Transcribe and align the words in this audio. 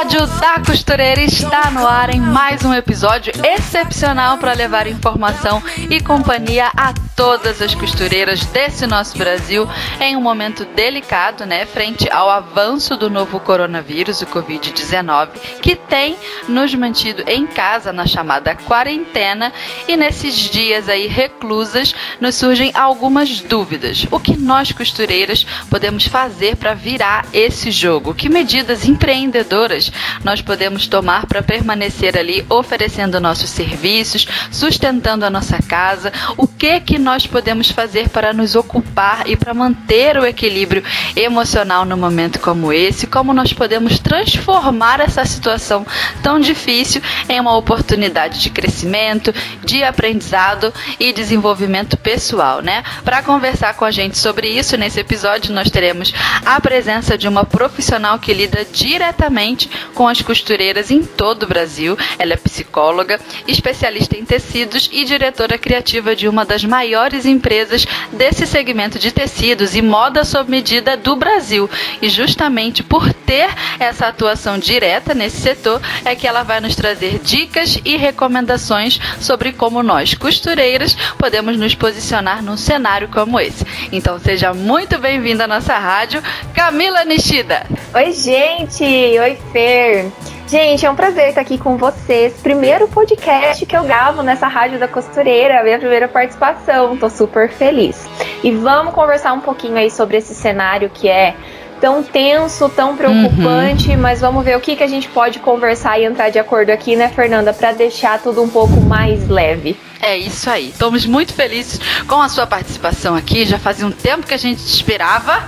Rádio 0.00 0.26
da 0.26 0.58
Costureira 0.64 1.20
está 1.20 1.70
no 1.70 1.86
ar 1.86 2.08
em 2.08 2.22
mais 2.22 2.64
um 2.64 2.72
episódio 2.72 3.34
excepcional 3.44 4.38
para 4.38 4.54
levar 4.54 4.86
informação 4.86 5.62
e 5.90 6.00
companhia 6.00 6.70
a 6.74 6.94
todas 7.20 7.60
as 7.60 7.74
costureiras 7.74 8.46
desse 8.46 8.86
nosso 8.86 9.18
Brasil 9.18 9.68
em 10.00 10.16
um 10.16 10.22
momento 10.22 10.64
delicado, 10.64 11.44
né, 11.44 11.66
frente 11.66 12.10
ao 12.10 12.30
avanço 12.30 12.96
do 12.96 13.10
novo 13.10 13.38
coronavírus, 13.38 14.22
o 14.22 14.26
Covid-19, 14.26 15.28
que 15.60 15.76
tem 15.76 16.16
nos 16.48 16.74
mantido 16.74 17.22
em 17.26 17.46
casa 17.46 17.92
na 17.92 18.06
chamada 18.06 18.54
quarentena 18.54 19.52
e 19.86 19.98
nesses 19.98 20.34
dias 20.34 20.88
aí 20.88 21.06
reclusas 21.08 21.94
nos 22.22 22.36
surgem 22.36 22.72
algumas 22.74 23.42
dúvidas. 23.42 24.06
O 24.10 24.18
que 24.18 24.34
nós 24.38 24.72
costureiras 24.72 25.44
podemos 25.68 26.06
fazer 26.06 26.56
para 26.56 26.72
virar 26.72 27.26
esse 27.34 27.70
jogo? 27.70 28.14
Que 28.14 28.30
medidas 28.30 28.86
empreendedoras 28.88 29.92
nós 30.24 30.40
podemos 30.40 30.86
tomar 30.86 31.26
para 31.26 31.42
permanecer 31.42 32.16
ali 32.16 32.46
oferecendo 32.48 33.20
nossos 33.20 33.50
serviços, 33.50 34.26
sustentando 34.50 35.26
a 35.26 35.30
nossa 35.30 35.58
casa? 35.60 36.10
O 36.38 36.48
que 36.48 36.80
que 36.80 36.98
nós 36.98 37.09
podemos 37.18 37.70
fazer 37.70 38.08
para 38.08 38.32
nos 38.32 38.54
ocupar 38.54 39.28
e 39.28 39.36
para 39.36 39.52
manter 39.52 40.16
o 40.16 40.24
equilíbrio 40.24 40.82
emocional 41.16 41.84
no 41.84 41.96
momento 41.96 42.38
como 42.38 42.72
esse? 42.72 43.06
Como 43.06 43.34
nós 43.34 43.52
podemos 43.52 43.98
transformar 43.98 45.00
essa 45.00 45.24
situação 45.24 45.86
tão 46.22 46.38
difícil 46.38 47.02
em 47.28 47.40
uma 47.40 47.56
oportunidade 47.56 48.40
de 48.40 48.50
crescimento, 48.50 49.34
de 49.64 49.82
aprendizado 49.82 50.72
e 50.98 51.12
desenvolvimento 51.12 51.96
pessoal, 51.96 52.60
né? 52.60 52.82
Para 53.04 53.22
conversar 53.22 53.74
com 53.74 53.84
a 53.84 53.90
gente 53.90 54.16
sobre 54.16 54.48
isso 54.48 54.76
nesse 54.76 55.00
episódio, 55.00 55.52
nós 55.52 55.70
teremos 55.70 56.12
a 56.44 56.60
presença 56.60 57.18
de 57.18 57.26
uma 57.26 57.44
profissional 57.44 58.18
que 58.18 58.32
lida 58.32 58.64
diretamente 58.72 59.68
com 59.94 60.06
as 60.06 60.22
costureiras 60.22 60.90
em 60.90 61.02
todo 61.02 61.42
o 61.42 61.48
Brasil. 61.48 61.96
Ela 62.18 62.34
é 62.34 62.36
psicóloga, 62.36 63.20
especialista 63.46 64.16
em 64.16 64.24
tecidos 64.24 64.88
e 64.92 65.04
diretora 65.04 65.58
criativa 65.58 66.14
de 66.14 66.28
uma 66.28 66.44
das 66.44 66.64
maiores 66.64 66.99
empresas 67.24 67.86
desse 68.12 68.46
segmento 68.46 68.98
de 68.98 69.10
tecidos 69.10 69.74
e 69.74 69.82
moda 69.82 70.24
sob 70.24 70.50
medida 70.50 70.96
do 70.96 71.16
Brasil. 71.16 71.68
E 72.02 72.08
justamente 72.08 72.82
por 72.82 73.12
ter 73.12 73.48
essa 73.78 74.08
atuação 74.08 74.58
direta 74.58 75.14
nesse 75.14 75.38
setor 75.38 75.80
é 76.04 76.14
que 76.14 76.26
ela 76.26 76.42
vai 76.42 76.60
nos 76.60 76.76
trazer 76.76 77.18
dicas 77.18 77.78
e 77.84 77.96
recomendações 77.96 79.00
sobre 79.20 79.52
como 79.52 79.82
nós, 79.82 80.14
costureiras, 80.14 80.96
podemos 81.18 81.56
nos 81.56 81.74
posicionar 81.74 82.42
num 82.42 82.56
cenário 82.56 83.08
como 83.08 83.40
esse. 83.40 83.64
Então 83.92 84.18
seja 84.18 84.52
muito 84.52 84.98
bem-vinda 84.98 85.44
à 85.44 85.48
nossa 85.48 85.78
rádio, 85.78 86.22
Camila 86.54 87.04
Nishida. 87.04 87.66
Oi, 87.94 88.12
gente! 88.12 88.84
Oi, 88.84 89.38
Fer! 89.52 90.39
Gente, 90.50 90.84
é 90.84 90.90
um 90.90 90.96
prazer 90.96 91.28
estar 91.28 91.42
aqui 91.42 91.56
com 91.56 91.76
vocês. 91.76 92.32
Primeiro 92.42 92.88
podcast 92.88 93.64
que 93.64 93.76
eu 93.76 93.84
gravo 93.84 94.20
nessa 94.20 94.48
rádio 94.48 94.80
da 94.80 94.88
costureira, 94.88 95.62
minha 95.62 95.78
primeira 95.78 96.08
participação. 96.08 96.96
Tô 96.96 97.08
super 97.08 97.48
feliz. 97.48 98.04
E 98.42 98.50
vamos 98.50 98.92
conversar 98.92 99.32
um 99.32 99.38
pouquinho 99.38 99.76
aí 99.76 99.88
sobre 99.92 100.16
esse 100.16 100.34
cenário 100.34 100.90
que 100.92 101.08
é 101.08 101.36
tão 101.80 102.02
tenso, 102.02 102.68
tão 102.68 102.96
preocupante, 102.96 103.90
uhum. 103.90 103.98
mas 103.98 104.20
vamos 104.20 104.44
ver 104.44 104.56
o 104.56 104.60
que, 104.60 104.76
que 104.76 104.82
a 104.82 104.88
gente 104.88 105.08
pode 105.08 105.38
conversar 105.38 105.98
e 105.98 106.04
entrar 106.04 106.30
de 106.30 106.38
acordo 106.38 106.70
aqui, 106.70 106.94
né, 106.94 107.08
Fernanda, 107.08 107.52
para 107.52 107.72
deixar 107.72 108.20
tudo 108.20 108.42
um 108.42 108.48
pouco 108.48 108.80
mais 108.80 109.28
leve. 109.28 109.76
É 110.02 110.16
isso 110.16 110.48
aí. 110.48 110.70
Estamos 110.70 111.04
muito 111.04 111.34
felizes 111.34 111.78
com 112.06 112.22
a 112.22 112.28
sua 112.28 112.46
participação 112.46 113.14
aqui. 113.14 113.44
Já 113.44 113.58
fazia 113.58 113.86
um 113.86 113.90
tempo 113.90 114.26
que 114.26 114.32
a 114.32 114.38
gente 114.38 114.58
esperava, 114.60 115.44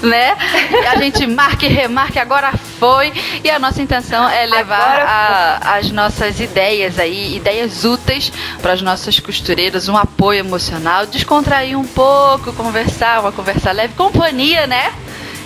né? 0.00 0.36
A 0.92 0.96
gente 0.96 1.26
marque 1.26 1.66
e 1.66 1.68
remarque, 1.68 2.18
agora 2.18 2.52
foi. 2.78 3.12
E 3.42 3.50
a 3.50 3.58
nossa 3.58 3.82
intenção 3.82 4.28
é 4.28 4.46
levar 4.46 5.00
a, 5.00 5.76
as 5.76 5.90
nossas 5.90 6.38
ideias 6.38 7.00
aí, 7.00 7.36
ideias 7.36 7.84
úteis 7.84 8.32
para 8.62 8.74
as 8.74 8.80
nossas 8.80 9.18
costureiras, 9.18 9.88
um 9.88 9.96
apoio 9.96 10.38
emocional, 10.38 11.04
descontrair 11.06 11.76
um 11.76 11.86
pouco, 11.86 12.52
conversar, 12.52 13.20
uma 13.20 13.32
conversa 13.32 13.72
leve, 13.72 13.94
companhia, 13.94 14.68
né? 14.68 14.92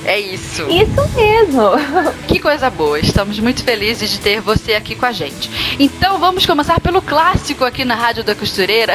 É 0.05 0.19
isso. 0.19 0.67
Isso 0.69 1.09
mesmo. 1.15 1.61
Que 2.31 2.39
coisa 2.39 2.71
boa. 2.71 2.99
Estamos 3.01 3.41
muito 3.41 3.65
felizes 3.65 4.09
de 4.09 4.21
ter 4.21 4.41
você 4.41 4.75
aqui 4.75 4.95
com 4.95 5.05
a 5.05 5.11
gente. 5.11 5.51
Então 5.81 6.17
vamos 6.19 6.47
começar 6.47 6.81
pelo 6.81 7.03
clássico 7.03 7.65
aqui 7.65 7.85
na 7.85 7.97
Rádio 7.97 8.23
da 8.23 8.37
Costureira. 8.37 8.95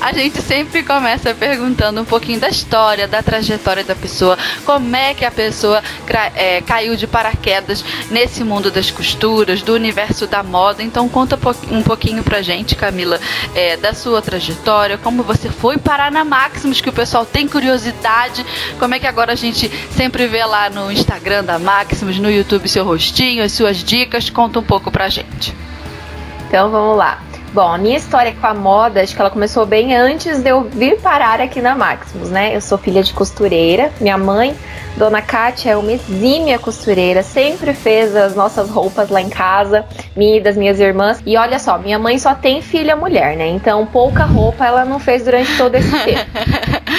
A 0.00 0.12
gente 0.12 0.40
sempre 0.40 0.84
começa 0.84 1.34
perguntando 1.34 2.00
um 2.00 2.04
pouquinho 2.04 2.38
da 2.38 2.48
história, 2.48 3.08
da 3.08 3.24
trajetória 3.24 3.82
da 3.82 3.96
pessoa, 3.96 4.38
como 4.64 4.94
é 4.94 5.14
que 5.14 5.24
a 5.24 5.32
pessoa 5.32 5.82
é, 6.36 6.60
caiu 6.60 6.94
de 6.94 7.08
paraquedas 7.08 7.84
nesse 8.08 8.44
mundo 8.44 8.70
das 8.70 8.88
costuras, 8.88 9.62
do 9.62 9.74
universo 9.74 10.28
da 10.28 10.44
moda. 10.44 10.80
Então 10.80 11.08
conta 11.08 11.36
um 11.70 11.82
pouquinho 11.82 12.22
pra 12.22 12.40
gente, 12.40 12.76
Camila, 12.76 13.20
é, 13.52 13.76
da 13.76 13.92
sua 13.92 14.22
trajetória, 14.22 14.96
como 14.96 15.24
você 15.24 15.50
foi 15.50 15.76
parar 15.76 16.12
na 16.12 16.24
Maximus, 16.24 16.80
que 16.80 16.88
o 16.88 16.92
pessoal 16.92 17.26
tem 17.26 17.48
curiosidade, 17.48 18.46
como 18.78 18.94
é 18.94 19.00
que 19.00 19.06
agora 19.08 19.32
a 19.32 19.36
gente 19.36 19.68
sempre 19.90 20.28
vê 20.28 20.45
lá 20.46 20.70
no 20.70 20.90
Instagram 20.90 21.44
da 21.44 21.58
Maximus, 21.58 22.18
no 22.18 22.30
YouTube 22.30 22.68
seu 22.68 22.84
rostinho, 22.84 23.42
as 23.42 23.52
suas 23.52 23.78
dicas, 23.78 24.30
conta 24.30 24.58
um 24.58 24.62
pouco 24.62 24.90
pra 24.90 25.08
gente. 25.08 25.54
Então 26.46 26.70
vamos 26.70 26.96
lá. 26.96 27.25
Bom, 27.56 27.72
a 27.72 27.78
minha 27.78 27.96
história 27.96 28.34
com 28.38 28.46
a 28.46 28.52
moda, 28.52 29.00
acho 29.00 29.14
que 29.14 29.18
ela 29.22 29.30
começou 29.30 29.64
bem 29.64 29.96
antes 29.96 30.40
de 30.42 30.50
eu 30.50 30.64
vir 30.64 31.00
parar 31.00 31.40
aqui 31.40 31.62
na 31.62 31.74
Maximus, 31.74 32.28
né? 32.28 32.54
Eu 32.54 32.60
sou 32.60 32.76
filha 32.76 33.02
de 33.02 33.14
costureira, 33.14 33.90
minha 33.98 34.18
mãe, 34.18 34.54
Dona 34.94 35.22
Kátia, 35.22 35.70
é 35.70 35.76
uma 35.78 35.90
exímia 35.90 36.58
costureira, 36.58 37.22
sempre 37.22 37.72
fez 37.72 38.14
as 38.14 38.36
nossas 38.36 38.68
roupas 38.68 39.08
lá 39.08 39.22
em 39.22 39.30
casa, 39.30 39.86
minha 40.14 40.36
e 40.36 40.40
das 40.42 40.54
minhas 40.54 40.78
irmãs. 40.78 41.22
E 41.24 41.34
olha 41.38 41.58
só, 41.58 41.78
minha 41.78 41.98
mãe 41.98 42.18
só 42.18 42.34
tem 42.34 42.60
filha 42.60 42.94
mulher, 42.94 43.34
né? 43.38 43.46
Então 43.46 43.86
pouca 43.86 44.24
roupa 44.24 44.66
ela 44.66 44.84
não 44.84 44.98
fez 44.98 45.24
durante 45.24 45.56
todo 45.56 45.76
esse 45.76 45.96
tempo. 46.04 46.30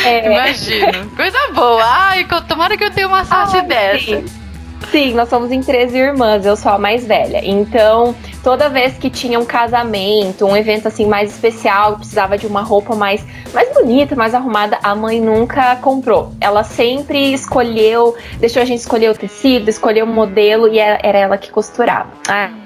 é... 0.07 0.25
Imagino. 0.25 1.07
Coisa 1.15 1.37
boa. 1.53 1.83
Ai, 1.83 2.25
tomara 2.47 2.75
que 2.75 2.83
eu 2.83 2.89
tenha 2.89 3.07
uma 3.07 3.23
sorte 3.25 3.57
ah, 3.57 3.61
dessa. 3.61 4.21
Sim. 4.21 4.46
Sim, 4.91 5.13
nós 5.13 5.27
somos 5.27 5.51
em 5.51 5.61
13 5.61 5.97
irmãs, 5.97 6.45
eu 6.45 6.55
sou 6.55 6.71
a 6.71 6.77
mais 6.77 7.05
velha. 7.05 7.41
Então, 7.43 8.15
toda 8.41 8.69
vez 8.69 8.97
que 8.97 9.09
tinha 9.09 9.37
um 9.37 9.45
casamento, 9.45 10.45
um 10.45 10.55
evento 10.55 10.87
assim 10.87 11.05
mais 11.05 11.31
especial, 11.31 11.97
precisava 11.97 12.37
de 12.37 12.47
uma 12.47 12.61
roupa 12.61 12.95
mais, 12.95 13.25
mais 13.53 13.73
bonita, 13.73 14.15
mais 14.15 14.33
arrumada, 14.33 14.79
a 14.81 14.95
mãe 14.95 15.19
nunca 15.19 15.75
comprou. 15.77 16.31
Ela 16.39 16.63
sempre 16.63 17.33
escolheu, 17.33 18.15
deixou 18.39 18.61
a 18.61 18.65
gente 18.65 18.79
escolher 18.79 19.11
o 19.11 19.15
tecido, 19.15 19.69
escolher 19.69 20.03
o 20.03 20.07
modelo 20.07 20.67
e 20.69 20.79
era, 20.79 21.17
ela 21.17 21.37
que 21.37 21.51
costurava. 21.51 22.09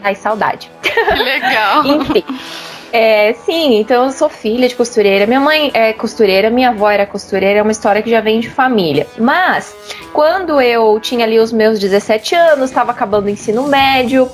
Ai, 0.03 0.13
saudade. 0.15 0.69
Que 0.83 1.23
legal. 1.23 1.85
Enfim. 1.87 2.23
É, 2.91 3.33
sim, 3.45 3.79
então 3.79 4.05
eu 4.05 4.11
sou 4.11 4.29
filha 4.29 4.67
de 4.67 4.75
costureira. 4.75 5.25
Minha 5.25 5.39
mãe 5.39 5.71
é 5.73 5.93
costureira, 5.93 6.49
minha 6.49 6.69
avó 6.69 6.89
era 6.89 7.05
costureira, 7.05 7.59
é 7.59 7.61
uma 7.61 7.71
história 7.71 8.01
que 8.01 8.09
já 8.09 8.19
vem 8.19 8.39
de 8.39 8.49
família. 8.49 9.07
Mas, 9.17 9.73
quando 10.13 10.61
eu 10.61 10.99
tinha 10.99 11.25
ali 11.25 11.39
os 11.39 11.51
meus 11.51 11.79
17 11.79 12.35
anos, 12.35 12.69
estava 12.69 12.91
acabando 12.91 13.25
o 13.25 13.29
ensino 13.29 13.63
médio, 13.67 14.29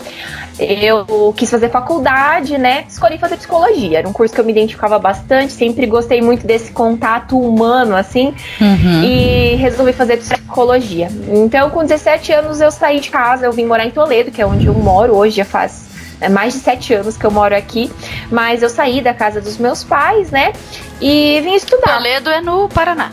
eu 0.59 1.33
quis 1.37 1.51
fazer 1.51 1.69
faculdade, 1.69 2.57
né? 2.57 2.85
Escolhi 2.89 3.19
fazer 3.19 3.37
psicologia. 3.37 3.99
Era 3.99 4.09
um 4.09 4.13
curso 4.13 4.33
que 4.33 4.41
eu 4.41 4.45
me 4.45 4.51
identificava 4.51 4.97
bastante, 4.97 5.53
sempre 5.53 5.85
gostei 5.85 6.21
muito 6.21 6.47
desse 6.47 6.71
contato 6.71 7.39
humano, 7.39 7.95
assim, 7.95 8.33
uhum. 8.59 9.03
e 9.03 9.55
resolvi 9.55 9.93
fazer 9.93 10.17
psicologia. 10.17 11.09
Então, 11.29 11.69
com 11.69 11.83
17 11.83 12.31
anos, 12.33 12.59
eu 12.59 12.71
saí 12.71 12.99
de 12.99 13.11
casa, 13.11 13.45
eu 13.45 13.51
vim 13.51 13.65
morar 13.65 13.85
em 13.85 13.91
Toledo, 13.91 14.31
que 14.31 14.41
é 14.41 14.45
onde 14.45 14.65
eu 14.65 14.73
moro 14.73 15.15
hoje, 15.15 15.37
já 15.37 15.45
faz 15.45 15.86
é 16.19 16.29
mais 16.29 16.53
de 16.53 16.59
sete 16.59 16.93
anos 16.93 17.17
que 17.17 17.25
eu 17.25 17.31
moro 17.31 17.55
aqui, 17.55 17.91
mas 18.31 18.63
eu 18.63 18.69
saí 18.69 19.01
da 19.01 19.13
casa 19.13 19.41
dos 19.41 19.57
meus 19.57 19.83
pais, 19.83 20.31
né? 20.31 20.53
E 21.01 21.39
vim 21.41 21.53
estudar. 21.53 21.97
Toledo 21.97 22.29
é 22.29 22.41
no 22.41 22.67
Paraná. 22.69 23.11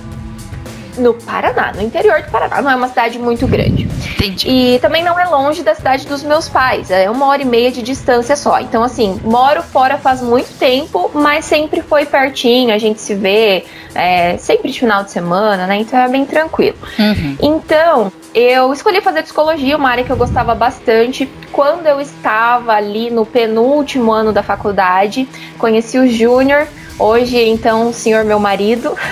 No 0.96 1.14
Paraná, 1.14 1.72
no 1.74 1.82
interior 1.82 2.22
do 2.22 2.30
Paraná, 2.30 2.62
não 2.62 2.70
é 2.70 2.76
uma 2.76 2.88
cidade 2.88 3.18
muito 3.18 3.46
grande. 3.46 3.88
Entendi. 4.14 4.48
E 4.48 4.78
também 4.80 5.02
não 5.02 5.18
é 5.18 5.24
longe 5.24 5.62
da 5.62 5.74
cidade 5.74 6.06
dos 6.06 6.22
meus 6.22 6.48
pais, 6.48 6.90
é 6.90 7.10
uma 7.10 7.26
hora 7.26 7.42
e 7.42 7.44
meia 7.44 7.70
de 7.72 7.82
distância 7.82 8.36
só. 8.36 8.60
Então, 8.60 8.82
assim, 8.82 9.20
moro 9.24 9.62
fora 9.62 9.98
faz 9.98 10.20
muito 10.20 10.56
tempo, 10.58 11.10
mas 11.12 11.44
sempre 11.44 11.82
foi 11.82 12.06
pertinho, 12.06 12.72
a 12.72 12.78
gente 12.78 13.00
se 13.00 13.14
vê 13.14 13.64
é, 13.94 14.36
sempre 14.38 14.70
de 14.70 14.78
final 14.78 15.04
de 15.04 15.10
semana, 15.10 15.66
né? 15.66 15.76
Então 15.76 15.98
é 15.98 16.08
bem 16.08 16.24
tranquilo. 16.24 16.76
Uhum. 16.98 17.36
Então, 17.40 18.12
eu 18.34 18.72
escolhi 18.72 19.00
fazer 19.00 19.22
psicologia, 19.22 19.76
uma 19.76 19.88
área 19.88 20.04
que 20.04 20.10
eu 20.10 20.16
gostava 20.16 20.54
bastante. 20.54 21.28
quando 21.52 21.86
eu 21.86 22.00
estava 22.00 22.72
ali 22.72 23.10
no 23.10 23.24
penúltimo 23.24 24.10
ano 24.12 24.32
da 24.32 24.42
faculdade. 24.42 25.28
Conheci 25.56 25.98
o 25.98 26.08
Júnior, 26.08 26.66
hoje 26.98 27.38
então 27.38 27.92
senhor 27.92 28.24
meu 28.24 28.38
marido. 28.38 28.94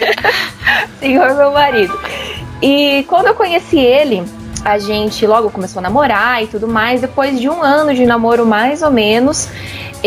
senhor 1.00 1.34
meu 1.34 1.50
marido. 1.52 1.98
E 2.62 3.04
quando 3.08 3.26
eu 3.28 3.34
conheci 3.34 3.78
ele, 3.78 4.24
a 4.64 4.78
gente 4.78 5.26
logo 5.26 5.50
começou 5.50 5.80
a 5.80 5.82
namorar 5.82 6.42
e 6.42 6.46
tudo 6.46 6.66
mais. 6.68 7.00
Depois 7.00 7.38
de 7.38 7.48
um 7.48 7.62
ano 7.62 7.94
de 7.94 8.04
namoro, 8.04 8.46
mais 8.46 8.82
ou 8.82 8.90
menos, 8.90 9.48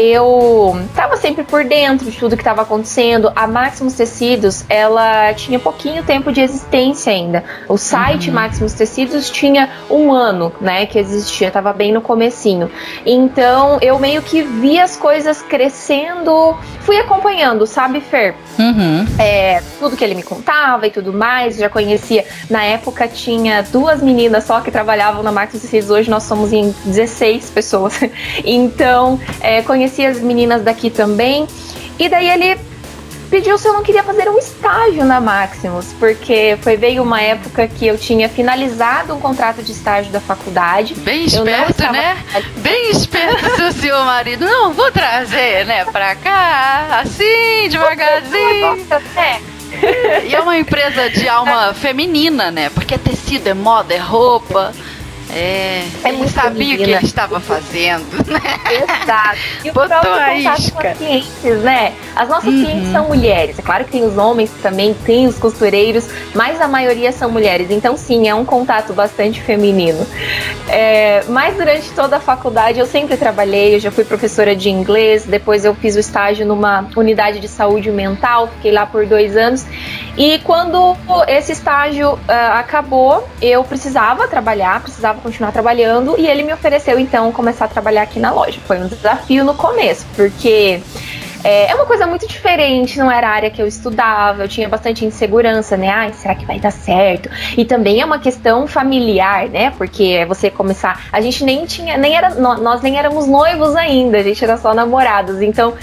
eu 0.01 0.79
tava 0.95 1.17
sempre 1.17 1.43
por 1.43 1.65
dentro 1.65 2.09
de 2.09 2.17
tudo 2.17 2.37
que 2.37 2.41
estava 2.41 2.61
acontecendo. 2.61 3.31
A 3.35 3.45
Maximus 3.47 3.95
Tecidos, 3.95 4.63
ela 4.69 5.33
tinha 5.33 5.59
pouquinho 5.59 6.03
tempo 6.03 6.31
de 6.31 6.39
existência 6.39 7.11
ainda. 7.11 7.43
O 7.67 7.77
site 7.77 8.29
uhum. 8.29 8.35
Maximus 8.35 8.73
Tecidos 8.73 9.29
tinha 9.29 9.69
um 9.89 10.13
ano, 10.13 10.53
né, 10.61 10.85
que 10.85 10.97
existia, 10.97 11.51
tava 11.51 11.73
bem 11.73 11.91
no 11.91 11.99
comecinho. 12.01 12.71
Então, 13.05 13.77
eu 13.81 13.99
meio 13.99 14.21
que 14.21 14.41
vi 14.41 14.79
as 14.79 14.95
coisas 14.95 15.41
crescendo, 15.41 16.57
fui 16.79 16.97
acompanhando, 16.97 17.65
sabe, 17.65 17.99
Fer? 17.99 18.35
Uhum. 18.57 19.05
É, 19.17 19.61
tudo 19.79 19.97
que 19.97 20.03
ele 20.03 20.15
me 20.15 20.23
contava 20.23 20.87
e 20.87 20.91
tudo 20.91 21.11
mais, 21.11 21.57
já 21.57 21.69
conhecia. 21.69 22.25
Na 22.49 22.63
época 22.63 23.05
tinha 23.05 23.63
duas 23.63 24.01
meninas 24.01 24.38
só 24.41 24.61
que 24.61 24.71
trabalhavam 24.71 25.23
na 25.23 25.31
Maximus 25.31 25.63
Tecidos, 25.63 25.89
hoje 25.89 26.09
nós 26.09 26.23
somos 26.23 26.51
em 26.53 26.73
16 26.85 27.49
pessoas. 27.49 27.99
Então, 28.43 29.19
é, 29.41 29.61
conheci 29.61 30.05
as 30.05 30.19
meninas 30.19 30.61
daqui 30.63 30.89
também. 30.89 31.47
E 31.97 32.07
daí 32.07 32.29
ele 32.29 32.59
pediu 33.29 33.57
se 33.57 33.67
eu 33.67 33.73
não 33.73 33.83
queria 33.83 34.03
fazer 34.03 34.27
um 34.29 34.37
estágio 34.37 35.05
na 35.05 35.21
Maximus, 35.21 35.93
porque 35.99 36.57
foi 36.61 36.75
veio 36.75 37.03
uma 37.03 37.21
época 37.21 37.67
que 37.67 37.85
eu 37.85 37.97
tinha 37.97 38.27
finalizado 38.27 39.13
um 39.13 39.19
contrato 39.19 39.61
de 39.61 39.71
estágio 39.71 40.11
da 40.11 40.19
faculdade. 40.19 40.95
Bem 40.95 41.25
esperto, 41.25 41.71
estava... 41.71 41.93
né? 41.93 42.17
Bem 42.57 42.91
esperto 42.91 43.71
seu 43.79 43.99
marido. 44.03 44.45
Não, 44.45 44.73
vou 44.73 44.91
trazer, 44.91 45.65
né, 45.65 45.85
pra 45.85 46.15
cá, 46.15 47.01
assim, 47.01 47.69
devagarzinho. 47.69 48.87
É. 49.15 49.58
E 50.27 50.33
é 50.33 50.39
uma 50.39 50.57
empresa 50.57 51.09
de 51.09 51.27
alma 51.27 51.73
feminina, 51.75 52.51
né? 52.51 52.69
Porque 52.69 52.95
é 52.95 52.97
tecido, 52.97 53.47
é 53.47 53.53
moda, 53.53 53.93
é 53.93 53.97
roupa. 53.97 54.73
É, 55.31 55.83
é 56.03 56.09
ele 56.09 56.27
sabia 56.27 56.75
o 56.75 56.77
que 56.77 56.83
ele 56.83 57.05
estava 57.05 57.39
fazendo, 57.39 58.05
né? 58.27 58.41
Exato. 59.03 59.37
E 59.63 59.69
o 59.69 59.73
Botou 59.73 59.89
próprio 59.89 60.37
contato 60.37 60.71
com 60.71 60.87
as 60.87 60.97
clientes, 60.97 61.63
né? 61.63 61.93
As 62.15 62.29
nossas 62.29 62.53
uhum. 62.53 62.65
clientes 62.65 62.91
são 62.91 63.07
mulheres. 63.07 63.59
É 63.59 63.61
claro 63.61 63.85
que 63.85 63.91
tem 63.91 64.03
os 64.03 64.17
homens 64.17 64.51
também, 64.61 64.93
tem 64.93 65.27
os 65.27 65.37
costureiros, 65.37 66.07
mas 66.33 66.59
a 66.59 66.67
maioria 66.67 67.11
são 67.11 67.29
mulheres. 67.29 67.69
Então, 67.69 67.95
sim, 67.95 68.27
é 68.27 68.33
um 68.33 68.43
contato 68.43 68.93
bastante 68.93 69.41
feminino. 69.41 70.05
É, 70.67 71.23
mas 71.27 71.55
durante 71.55 71.91
toda 71.91 72.17
a 72.17 72.19
faculdade 72.19 72.79
eu 72.79 72.85
sempre 72.85 73.17
trabalhei, 73.17 73.75
eu 73.75 73.79
já 73.79 73.91
fui 73.91 74.03
professora 74.03 74.55
de 74.55 74.69
inglês, 74.69 75.25
depois 75.25 75.65
eu 75.65 75.75
fiz 75.75 75.95
o 75.95 75.99
estágio 75.99 76.45
numa 76.45 76.87
unidade 76.95 77.39
de 77.39 77.47
saúde 77.47 77.91
mental, 77.91 78.47
fiquei 78.47 78.71
lá 78.71 78.85
por 78.85 79.05
dois 79.05 79.37
anos. 79.37 79.65
E 80.17 80.39
quando 80.39 80.95
esse 81.27 81.51
estágio 81.51 82.13
uh, 82.13 82.19
acabou, 82.53 83.27
eu 83.41 83.63
precisava 83.63 84.27
trabalhar, 84.27 84.81
precisava 84.81 85.18
continuar 85.19 85.51
trabalhando 85.51 86.15
e 86.17 86.27
ele 86.27 86.43
me 86.43 86.53
ofereceu 86.53 86.99
então 86.99 87.31
começar 87.31 87.65
a 87.65 87.67
trabalhar 87.67 88.03
aqui 88.03 88.19
na 88.19 88.31
loja. 88.31 88.59
Foi 88.65 88.77
um 88.79 88.87
desafio 88.87 89.43
no 89.43 89.53
começo, 89.53 90.05
porque 90.15 90.81
é, 91.43 91.71
é, 91.71 91.75
uma 91.75 91.85
coisa 91.85 92.05
muito 92.05 92.27
diferente, 92.27 92.97
não 92.97 93.11
era 93.11 93.27
a 93.27 93.31
área 93.31 93.49
que 93.49 93.61
eu 93.61 93.67
estudava, 93.67 94.43
eu 94.43 94.47
tinha 94.47 94.67
bastante 94.67 95.05
insegurança, 95.05 95.77
né? 95.77 95.89
Ai, 95.89 96.13
será 96.13 96.35
que 96.35 96.45
vai 96.45 96.59
dar 96.59 96.71
certo? 96.71 97.29
E 97.57 97.63
também 97.63 98.01
é 98.01 98.05
uma 98.05 98.19
questão 98.19 98.67
familiar, 98.67 99.47
né? 99.49 99.71
Porque 99.77 100.03
é 100.03 100.25
você 100.25 100.49
começar. 100.49 101.07
A 101.11 101.21
gente 101.21 101.43
nem 101.43 101.65
tinha, 101.65 101.97
nem 101.97 102.15
era. 102.15 102.29
Nós 102.31 102.81
nem 102.81 102.97
éramos 102.97 103.27
noivos 103.27 103.75
ainda, 103.75 104.17
a 104.17 104.23
gente 104.23 104.43
era 104.43 104.57
só 104.57 104.73
namorados. 104.73 105.41
Então, 105.41 105.73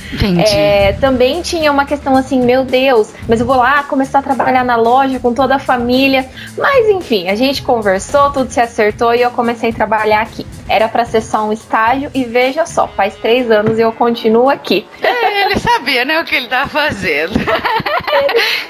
é, 0.47 0.93
também 0.95 1.43
tinha 1.43 1.73
uma 1.73 1.85
questão 1.85 2.17
assim, 2.17 2.41
meu 2.43 2.65
Deus, 2.65 3.13
mas 3.29 3.41
eu 3.41 3.47
vou 3.47 3.57
lá 3.57 3.83
começar 3.85 4.19
a 4.19 4.23
trabalhar 4.23 4.65
na 4.65 4.77
loja 4.77 5.19
com 5.19 5.33
toda 5.33 5.57
a 5.57 5.59
família. 5.59 6.27
Mas 6.57 6.89
enfim, 6.89 7.29
a 7.29 7.35
gente 7.35 7.63
conversou, 7.63 8.31
tudo 8.31 8.51
se 8.51 8.61
acertou 8.61 9.15
e 9.15 9.23
eu 9.23 9.31
comecei 9.31 9.71
a 9.71 9.73
trabalhar 9.73 10.21
aqui. 10.21 10.47
Era 10.69 10.89
para 10.89 11.05
ser 11.05 11.21
só 11.21 11.47
um 11.47 11.53
estágio 11.53 12.11
e 12.15 12.25
veja 12.25 12.67
só, 12.67 12.89
faz 12.89 13.15
três 13.17 13.51
anos 13.51 13.79
e 13.79 13.83
eu 13.83 13.93
continuo 13.93 14.49
aqui. 14.49 14.87
É, 15.03 15.43
ele 15.45 15.59
sabia, 15.59 16.05
né, 16.05 16.21
o 16.21 16.25
que 16.25 16.35
ele 16.35 16.47
estava 16.47 16.69
fazendo. 16.69 17.35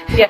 Ele 0.09 0.23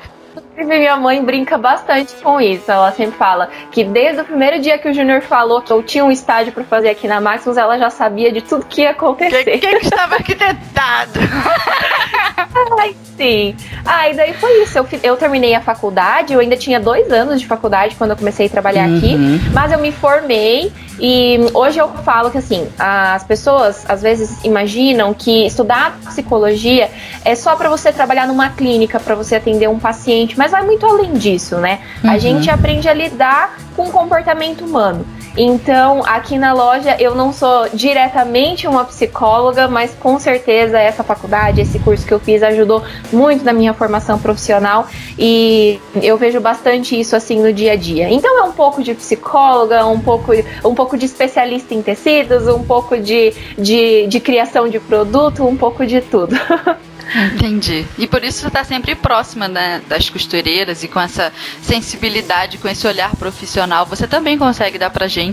Inclusive, 0.58 0.78
minha 0.80 0.96
mãe 0.96 1.24
brinca 1.24 1.56
bastante 1.56 2.14
com 2.16 2.40
isso. 2.40 2.70
Ela 2.70 2.90
sempre 2.90 3.16
fala 3.16 3.48
que 3.70 3.84
desde 3.84 4.22
o 4.22 4.24
primeiro 4.24 4.60
dia 4.60 4.76
que 4.76 4.88
o 4.88 4.92
Júnior 4.92 5.22
falou 5.22 5.62
que 5.62 5.72
eu 5.72 5.82
tinha 5.84 6.04
um 6.04 6.10
estágio 6.10 6.52
para 6.52 6.64
fazer 6.64 6.88
aqui 6.88 7.06
na 7.06 7.20
Maximus, 7.20 7.56
ela 7.56 7.78
já 7.78 7.90
sabia 7.90 8.32
de 8.32 8.40
tudo 8.40 8.66
que 8.66 8.82
ia 8.82 8.90
acontecer. 8.90 9.42
O 9.42 9.44
que, 9.44 9.58
que, 9.58 9.78
que 9.78 9.86
estava 9.86 10.16
arquitetado? 10.16 11.20
Ai, 12.80 12.96
sim. 13.16 13.56
Ah, 13.84 14.08
e 14.10 14.14
daí 14.14 14.34
foi 14.34 14.62
isso. 14.62 14.78
Eu, 14.78 14.86
eu 15.02 15.16
terminei 15.16 15.54
a 15.54 15.60
faculdade, 15.60 16.32
eu 16.32 16.40
ainda 16.40 16.56
tinha 16.56 16.80
dois 16.80 17.10
anos 17.12 17.40
de 17.40 17.46
faculdade 17.46 17.94
quando 17.94 18.10
eu 18.10 18.16
comecei 18.16 18.46
a 18.46 18.50
trabalhar 18.50 18.88
uhum. 18.88 18.98
aqui, 18.98 19.16
mas 19.52 19.70
eu 19.70 19.78
me 19.78 19.92
formei 19.92 20.72
e 21.00 21.38
hoje 21.54 21.78
eu 21.78 21.88
falo 21.98 22.30
que 22.30 22.38
assim, 22.38 22.68
as 22.78 23.22
pessoas 23.22 23.84
às 23.88 24.02
vezes 24.02 24.44
imaginam 24.44 25.14
que 25.14 25.46
estudar 25.46 25.96
psicologia 26.04 26.90
é 27.24 27.34
só 27.36 27.54
para 27.54 27.68
você 27.68 27.92
trabalhar 27.92 28.26
numa 28.26 28.50
clínica, 28.50 28.98
para 28.98 29.14
você 29.14 29.36
atender 29.36 29.68
um 29.68 29.78
paciente, 29.78 30.36
mas 30.36 30.47
vai 30.48 30.64
muito 30.64 30.84
além 30.86 31.14
disso, 31.14 31.56
né? 31.58 31.80
Uhum. 32.02 32.10
A 32.10 32.18
gente 32.18 32.50
aprende 32.50 32.88
a 32.88 32.94
lidar 32.94 33.56
com 33.76 33.88
o 33.88 33.92
comportamento 33.92 34.64
humano. 34.64 35.06
Então, 35.40 36.02
aqui 36.04 36.36
na 36.36 36.52
loja 36.52 36.96
eu 36.98 37.14
não 37.14 37.32
sou 37.32 37.68
diretamente 37.72 38.66
uma 38.66 38.84
psicóloga, 38.84 39.68
mas 39.68 39.94
com 39.94 40.18
certeza 40.18 40.80
essa 40.80 41.04
faculdade, 41.04 41.60
esse 41.60 41.78
curso 41.78 42.04
que 42.04 42.12
eu 42.12 42.18
fiz 42.18 42.42
ajudou 42.42 42.82
muito 43.12 43.44
na 43.44 43.52
minha 43.52 43.72
formação 43.72 44.18
profissional 44.18 44.88
e 45.16 45.80
eu 46.02 46.18
vejo 46.18 46.40
bastante 46.40 46.98
isso 46.98 47.14
assim 47.14 47.40
no 47.40 47.52
dia 47.52 47.72
a 47.72 47.76
dia. 47.76 48.10
Então 48.10 48.40
é 48.40 48.42
um 48.42 48.52
pouco 48.52 48.82
de 48.82 48.92
psicóloga, 48.94 49.86
um 49.86 50.00
pouco, 50.00 50.32
um 50.64 50.74
pouco 50.74 50.98
de 50.98 51.06
especialista 51.06 51.72
em 51.72 51.82
tecidos, 51.82 52.48
um 52.48 52.64
pouco 52.64 52.98
de, 52.98 53.32
de, 53.56 54.08
de 54.08 54.18
criação 54.18 54.68
de 54.68 54.80
produto, 54.80 55.46
um 55.46 55.56
pouco 55.56 55.86
de 55.86 56.00
tudo. 56.00 56.34
Entendi. 57.34 57.86
E 57.96 58.06
por 58.06 58.22
isso 58.22 58.40
você 58.40 58.48
está 58.48 58.64
sempre 58.64 58.94
próxima 58.94 59.48
né, 59.48 59.80
das 59.88 60.10
costureiras 60.10 60.82
e 60.82 60.88
com 60.88 61.00
essa 61.00 61.32
sensibilidade, 61.62 62.58
com 62.58 62.68
esse 62.68 62.86
olhar 62.86 63.14
profissional, 63.16 63.86
você 63.86 64.06
também 64.06 64.36
consegue 64.36 64.78
dar 64.78 64.90
pra 64.90 65.08
gente 65.08 65.27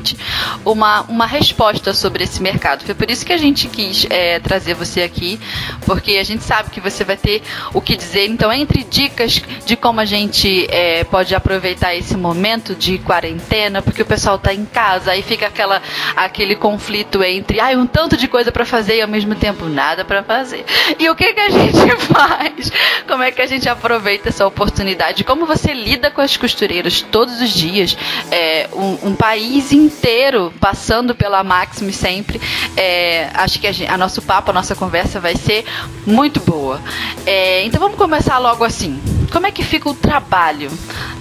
uma, 0.64 1.02
uma 1.02 1.26
resposta 1.26 1.94
sobre 1.94 2.24
esse 2.24 2.42
mercado. 2.42 2.84
Foi 2.86 2.96
por 2.96 3.10
isso 3.10 3.26
que 3.26 3.34
a 3.34 3.38
gente 3.38 3.68
quis 3.68 4.08
é, 4.10 4.40
trazer 4.40 4.74
você 4.74 5.02
aqui, 5.02 5.40
porque 5.86 6.14
a 6.18 6.24
gente 6.24 6.44
sabe 6.44 6.70
que 6.70 6.80
você 6.80 7.04
vai 7.04 7.18
ter 7.18 7.42
o 7.74 7.82
que 7.82 7.96
dizer. 7.96 8.28
Então, 8.28 8.52
entre 8.52 8.84
dicas 8.84 9.42
de 9.66 9.76
como 9.76 10.00
a 10.00 10.06
gente 10.06 10.68
é, 10.70 11.04
pode 11.04 11.36
aproveitar 11.36 11.96
esse 11.96 12.16
momento 12.16 12.76
de 12.76 12.98
quarentena, 13.00 13.82
porque 13.82 14.02
o 14.02 14.06
pessoal 14.06 14.38
está 14.38 14.54
em 14.54 14.66
casa, 14.66 15.12
aí 15.12 15.22
fica 15.22 15.48
aquela, 15.48 15.82
aquele 16.16 16.56
conflito 16.56 17.24
entre 17.24 17.60
ah, 17.60 17.70
um 17.78 17.86
tanto 17.86 18.18
de 18.18 18.28
coisa 18.28 18.52
para 18.52 18.66
fazer 18.66 18.98
e 18.98 19.02
ao 19.02 19.08
mesmo 19.08 19.36
tempo 19.36 19.66
nada 19.66 20.06
para 20.06 20.24
fazer. 20.24 20.66
E 20.98 21.10
o 21.10 21.16
que, 21.16 21.34
que 21.34 21.40
a 21.40 21.50
gente 21.50 21.76
gente 21.86 21.96
faz? 22.08 22.72
Como 23.08 23.24
é 23.24 23.32
que 23.32 23.42
a 23.42 23.48
gente 23.48 23.68
aproveita 23.68 24.30
essa 24.30 24.46
oportunidade? 24.46 25.24
Como 25.24 25.46
você 25.46 25.74
lida 25.74 26.10
com 26.10 26.22
as 26.22 26.38
costureiras 26.38 27.02
todos 27.02 27.42
os 27.42 27.50
dias? 27.50 27.98
É, 28.32 28.70
um, 28.74 29.10
um 29.10 29.16
país 29.16 29.72
inteiro 29.76 30.54
passando 30.60 31.14
pela 31.16 31.44
Maximus 31.44 31.96
sempre. 31.96 32.42
É, 32.76 33.30
acho 33.34 33.60
que 33.60 33.68
a, 33.68 33.72
gente, 33.72 33.90
a, 33.90 33.98
nosso 33.98 34.22
papo, 34.22 34.52
a 34.52 34.54
nossa 34.54 34.76
conversa 34.76 35.20
vai 35.20 35.36
ser 35.36 35.66
muito 36.06 36.40
boa. 36.40 36.82
É, 37.26 37.64
então 37.64 37.80
vamos 37.80 37.98
começar 37.98 38.38
logo 38.38 38.64
assim. 38.64 39.15
Como 39.36 39.48
é 39.48 39.52
que 39.52 39.66
fica 39.66 39.90
o 39.90 39.94
trabalho 39.94 40.72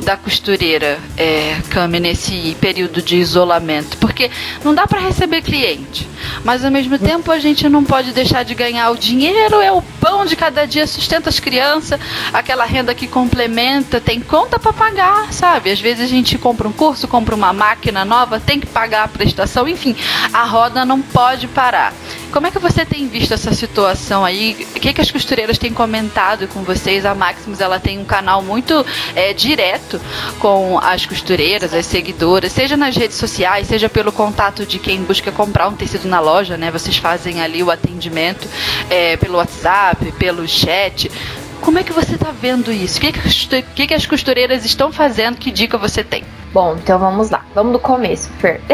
da 0.05 0.17
costureira, 0.17 1.01
é, 1.17 1.61
Cami, 1.69 1.99
nesse 1.99 2.57
período 2.61 3.03
de 3.03 3.17
isolamento? 3.17 3.97
Porque 3.97 4.31
não 4.63 4.73
dá 4.73 4.87
para 4.87 5.01
receber 5.01 5.43
cliente, 5.43 6.09
mas 6.45 6.65
ao 6.65 6.71
mesmo 6.71 6.97
tempo 6.97 7.33
a 7.33 7.41
gente 7.41 7.69
não 7.69 7.83
pode 7.83 8.13
deixar 8.13 8.45
de 8.45 8.55
ganhar 8.55 8.89
o 8.91 8.97
dinheiro, 8.97 9.61
é 9.61 9.73
o 9.73 9.83
pão 9.83 10.25
de 10.25 10.37
cada 10.37 10.65
dia, 10.65 10.87
sustenta 10.87 11.29
as 11.29 11.41
crianças, 11.41 11.99
aquela 12.33 12.65
renda 12.65 12.95
que 12.95 13.09
complementa, 13.09 14.01
tem 14.01 14.21
conta 14.21 14.61
para 14.61 14.73
pagar, 14.73 15.33
sabe? 15.33 15.73
Às 15.73 15.81
vezes 15.81 16.05
a 16.05 16.09
gente 16.09 16.39
compra 16.39 16.69
um 16.69 16.73
curso, 16.73 17.09
compra 17.09 17.35
uma 17.35 17.53
máquina 17.53 18.05
nova, 18.05 18.39
tem 18.39 18.61
que 18.61 18.67
pagar 18.67 19.03
a 19.03 19.09
prestação, 19.09 19.67
enfim, 19.67 19.97
a 20.33 20.45
roda 20.45 20.85
não 20.85 21.03
pode 21.03 21.49
parar. 21.49 21.93
Como 22.31 22.47
é 22.47 22.51
que 22.51 22.59
você 22.59 22.85
tem 22.85 23.09
visto 23.09 23.33
essa 23.33 23.53
situação 23.53 24.25
aí? 24.25 24.67
O 24.75 24.81
que, 24.81 24.93
que 24.93 25.01
as 25.01 25.11
costureiras 25.11 25.57
têm 25.57 25.73
comentado 25.73 26.47
com 26.49 26.63
vocês? 26.63 27.05
A 27.05 27.15
Maximus 27.15 27.61
ela 27.61 27.79
tem 27.79 28.04
um 28.05 28.07
canal 28.07 28.43
muito 28.43 28.85
é, 29.17 29.33
direto 29.33 30.01
com 30.39 30.79
as 30.79 31.07
costureiras, 31.07 31.73
as 31.73 31.87
seguidoras, 31.87 32.53
seja 32.53 32.77
nas 32.77 32.95
redes 32.95 33.17
sociais, 33.17 33.67
seja 33.67 33.89
pelo 33.89 34.13
contato 34.13 34.67
de 34.67 34.79
quem 34.79 35.03
busca 35.03 35.33
comprar 35.33 35.69
um 35.69 35.75
tecido 35.75 36.07
na 36.07 36.21
loja, 36.21 36.57
né? 36.57 36.71
Vocês 36.71 36.99
fazem 36.99 37.41
ali 37.41 37.63
o 37.63 37.71
atendimento 37.71 38.47
é, 38.91 39.17
pelo 39.17 39.39
WhatsApp, 39.39 40.13
pelo 40.13 40.47
chat. 40.47 41.11
Como 41.61 41.79
é 41.79 41.83
que 41.83 41.93
você 41.93 42.15
está 42.15 42.31
vendo 42.31 42.71
isso? 42.71 42.99
O 42.99 43.01
que, 43.01 43.13
que, 43.13 43.63
que, 43.63 43.87
que 43.87 43.95
as 43.95 44.05
costureiras 44.05 44.65
estão 44.65 44.93
fazendo? 44.93 45.39
Que 45.39 45.51
dica 45.51 45.79
você 45.79 46.05
tem? 46.05 46.23
Bom, 46.55 46.77
então 46.81 47.01
vamos 47.01 47.31
lá. 47.31 47.45
Vamos 47.53 47.73
do 47.73 47.81
começo, 47.81 48.31
Fer. 48.39 48.61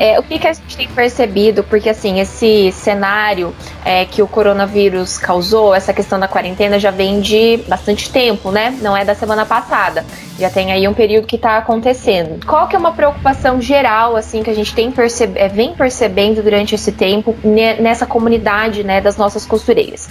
É, 0.00 0.18
o 0.18 0.22
que, 0.22 0.38
que 0.38 0.46
a 0.46 0.52
gente 0.52 0.76
tem 0.76 0.88
percebido? 0.88 1.62
Porque, 1.64 1.90
assim, 1.90 2.20
esse 2.20 2.70
cenário 2.72 3.54
é, 3.84 4.04
que 4.04 4.22
o 4.22 4.28
coronavírus 4.28 5.18
causou, 5.18 5.74
essa 5.74 5.92
questão 5.92 6.18
da 6.18 6.28
quarentena 6.28 6.78
já 6.78 6.90
vem 6.90 7.20
de 7.20 7.58
bastante 7.68 8.10
tempo, 8.10 8.50
né? 8.50 8.76
Não 8.80 8.96
é 8.96 9.04
da 9.04 9.14
semana 9.14 9.44
passada. 9.44 10.04
Já 10.38 10.48
tem 10.48 10.70
aí 10.70 10.86
um 10.86 10.94
período 10.94 11.26
que 11.26 11.36
está 11.36 11.58
acontecendo. 11.58 12.44
Qual 12.46 12.68
que 12.68 12.76
é 12.76 12.78
uma 12.78 12.92
preocupação 12.92 13.60
geral, 13.60 14.14
assim, 14.14 14.42
que 14.42 14.50
a 14.50 14.54
gente 14.54 14.72
tem 14.72 14.90
percebe 14.90 15.38
é, 15.38 15.48
vem 15.48 15.74
percebendo 15.74 16.42
durante 16.42 16.74
esse 16.74 16.92
tempo 16.92 17.34
nessa 17.80 18.06
comunidade, 18.06 18.84
né, 18.84 19.00
das 19.00 19.16
nossas 19.16 19.44
costureiras? 19.44 20.08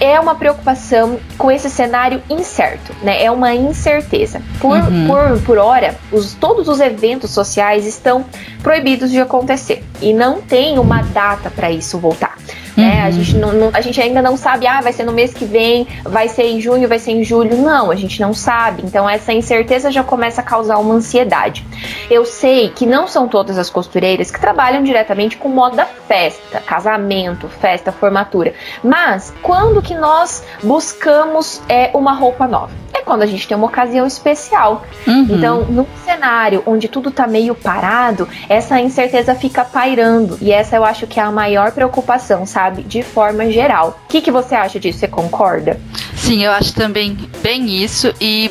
É 0.00 0.18
uma 0.18 0.34
preocupação 0.34 1.20
com 1.38 1.50
esse 1.52 1.70
cenário 1.70 2.20
incerto, 2.28 2.92
né? 3.02 3.22
É 3.22 3.30
uma 3.30 3.54
incerteza. 3.54 4.42
Por, 4.58 4.76
uhum. 4.76 5.06
por, 5.06 5.40
por 5.42 5.58
hora, 5.58 5.94
os, 6.12 6.34
todos 6.34 6.68
os 6.68 6.80
eventos 6.80 7.30
sociais 7.30 7.86
estão 7.86 8.24
proibidos 8.62 9.10
de 9.10 9.20
acontecer 9.20 9.84
e 10.00 10.12
não 10.12 10.40
tem 10.40 10.78
uma 10.78 11.02
data 11.02 11.50
para 11.50 11.70
isso 11.70 11.98
voltar. 11.98 12.36
Uhum. 12.80 12.88
Né? 12.88 13.02
A, 13.02 13.06
uhum. 13.06 13.12
gente 13.12 13.36
não, 13.36 13.52
não, 13.52 13.70
a 13.72 13.80
gente 13.80 14.00
ainda 14.00 14.22
não 14.22 14.36
sabe, 14.36 14.66
ah, 14.66 14.80
vai 14.80 14.92
ser 14.92 15.04
no 15.04 15.12
mês 15.12 15.32
que 15.32 15.44
vem, 15.44 15.86
vai 16.04 16.28
ser 16.28 16.44
em 16.44 16.60
junho, 16.60 16.88
vai 16.88 16.98
ser 16.98 17.12
em 17.12 17.24
julho. 17.24 17.56
Não, 17.56 17.90
a 17.90 17.94
gente 17.94 18.20
não 18.20 18.32
sabe. 18.32 18.82
Então 18.84 19.08
essa 19.08 19.32
incerteza 19.32 19.90
já 19.90 20.02
começa 20.02 20.40
a 20.40 20.44
causar 20.44 20.78
uma 20.78 20.94
ansiedade. 20.94 21.64
Eu 22.10 22.24
sei 22.24 22.70
que 22.70 22.86
não 22.86 23.06
são 23.06 23.28
todas 23.28 23.58
as 23.58 23.70
costureiras 23.70 24.30
que 24.30 24.40
trabalham 24.40 24.82
diretamente 24.82 25.36
com 25.36 25.48
moda 25.48 25.86
festa, 26.06 26.60
casamento, 26.60 27.48
festa, 27.48 27.92
formatura. 27.92 28.54
Mas 28.82 29.32
quando 29.42 29.82
que 29.82 29.94
nós 29.94 30.42
buscamos 30.62 31.60
é, 31.68 31.90
uma 31.94 32.12
roupa 32.12 32.46
nova? 32.46 32.72
É 32.92 33.02
quando 33.02 33.22
a 33.22 33.26
gente 33.26 33.46
tem 33.46 33.56
uma 33.56 33.66
ocasião 33.66 34.06
especial. 34.06 34.84
Uhum. 35.06 35.26
Então, 35.30 35.64
num 35.64 35.86
cenário 36.04 36.62
onde 36.66 36.88
tudo 36.88 37.10
tá 37.10 37.26
meio 37.26 37.54
parado, 37.54 38.28
essa 38.48 38.80
incerteza 38.80 39.34
fica 39.34 39.64
pairando. 39.64 40.36
E 40.40 40.52
essa 40.52 40.76
eu 40.76 40.84
acho 40.84 41.06
que 41.06 41.18
é 41.18 41.22
a 41.22 41.30
maior 41.30 41.72
preocupação, 41.72 42.44
sabe? 42.44 42.69
De 42.70 43.02
forma 43.02 43.50
geral. 43.50 44.00
O 44.04 44.08
que, 44.08 44.20
que 44.20 44.30
você 44.30 44.54
acha 44.54 44.78
disso? 44.78 45.00
Você 45.00 45.08
concorda? 45.08 45.80
Sim, 46.14 46.44
eu 46.44 46.52
acho 46.52 46.74
também 46.74 47.16
bem 47.42 47.68
isso. 47.68 48.14
E 48.20 48.50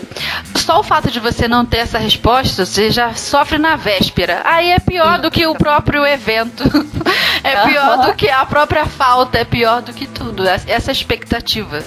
só 0.55 0.79
o 0.79 0.83
fato 0.83 1.09
de 1.09 1.19
você 1.19 1.47
não 1.47 1.65
ter 1.65 1.77
essa 1.77 1.97
resposta, 1.97 2.65
você 2.65 2.91
já 2.91 3.13
sofre 3.13 3.57
na 3.57 3.75
véspera. 3.75 4.41
Aí 4.43 4.69
é 4.69 4.79
pior 4.79 5.19
do 5.19 5.31
que 5.31 5.45
o 5.45 5.55
próprio 5.55 6.05
evento. 6.05 6.63
é 7.43 7.67
pior 7.67 8.05
do 8.05 8.13
que 8.15 8.29
a 8.29 8.45
própria 8.45 8.85
falta, 8.85 9.37
é 9.37 9.45
pior 9.45 9.81
do 9.81 9.93
que 9.93 10.07
tudo. 10.07 10.43
Essa 10.47 10.91
expectativa 10.91 11.83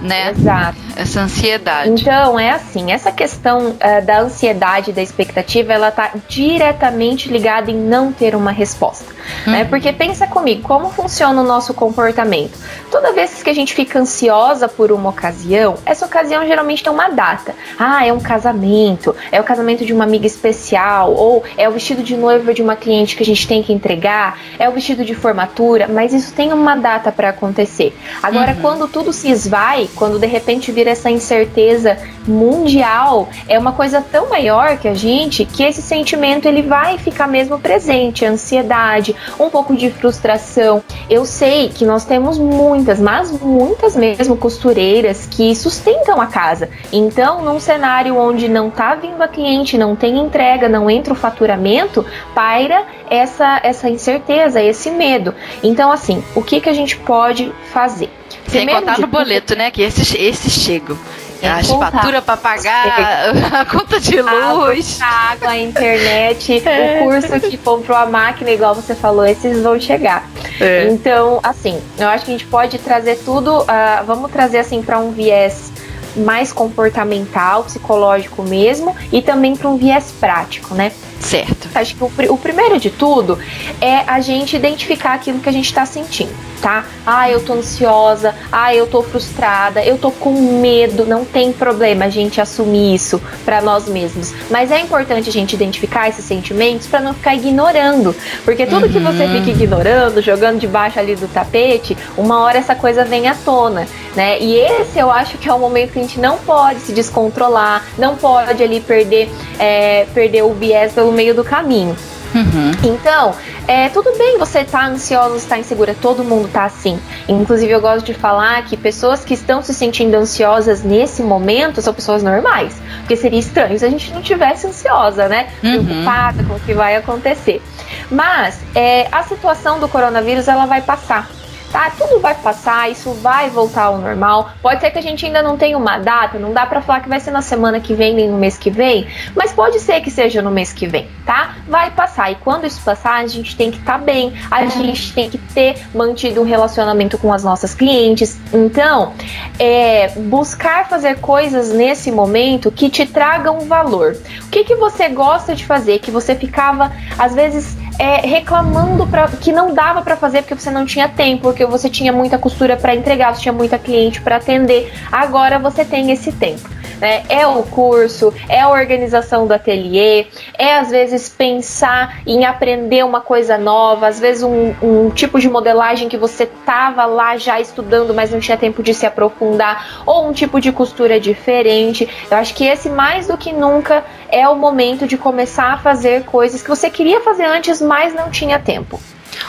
né? 0.00 0.30
Exato. 0.30 0.78
Essa 0.96 1.20
ansiedade. 1.20 1.90
Então, 1.90 2.38
é 2.38 2.50
assim, 2.50 2.92
essa 2.92 3.12
questão 3.12 3.70
uh, 3.70 4.04
da 4.04 4.20
ansiedade, 4.20 4.92
da 4.92 5.02
expectativa, 5.02 5.72
ela 5.72 5.90
tá 5.90 6.12
diretamente 6.28 7.28
ligada 7.28 7.70
em 7.70 7.76
não 7.76 8.12
ter 8.12 8.34
uma 8.34 8.50
resposta. 8.50 9.04
Né? 9.06 9.12
Uhum. 9.46 9.52
Né? 9.52 9.64
Porque 9.64 9.92
pensa 9.92 10.26
comigo, 10.26 10.62
como 10.62 10.90
funciona 10.90 11.40
o 11.40 11.44
nosso 11.44 11.74
comportamento? 11.74 12.58
Toda 12.90 13.12
vez 13.12 13.42
que 13.42 13.50
a 13.50 13.54
gente 13.54 13.74
fica 13.74 13.98
ansiosa 13.98 14.68
por 14.68 14.92
uma 14.92 15.10
ocasião, 15.10 15.76
essa 15.84 16.06
ocasião 16.06 16.46
geralmente 16.46 16.82
tem 16.82 16.92
uma 16.92 17.08
data. 17.08 17.54
Ah, 17.78 18.06
é 18.06 18.12
um 18.12 18.20
casamento, 18.20 19.14
é 19.32 19.40
o 19.40 19.44
casamento 19.44 19.84
de 19.84 19.92
uma 19.92 20.04
amiga 20.04 20.26
especial, 20.26 21.12
ou 21.12 21.42
é 21.56 21.68
o 21.68 21.72
vestido 21.72 22.02
de 22.02 22.16
noiva 22.16 22.54
de 22.54 22.62
uma 22.62 22.76
cliente 22.76 23.16
que 23.16 23.22
a 23.22 23.26
gente 23.26 23.46
tem 23.46 23.62
que 23.62 23.72
entregar, 23.72 24.38
é 24.58 24.68
o 24.68 24.72
vestido 24.72 25.04
de 25.04 25.14
formatura, 25.14 25.88
mas 25.88 26.12
isso 26.12 26.32
tem 26.32 26.52
uma 26.52 26.76
data 26.76 27.10
para 27.10 27.30
acontecer. 27.30 27.96
Agora, 28.22 28.52
uhum. 28.52 28.60
quando 28.60 28.88
tudo 28.88 29.12
se 29.12 29.30
esvai, 29.30 29.88
quando 29.96 30.18
de 30.18 30.26
repente 30.26 30.70
vira 30.70 30.90
essa 30.90 31.10
incerteza 31.10 31.98
mundial, 32.26 33.28
é 33.48 33.58
uma 33.58 33.72
coisa 33.72 34.00
tão 34.00 34.28
maior 34.28 34.76
que 34.78 34.88
a 34.88 34.94
gente 34.94 35.44
que 35.44 35.62
esse 35.62 35.82
sentimento 35.82 36.46
ele 36.46 36.62
vai 36.62 36.98
ficar 36.98 37.26
mesmo 37.26 37.58
presente, 37.58 38.24
ansiedade, 38.24 39.14
um 39.38 39.48
pouco 39.48 39.74
de 39.74 39.90
frustração. 39.90 40.82
Eu 41.08 41.24
sei 41.24 41.68
que 41.68 41.84
nós 41.84 42.04
temos 42.04 42.38
muitas, 42.38 43.00
mas 43.00 43.30
muitas 43.30 43.96
mesmo 43.96 44.36
costureiras 44.36 45.26
que 45.26 45.54
sustentam 45.54 46.20
a 46.20 46.26
casa. 46.26 46.68
Então, 46.92 47.42
num 47.42 47.58
cenário 47.58 48.16
onde 48.16 48.48
não 48.48 48.70
tá 48.70 48.94
vindo 48.94 49.22
a 49.22 49.28
cliente, 49.28 49.78
não 49.78 49.96
tem 49.96 50.18
entrega, 50.18 50.68
não 50.68 50.90
entra 50.90 51.12
o 51.12 51.16
faturamento, 51.16 52.04
paira 52.34 52.84
essa 53.08 53.60
essa 53.62 53.88
incerteza, 53.88 54.60
esse 54.60 54.90
medo. 54.90 55.34
Então, 55.62 55.90
assim, 55.90 56.22
o 56.34 56.42
que 56.42 56.60
que 56.60 56.68
a 56.68 56.72
gente 56.72 56.96
pode 56.98 57.52
fazer? 57.72 58.10
Sem 58.48 58.66
contar 58.66 58.98
no 58.98 59.06
boleto, 59.06 59.48
tudo, 59.48 59.58
né? 59.58 59.70
Que 59.70 59.82
esses, 59.82 60.14
esses 60.14 60.52
chegam. 60.52 60.96
As 61.42 61.68
faturas 61.68 62.24
para 62.24 62.36
pagar, 62.36 63.30
a 63.60 63.64
conta 63.66 64.00
de 64.00 64.20
luz. 64.20 64.98
A 65.00 65.32
água, 65.32 65.50
a 65.50 65.58
internet, 65.58 66.62
é. 66.66 67.00
o 67.00 67.04
curso 67.04 67.40
que 67.40 67.56
comprou 67.58 67.96
a 67.96 68.06
máquina, 68.06 68.50
igual 68.50 68.74
você 68.74 68.94
falou, 68.94 69.24
esses 69.24 69.62
vão 69.62 69.78
chegar. 69.78 70.28
É. 70.60 70.88
Então, 70.90 71.38
assim, 71.42 71.80
eu 71.98 72.08
acho 72.08 72.24
que 72.24 72.30
a 72.30 72.34
gente 72.34 72.46
pode 72.46 72.78
trazer 72.78 73.16
tudo, 73.24 73.60
uh, 73.60 74.04
vamos 74.06 74.30
trazer 74.30 74.58
assim 74.58 74.82
para 74.82 74.98
um 74.98 75.12
viés 75.12 75.70
mais 76.16 76.52
comportamental, 76.52 77.64
psicológico 77.64 78.42
mesmo, 78.42 78.96
e 79.12 79.20
também 79.20 79.54
para 79.54 79.68
um 79.68 79.76
viés 79.76 80.12
prático, 80.18 80.74
né? 80.74 80.90
Certo. 81.20 81.68
Acho 81.74 81.94
que 81.94 82.02
o, 82.02 82.32
o, 82.32 82.38
primeiro 82.38 82.78
de 82.78 82.90
tudo 82.90 83.38
é 83.80 83.98
a 84.06 84.20
gente 84.20 84.56
identificar 84.56 85.14
aquilo 85.14 85.40
que 85.40 85.48
a 85.48 85.52
gente 85.52 85.66
está 85.66 85.84
sentindo, 85.84 86.34
tá? 86.60 86.84
Ah, 87.06 87.30
eu 87.30 87.40
tô 87.40 87.54
ansiosa, 87.54 88.34
ah, 88.50 88.74
eu 88.74 88.86
tô 88.86 89.02
frustrada, 89.02 89.82
eu 89.82 89.98
tô 89.98 90.10
com 90.10 90.32
medo. 90.60 91.04
Não 91.06 91.24
tem 91.24 91.52
problema 91.52 92.06
a 92.06 92.08
gente 92.08 92.40
assumir 92.40 92.94
isso 92.94 93.20
para 93.44 93.60
nós 93.60 93.88
mesmos. 93.88 94.32
Mas 94.50 94.70
é 94.70 94.80
importante 94.80 95.28
a 95.28 95.32
gente 95.32 95.54
identificar 95.54 96.08
esses 96.08 96.24
sentimentos 96.24 96.86
para 96.86 97.00
não 97.00 97.14
ficar 97.14 97.34
ignorando. 97.34 98.14
Porque 98.44 98.66
tudo 98.66 98.86
uhum. 98.86 98.92
que 98.92 98.98
você 98.98 99.24
uhum. 99.24 99.32
fica 99.38 99.50
ignorando, 99.50 100.20
jogando 100.22 100.58
debaixo 100.58 100.98
ali 100.98 101.14
do 101.14 101.28
tapete, 101.28 101.96
uma 102.16 102.40
hora 102.40 102.58
essa 102.58 102.74
coisa 102.74 103.04
vem 103.04 103.28
à 103.28 103.34
tona, 103.34 103.86
né? 104.14 104.38
E 104.40 104.56
esse 104.56 104.98
eu 104.98 105.10
acho 105.10 105.38
que 105.38 105.48
é 105.48 105.52
o 105.52 105.58
momento 105.58 105.92
que 105.92 105.98
a 105.98 106.02
gente 106.02 106.20
não 106.20 106.38
pode 106.38 106.80
se 106.80 106.92
descontrolar, 106.92 107.84
não 107.98 108.16
pode 108.16 108.62
ali 108.62 108.80
perder, 108.80 109.30
é, 109.58 110.06
perder 110.14 110.42
o 110.42 110.52
viés 110.52 110.92
pelo 110.92 111.12
meio 111.12 111.34
do 111.34 111.44
caminho. 111.44 111.96
Uhum. 112.34 112.70
Então, 112.82 113.34
é, 113.66 113.88
tudo 113.88 114.16
bem 114.16 114.38
você 114.38 114.60
estar 114.60 114.80
tá 114.80 114.86
ansiosa, 114.86 115.36
estar 115.36 115.58
insegura, 115.58 115.94
todo 116.00 116.22
mundo 116.24 116.48
tá 116.52 116.64
assim. 116.64 116.98
Inclusive, 117.28 117.72
eu 117.72 117.80
gosto 117.80 118.06
de 118.06 118.14
falar 118.14 118.64
que 118.64 118.76
pessoas 118.76 119.24
que 119.24 119.34
estão 119.34 119.62
se 119.62 119.72
sentindo 119.72 120.14
ansiosas 120.14 120.82
nesse 120.82 121.22
momento 121.22 121.80
são 121.80 121.94
pessoas 121.94 122.22
normais. 122.22 122.74
Porque 122.98 123.16
seria 123.16 123.38
estranho 123.38 123.78
se 123.78 123.84
a 123.84 123.90
gente 123.90 124.12
não 124.12 124.20
tivesse 124.22 124.66
ansiosa, 124.66 125.28
né? 125.28 125.48
Uhum. 125.62 125.84
Preocupada 125.84 126.44
com 126.44 126.54
o 126.54 126.60
que 126.60 126.74
vai 126.74 126.96
acontecer. 126.96 127.62
Mas 128.10 128.58
é, 128.74 129.08
a 129.10 129.22
situação 129.22 129.78
do 129.78 129.88
coronavírus 129.88 130.48
ela 130.48 130.66
vai 130.66 130.82
passar 130.82 131.28
tá? 131.76 131.90
Tudo 131.90 132.20
vai 132.20 132.34
passar, 132.34 132.90
isso 132.90 133.12
vai 133.12 133.50
voltar 133.50 133.84
ao 133.84 133.98
normal. 133.98 134.48
Pode 134.62 134.80
ser 134.80 134.90
que 134.90 134.98
a 134.98 135.02
gente 135.02 135.26
ainda 135.26 135.42
não 135.42 135.58
tenha 135.58 135.76
uma 135.76 135.98
data, 135.98 136.38
não 136.38 136.54
dá 136.54 136.64
para 136.64 136.80
falar 136.80 137.00
que 137.00 137.08
vai 137.08 137.20
ser 137.20 137.30
na 137.30 137.42
semana 137.42 137.78
que 137.80 137.92
vem 137.92 138.14
nem 138.14 138.30
no 138.30 138.38
mês 138.38 138.56
que 138.56 138.70
vem, 138.70 139.06
mas 139.34 139.52
pode 139.52 139.78
ser 139.80 140.00
que 140.00 140.10
seja 140.10 140.40
no 140.40 140.50
mês 140.50 140.72
que 140.72 140.86
vem, 140.86 141.06
tá? 141.26 141.56
Vai 141.68 141.90
passar 141.90 142.32
e 142.32 142.36
quando 142.36 142.66
isso 142.66 142.80
passar, 142.82 143.16
a 143.16 143.26
gente 143.26 143.54
tem 143.54 143.70
que 143.70 143.76
estar 143.76 143.98
tá 143.98 144.04
bem, 144.04 144.32
a 144.50 144.64
gente 144.64 145.12
tem 145.12 145.28
que 145.28 145.36
ter 145.36 145.86
mantido 145.94 146.40
um 146.40 146.44
relacionamento 146.44 147.18
com 147.18 147.30
as 147.30 147.44
nossas 147.44 147.74
clientes. 147.74 148.40
Então, 148.54 149.12
é, 149.58 150.08
buscar 150.16 150.88
fazer 150.88 151.20
coisas 151.20 151.70
nesse 151.74 152.10
momento 152.10 152.72
que 152.72 152.88
te 152.88 153.04
tragam 153.04 153.60
valor. 153.60 154.16
O 154.44 154.48
que 154.48 154.64
que 154.64 154.76
você 154.76 155.10
gosta 155.10 155.54
de 155.54 155.66
fazer 155.66 155.98
que 155.98 156.10
você 156.10 156.34
ficava 156.34 156.90
às 157.18 157.34
vezes 157.34 157.76
é, 157.98 158.26
reclamando 158.26 159.06
pra, 159.06 159.28
que 159.28 159.52
não 159.52 159.72
dava 159.72 160.02
para 160.02 160.16
fazer 160.16 160.42
porque 160.42 160.54
você 160.54 160.70
não 160.70 160.84
tinha 160.84 161.08
tempo, 161.08 161.42
porque 161.42 161.64
você 161.64 161.88
tinha 161.88 162.12
muita 162.12 162.38
costura 162.38 162.76
para 162.76 162.94
entregar, 162.94 163.34
você 163.34 163.42
tinha 163.42 163.52
muita 163.52 163.78
cliente 163.78 164.20
para 164.20 164.36
atender. 164.36 164.92
Agora 165.10 165.58
você 165.58 165.84
tem 165.84 166.10
esse 166.10 166.32
tempo. 166.32 166.75
Né? 167.00 167.24
É 167.28 167.46
o 167.46 167.62
curso, 167.62 168.32
é 168.48 168.60
a 168.60 168.68
organização 168.68 169.46
do 169.46 169.52
ateliê, 169.52 170.26
é 170.58 170.78
às 170.78 170.90
vezes 170.90 171.28
pensar 171.28 172.20
em 172.26 172.44
aprender 172.44 173.04
uma 173.04 173.20
coisa 173.20 173.58
nova, 173.58 174.08
às 174.08 174.18
vezes 174.18 174.42
um, 174.42 174.74
um 174.82 175.10
tipo 175.10 175.38
de 175.38 175.48
modelagem 175.48 176.08
que 176.08 176.16
você 176.16 176.44
estava 176.44 177.04
lá 177.04 177.36
já 177.36 177.60
estudando, 177.60 178.14
mas 178.14 178.30
não 178.30 178.40
tinha 178.40 178.56
tempo 178.56 178.82
de 178.82 178.94
se 178.94 179.06
aprofundar, 179.06 180.02
ou 180.06 180.28
um 180.28 180.32
tipo 180.32 180.60
de 180.60 180.72
costura 180.72 181.20
diferente. 181.20 182.08
Eu 182.30 182.36
acho 182.36 182.54
que 182.54 182.64
esse 182.64 182.88
mais 182.88 183.26
do 183.26 183.36
que 183.36 183.52
nunca 183.52 184.04
é 184.28 184.48
o 184.48 184.56
momento 184.56 185.06
de 185.06 185.16
começar 185.16 185.72
a 185.72 185.78
fazer 185.78 186.24
coisas 186.24 186.62
que 186.62 186.68
você 186.68 186.90
queria 186.90 187.20
fazer 187.20 187.44
antes, 187.44 187.80
mas 187.80 188.14
não 188.14 188.30
tinha 188.30 188.58
tempo 188.58 188.98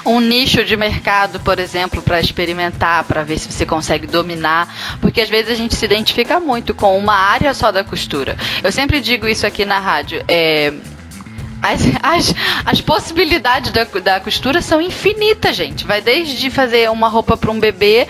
um 0.05 0.19
nicho 0.19 0.63
de 0.63 0.75
mercado, 0.75 1.39
por 1.39 1.59
exemplo, 1.59 2.01
para 2.01 2.19
experimentar, 2.19 3.03
para 3.03 3.23
ver 3.23 3.39
se 3.39 3.51
você 3.51 3.65
consegue 3.65 4.07
dominar, 4.07 4.97
porque 5.01 5.21
às 5.21 5.29
vezes 5.29 5.51
a 5.51 5.55
gente 5.55 5.75
se 5.75 5.85
identifica 5.85 6.39
muito 6.39 6.73
com 6.73 6.97
uma 6.97 7.15
área 7.15 7.53
só 7.53 7.71
da 7.71 7.83
costura. 7.83 8.37
Eu 8.63 8.71
sempre 8.71 9.01
digo 9.01 9.27
isso 9.27 9.45
aqui 9.45 9.65
na 9.65 9.79
rádio. 9.79 10.23
É, 10.27 10.73
as, 11.61 11.81
as, 12.03 12.35
as, 12.65 12.81
possibilidades 12.81 13.71
da, 13.71 13.83
da 13.83 14.19
costura 14.19 14.61
são 14.61 14.81
infinitas, 14.81 15.55
gente. 15.55 15.85
Vai 15.85 16.01
desde 16.01 16.49
fazer 16.49 16.89
uma 16.89 17.07
roupa 17.07 17.35
para 17.35 17.51
um 17.51 17.59
bebê 17.59 18.07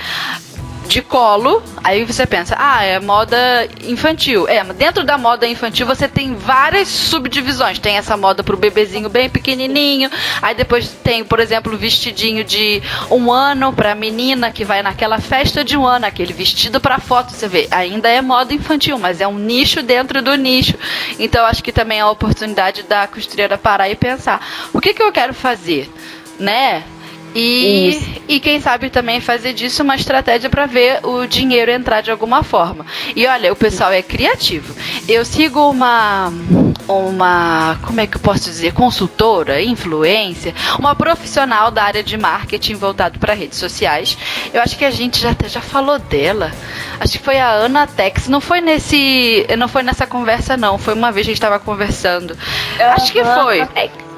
de 0.87 1.01
colo. 1.01 1.61
Aí 1.83 2.03
você 2.05 2.25
pensa, 2.25 2.55
ah, 2.57 2.83
é 2.83 2.99
moda 2.99 3.37
infantil. 3.83 4.47
É, 4.47 4.63
dentro 4.63 5.03
da 5.03 5.17
moda 5.17 5.45
infantil 5.45 5.85
você 5.85 6.07
tem 6.07 6.33
várias 6.33 6.87
subdivisões. 6.87 7.77
Tem 7.79 7.97
essa 7.97 8.17
moda 8.17 8.43
pro 8.43 8.57
bebezinho 8.57 9.09
bem 9.09 9.29
pequenininho. 9.29 10.09
Aí 10.41 10.55
depois 10.55 10.89
tem, 11.03 11.23
por 11.23 11.39
exemplo, 11.39 11.73
o 11.73 11.77
vestidinho 11.77 12.43
de 12.43 12.81
um 13.11 13.31
ano 13.31 13.73
pra 13.73 13.93
menina 13.93 14.51
que 14.51 14.63
vai 14.65 14.81
naquela 14.81 15.19
festa 15.19 15.63
de 15.63 15.77
um 15.77 15.85
ano, 15.85 16.05
aquele 16.05 16.33
vestido 16.33 16.79
pra 16.79 16.99
foto. 16.99 17.33
Você 17.33 17.47
vê, 17.47 17.67
ainda 17.69 18.09
é 18.09 18.21
moda 18.21 18.53
infantil, 18.53 18.97
mas 18.97 19.21
é 19.21 19.27
um 19.27 19.37
nicho 19.37 19.83
dentro 19.83 20.21
do 20.21 20.35
nicho. 20.35 20.75
Então 21.19 21.45
acho 21.45 21.63
que 21.63 21.71
também 21.71 21.99
é 21.99 22.01
a 22.01 22.09
oportunidade 22.09 22.83
da 22.83 23.07
costureira 23.07 23.57
parar 23.57 23.89
e 23.89 23.95
pensar: 23.95 24.45
o 24.73 24.79
que, 24.79 24.93
que 24.93 25.03
eu 25.03 25.11
quero 25.11 25.33
fazer? 25.33 25.91
Né? 26.39 26.83
E, 27.39 28.21
e 28.27 28.39
quem 28.39 28.59
sabe 28.59 28.89
também 28.89 29.21
fazer 29.21 29.53
disso 29.53 29.83
uma 29.83 29.95
estratégia 29.95 30.49
para 30.49 30.65
ver 30.65 31.05
o 31.05 31.27
dinheiro 31.27 31.69
entrar 31.71 32.01
de 32.01 32.09
alguma 32.09 32.41
forma. 32.41 32.83
E 33.15 33.27
olha, 33.27 33.53
o 33.53 33.55
pessoal 33.55 33.91
é 33.91 34.01
criativo. 34.01 34.75
Eu 35.07 35.23
sigo 35.23 35.69
uma 35.69 36.33
uma, 36.87 37.77
como 37.83 37.99
é 37.99 38.07
que 38.07 38.15
eu 38.15 38.21
posso 38.21 38.45
dizer, 38.45 38.73
consultora, 38.73 39.61
influência, 39.61 40.55
uma 40.79 40.95
profissional 40.95 41.69
da 41.69 41.83
área 41.83 42.01
de 42.01 42.17
marketing 42.17 42.75
voltado 42.75 43.19
para 43.19 43.33
redes 43.33 43.59
sociais. 43.59 44.17
Eu 44.53 44.61
acho 44.61 44.77
que 44.77 44.85
a 44.85 44.91
gente 44.91 45.19
já 45.19 45.35
já 45.45 45.61
falou 45.61 45.99
dela. 45.99 46.51
Acho 46.99 47.19
que 47.19 47.23
foi 47.23 47.37
a 47.37 47.51
Ana 47.51 47.85
Tex. 47.85 48.27
Não 48.27 48.41
foi 48.41 48.61
nesse, 48.61 49.45
não 49.57 49.67
foi 49.67 49.83
nessa 49.83 50.07
conversa 50.07 50.57
não. 50.57 50.77
Foi 50.77 50.93
uma 50.93 51.11
vez 51.11 51.25
que 51.25 51.31
a 51.31 51.33
gente 51.33 51.43
estava 51.43 51.59
conversando. 51.59 52.31
Uhum, 52.31 52.85
acho 52.95 53.11
que 53.11 53.23
foi. 53.23 53.67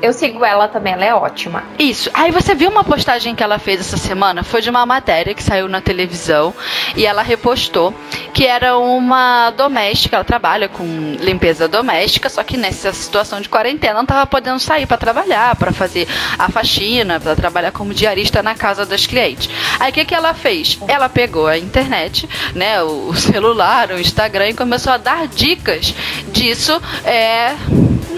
Eu 0.02 0.14
sigo 0.14 0.46
ela 0.46 0.68
também, 0.68 0.94
ela 0.94 1.06
é 1.06 1.14
ótima. 1.14 1.64
Isso. 1.78 2.10
Aí 2.14 2.32
você 2.32 2.56
viu 2.56 2.70
uma 2.70 2.84
postagem 2.84 3.36
que 3.36 3.44
ela 3.44 3.60
fez 3.60 3.82
essa 3.82 3.98
semana? 3.98 4.44
Foi 4.44 4.62
de 4.62 4.70
uma 4.70 4.86
matéria 4.86 5.34
que 5.34 5.44
saiu 5.44 5.68
na 5.68 5.82
televisão 5.82 6.54
e 6.96 7.06
ela 7.06 7.22
repostou 7.22 7.94
que 8.34 8.46
era 8.46 8.78
uma 8.78 9.52
doméstica, 9.52 10.16
ela 10.16 10.24
trabalha 10.24 10.70
com 10.70 10.84
limpeza 11.20 11.68
doméstica, 11.68 12.30
só 12.30 12.44
que 12.44 12.56
nessa 12.56 12.94
situação 12.94 13.42
de 13.42 13.50
quarentena 13.50 13.96
não 13.96 14.04
estava 14.04 14.26
podendo 14.26 14.60
sair 14.60 14.86
para 14.86 14.98
trabalhar, 14.98 15.56
para 15.56 15.74
fazer 15.74 16.08
a 16.38 16.50
faxina, 16.50 17.20
para 17.20 17.36
trabalhar 17.36 17.72
como 17.72 17.94
diarista 17.94 18.42
na 18.42 18.56
casa 18.56 18.86
das 18.86 19.06
clientes. 19.06 19.50
Aí 19.80 19.92
o 19.92 19.94
que, 19.94 20.06
que 20.06 20.16
ela 20.16 20.34
fez? 20.34 20.80
Ela 20.88 21.10
pegou 21.10 21.48
a 21.48 21.58
internet, 21.58 22.30
né, 22.56 22.82
o 22.82 23.14
celular, 23.14 23.92
o 23.92 24.00
Instagram 24.00 24.50
e 24.50 24.54
começou 24.54 24.94
a 24.94 24.98
dar 24.98 25.28
dicas 25.28 25.94
disso. 26.32 26.82
É, 27.04 27.56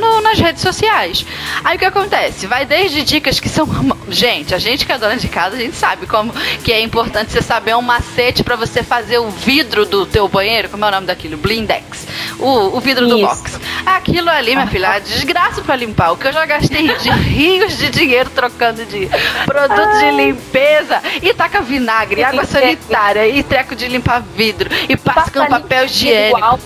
no, 0.01 0.19
nas 0.21 0.39
redes 0.39 0.61
sociais. 0.61 1.25
O 1.75 1.79
que 1.79 1.85
acontece? 1.85 2.47
Vai 2.47 2.65
desde 2.65 3.03
dicas 3.03 3.39
que 3.39 3.49
são. 3.49 3.67
Gente, 4.09 4.53
a 4.53 4.57
gente 4.57 4.85
que 4.85 4.91
é 4.91 4.97
dona 4.97 5.15
de 5.15 5.29
casa, 5.29 5.55
a 5.55 5.59
gente 5.59 5.75
sabe 5.75 6.05
como 6.05 6.33
que 6.63 6.71
é 6.71 6.81
importante 6.81 7.31
você 7.31 7.41
saber 7.41 7.75
um 7.75 7.81
macete 7.81 8.43
para 8.43 8.57
você 8.57 8.83
fazer 8.83 9.19
o 9.19 9.29
vidro 9.29 9.85
do 9.85 10.05
teu 10.05 10.27
banheiro. 10.27 10.67
Como 10.69 10.83
é 10.83 10.87
o 10.89 10.91
nome 10.91 11.07
daquilo? 11.07 11.37
Blindex. 11.37 12.05
O, 12.39 12.77
o 12.77 12.79
vidro 12.81 13.05
Isso. 13.05 13.15
do 13.15 13.21
box. 13.21 13.59
Aquilo 13.85 14.29
ali, 14.29 14.53
minha 14.53 14.67
filha, 14.67 14.97
é 14.97 14.99
desgraça 14.99 15.61
para 15.61 15.75
limpar. 15.77 16.11
O 16.11 16.17
que 16.17 16.27
eu 16.27 16.33
já 16.33 16.45
gastei 16.45 16.93
de 16.97 17.09
rios 17.23 17.77
de 17.77 17.89
dinheiro 17.89 18.29
trocando 18.29 18.85
de 18.85 19.09
produtos 19.45 19.99
de 19.99 20.11
limpeza 20.11 21.01
e 21.21 21.33
taca 21.33 21.61
vinagre, 21.61 22.23
água 22.23 22.43
sanitária 22.45 23.27
e 23.27 23.41
treco 23.43 23.75
de 23.75 23.87
limpar 23.87 24.21
vidro 24.35 24.69
e 24.89 24.97
passa 24.97 25.31
com 25.31 25.45
papel 25.45 25.85
higiênico. 25.85 26.39
Ah, 26.43 26.57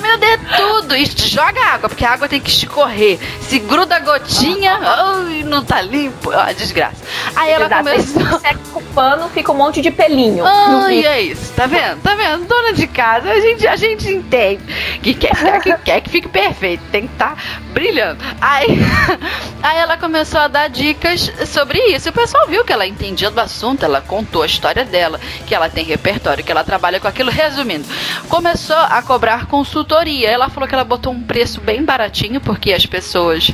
meu 0.00 0.18
Deus, 0.18 0.32
é 0.32 0.56
tudo. 0.56 0.96
E 0.96 1.04
joga 1.04 1.60
água, 1.66 1.88
porque 1.88 2.04
a 2.04 2.12
água 2.12 2.28
tem 2.28 2.40
que 2.40 2.50
escorrer. 2.50 3.18
Se 3.40 3.58
gruda 3.58 3.96
a 3.96 4.00
gotinha, 4.00 4.78
ai, 4.82 5.42
não 5.44 5.64
tá 5.64 5.80
limpo. 5.80 6.30
Ah, 6.30 6.52
desgraça. 6.52 7.04
Aí 7.36 7.50
ela 7.50 7.66
Exato. 7.66 7.84
começou. 7.84 8.38
Se 8.38 8.40
seca 8.40 8.60
o 8.74 8.82
pano, 8.94 9.28
fica 9.30 9.52
um 9.52 9.56
monte 9.56 9.80
de 9.80 9.90
pelinho. 9.90 10.44
Ai, 10.44 11.04
é 11.04 11.22
isso. 11.22 11.52
Tá 11.54 11.66
vendo? 11.66 12.00
Tá 12.02 12.14
vendo? 12.14 12.46
Dona 12.46 12.72
de 12.72 12.86
casa, 12.86 13.30
a 13.30 13.40
gente, 13.40 13.66
a 13.66 13.76
gente 13.76 14.08
entende. 14.08 14.62
Que 15.02 15.14
quer, 15.14 15.60
que 15.60 15.76
quer 15.78 16.00
que 16.00 16.10
fique 16.10 16.28
perfeito. 16.28 16.82
Tem 16.90 17.06
que 17.06 17.12
estar 17.12 17.36
tá 17.36 17.42
brilhando. 17.72 18.22
Aí, 18.40 18.78
aí 19.62 19.78
ela 19.78 19.96
começou 19.96 20.40
a 20.40 20.48
dar 20.48 20.68
dicas 20.68 21.30
sobre 21.46 21.78
isso. 21.94 22.08
E 22.08 22.10
o 22.10 22.12
pessoal 22.12 22.46
viu 22.46 22.64
que 22.64 22.72
ela 22.72 22.86
entendia 22.86 23.30
do 23.30 23.40
assunto. 23.40 23.84
Ela 23.84 24.00
contou 24.00 24.42
a 24.42 24.46
história 24.46 24.84
dela, 24.84 25.20
que 25.46 25.54
ela 25.54 25.68
tem 25.68 25.84
repertório, 25.84 26.44
que 26.44 26.50
ela 26.50 26.64
trabalha 26.64 27.00
com 27.00 27.08
aquilo. 27.08 27.30
Resumindo, 27.30 27.86
começou 28.28 28.76
a 28.76 29.00
cobrar 29.02 29.46
com 29.46 29.59
consultoria. 29.60 30.30
Ela 30.30 30.48
falou 30.48 30.66
que 30.66 30.74
ela 30.74 30.84
botou 30.84 31.12
um 31.12 31.22
preço 31.22 31.60
bem 31.60 31.84
baratinho, 31.84 32.40
porque 32.40 32.72
as 32.72 32.86
pessoas 32.86 33.52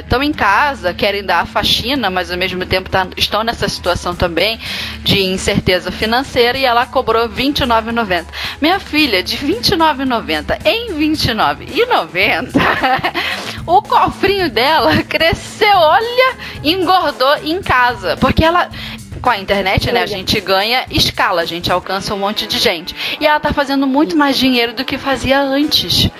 estão 0.00 0.22
é, 0.22 0.24
em 0.24 0.32
casa, 0.32 0.94
querem 0.94 1.24
dar 1.24 1.40
a 1.40 1.46
faxina, 1.46 2.08
mas 2.08 2.30
ao 2.30 2.38
mesmo 2.38 2.64
tempo 2.64 2.88
tá, 2.88 3.06
estão 3.16 3.42
nessa 3.42 3.68
situação 3.68 4.14
também 4.14 4.60
de 5.02 5.20
incerteza 5.24 5.90
financeira 5.90 6.56
e 6.56 6.64
ela 6.64 6.86
cobrou 6.86 7.28
R$29,90. 7.28 8.26
Minha 8.60 8.78
filha, 8.78 9.24
de 9.24 9.34
R$29,90 9.36 10.64
em 10.64 10.92
R$29,90, 10.92 12.52
o 13.66 13.82
cofrinho 13.82 14.48
dela 14.48 15.02
cresceu, 15.02 15.76
olha, 15.76 16.36
engordou 16.62 17.38
em 17.42 17.60
casa, 17.60 18.16
porque 18.18 18.44
ela 18.44 18.70
com 19.24 19.30
a 19.30 19.38
internet, 19.38 19.90
né, 19.90 20.02
a 20.02 20.06
gente 20.06 20.38
ganha 20.38 20.84
escala, 20.90 21.40
a 21.40 21.44
gente 21.46 21.72
alcança 21.72 22.14
um 22.14 22.18
monte 22.18 22.46
de 22.46 22.58
gente. 22.58 22.94
E 23.18 23.26
ela 23.26 23.40
tá 23.40 23.54
fazendo 23.54 23.86
muito 23.86 24.14
mais 24.14 24.36
dinheiro 24.36 24.74
do 24.74 24.84
que 24.84 24.98
fazia 24.98 25.40
antes 25.40 26.10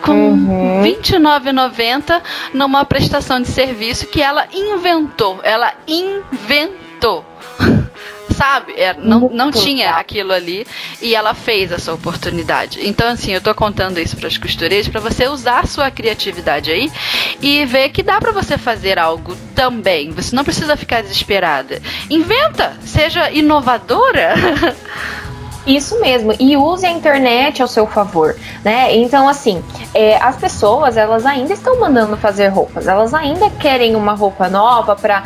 com 0.00 0.12
uhum. 0.12 0.80
R$29,90 0.80 2.22
numa 2.54 2.84
prestação 2.84 3.42
de 3.42 3.48
serviço 3.48 4.06
que 4.06 4.22
ela 4.22 4.46
inventou. 4.54 5.40
Ela 5.42 5.74
inventou 5.88 7.24
sabe? 8.38 8.72
É, 8.76 8.94
não, 8.94 9.28
não 9.28 9.50
tinha 9.50 9.90
aquilo 9.90 10.32
ali 10.32 10.64
e 11.02 11.12
ela 11.12 11.34
fez 11.34 11.72
essa 11.72 11.92
oportunidade. 11.92 12.86
Então, 12.86 13.08
assim, 13.08 13.32
eu 13.32 13.40
tô 13.40 13.52
contando 13.52 13.98
isso 13.98 14.16
para 14.16 14.28
as 14.28 14.38
costureiras 14.38 14.86
para 14.86 15.00
você 15.00 15.26
usar 15.26 15.64
a 15.64 15.66
sua 15.66 15.90
criatividade 15.90 16.70
aí 16.70 16.90
e 17.42 17.64
ver 17.64 17.88
que 17.88 18.00
dá 18.00 18.20
para 18.20 18.30
você 18.30 18.56
fazer 18.56 18.96
algo 18.96 19.36
também. 19.56 20.12
Você 20.12 20.36
não 20.36 20.44
precisa 20.44 20.76
ficar 20.76 21.02
desesperada. 21.02 21.82
Inventa, 22.08 22.76
seja 22.84 23.28
inovadora. 23.32 24.34
Isso 25.66 26.00
mesmo, 26.00 26.34
e 26.38 26.56
use 26.56 26.86
a 26.86 26.90
internet 26.90 27.60
ao 27.60 27.68
seu 27.68 27.86
favor, 27.86 28.34
né? 28.64 28.96
Então, 28.96 29.28
assim, 29.28 29.62
é, 29.94 30.16
as 30.16 30.36
pessoas, 30.36 30.96
elas 30.96 31.26
ainda 31.26 31.52
estão 31.52 31.78
mandando 31.78 32.16
fazer 32.16 32.48
roupas, 32.48 32.86
elas 32.86 33.12
ainda 33.12 33.50
querem 33.50 33.94
uma 33.94 34.14
roupa 34.14 34.48
nova 34.48 34.96
para 34.96 35.24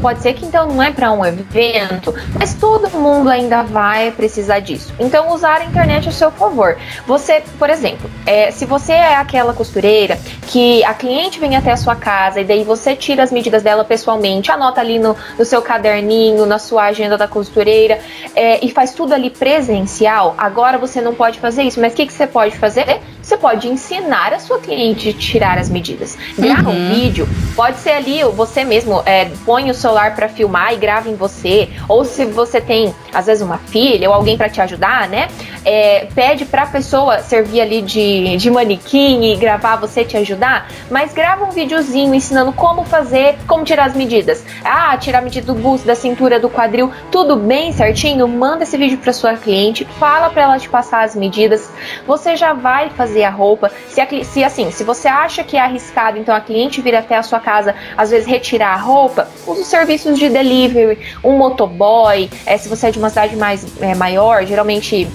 pode 0.00 0.20
ser 0.20 0.34
que 0.34 0.46
então 0.46 0.66
não 0.66 0.82
é 0.82 0.92
para 0.92 1.10
um 1.10 1.24
evento, 1.24 2.14
mas 2.38 2.54
todo 2.54 2.88
mundo 2.90 3.28
ainda 3.28 3.62
vai 3.62 4.12
precisar 4.12 4.60
disso. 4.60 4.92
Então, 4.98 5.32
usar 5.32 5.60
a 5.60 5.64
internet 5.64 6.06
ao 6.06 6.12
seu 6.12 6.30
favor. 6.30 6.76
Você, 7.06 7.42
por 7.58 7.68
exemplo, 7.68 8.08
é, 8.24 8.50
se 8.50 8.64
você 8.64 8.92
é 8.92 9.16
aquela 9.16 9.52
costureira 9.52 10.18
que 10.46 10.84
a 10.84 10.94
cliente 10.94 11.40
vem 11.40 11.56
até 11.56 11.72
a 11.72 11.76
sua 11.76 11.96
casa 11.96 12.40
e 12.40 12.44
daí 12.44 12.62
você 12.62 12.94
tira 12.94 13.22
as 13.22 13.32
medidas 13.32 13.62
dela 13.62 13.84
pessoalmente, 13.84 14.50
anota 14.50 14.80
ali 14.80 14.98
no, 14.98 15.16
no 15.36 15.44
seu 15.44 15.60
caderninho, 15.60 16.46
na 16.46 16.58
sua 16.58 16.84
agenda 16.84 17.18
da 17.18 17.26
costureira 17.26 17.98
é, 18.34 18.64
e 18.64 18.70
faz 18.70 18.92
tudo 18.92 19.12
ali 19.12 19.30
presencial, 19.58 20.36
agora 20.38 20.78
você 20.78 21.00
não 21.00 21.14
pode 21.14 21.40
fazer 21.40 21.64
isso, 21.64 21.80
mas 21.80 21.92
o 21.92 21.96
que, 21.96 22.06
que 22.06 22.12
você 22.12 22.28
pode 22.28 22.56
fazer? 22.56 23.00
Você 23.20 23.36
pode 23.36 23.66
ensinar 23.66 24.32
a 24.32 24.38
sua 24.38 24.60
cliente 24.60 25.08
a 25.08 25.12
tirar 25.12 25.58
as 25.58 25.68
medidas. 25.68 26.16
Grava 26.38 26.70
uhum. 26.70 26.76
um 26.76 26.94
vídeo, 26.94 27.28
pode 27.56 27.78
ser 27.78 27.90
ali 27.90 28.22
você 28.22 28.62
mesmo 28.62 29.02
é, 29.04 29.24
põe 29.44 29.68
o 29.68 29.74
celular 29.74 30.14
para 30.14 30.28
filmar 30.28 30.72
e 30.74 30.76
grava 30.76 31.08
em 31.10 31.16
você, 31.16 31.68
ou 31.88 32.04
se 32.04 32.24
você 32.24 32.60
tem 32.60 32.94
às 33.12 33.26
vezes 33.26 33.42
uma 33.42 33.58
filha 33.58 34.08
ou 34.08 34.14
alguém 34.14 34.36
para 34.36 34.48
te 34.48 34.60
ajudar, 34.60 35.08
né? 35.08 35.26
É, 35.70 36.08
pede 36.14 36.46
para 36.46 36.62
a 36.62 36.66
pessoa 36.66 37.18
servir 37.18 37.60
ali 37.60 37.82
de, 37.82 38.38
de 38.38 38.50
manequim 38.50 39.32
e 39.32 39.36
gravar 39.36 39.76
você 39.76 40.02
te 40.02 40.16
ajudar, 40.16 40.66
mas 40.90 41.12
grava 41.12 41.44
um 41.44 41.50
videozinho 41.50 42.14
ensinando 42.14 42.54
como 42.54 42.84
fazer, 42.84 43.36
como 43.46 43.64
tirar 43.64 43.84
as 43.84 43.94
medidas. 43.94 44.42
Ah, 44.64 44.96
tirar 44.96 45.18
a 45.18 45.20
medida 45.20 45.52
do 45.52 45.54
busto, 45.54 45.86
da 45.86 45.94
cintura, 45.94 46.40
do 46.40 46.48
quadril, 46.48 46.90
tudo 47.12 47.36
bem 47.36 47.70
certinho. 47.72 48.26
Manda 48.26 48.62
esse 48.62 48.78
vídeo 48.78 48.96
para 48.96 49.12
sua 49.12 49.34
cliente, 49.34 49.84
fala 49.98 50.30
para 50.30 50.44
ela 50.44 50.58
te 50.58 50.70
passar 50.70 51.04
as 51.04 51.14
medidas. 51.14 51.70
Você 52.06 52.34
já 52.34 52.54
vai 52.54 52.88
fazer 52.88 53.24
a 53.24 53.30
roupa. 53.30 53.70
Se, 53.88 54.00
a, 54.00 54.06
se 54.24 54.42
assim, 54.42 54.70
se 54.70 54.84
você 54.84 55.06
acha 55.06 55.44
que 55.44 55.58
é 55.58 55.60
arriscado, 55.60 56.16
então 56.16 56.34
a 56.34 56.40
cliente 56.40 56.80
vir 56.80 56.94
até 56.94 57.16
a 57.16 57.22
sua 57.22 57.40
casa, 57.40 57.74
às 57.94 58.08
vezes 58.08 58.26
retirar 58.26 58.72
a 58.72 58.76
roupa, 58.76 59.28
use 59.46 59.60
os 59.60 59.66
serviços 59.66 60.18
de 60.18 60.30
delivery, 60.30 60.98
um 61.22 61.36
motoboy. 61.36 62.30
É, 62.46 62.56
se 62.56 62.70
você 62.70 62.86
é 62.86 62.90
de 62.90 62.98
uma 62.98 63.10
cidade 63.10 63.36
mais 63.36 63.66
é, 63.82 63.94
maior, 63.94 64.46
geralmente 64.46 65.06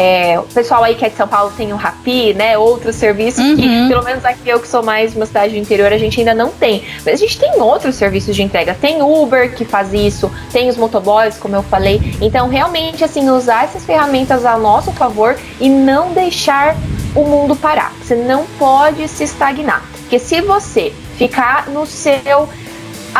é, 0.00 0.38
o 0.38 0.44
pessoal 0.44 0.84
aí 0.84 0.94
que 0.94 1.04
é 1.04 1.08
de 1.08 1.16
São 1.16 1.26
Paulo 1.26 1.52
tem 1.56 1.72
o 1.72 1.76
Rappi, 1.76 2.32
né? 2.32 2.56
Outros 2.56 2.94
serviços 2.94 3.44
uhum. 3.44 3.56
que, 3.56 3.88
pelo 3.88 4.04
menos 4.04 4.24
aqui 4.24 4.48
eu 4.48 4.60
que 4.60 4.68
sou 4.68 4.80
mais 4.80 5.10
de 5.10 5.16
uma 5.16 5.26
cidade 5.26 5.54
do 5.54 5.58
interior, 5.58 5.92
a 5.92 5.98
gente 5.98 6.20
ainda 6.20 6.32
não 6.32 6.50
tem. 6.50 6.84
Mas 7.04 7.14
a 7.14 7.16
gente 7.16 7.36
tem 7.36 7.60
outros 7.60 7.96
serviços 7.96 8.36
de 8.36 8.44
entrega. 8.44 8.76
Tem 8.80 9.02
Uber 9.02 9.52
que 9.56 9.64
faz 9.64 9.92
isso, 9.92 10.30
tem 10.52 10.68
os 10.68 10.76
motoboys, 10.76 11.36
como 11.36 11.56
eu 11.56 11.64
falei. 11.64 12.00
Então, 12.20 12.48
realmente, 12.48 13.02
assim, 13.02 13.28
usar 13.28 13.64
essas 13.64 13.84
ferramentas 13.84 14.46
a 14.46 14.56
nosso 14.56 14.92
favor 14.92 15.36
e 15.60 15.68
não 15.68 16.12
deixar 16.12 16.76
o 17.16 17.24
mundo 17.24 17.56
parar. 17.56 17.92
Você 18.00 18.14
não 18.14 18.46
pode 18.56 19.08
se 19.08 19.24
estagnar. 19.24 19.82
Porque 20.02 20.20
se 20.20 20.40
você 20.40 20.92
ficar 21.16 21.68
no 21.70 21.84
seu 21.84 22.48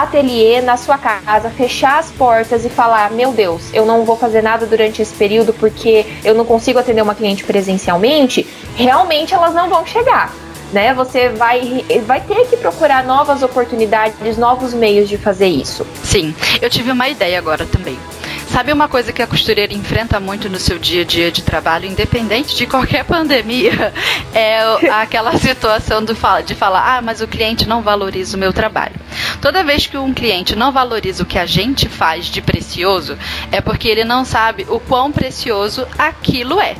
ateliê 0.02 0.60
na 0.60 0.76
sua 0.76 0.98
casa, 0.98 1.50
fechar 1.50 1.98
as 1.98 2.10
portas 2.10 2.64
e 2.64 2.68
falar: 2.68 3.10
Meu 3.10 3.32
Deus, 3.32 3.72
eu 3.72 3.84
não 3.84 4.04
vou 4.04 4.16
fazer 4.16 4.42
nada 4.42 4.66
durante 4.66 5.02
esse 5.02 5.14
período 5.14 5.52
porque 5.52 6.06
eu 6.24 6.34
não 6.34 6.44
consigo 6.44 6.78
atender 6.78 7.02
uma 7.02 7.14
cliente 7.14 7.44
presencialmente, 7.44 8.46
realmente 8.74 9.34
elas 9.34 9.54
não 9.54 9.68
vão 9.68 9.84
chegar. 9.86 10.32
Né, 10.72 10.92
você 10.92 11.30
vai, 11.30 11.84
vai 12.06 12.20
ter 12.20 12.46
que 12.46 12.56
procurar 12.56 13.02
novas 13.02 13.42
oportunidades, 13.42 14.36
novos 14.36 14.74
meios 14.74 15.08
de 15.08 15.16
fazer 15.16 15.46
isso. 15.46 15.86
Sim, 16.02 16.34
eu 16.60 16.68
tive 16.68 16.90
uma 16.90 17.08
ideia 17.08 17.38
agora 17.38 17.64
também. 17.64 17.98
Sabe 18.50 18.72
uma 18.72 18.88
coisa 18.88 19.12
que 19.12 19.20
a 19.20 19.26
costureira 19.26 19.74
enfrenta 19.74 20.18
muito 20.18 20.48
no 20.48 20.58
seu 20.58 20.78
dia 20.78 21.02
a 21.02 21.04
dia 21.04 21.30
de 21.30 21.42
trabalho, 21.42 21.86
independente 21.86 22.56
de 22.56 22.66
qualquer 22.66 23.04
pandemia, 23.06 23.92
é 24.34 24.60
aquela 24.90 25.36
situação 25.36 26.02
do, 26.02 26.16
de 26.44 26.54
falar, 26.54 26.96
ah, 26.96 27.02
mas 27.02 27.20
o 27.20 27.28
cliente 27.28 27.68
não 27.68 27.82
valoriza 27.82 28.36
o 28.36 28.40
meu 28.40 28.52
trabalho. 28.52 28.94
Toda 29.42 29.62
vez 29.62 29.86
que 29.86 29.98
um 29.98 30.14
cliente 30.14 30.56
não 30.56 30.72
valoriza 30.72 31.22
o 31.22 31.26
que 31.26 31.38
a 31.38 31.44
gente 31.44 31.88
faz 31.88 32.26
de 32.26 32.40
precioso, 32.40 33.18
é 33.52 33.60
porque 33.60 33.86
ele 33.86 34.02
não 34.02 34.24
sabe 34.24 34.66
o 34.68 34.80
quão 34.80 35.12
precioso 35.12 35.86
aquilo 35.98 36.58
é. 36.58 36.74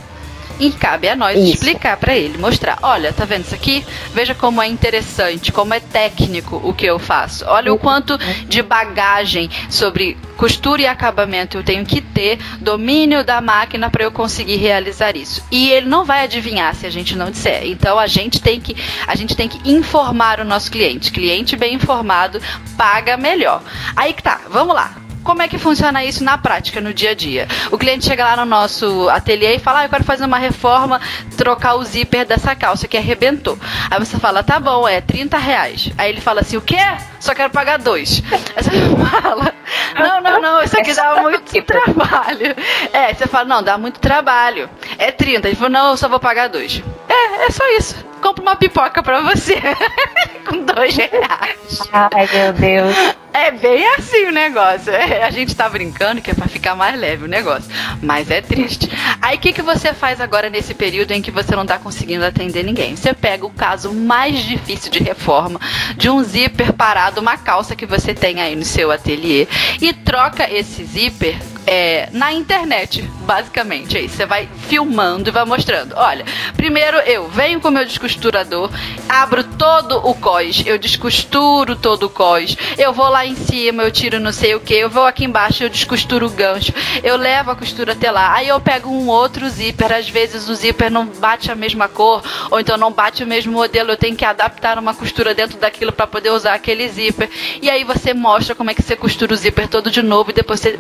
E 0.58 0.70
cabe 0.70 1.08
a 1.08 1.14
nós 1.14 1.38
isso. 1.38 1.54
explicar 1.54 1.96
para 1.96 2.16
ele, 2.16 2.36
mostrar, 2.38 2.78
olha, 2.82 3.12
tá 3.12 3.24
vendo 3.24 3.44
isso 3.44 3.54
aqui? 3.54 3.84
Veja 4.12 4.34
como 4.34 4.60
é 4.60 4.66
interessante, 4.66 5.52
como 5.52 5.72
é 5.72 5.80
técnico 5.80 6.60
o 6.64 6.72
que 6.72 6.86
eu 6.86 6.98
faço. 6.98 7.44
Olha 7.46 7.72
o 7.72 7.78
quanto 7.78 8.18
de 8.46 8.62
bagagem 8.62 9.48
sobre 9.70 10.16
costura 10.36 10.82
e 10.82 10.86
acabamento 10.86 11.56
eu 11.56 11.64
tenho 11.64 11.84
que 11.84 12.00
ter, 12.00 12.38
domínio 12.60 13.24
da 13.24 13.40
máquina 13.40 13.90
para 13.90 14.04
eu 14.04 14.10
conseguir 14.10 14.56
realizar 14.56 15.16
isso. 15.16 15.42
E 15.50 15.70
ele 15.70 15.86
não 15.86 16.04
vai 16.04 16.24
adivinhar 16.24 16.74
se 16.74 16.86
a 16.86 16.90
gente 16.90 17.16
não 17.16 17.30
disser. 17.30 17.66
Então 17.66 17.98
a 17.98 18.06
gente 18.06 18.40
tem 18.40 18.60
que 18.60 18.76
a 19.06 19.14
gente 19.14 19.36
tem 19.36 19.48
que 19.48 19.70
informar 19.70 20.40
o 20.40 20.44
nosso 20.44 20.70
cliente. 20.70 21.12
Cliente 21.12 21.56
bem 21.56 21.74
informado 21.74 22.40
paga 22.76 23.16
melhor. 23.16 23.62
Aí 23.94 24.12
que 24.12 24.22
tá, 24.22 24.40
vamos 24.48 24.74
lá. 24.74 25.07
Como 25.28 25.42
é 25.42 25.46
que 25.46 25.58
funciona 25.58 26.02
isso 26.02 26.24
na 26.24 26.38
prática, 26.38 26.80
no 26.80 26.94
dia 26.94 27.10
a 27.10 27.14
dia? 27.14 27.46
O 27.70 27.76
cliente 27.76 28.06
chega 28.06 28.24
lá 28.24 28.34
no 28.34 28.46
nosso 28.46 29.10
ateliê 29.10 29.56
e 29.56 29.58
fala: 29.58 29.80
ah, 29.80 29.84
eu 29.84 29.90
quero 29.90 30.02
fazer 30.02 30.24
uma 30.24 30.38
reforma, 30.38 30.98
trocar 31.36 31.74
o 31.74 31.84
zíper 31.84 32.24
dessa 32.24 32.56
calça 32.56 32.88
que 32.88 32.96
arrebentou. 32.96 33.58
Aí 33.90 33.98
você 33.98 34.18
fala: 34.18 34.42
tá 34.42 34.58
bom, 34.58 34.88
é 34.88 35.02
30 35.02 35.36
reais. 35.36 35.90
Aí 35.98 36.10
ele 36.10 36.22
fala 36.22 36.40
assim: 36.40 36.56
o 36.56 36.62
quê? 36.62 36.78
Só 37.20 37.34
quero 37.34 37.50
pagar 37.50 37.78
dois. 37.78 38.22
Aí 38.56 38.62
você 38.62 38.70
fala: 39.20 39.52
não, 39.98 40.22
não, 40.22 40.40
não, 40.40 40.62
isso 40.62 40.80
aqui 40.80 40.94
dá 40.94 41.20
muito 41.20 41.60
trabalho. 41.62 42.56
É, 42.90 43.12
você 43.12 43.26
fala: 43.26 43.44
não, 43.44 43.62
dá 43.62 43.76
muito 43.76 44.00
trabalho. 44.00 44.70
É 44.96 45.10
30. 45.12 45.46
Ele 45.46 45.56
falou: 45.56 45.70
não, 45.70 45.90
eu 45.90 45.96
só 45.98 46.08
vou 46.08 46.18
pagar 46.18 46.48
dois. 46.48 46.82
É, 47.06 47.44
é 47.44 47.50
só 47.50 47.68
isso. 47.76 48.02
Compra 48.20 48.42
uma 48.42 48.56
pipoca 48.56 49.02
pra 49.02 49.20
você. 49.20 49.60
Com 50.46 50.64
dois 50.64 50.96
reais. 50.96 51.88
Ai, 51.92 52.28
meu 52.32 52.52
Deus. 52.52 53.18
É 53.32 53.50
bem 53.50 53.86
assim 53.94 54.24
o 54.24 54.32
negócio. 54.32 54.90
É, 54.90 55.22
a 55.22 55.30
gente 55.30 55.54
tá 55.54 55.68
brincando 55.68 56.20
que 56.20 56.30
é 56.30 56.34
pra 56.34 56.48
ficar 56.48 56.74
mais 56.74 56.98
leve 56.98 57.24
o 57.24 57.28
negócio. 57.28 57.70
Mas 58.02 58.30
é 58.30 58.40
triste. 58.40 58.90
Aí 59.20 59.36
o 59.36 59.40
que, 59.40 59.52
que 59.52 59.62
você 59.62 59.92
faz 59.92 60.20
agora 60.20 60.50
nesse 60.50 60.74
período 60.74 61.12
em 61.12 61.22
que 61.22 61.30
você 61.30 61.54
não 61.54 61.66
tá 61.66 61.78
conseguindo 61.78 62.24
atender 62.24 62.64
ninguém? 62.64 62.96
Você 62.96 63.12
pega 63.14 63.46
o 63.46 63.50
caso 63.50 63.92
mais 63.92 64.42
difícil 64.44 64.90
de 64.90 65.02
reforma, 65.02 65.60
de 65.96 66.10
um 66.10 66.22
zíper 66.22 66.72
parado, 66.72 67.20
uma 67.20 67.36
calça 67.36 67.76
que 67.76 67.86
você 67.86 68.14
tem 68.14 68.40
aí 68.40 68.56
no 68.56 68.64
seu 68.64 68.90
ateliê, 68.90 69.46
e 69.80 69.92
troca 69.92 70.52
esse 70.52 70.84
zíper 70.84 71.36
é, 71.70 72.08
na 72.12 72.32
internet, 72.32 73.02
basicamente. 73.26 73.98
Aí 73.98 74.08
você 74.08 74.24
vai 74.24 74.48
filmando 74.68 75.28
e 75.28 75.32
vai 75.32 75.44
mostrando. 75.44 75.94
Olha, 75.96 76.24
primeiro 76.56 76.96
eu 77.00 77.28
venho 77.28 77.60
com 77.60 77.70
meu 77.70 77.84
descosturador, 77.84 78.70
abro 79.06 79.44
todo 79.44 79.98
o 79.98 80.14
cós, 80.14 80.62
eu 80.64 80.78
descosturo 80.78 81.76
todo 81.76 82.04
o 82.04 82.08
cós, 82.08 82.56
eu 82.78 82.90
vou 82.90 83.10
lá 83.10 83.26
em 83.26 83.36
cima, 83.36 83.82
eu 83.82 83.90
tiro 83.90 84.18
não 84.18 84.32
sei 84.32 84.54
o 84.54 84.60
que, 84.60 84.72
eu 84.72 84.88
vou 84.88 85.04
aqui 85.04 85.26
embaixo, 85.26 85.62
eu 85.62 85.68
descosturo 85.68 86.26
o 86.26 86.30
gancho, 86.30 86.72
eu 87.02 87.18
levo 87.18 87.50
a 87.50 87.56
costura 87.56 87.92
até 87.92 88.10
lá, 88.10 88.32
aí 88.32 88.48
eu 88.48 88.58
pego 88.58 88.88
um 88.88 89.06
outro 89.08 89.46
zíper, 89.50 89.92
às 89.92 90.08
vezes 90.08 90.48
o 90.48 90.54
zíper 90.54 90.90
não 90.90 91.04
bate 91.04 91.52
a 91.52 91.54
mesma 91.54 91.86
cor, 91.86 92.22
ou 92.50 92.58
então 92.58 92.78
não 92.78 92.90
bate 92.90 93.22
o 93.22 93.26
mesmo 93.26 93.52
modelo, 93.52 93.90
eu 93.90 93.96
tenho 93.98 94.16
que 94.16 94.24
adaptar 94.24 94.78
uma 94.78 94.94
costura 94.94 95.34
dentro 95.34 95.58
daquilo 95.58 95.92
para 95.92 96.06
poder 96.06 96.30
usar 96.30 96.54
aquele 96.54 96.88
zíper. 96.88 97.28
E 97.60 97.68
aí 97.68 97.84
você 97.84 98.14
mostra 98.14 98.54
como 98.54 98.70
é 98.70 98.74
que 98.74 98.82
você 98.82 98.96
costura 98.96 99.34
o 99.34 99.36
zíper 99.36 99.68
todo 99.68 99.90
de 99.90 100.00
novo 100.00 100.30
e 100.30 100.32
depois 100.32 100.60
você 100.60 100.78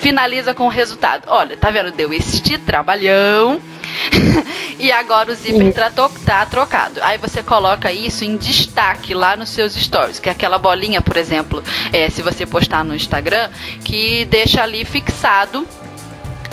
finaliza 0.00 0.54
com 0.54 0.64
o 0.64 0.68
resultado. 0.68 1.24
Olha, 1.28 1.56
tá 1.56 1.70
vendo? 1.70 1.92
Deu 1.92 2.12
este 2.12 2.58
trabalhão. 2.58 3.60
e 4.78 4.90
agora 4.90 5.30
o 5.30 5.34
zíper 5.34 5.72
tá, 5.72 5.90
tá 6.24 6.46
trocado. 6.46 7.00
Aí 7.02 7.18
você 7.18 7.42
coloca 7.42 7.92
isso 7.92 8.24
em 8.24 8.36
destaque 8.36 9.14
lá 9.14 9.36
nos 9.36 9.50
seus 9.50 9.74
stories, 9.74 10.18
que 10.18 10.28
é 10.28 10.32
aquela 10.32 10.58
bolinha, 10.58 11.00
por 11.00 11.16
exemplo, 11.16 11.62
é, 11.92 12.08
se 12.08 12.22
você 12.22 12.46
postar 12.46 12.84
no 12.84 12.94
Instagram, 12.94 13.50
que 13.84 14.24
deixa 14.24 14.62
ali 14.62 14.84
fixado 14.84 15.66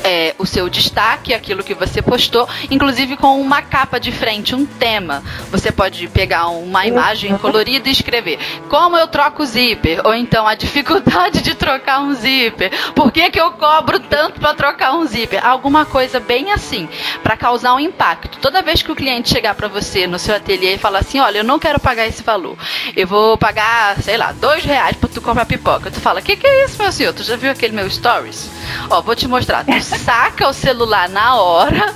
é, 0.08 0.34
o 0.38 0.46
seu 0.46 0.70
destaque, 0.70 1.34
aquilo 1.34 1.62
que 1.62 1.74
você 1.74 2.02
postou, 2.02 2.48
inclusive 2.72 3.18
com 3.18 3.42
uma 3.42 3.62
capa 3.62 4.00
de 4.00 4.10
frente, 4.10 4.56
um 4.56 4.66
tema. 4.66 5.22
Você 5.52 5.70
pode 5.70 6.08
pegar 6.08 6.48
uma 6.48 6.86
imagem 6.88 7.38
colorida 7.38 7.90
e 7.90 7.92
escrever 7.92 8.40
como 8.70 8.96
eu 8.96 9.10
troco 9.10 9.44
o 9.44 9.46
zíper, 9.46 10.00
ou 10.06 10.14
então 10.14 10.48
a 10.48 10.56
dificuldade 10.56 11.42
de 11.42 11.54
trocar 11.54 12.00
um 12.00 12.14
zíper, 12.14 12.72
por 12.94 13.12
que, 13.12 13.30
que 13.30 13.40
eu 13.40 13.52
cobro 13.52 14.00
tanto 14.00 14.40
para 14.40 14.54
trocar 14.54 14.94
um 14.94 15.06
zíper, 15.06 15.46
alguma 15.46 15.86
coisa 15.86 16.22
bem 16.22 16.54
assim, 16.54 16.88
para 17.22 17.36
causar 17.36 17.74
um 17.74 17.80
impacto. 17.80 18.40
Toda 18.40 18.62
vez 18.62 18.82
que 18.82 18.92
o 18.92 18.96
cliente 18.96 19.30
chegar 19.30 19.56
para 19.56 19.68
você 19.68 20.08
no 20.08 20.18
seu 20.18 20.36
ateliê 20.36 20.76
e 20.76 20.78
falar 20.78 21.00
assim, 21.00 21.20
olha, 21.20 21.40
eu 21.40 21.44
não 21.44 21.60
quero 21.60 21.82
pagar 21.82 22.08
esse 22.08 22.24
valor, 22.24 22.58
eu 22.96 23.06
vou 23.06 23.38
pagar, 23.38 24.02
sei 24.02 24.16
lá, 24.16 24.32
dois 24.32 24.64
reais 24.64 24.96
para 24.96 25.10
tu 25.10 25.20
comprar 25.20 25.46
pipoca. 25.46 25.92
Tu 25.92 26.00
fala, 26.00 26.22
que 26.22 26.38
que 26.38 26.48
é 26.48 26.64
isso, 26.64 26.82
meu 26.82 26.94
senhor? 26.94 27.14
Tu 27.14 27.24
já 27.24 27.36
viu 27.36 27.52
aquele 27.52 27.76
meu 27.76 27.90
stories? 27.90 28.50
Ó, 28.90 29.02
vou 29.02 29.14
te 29.14 29.28
mostrar. 29.28 29.66
Saca 29.98 30.48
o 30.48 30.54
celular 30.54 31.10
na 31.10 31.36
hora 31.36 31.94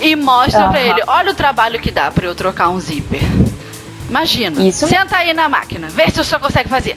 e 0.00 0.16
mostra 0.16 0.64
uhum. 0.64 0.70
pra 0.70 0.80
ele: 0.80 1.02
olha 1.06 1.32
o 1.32 1.34
trabalho 1.34 1.80
que 1.80 1.90
dá 1.90 2.10
pra 2.10 2.26
eu 2.26 2.34
trocar 2.34 2.68
um 2.68 2.80
zíper. 2.80 3.22
Imagina. 4.08 4.62
Isso. 4.62 4.88
Senta 4.88 5.16
aí 5.16 5.32
na 5.32 5.48
máquina, 5.48 5.88
vê 5.88 6.10
se 6.10 6.20
o 6.20 6.24
senhor 6.24 6.40
consegue 6.40 6.68
fazer. 6.68 6.96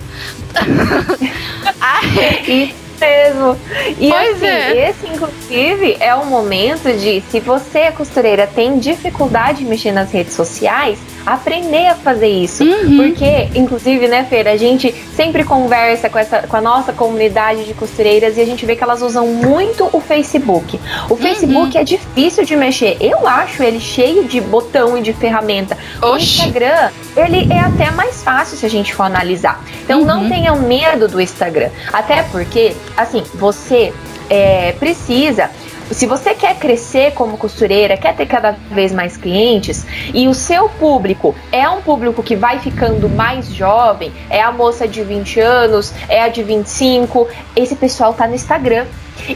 aí, 1.79 2.75
mesmo. 2.99 3.57
E 3.99 4.09
pois 4.09 4.35
assim, 4.35 4.45
é. 4.45 4.89
esse, 4.89 5.07
inclusive, 5.07 5.97
é 5.99 6.13
o 6.15 6.25
momento 6.25 6.91
de, 6.97 7.21
se 7.29 7.39
você, 7.39 7.91
costureira, 7.91 8.47
tem 8.47 8.79
dificuldade 8.79 9.59
de 9.59 9.65
mexer 9.65 9.91
nas 9.91 10.11
redes 10.11 10.33
sociais, 10.33 10.99
aprender 11.25 11.87
a 11.87 11.95
fazer 11.95 12.27
isso. 12.27 12.63
Uhum. 12.63 12.97
Porque, 12.97 13.49
inclusive, 13.55 14.07
né, 14.07 14.25
Feira, 14.29 14.51
a 14.51 14.57
gente 14.57 14.93
sempre 15.15 15.43
conversa 15.43 16.09
com, 16.09 16.19
essa, 16.19 16.39
com 16.47 16.57
a 16.57 16.61
nossa 16.61 16.91
comunidade 16.93 17.63
de 17.65 17.73
costureiras 17.73 18.37
e 18.37 18.41
a 18.41 18.45
gente 18.45 18.65
vê 18.65 18.75
que 18.75 18.83
elas 18.83 19.01
usam 19.01 19.27
muito 19.27 19.89
o 19.91 19.99
Facebook. 19.99 20.79
O 21.09 21.15
Facebook 21.15 21.75
uhum. 21.75 21.81
é 21.81 21.83
difícil 21.83 22.45
de 22.45 22.55
mexer. 22.55 22.97
Eu 22.99 23.27
acho 23.27 23.63
ele 23.63 23.79
cheio 23.79 24.25
de 24.25 24.41
botão 24.41 24.97
e 24.97 25.01
de 25.01 25.13
ferramenta. 25.13 25.77
Oxi. 26.01 26.13
O 26.13 26.17
Instagram, 26.17 26.89
ele 27.15 27.51
é 27.51 27.59
até 27.59 27.91
mais 27.91 28.23
fácil 28.23 28.57
se 28.57 28.65
a 28.65 28.69
gente 28.69 28.93
for 28.93 29.03
analisar. 29.03 29.63
Então 29.83 29.99
uhum. 29.99 30.05
não 30.05 30.29
tenham 30.29 30.57
medo 30.57 31.07
do 31.07 31.21
Instagram. 31.21 31.69
Até 31.91 32.23
porque, 32.23 32.75
assim, 32.97 33.23
você 33.35 33.93
é, 34.29 34.73
precisa 34.73 35.49
se 35.91 36.07
você 36.07 36.33
quer 36.33 36.57
crescer 36.57 37.13
como 37.13 37.37
costureira, 37.37 37.97
quer 37.97 38.15
ter 38.15 38.25
cada 38.25 38.51
vez 38.71 38.91
mais 38.91 39.17
clientes 39.17 39.85
e 40.13 40.27
o 40.27 40.33
seu 40.33 40.69
público 40.69 41.35
é 41.51 41.67
um 41.69 41.81
público 41.81 42.23
que 42.23 42.35
vai 42.35 42.59
ficando 42.59 43.09
mais 43.09 43.47
jovem, 43.53 44.11
é 44.29 44.41
a 44.41 44.51
moça 44.51 44.87
de 44.87 45.03
20 45.03 45.39
anos, 45.39 45.93
é 46.07 46.23
a 46.23 46.29
de 46.29 46.41
25, 46.41 47.27
esse 47.55 47.75
pessoal 47.75 48.13
tá 48.13 48.27
no 48.27 48.33
Instagram. 48.33 48.85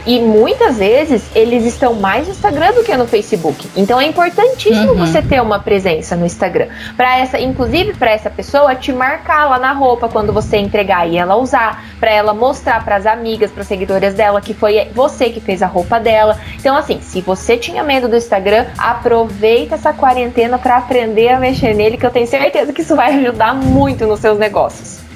E 0.06 0.20
muitas 0.20 0.78
vezes 0.78 1.24
eles 1.34 1.66
estão 1.66 1.94
mais 1.94 2.28
no 2.28 2.34
Instagram 2.34 2.74
do 2.74 2.84
que 2.84 2.96
no 2.96 3.08
Facebook. 3.08 3.70
Então 3.76 4.00
é 4.00 4.06
importantíssimo 4.06 4.92
uhum. 4.92 4.98
você 4.98 5.22
ter 5.22 5.42
uma 5.42 5.60
presença 5.60 6.16
no 6.16 6.26
Instagram. 6.26 6.68
Para 6.96 7.20
essa, 7.20 7.40
inclusive 7.40 7.94
para 7.94 8.12
essa 8.12 8.30
pessoa 8.30 8.76
te 8.76 8.92
marcar 8.92 9.46
lá 9.50 9.60
na 9.60 9.72
roupa 9.72 10.10
quando 10.10 10.34
você 10.34 10.58
entregar 10.58 11.08
e 11.08 11.18
ela 11.18 11.36
usar, 11.36 11.84
para 12.00 12.12
ela 12.12 12.34
mostrar 12.34 12.84
para 12.84 12.96
as 12.96 13.06
amigas, 13.06 13.52
para 13.52 13.63
seguidoras 13.63 14.13
dela 14.13 14.42
que 14.42 14.54
foi 14.54 14.88
você 14.94 15.30
que 15.30 15.40
fez 15.40 15.62
a 15.62 15.68
roupa 15.68 16.00
dela. 16.00 16.40
Então 16.56 16.76
assim, 16.76 17.00
se 17.02 17.22
você 17.22 17.58
tinha 17.58 17.84
medo 17.84 18.08
do 18.08 18.16
Instagram, 18.16 18.66
aproveita 18.78 19.76
essa 19.76 19.94
quarentena 19.94 20.58
para 20.58 20.78
aprender 20.78 21.30
a 21.30 21.40
mexer 21.40 21.74
nele, 21.74 21.98
que 21.98 22.06
eu 22.06 22.12
tenho 22.12 22.28
certeza 22.28 22.74
que 22.74 22.82
isso 22.82 22.96
vai 22.96 23.13
ajudar 23.16 23.54
muito 23.54 24.06
nos 24.06 24.20
seus 24.20 24.38
negócios. 24.38 25.07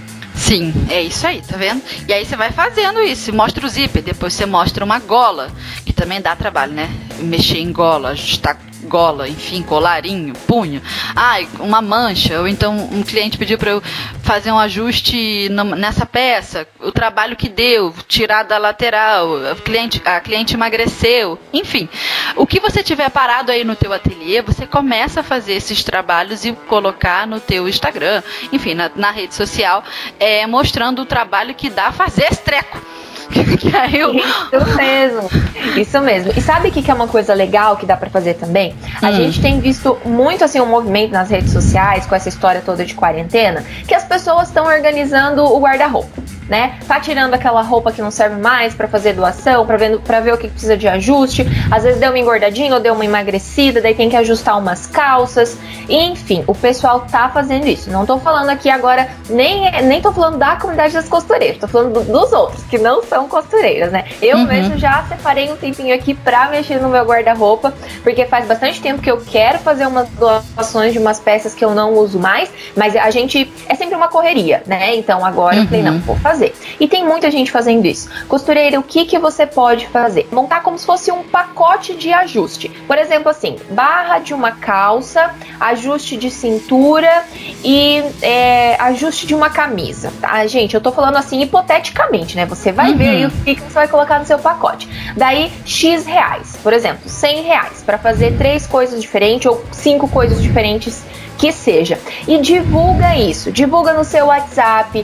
Sim, 0.42 0.74
é 0.90 1.02
isso 1.04 1.26
aí, 1.26 1.40
tá 1.42 1.56
vendo? 1.56 1.82
E 2.08 2.12
aí 2.12 2.26
você 2.26 2.36
vai 2.36 2.52
fazendo 2.52 3.00
isso, 3.00 3.32
mostra 3.32 3.66
o 3.66 3.70
zíper, 3.70 4.02
depois 4.02 4.34
você 4.34 4.46
mostra 4.46 4.84
uma 4.84 5.00
gola, 5.00 5.52
que 5.86 5.94
também 5.94 6.20
dá 6.20 6.36
trabalho, 6.36 6.74
né? 6.74 6.90
Mexer 7.20 7.60
em 7.60 7.72
gola, 7.72 8.10
ajustar 8.10 8.58
gola, 8.84 9.28
enfim, 9.28 9.62
colarinho, 9.64 10.34
punho. 10.48 10.82
Ai, 11.16 11.48
uma 11.60 11.82
mancha, 11.82 12.40
ou 12.40 12.48
então 12.48 12.76
um 12.92 13.04
cliente 13.04 13.38
pediu 13.38 13.58
para 13.58 13.72
eu 13.72 13.84
fazer 14.24 14.52
um 14.52 14.60
ajuste 14.60 15.50
nessa 15.78 16.06
peça, 16.06 16.68
o 16.80 16.92
trabalho 16.92 17.36
que 17.36 17.50
deu, 17.50 17.94
tirar 18.08 18.44
da 18.44 18.58
lateral, 18.58 19.28
a 19.52 19.56
cliente, 19.56 20.02
a 20.06 20.20
cliente 20.20 20.54
emagreceu, 20.54 21.40
enfim. 21.54 21.88
O 22.36 22.46
que 22.46 22.60
você 22.60 22.84
tiver 22.84 23.10
parado 23.10 23.52
aí 23.52 23.64
no 23.64 23.76
teu 23.76 23.94
ateliê, 23.94 24.42
você 24.42 24.66
começa 24.66 25.22
a 25.22 25.24
fazer 25.24 25.54
esses 25.54 25.84
trabalhos 25.84 26.46
e 26.46 26.54
colocar 26.54 27.28
no 27.28 27.40
teu 27.40 27.68
Instagram, 27.68 28.22
enfim, 28.52 28.74
na, 28.74 28.92
na 28.96 29.12
rede 29.12 29.36
social, 29.36 29.84
é, 30.20 30.46
mostrando 30.48 31.02
o 31.02 31.06
trabalho 31.06 31.56
que 31.56 31.70
dá 31.70 31.92
fazer 31.92 32.28
esse 32.32 32.42
treco. 32.42 32.91
que 33.58 33.76
aí 33.76 34.00
eu... 34.00 34.14
Isso 34.14 34.76
mesmo, 34.76 35.30
isso 35.78 36.02
mesmo. 36.02 36.34
E 36.36 36.42
sabe 36.42 36.70
o 36.70 36.72
que, 36.72 36.82
que 36.82 36.92
é 36.92 36.94
uma 36.94 37.08
coisa 37.08 37.34
legal 37.34 37.78
que 37.78 37.86
dá 37.86 37.96
para 37.96 38.10
fazer 38.10 38.36
também? 38.36 38.76
A 39.02 39.10
hum. 39.10 39.14
gente 39.14 39.42
tem 39.42 39.60
visto 39.60 39.98
muito 40.06 40.44
assim 40.44 40.60
um 40.60 40.66
movimento 40.66 41.12
nas 41.12 41.30
redes 41.30 41.52
sociais 41.52 42.06
com 42.06 42.16
essa 42.16 42.30
história 42.30 42.62
toda 42.64 42.86
de 42.86 42.94
quarentena, 42.94 43.64
que 43.88 43.94
as 43.94 44.04
pessoas 44.04 44.48
estão 44.48 44.66
organizando 44.66 45.44
o 45.44 45.60
guarda-roupa 45.60 46.22
né? 46.52 46.74
Tá 46.86 47.00
tirando 47.00 47.34
aquela 47.34 47.62
roupa 47.62 47.94
que 47.94 48.02
não 48.02 48.12
serve 48.12 48.36
mais 48.36 48.74
para 48.74 48.86
fazer 48.86 49.14
doação, 49.14 49.66
para 49.66 49.78
ver, 49.78 49.98
pra 50.00 50.20
ver 50.20 50.34
o 50.34 50.38
que 50.38 50.50
precisa 50.50 50.76
de 50.76 50.86
ajuste. 50.86 51.46
Às 51.72 51.84
vezes 51.84 51.98
deu 51.98 52.10
uma 52.10 52.20
engordadinha 52.20 52.74
ou 52.74 52.80
deu 52.82 52.94
uma 52.94 53.06
emagrecida, 53.06 53.80
daí 53.80 53.96
tem 53.96 54.10
que 54.10 54.18
ajustar 54.18 54.60
umas 54.60 54.86
calças. 54.86 55.58
Enfim, 55.88 56.44
o 56.46 56.54
pessoal 56.54 57.06
tá 57.10 57.30
fazendo 57.30 57.68
isso. 57.68 57.90
Não 57.90 58.06
tô 58.06 58.20
falando 58.20 58.50
aqui 58.50 58.70
agora, 58.70 59.08
nem, 59.30 59.72
nem 59.84 60.02
tô 60.02 60.12
falando 60.12 60.38
da 60.38 60.58
comunidade 60.58 60.94
das 60.94 61.08
costureiras, 61.08 61.58
tô 61.58 61.70
falando 61.70 61.94
do, 61.94 62.12
dos 62.12 62.34
outros, 62.34 62.62
que 62.66 62.78
não 62.78 63.02
são 63.02 63.30
costureiras, 63.30 63.90
né? 63.90 64.04
Eu 64.22 64.40
uhum. 64.40 64.46
mesmo 64.46 64.78
já 64.78 65.06
separei 65.08 65.50
um 65.50 65.56
tempinho 65.56 65.96
aqui 65.96 66.14
pra 66.14 66.50
mexer 66.50 66.82
no 66.82 66.90
meu 66.90 67.06
guarda-roupa, 67.06 67.74
porque 68.04 68.26
faz 68.26 68.46
bastante 68.46 68.82
tempo 68.82 69.02
que 69.02 69.10
eu 69.10 69.22
quero 69.22 69.58
fazer 69.60 69.88
umas 69.88 70.10
doações 70.10 70.92
de 70.92 71.00
umas 71.00 71.18
peças 71.18 71.56
que 71.56 71.64
eu 71.64 71.74
não 71.74 71.94
uso 71.94 72.20
mais, 72.20 72.52
mas 72.76 72.94
a 72.98 73.10
gente 73.10 73.50
é 73.70 73.76
sempre 73.76 73.96
uma 73.96 74.10
correria, 74.10 74.64
né? 74.68 74.98
Então 74.98 75.26
agora 75.26 75.56
uhum. 75.56 75.62
eu 75.62 75.68
falei, 75.68 75.84
não, 75.84 75.94
uhum. 75.94 76.00
vou 76.00 76.18
fazer 76.18 76.41
fazer. 76.42 76.54
E 76.80 76.88
tem 76.88 77.06
muita 77.06 77.30
gente 77.30 77.52
fazendo 77.52 77.86
isso. 77.86 78.10
Costureira, 78.28 78.80
o 78.80 78.84
que, 78.84 79.06
que 79.06 79.20
você 79.20 79.46
pode 79.46 79.88
fazer? 79.88 80.28
Montar 80.32 80.64
como 80.64 80.78
se 80.78 80.86
fosse 80.86 81.12
um 81.12 81.24
pacote 81.24 81.96
de 81.96 82.12
ajuste. 82.12 82.70
Por 82.88 82.98
exemplo, 82.98 83.30
assim, 83.30 83.58
barra 83.70 84.20
de 84.20 84.34
uma 84.34 84.52
calça, 84.52 85.34
ajuste 85.60 86.18
de 86.18 86.32
cintura 86.32 87.24
e 87.64 88.04
é, 88.22 88.76
ajuste 88.80 89.28
de 89.28 89.36
uma 89.36 89.50
camisa. 89.50 90.12
Tá, 90.20 90.46
gente? 90.48 90.74
Eu 90.74 90.82
tô 90.82 90.92
falando 90.92 91.18
assim 91.18 91.42
hipoteticamente, 91.42 92.36
né? 92.36 92.46
Você 92.46 92.72
vai 92.72 92.92
uhum. 92.92 92.98
ver 92.98 93.10
aí 93.10 93.26
o 93.26 93.32
que, 93.32 93.56
que 93.56 93.62
você 93.62 93.74
vai 93.74 93.88
colocar 93.88 94.20
no 94.20 94.26
seu 94.26 94.40
pacote. 94.40 94.90
Daí, 95.16 95.52
X 95.66 96.06
reais. 96.06 96.58
Por 96.64 96.74
exemplo, 96.74 97.08
100 97.08 97.42
reais 97.44 97.84
para 97.86 97.98
fazer 97.98 98.38
três 98.38 98.66
coisas 98.66 99.02
diferentes 99.02 99.46
ou 99.46 99.64
cinco 99.72 100.08
coisas 100.08 100.42
diferentes 100.42 101.04
que 101.42 101.52
seja. 101.52 102.00
E 102.28 102.38
divulga 102.38 103.18
isso, 103.18 103.52
divulga 103.52 103.94
no 103.94 104.04
seu 104.04 104.28
WhatsApp, 104.28 105.04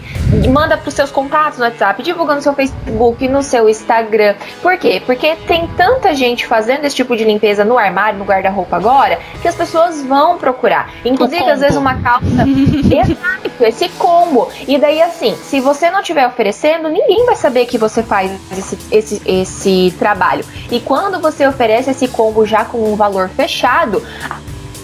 manda 0.53 0.77
para 0.77 0.87
os 0.87 0.93
seus 0.93 1.09
contatos 1.09 1.57
no 1.57 1.65
WhatsApp, 1.65 2.03
divulga 2.03 2.35
no 2.35 2.41
seu 2.43 2.53
Facebook, 2.53 3.27
no 3.27 3.41
seu 3.41 3.67
Instagram. 3.67 4.35
Por 4.61 4.77
quê? 4.77 5.01
Porque 5.03 5.35
tem 5.47 5.65
tanta 5.69 6.13
gente 6.13 6.45
fazendo 6.45 6.85
esse 6.85 6.95
tipo 6.95 7.17
de 7.17 7.23
limpeza 7.23 7.65
no 7.65 7.75
armário, 7.75 8.19
no 8.19 8.25
guarda-roupa 8.25 8.75
agora, 8.75 9.19
que 9.41 9.47
as 9.47 9.55
pessoas 9.55 10.03
vão 10.03 10.37
procurar. 10.37 10.91
Inclusive, 11.03 11.49
às 11.49 11.59
vezes, 11.59 11.75
uma 11.75 11.99
calça. 12.03 12.27
Exato, 12.47 13.63
esse 13.63 13.89
combo. 13.89 14.47
E 14.67 14.77
daí, 14.77 15.01
assim, 15.01 15.35
se 15.41 15.59
você 15.59 15.89
não 15.89 16.01
estiver 16.01 16.27
oferecendo, 16.27 16.87
ninguém 16.87 17.25
vai 17.25 17.35
saber 17.35 17.65
que 17.65 17.79
você 17.79 18.03
faz 18.03 18.31
esse, 18.55 18.77
esse, 18.91 19.21
esse 19.25 19.95
trabalho. 19.97 20.45
E 20.69 20.79
quando 20.79 21.19
você 21.19 21.47
oferece 21.47 21.89
esse 21.89 22.07
combo 22.07 22.45
já 22.45 22.63
com 22.63 22.93
um 22.93 22.95
valor 22.95 23.27
fechado, 23.27 24.03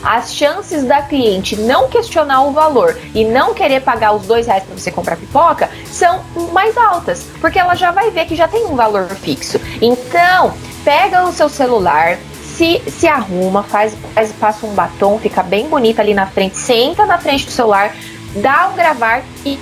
as 0.04 0.36
chances 0.36 0.84
da 0.84 1.02
cliente 1.02 1.56
não 1.56 1.88
questionar 1.88 2.44
o 2.44 2.52
valor 2.52 2.98
e 3.13 3.24
não 3.24 3.54
querer 3.54 3.82
pagar 3.82 4.13
os 4.13 4.26
dois 4.28 4.48
reais 4.48 4.63
para 4.63 4.78
você 4.78 4.92
comprar 4.92 5.16
pipoca 5.16 5.70
são 5.86 6.24
mais 6.52 6.78
altas, 6.78 7.28
porque 7.39 7.58
ela 7.58 7.76
já 7.76 7.92
vai 7.92 8.12
ver 8.12 8.26
que 8.26 8.36
já 8.36 8.48
tem 8.48 8.66
um 8.66 8.76
valor 8.76 9.08
fixo. 9.10 9.60
Então, 9.82 10.54
pega 10.84 11.24
o 11.24 11.32
seu 11.32 11.48
celular, 11.48 12.18
se, 12.44 12.82
se 12.88 13.08
arruma, 13.08 13.63
faz, 13.63 13.96
faz, 14.13 14.32
passa 14.34 14.66
um 14.66 14.74
batom, 14.74 15.18
fica 15.18 15.42
bem 15.42 15.68
bonita 15.68 16.02
ali 16.02 16.13
na 16.13 16.28
frente, 16.28 16.58
senta 16.58 17.06
na 17.06 17.18
frente 17.18 17.46
do 17.46 17.52
celular, 17.52 17.96
dá 18.36 18.70
um 18.70 18.76
gravar 18.76 19.24
e 19.46 19.58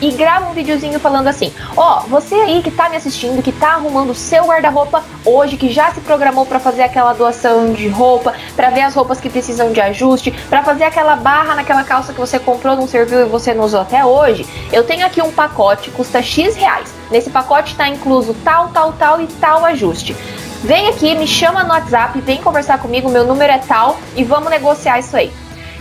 e 0.00 0.10
grava 0.12 0.50
um 0.50 0.52
videozinho 0.52 0.98
falando 1.00 1.28
assim: 1.28 1.52
Ó, 1.76 2.00
oh, 2.00 2.08
você 2.08 2.34
aí 2.34 2.62
que 2.62 2.70
tá 2.70 2.88
me 2.88 2.96
assistindo, 2.96 3.42
que 3.42 3.52
tá 3.52 3.74
arrumando 3.74 4.10
o 4.10 4.14
seu 4.14 4.44
guarda-roupa 4.44 5.02
hoje, 5.24 5.56
que 5.56 5.70
já 5.70 5.92
se 5.92 6.00
programou 6.00 6.46
para 6.46 6.60
fazer 6.60 6.82
aquela 6.82 7.12
doação 7.12 7.72
de 7.72 7.88
roupa, 7.88 8.34
para 8.54 8.70
ver 8.70 8.82
as 8.82 8.94
roupas 8.94 9.20
que 9.20 9.30
precisam 9.30 9.72
de 9.72 9.80
ajuste, 9.80 10.30
para 10.48 10.62
fazer 10.62 10.84
aquela 10.84 11.16
barra 11.16 11.54
naquela 11.54 11.84
calça 11.84 12.12
que 12.12 12.20
você 12.20 12.38
comprou, 12.38 12.76
não 12.76 12.86
serviu 12.86 13.22
e 13.22 13.24
você 13.24 13.54
não 13.54 13.64
usou 13.64 13.80
até 13.80 14.04
hoje, 14.04 14.46
eu 14.72 14.84
tenho 14.84 15.06
aqui 15.06 15.22
um 15.22 15.32
pacote, 15.32 15.90
custa 15.90 16.22
X 16.22 16.56
reais. 16.56 16.92
Nesse 17.10 17.30
pacote 17.30 17.72
está 17.72 17.88
incluso 17.88 18.34
tal, 18.44 18.68
tal, 18.68 18.92
tal 18.92 19.20
e 19.20 19.26
tal 19.26 19.64
ajuste. 19.64 20.16
Vem 20.62 20.88
aqui, 20.88 21.14
me 21.14 21.26
chama 21.26 21.62
no 21.62 21.70
WhatsApp, 21.70 22.20
vem 22.20 22.42
conversar 22.42 22.78
comigo, 22.78 23.08
meu 23.08 23.24
número 23.24 23.52
é 23.52 23.58
tal 23.58 23.98
e 24.16 24.24
vamos 24.24 24.50
negociar 24.50 24.98
isso 24.98 25.16
aí. 25.16 25.32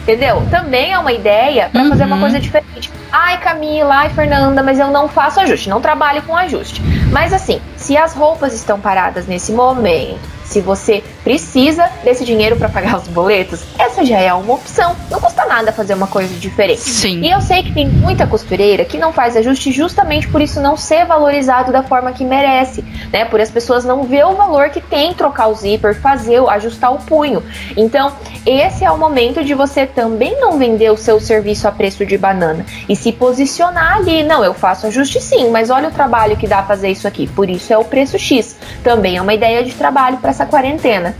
Entendeu? 0.05 0.43
Também 0.51 0.93
é 0.93 0.99
uma 0.99 1.11
ideia 1.11 1.67
para 1.67 1.81
uhum. 1.81 1.89
fazer 1.89 2.03
uma 2.03 2.15
uhum. 2.15 2.21
coisa 2.21 2.39
diferente. 2.39 2.91
Ai, 3.11 3.39
Camila, 3.39 3.95
ai, 3.95 4.09
Fernanda, 4.09 4.61
mas 4.61 4.77
eu 4.77 4.91
não 4.91 5.07
faço 5.07 5.39
ajuste, 5.39 5.67
não 5.67 5.81
trabalho 5.81 6.21
com 6.21 6.37
ajuste. 6.37 6.79
Mas 7.11 7.33
assim, 7.33 7.59
se 7.75 7.97
as 7.97 8.13
roupas 8.13 8.53
estão 8.53 8.79
paradas 8.79 9.25
nesse 9.25 9.51
momento, 9.51 10.19
se 10.45 10.61
você 10.61 11.03
precisa 11.23 11.89
desse 12.03 12.23
dinheiro 12.23 12.55
para 12.55 12.69
pagar 12.69 12.97
os 12.97 13.07
boletos, 13.07 13.63
essa 13.77 14.05
já 14.05 14.19
é 14.19 14.33
uma 14.33 14.53
opção. 14.53 14.95
Não 15.09 15.19
custa 15.19 15.45
nada 15.45 15.71
fazer 15.71 15.93
uma 15.93 16.07
coisa 16.07 16.33
diferente. 16.35 16.81
Sim. 16.81 17.21
E 17.21 17.31
eu 17.31 17.41
sei 17.41 17.63
que 17.63 17.73
tem 17.73 17.87
muita 17.87 18.27
costureira 18.27 18.85
que 18.85 18.97
não 18.97 19.11
faz 19.11 19.35
ajuste 19.35 19.71
justamente 19.71 20.27
por 20.27 20.41
isso 20.41 20.61
não 20.61 20.77
ser 20.77 21.05
valorizado 21.05 21.71
da 21.71 21.83
forma 21.83 22.11
que 22.11 22.23
merece, 22.23 22.83
né? 23.11 23.25
Por 23.25 23.41
as 23.41 23.49
pessoas 23.49 23.83
não 23.83 24.03
ver 24.03 24.25
o 24.25 24.35
valor 24.35 24.69
que 24.69 24.79
tem 24.79 25.13
trocar 25.13 25.47
o 25.47 25.55
zíper, 25.55 25.95
fazer, 25.99 26.39
ajustar 26.49 26.93
o 26.93 26.99
punho. 26.99 27.43
Então, 27.75 28.13
esse 28.45 28.83
é 28.85 28.91
o 28.91 28.97
momento 28.97 29.43
de 29.43 29.53
você 29.53 29.85
também 29.85 30.39
não 30.39 30.57
vender 30.57 30.91
o 30.91 30.97
seu 30.97 31.19
serviço 31.19 31.67
a 31.67 31.71
preço 31.71 32.05
de 32.05 32.17
banana 32.17 32.65
e 32.87 32.95
se 32.95 33.11
posicionar 33.11 33.97
ali. 33.97 34.23
Não, 34.23 34.43
eu 34.43 34.53
faço 34.53 34.87
ajuste 34.87 35.19
sim, 35.21 35.49
mas 35.49 35.69
olha 35.69 35.89
o 35.89 35.91
trabalho 35.91 36.37
que 36.37 36.47
dá 36.47 36.61
fazer 36.63 36.89
isso 36.89 37.07
aqui. 37.07 37.27
Por 37.27 37.49
isso 37.49 37.73
é 37.73 37.77
o 37.77 37.83
preço 37.83 38.19
X. 38.19 38.55
Também 38.83 39.17
é 39.17 39.21
uma 39.21 39.33
ideia 39.33 39.63
de 39.63 39.73
trabalho 39.73 40.17
para 40.17 40.33
essa 40.35 40.45
quarentena. 40.45 41.15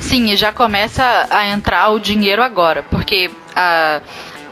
Sim, 0.00 0.30
e 0.30 0.36
já 0.36 0.52
começa 0.52 1.26
a 1.30 1.46
entrar 1.48 1.90
o 1.90 2.00
dinheiro 2.00 2.42
agora, 2.42 2.82
porque 2.82 3.30
a 3.54 4.00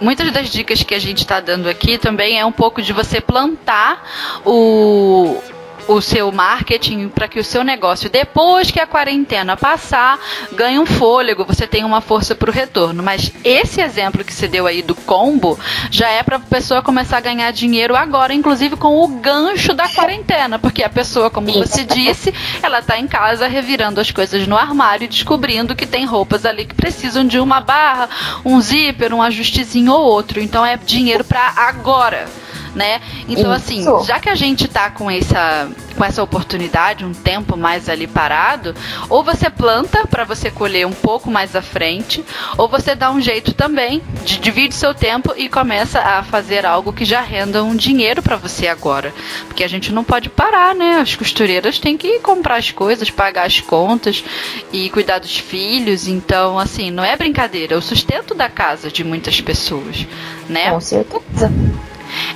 muitas 0.01 0.31
das 0.33 0.51
dicas 0.51 0.83
que 0.83 0.95
a 0.95 0.99
gente 0.99 1.19
está 1.19 1.39
dando 1.39 1.69
aqui 1.69 1.97
também 1.97 2.39
é 2.39 2.45
um 2.45 2.51
pouco 2.51 2.83
de 2.83 2.93
você 2.93 3.21
plantar 3.21 4.05
o, 4.45 5.41
o 5.89 6.01
seu 6.01 6.31
marketing 6.31 7.09
para 7.09 7.29
que 7.29 7.39
o 7.39 7.45
seu 7.45 7.65
negócio, 7.65 8.11
depois 8.11 8.71
que 8.71 8.81
a 8.81 8.87
quarentena 8.87 9.57
passar, 9.57 10.19
ganhe 10.53 10.79
um 10.79 10.87
fôlego, 10.87 11.45
você 11.45 11.67
tenha 11.67 11.87
uma 11.87 12.01
força 12.01 12.35
para 12.35 12.51
o 12.51 12.53
retorno. 12.53 13.03
Mas 13.03 13.33
esse 13.45 13.81
exemplo 13.81 14.25
que 14.25 14.33
você 14.33 14.49
deu 14.49 14.67
aí 14.67 14.83
do 14.83 14.95
combo 14.95 15.59
já 15.91 16.09
é 16.09 16.23
para 16.23 16.37
a 16.37 16.41
pessoa 16.41 16.83
começar 16.83 17.19
a 17.19 17.21
ganhar 17.21 17.51
dinheiro 17.53 17.97
agora, 17.97 18.35
inclusive 18.35 18.77
com 18.77 19.03
o 19.03 19.09
gancho 19.09 19.73
da 19.75 19.89
quarentena, 19.89 20.59
porque 20.59 20.83
a 20.83 20.91
pessoa, 20.91 21.31
como 21.31 21.53
você 21.53 21.85
disse, 21.85 22.33
ela 22.63 22.79
está 22.81 22.99
em 22.99 23.07
casa 23.07 23.47
revirando 23.47 24.01
as 24.01 24.11
coisas 24.11 24.47
no 24.47 24.57
armário 24.57 25.05
e 25.05 25.09
descobrindo 25.09 25.75
que 25.75 25.87
tem 25.87 26.05
roupas 26.05 26.45
ali 26.45 26.65
que 26.65 26.75
precisam 26.75 27.27
de 27.27 27.39
uma 27.39 27.61
barra, 27.61 28.09
um 28.45 28.61
zíper, 28.61 29.13
um 29.13 29.23
ajustezinho 29.23 29.93
ou 29.93 30.05
outro. 30.05 30.41
Então 30.41 30.65
é 30.65 30.77
dinheiro 30.77 31.25
para 31.25 31.53
agora 31.57 32.27
né? 32.75 33.01
Então, 33.29 33.51
assim, 33.51 33.81
Isso. 33.81 33.97
assim, 33.97 34.07
já 34.07 34.21
que 34.21 34.29
a 34.29 34.35
gente 34.35 34.69
tá 34.69 34.91
com 34.91 35.11
essa, 35.11 35.69
com 35.97 36.05
essa 36.05 36.23
oportunidade, 36.23 37.05
um 37.05 37.13
tempo 37.13 37.57
mais 37.57 37.89
ali 37.89 38.07
parado, 38.07 38.75
ou 39.09 39.23
você 39.23 39.51
planta 39.51 40.07
para 40.07 40.25
você 40.25 40.51
colher 40.51 40.87
um 40.87 40.93
pouco 40.93 41.31
mais 41.31 41.55
à 41.55 41.63
frente, 41.63 42.25
ou 42.57 42.69
você 42.69 42.95
dá 42.95 43.11
um 43.11 43.21
jeito 43.21 43.53
também 43.53 44.03
de 44.25 44.39
divide 44.39 44.75
seu 44.75 44.95
tempo 44.95 45.33
e 45.37 45.49
começa 45.49 46.01
a 46.01 46.23
fazer 46.23 46.67
algo 46.67 46.93
que 46.93 47.05
já 47.05 47.21
renda 47.21 47.63
um 47.63 47.77
dinheiro 47.77 48.23
para 48.23 48.37
você 48.37 48.69
agora. 48.69 49.13
Porque 49.47 49.65
a 49.65 49.69
gente 49.69 49.93
não 49.93 50.05
pode 50.05 50.29
parar, 50.29 50.75
né? 50.75 51.01
As 51.01 51.15
costureiras 51.15 51.79
têm 51.79 51.97
que 51.97 52.19
comprar 52.21 52.57
as 52.57 52.71
coisas, 52.71 53.11
pagar 53.11 53.47
as 53.47 53.61
contas 53.61 54.25
e 54.73 54.91
cuidar 54.91 55.19
dos 55.19 55.37
filhos. 55.39 56.09
Então, 56.09 56.59
assim, 56.59 56.91
não 56.91 57.05
é 57.05 57.17
brincadeira, 57.17 57.75
é 57.75 57.77
o 57.77 57.83
sustento 57.83 58.35
da 58.35 58.49
casa 58.49 58.91
de 58.91 59.05
muitas 59.05 59.41
pessoas, 59.41 60.07
né? 60.49 60.71
Com 60.71 60.81
certeza. 60.81 61.53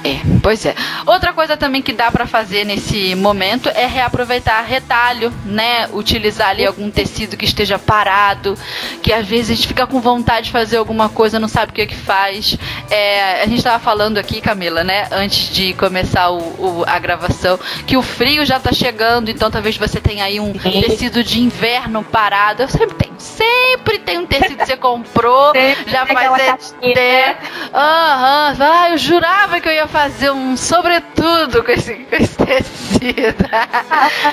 É, 0.05 0.21
pois 0.43 0.65
é. 0.65 0.75
Outra 1.05 1.33
coisa 1.33 1.57
também 1.57 1.83
que 1.83 1.93
dá 1.93 2.11
para 2.11 2.27
fazer 2.27 2.65
nesse 2.65 3.15
momento 3.15 3.69
é 3.69 3.87
reaproveitar 3.87 4.63
retalho, 4.63 5.33
né? 5.45 5.89
Utilizar 5.93 6.51
ali 6.51 6.65
algum 6.65 6.91
tecido 6.91 7.37
que 7.37 7.45
esteja 7.45 7.79
parado, 7.79 8.57
que 9.03 9.13
às 9.13 9.27
vezes 9.27 9.51
a 9.51 9.55
gente 9.55 9.69
fica 9.69 9.87
com 9.87 10.01
vontade 10.01 10.47
de 10.47 10.53
fazer 10.53 10.77
alguma 10.77 11.09
coisa, 11.09 11.39
não 11.39 11.49
sabe 11.49 11.73
o 11.73 11.75
que 11.75 11.87
que 11.87 11.97
faz. 11.97 12.57
É, 12.91 13.43
a 13.43 13.47
gente 13.47 13.63
tava 13.63 13.79
falando 13.79 14.19
aqui, 14.19 14.41
Camila, 14.41 14.85
né? 14.85 15.09
Antes 15.11 15.53
de 15.53 15.73
começar 15.75 16.31
o, 16.31 16.39
o, 16.39 16.85
a 16.87 16.99
gravação, 16.99 17.59
que 17.87 17.97
o 17.97 18.03
frio 18.03 18.45
já 18.45 18.61
tá 18.61 18.73
chegando, 18.73 19.31
então 19.31 19.51
talvez 19.51 19.77
você 19.77 20.01
tenha 20.01 20.25
aí 20.25 20.39
um 20.39 20.53
tecido 20.53 21.23
de 21.23 21.41
inverno 21.41 22.03
parado. 22.05 22.63
Eu 22.63 22.69
sempre 22.69 22.95
tenho, 22.97 23.15
sempre 23.19 23.99
tem 23.99 24.19
um 24.19 24.27
tecido 24.27 24.57
que 24.57 24.67
você 24.67 24.77
comprou, 24.77 25.53
já 25.87 26.07
faz 26.07 26.73
até. 26.81 27.37
Aham, 27.75 28.55
uhum. 28.59 28.65
ah, 28.65 28.91
eu 28.91 28.99
jurava 28.99 29.61
que 29.61 29.66
eu 29.69 29.73
ia 29.73 29.87
fazer 29.87 30.31
um 30.31 30.57
sobretudo 30.57 31.65
com 31.65 31.71
esse, 31.71 31.95
com 31.95 32.17
esse 32.17 32.37
tecido. 32.37 33.45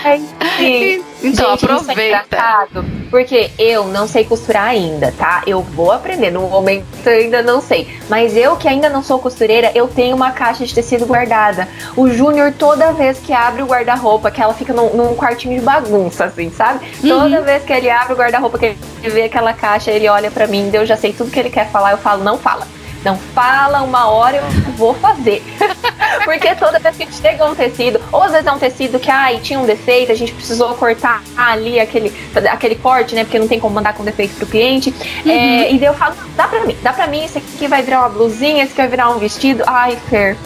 Ai, 0.04 0.22
sim. 0.58 1.04
Então 1.24 1.52
Gente, 1.52 1.66
aproveita. 1.66 2.38
É 2.38 3.04
porque 3.10 3.52
eu 3.60 3.86
não 3.86 4.08
sei 4.08 4.26
costurar 4.26 4.70
ainda, 4.70 5.14
tá? 5.18 5.44
Eu 5.46 5.62
vou 5.62 5.92
aprender. 5.92 6.32
No 6.32 6.42
momento 6.50 6.86
eu 7.06 7.12
ainda 7.12 7.44
não 7.44 7.62
sei. 7.62 7.88
Mas 8.10 8.36
eu 8.36 8.56
que 8.58 8.68
ainda 8.68 8.90
não 8.90 9.04
sou 9.04 9.20
costureira, 9.20 9.72
eu 9.76 9.88
tenho 9.88 10.16
uma 10.16 10.32
caixa 10.32 10.66
de 10.66 10.74
tecido 10.74 11.06
guardada. 11.06 11.68
O 11.96 12.10
Júnior, 12.10 12.54
toda 12.58 12.92
vez 12.92 13.20
que 13.20 13.32
abre 13.32 13.62
o 13.62 13.68
guarda-roupa, 13.68 14.32
que 14.32 14.42
ela 14.42 14.54
fica 14.54 14.74
num, 14.74 14.96
num, 14.96 15.16
quartinho 15.16 15.60
de 15.60 15.66
bagunça, 15.66 16.26
assim, 16.26 16.52
sabe? 16.52 16.86
Uhum. 17.04 17.10
Toda 17.10 17.42
vez 17.42 17.64
que 17.64 17.74
ele 17.74 17.90
abre 17.90 18.14
o 18.14 18.18
guarda-roupa, 18.18 18.58
que 18.58 18.66
ele 18.66 18.78
vê 19.04 19.24
aquela 19.24 19.54
caixa, 19.54 19.92
ele 19.92 20.08
olha 20.10 20.32
para 20.32 20.48
mim, 20.48 20.70
eu 20.74 20.86
já 20.86 20.98
sei 20.98 21.14
tudo 21.14 21.30
que 21.30 21.40
ele 21.40 21.50
quer 21.50 21.70
falar, 21.70 21.92
eu 21.92 21.98
falo, 21.98 22.24
não 22.24 22.38
fala. 22.38 22.68
Não 23.04 23.18
fala 23.18 23.82
uma 23.82 24.08
hora, 24.08 24.38
eu 24.38 24.72
vou 24.74 24.94
fazer. 24.94 25.44
Porque 26.24 26.56
toda 26.56 26.80
vez 26.80 26.96
que 26.96 27.14
chega 27.14 27.46
um 27.46 27.56
tecido, 27.56 28.00
ou 28.12 28.24
às 28.24 28.32
vezes 28.32 28.48
é 28.48 28.52
um 28.52 28.60
tecido 28.60 29.00
que 29.00 29.10
ai, 29.10 29.40
tinha 29.40 29.60
um 29.60 29.66
defeito, 29.66 30.12
a 30.12 30.16
gente 30.16 30.34
precisou 30.34 30.74
cortar 30.76 31.22
ali 31.36 31.80
aquele, 31.80 32.14
aquele 32.52 32.76
corte, 32.76 33.16
né? 33.16 33.24
Porque 33.24 33.40
não 33.40 33.48
tem 33.48 33.60
como 33.60 33.76
mandar 33.76 33.94
com 33.94 34.04
defeito 34.04 34.36
pro 34.36 34.46
cliente. 34.46 34.94
Uhum. 35.26 35.32
É, 35.32 35.72
e 35.72 35.78
daí 35.78 35.88
eu 35.88 35.94
falo, 35.94 36.16
dá 36.36 36.48
pra 36.48 36.66
mim, 36.66 36.78
dá 36.82 36.94
pra 36.94 37.08
mim, 37.08 37.24
esse 37.24 37.38
aqui 37.38 37.68
vai 37.68 37.82
virar 37.82 38.00
uma 38.00 38.10
blusinha, 38.10 38.64
esse 38.64 38.74
aqui 38.74 38.82
vai 38.82 38.88
virar 38.88 39.10
um 39.10 39.18
vestido. 39.18 39.64
Ai, 39.68 39.98
Fer. 40.10 40.38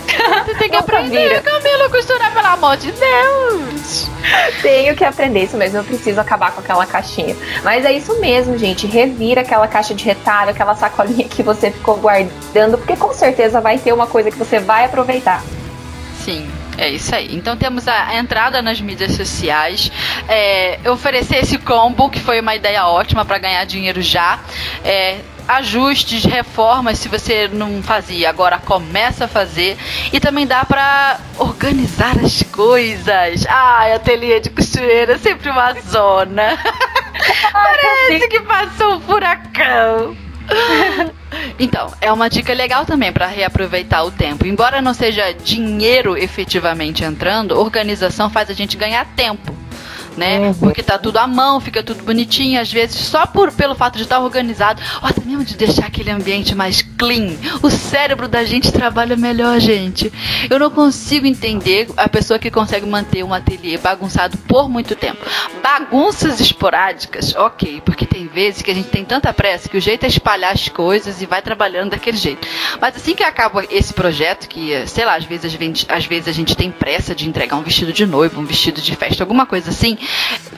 Você 0.46 0.56
tem 0.56 0.70
que 0.70 0.76
aprender, 0.76 1.42
Camila, 1.42 1.90
costurar, 1.90 2.34
pelo 2.34 2.48
amor 2.48 2.78
de 2.78 2.92
Deus. 2.92 4.10
Tenho 4.62 4.96
que 4.96 5.06
aprender 5.06 5.44
isso 5.44 5.58
mesmo, 5.58 5.78
eu 5.78 5.84
preciso 5.84 6.20
acabar 6.20 6.52
com 6.52 6.60
aquela 6.60 6.86
caixinha. 6.86 7.36
Mas 7.64 7.86
é 7.86 7.94
isso 7.94 8.20
mesmo, 8.20 8.58
gente. 8.58 8.88
Revira 8.88 9.42
aquela 9.42 9.68
caixa 9.68 9.94
de 9.94 10.04
retalho, 10.04 10.52
aquela 10.52 10.76
sacolinha 10.76 11.28
que 11.28 11.44
você 11.44 11.72
ficou 11.72 11.96
guardando, 11.98 12.32
porque 12.78 12.96
com 12.96 13.14
certeza 13.14 13.62
vai 13.62 13.78
ter 13.78 13.94
uma 13.94 14.08
coisa 14.08 14.32
que 14.32 14.38
você 14.38 14.60
vai 14.60 14.86
aproveitar. 14.86 15.44
Sim. 16.24 16.50
É 16.78 16.90
isso 16.90 17.14
aí. 17.16 17.36
Então 17.36 17.58
temos 17.58 17.88
a 17.88 18.16
entrada 18.16 18.62
nas 18.62 18.80
mídias 18.80 19.14
sociais, 19.14 19.92
é, 20.30 20.80
oferecer 20.88 21.38
esse 21.38 21.58
combo, 21.58 22.08
que 22.08 22.20
foi 22.20 22.40
uma 22.40 22.56
ideia 22.56 22.86
ótima 22.86 23.26
para 23.26 23.40
ganhar 23.40 23.66
dinheiro 23.66 24.00
já. 24.00 24.40
É, 24.86 25.18
ajustes, 25.48 26.24
reformas, 26.26 27.00
se 27.00 27.08
você 27.08 27.48
não 27.48 27.82
fazia, 27.82 28.30
agora 28.30 28.60
começa 28.60 29.26
a 29.26 29.28
fazer. 29.28 29.76
E 30.14 30.20
também 30.20 30.46
dá 30.46 30.66
para 30.66 31.20
organizar 31.40 32.16
as 32.24 32.44
coisas. 32.44 33.46
Ai, 33.48 33.94
ateliê 33.94 34.40
de 34.40 34.50
costureira 34.52 35.14
é 35.14 35.18
sempre 35.18 35.50
uma 35.50 35.74
zona. 35.82 36.58
Parece 37.52 38.28
que 38.28 38.40
passou 38.42 38.98
um 38.98 39.02
furacão. 39.02 40.27
Então, 41.60 41.92
é 42.00 42.12
uma 42.12 42.30
dica 42.30 42.54
legal 42.54 42.86
também 42.86 43.12
para 43.12 43.26
reaproveitar 43.26 44.04
o 44.04 44.12
tempo. 44.12 44.46
Embora 44.46 44.82
não 44.82 44.94
seja 44.94 45.34
dinheiro 45.34 46.16
efetivamente 46.16 47.04
entrando, 47.04 47.58
organização 47.58 48.30
faz 48.30 48.50
a 48.50 48.54
gente 48.54 48.78
ganhar 48.78 49.06
tempo 49.16 49.56
né? 50.18 50.40
Uhum. 50.40 50.54
Porque 50.56 50.84
tá 50.84 50.98
tudo 50.98 51.18
à 51.18 51.28
mão, 51.28 51.60
fica 51.60 51.84
tudo 51.84 52.04
bonitinho, 52.04 52.60
às 52.60 52.72
vezes 52.72 52.98
só 52.98 53.26
por 53.26 53.52
pelo 53.52 53.76
fato 53.76 53.98
de 53.98 54.04
estar 54.04 54.20
organizado, 54.20 54.82
ou 55.02 55.08
até 55.08 55.22
mesmo 55.22 55.46
de 55.46 55.56
deixar 55.56 55.86
aquele 55.86 56.12
ambiente 56.12 56.56
mais 56.56 56.82
clean. 56.82 57.36
O 57.62 57.70
cérebro 57.70 58.28
da 58.28 58.44
gente 58.44 58.72
trabalha 58.72 59.16
melhor, 59.16 59.60
gente. 59.60 60.12
Eu 60.50 60.60
não 60.60 60.70
consigo 60.70 61.26
entender 61.26 61.88
a 61.96 62.10
pessoa 62.10 62.40
que 62.40 62.50
consegue 62.50 62.86
manter 62.86 63.24
um 63.24 63.34
ateliê 63.34 63.78
bagunçado 63.78 64.38
por 64.40 64.68
muito 64.68 64.96
tempo. 64.96 65.26
Bagunças 65.62 66.40
esporádicas, 66.40 67.36
ok, 67.36 67.82
porque 67.86 68.06
tem 68.06 68.28
vezes 68.28 68.62
que 68.62 68.72
a 68.72 68.74
gente 68.74 68.90
tem 68.90 69.06
tanta 69.06 69.32
pressa 69.34 69.70
que 69.70 69.78
o 69.78 69.82
jeito 69.82 70.06
é 70.06 70.08
espalhar 70.08 70.54
as 70.54 70.68
coisas 70.70 71.22
e 71.22 71.26
vai 71.26 71.42
trabalhando 71.42 71.92
daquele 71.92 72.18
jeito. 72.18 72.48
Mas 72.82 72.96
assim 72.96 73.16
que 73.16 73.24
acaba 73.24 73.64
esse 73.70 73.94
projeto, 73.94 74.48
que 74.48 74.86
sei 74.88 75.06
lá, 75.06 75.16
às 75.16 75.26
vezes, 75.26 75.58
às 75.90 76.06
vezes 76.06 76.28
a 76.28 76.32
gente 76.32 76.56
tem 76.56 76.72
pressa 76.72 77.14
de 77.14 77.28
entregar 77.28 77.56
um 77.56 77.62
vestido 77.62 77.94
de 77.94 78.06
noivo, 78.06 78.42
um 78.42 78.46
vestido 78.46 78.82
de 78.82 78.96
festa, 78.96 79.24
alguma 79.24 79.46
coisa 79.46 79.70
assim, 79.70 79.98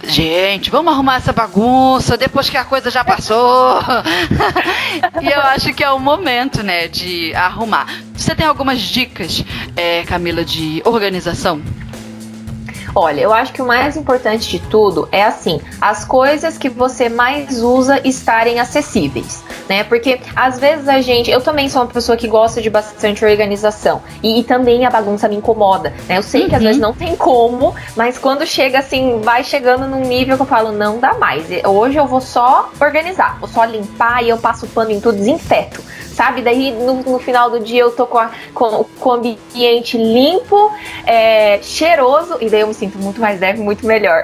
Gente, 0.03 0.71
vamos 0.71 0.93
arrumar 0.93 1.17
essa 1.17 1.33
bagunça 1.33 2.17
depois 2.17 2.49
que 2.49 2.57
a 2.57 2.65
coisa 2.65 2.89
já 2.89 3.03
passou. 3.03 3.79
e 5.21 5.27
eu 5.27 5.41
acho 5.41 5.73
que 5.73 5.83
é 5.83 5.91
o 5.91 5.99
momento, 5.99 6.63
né, 6.63 6.87
de 6.87 7.33
arrumar. 7.35 7.87
Você 8.15 8.35
tem 8.35 8.45
algumas 8.45 8.79
dicas, 8.79 9.43
é, 9.75 10.03
Camila, 10.03 10.43
de 10.43 10.81
organização? 10.85 11.61
Olha, 12.95 13.21
eu 13.21 13.33
acho 13.33 13.53
que 13.53 13.61
o 13.61 13.65
mais 13.65 13.95
importante 13.95 14.49
de 14.49 14.59
tudo 14.59 15.07
é 15.11 15.23
assim, 15.23 15.61
as 15.79 16.03
coisas 16.05 16.57
que 16.57 16.69
você 16.69 17.09
mais 17.09 17.61
usa 17.61 17.99
estarem 18.07 18.59
acessíveis, 18.59 19.43
né? 19.67 19.83
Porque 19.83 20.19
às 20.35 20.59
vezes 20.59 20.87
a 20.87 21.01
gente, 21.01 21.29
eu 21.29 21.41
também 21.41 21.69
sou 21.69 21.81
uma 21.81 21.87
pessoa 21.87 22.17
que 22.17 22.27
gosta 22.27 22.61
de 22.61 22.69
bastante 22.69 23.23
organização 23.23 24.01
e, 24.23 24.39
e 24.39 24.43
também 24.43 24.85
a 24.85 24.89
bagunça 24.89 25.27
me 25.27 25.35
incomoda, 25.35 25.93
né? 26.07 26.17
Eu 26.17 26.23
sei 26.23 26.43
uhum. 26.43 26.49
que 26.49 26.55
às 26.55 26.61
uhum. 26.61 26.67
vezes 26.67 26.81
não 26.81 26.93
tem 26.93 27.15
como, 27.15 27.75
mas 27.95 28.17
quando 28.17 28.45
chega 28.45 28.79
assim, 28.79 29.19
vai 29.21 29.43
chegando 29.43 29.87
num 29.87 30.01
nível 30.01 30.35
que 30.35 30.41
eu 30.41 30.47
falo, 30.47 30.71
não 30.71 30.99
dá 30.99 31.13
mais. 31.13 31.45
Hoje 31.65 31.97
eu 31.97 32.07
vou 32.07 32.21
só 32.21 32.69
organizar, 32.79 33.37
vou 33.39 33.49
só 33.49 33.63
limpar 33.65 34.23
e 34.23 34.29
eu 34.29 34.37
passo 34.37 34.67
pano 34.67 34.91
em 34.91 34.99
tudo, 34.99 35.17
desinfeto 35.17 35.81
sabe? 36.19 36.41
Daí 36.41 36.73
no, 36.73 36.95
no, 36.95 37.17
final 37.17 37.49
do 37.49 37.61
dia 37.61 37.79
eu 37.79 37.91
tô 37.91 38.05
com, 38.05 38.17
a, 38.17 38.29
com, 38.53 38.83
com 38.99 39.09
o 39.09 39.13
ambiente 39.13 39.97
limpo, 39.97 40.69
é, 41.05 41.61
cheiroso, 41.61 42.37
e 42.41 42.49
daí 42.49 42.59
eu 42.59 42.67
me 42.67 42.73
sinto 42.73 42.97
muito 42.97 43.21
mais 43.21 43.39
leve, 43.39 43.61
muito 43.61 43.85
melhor. 43.85 44.21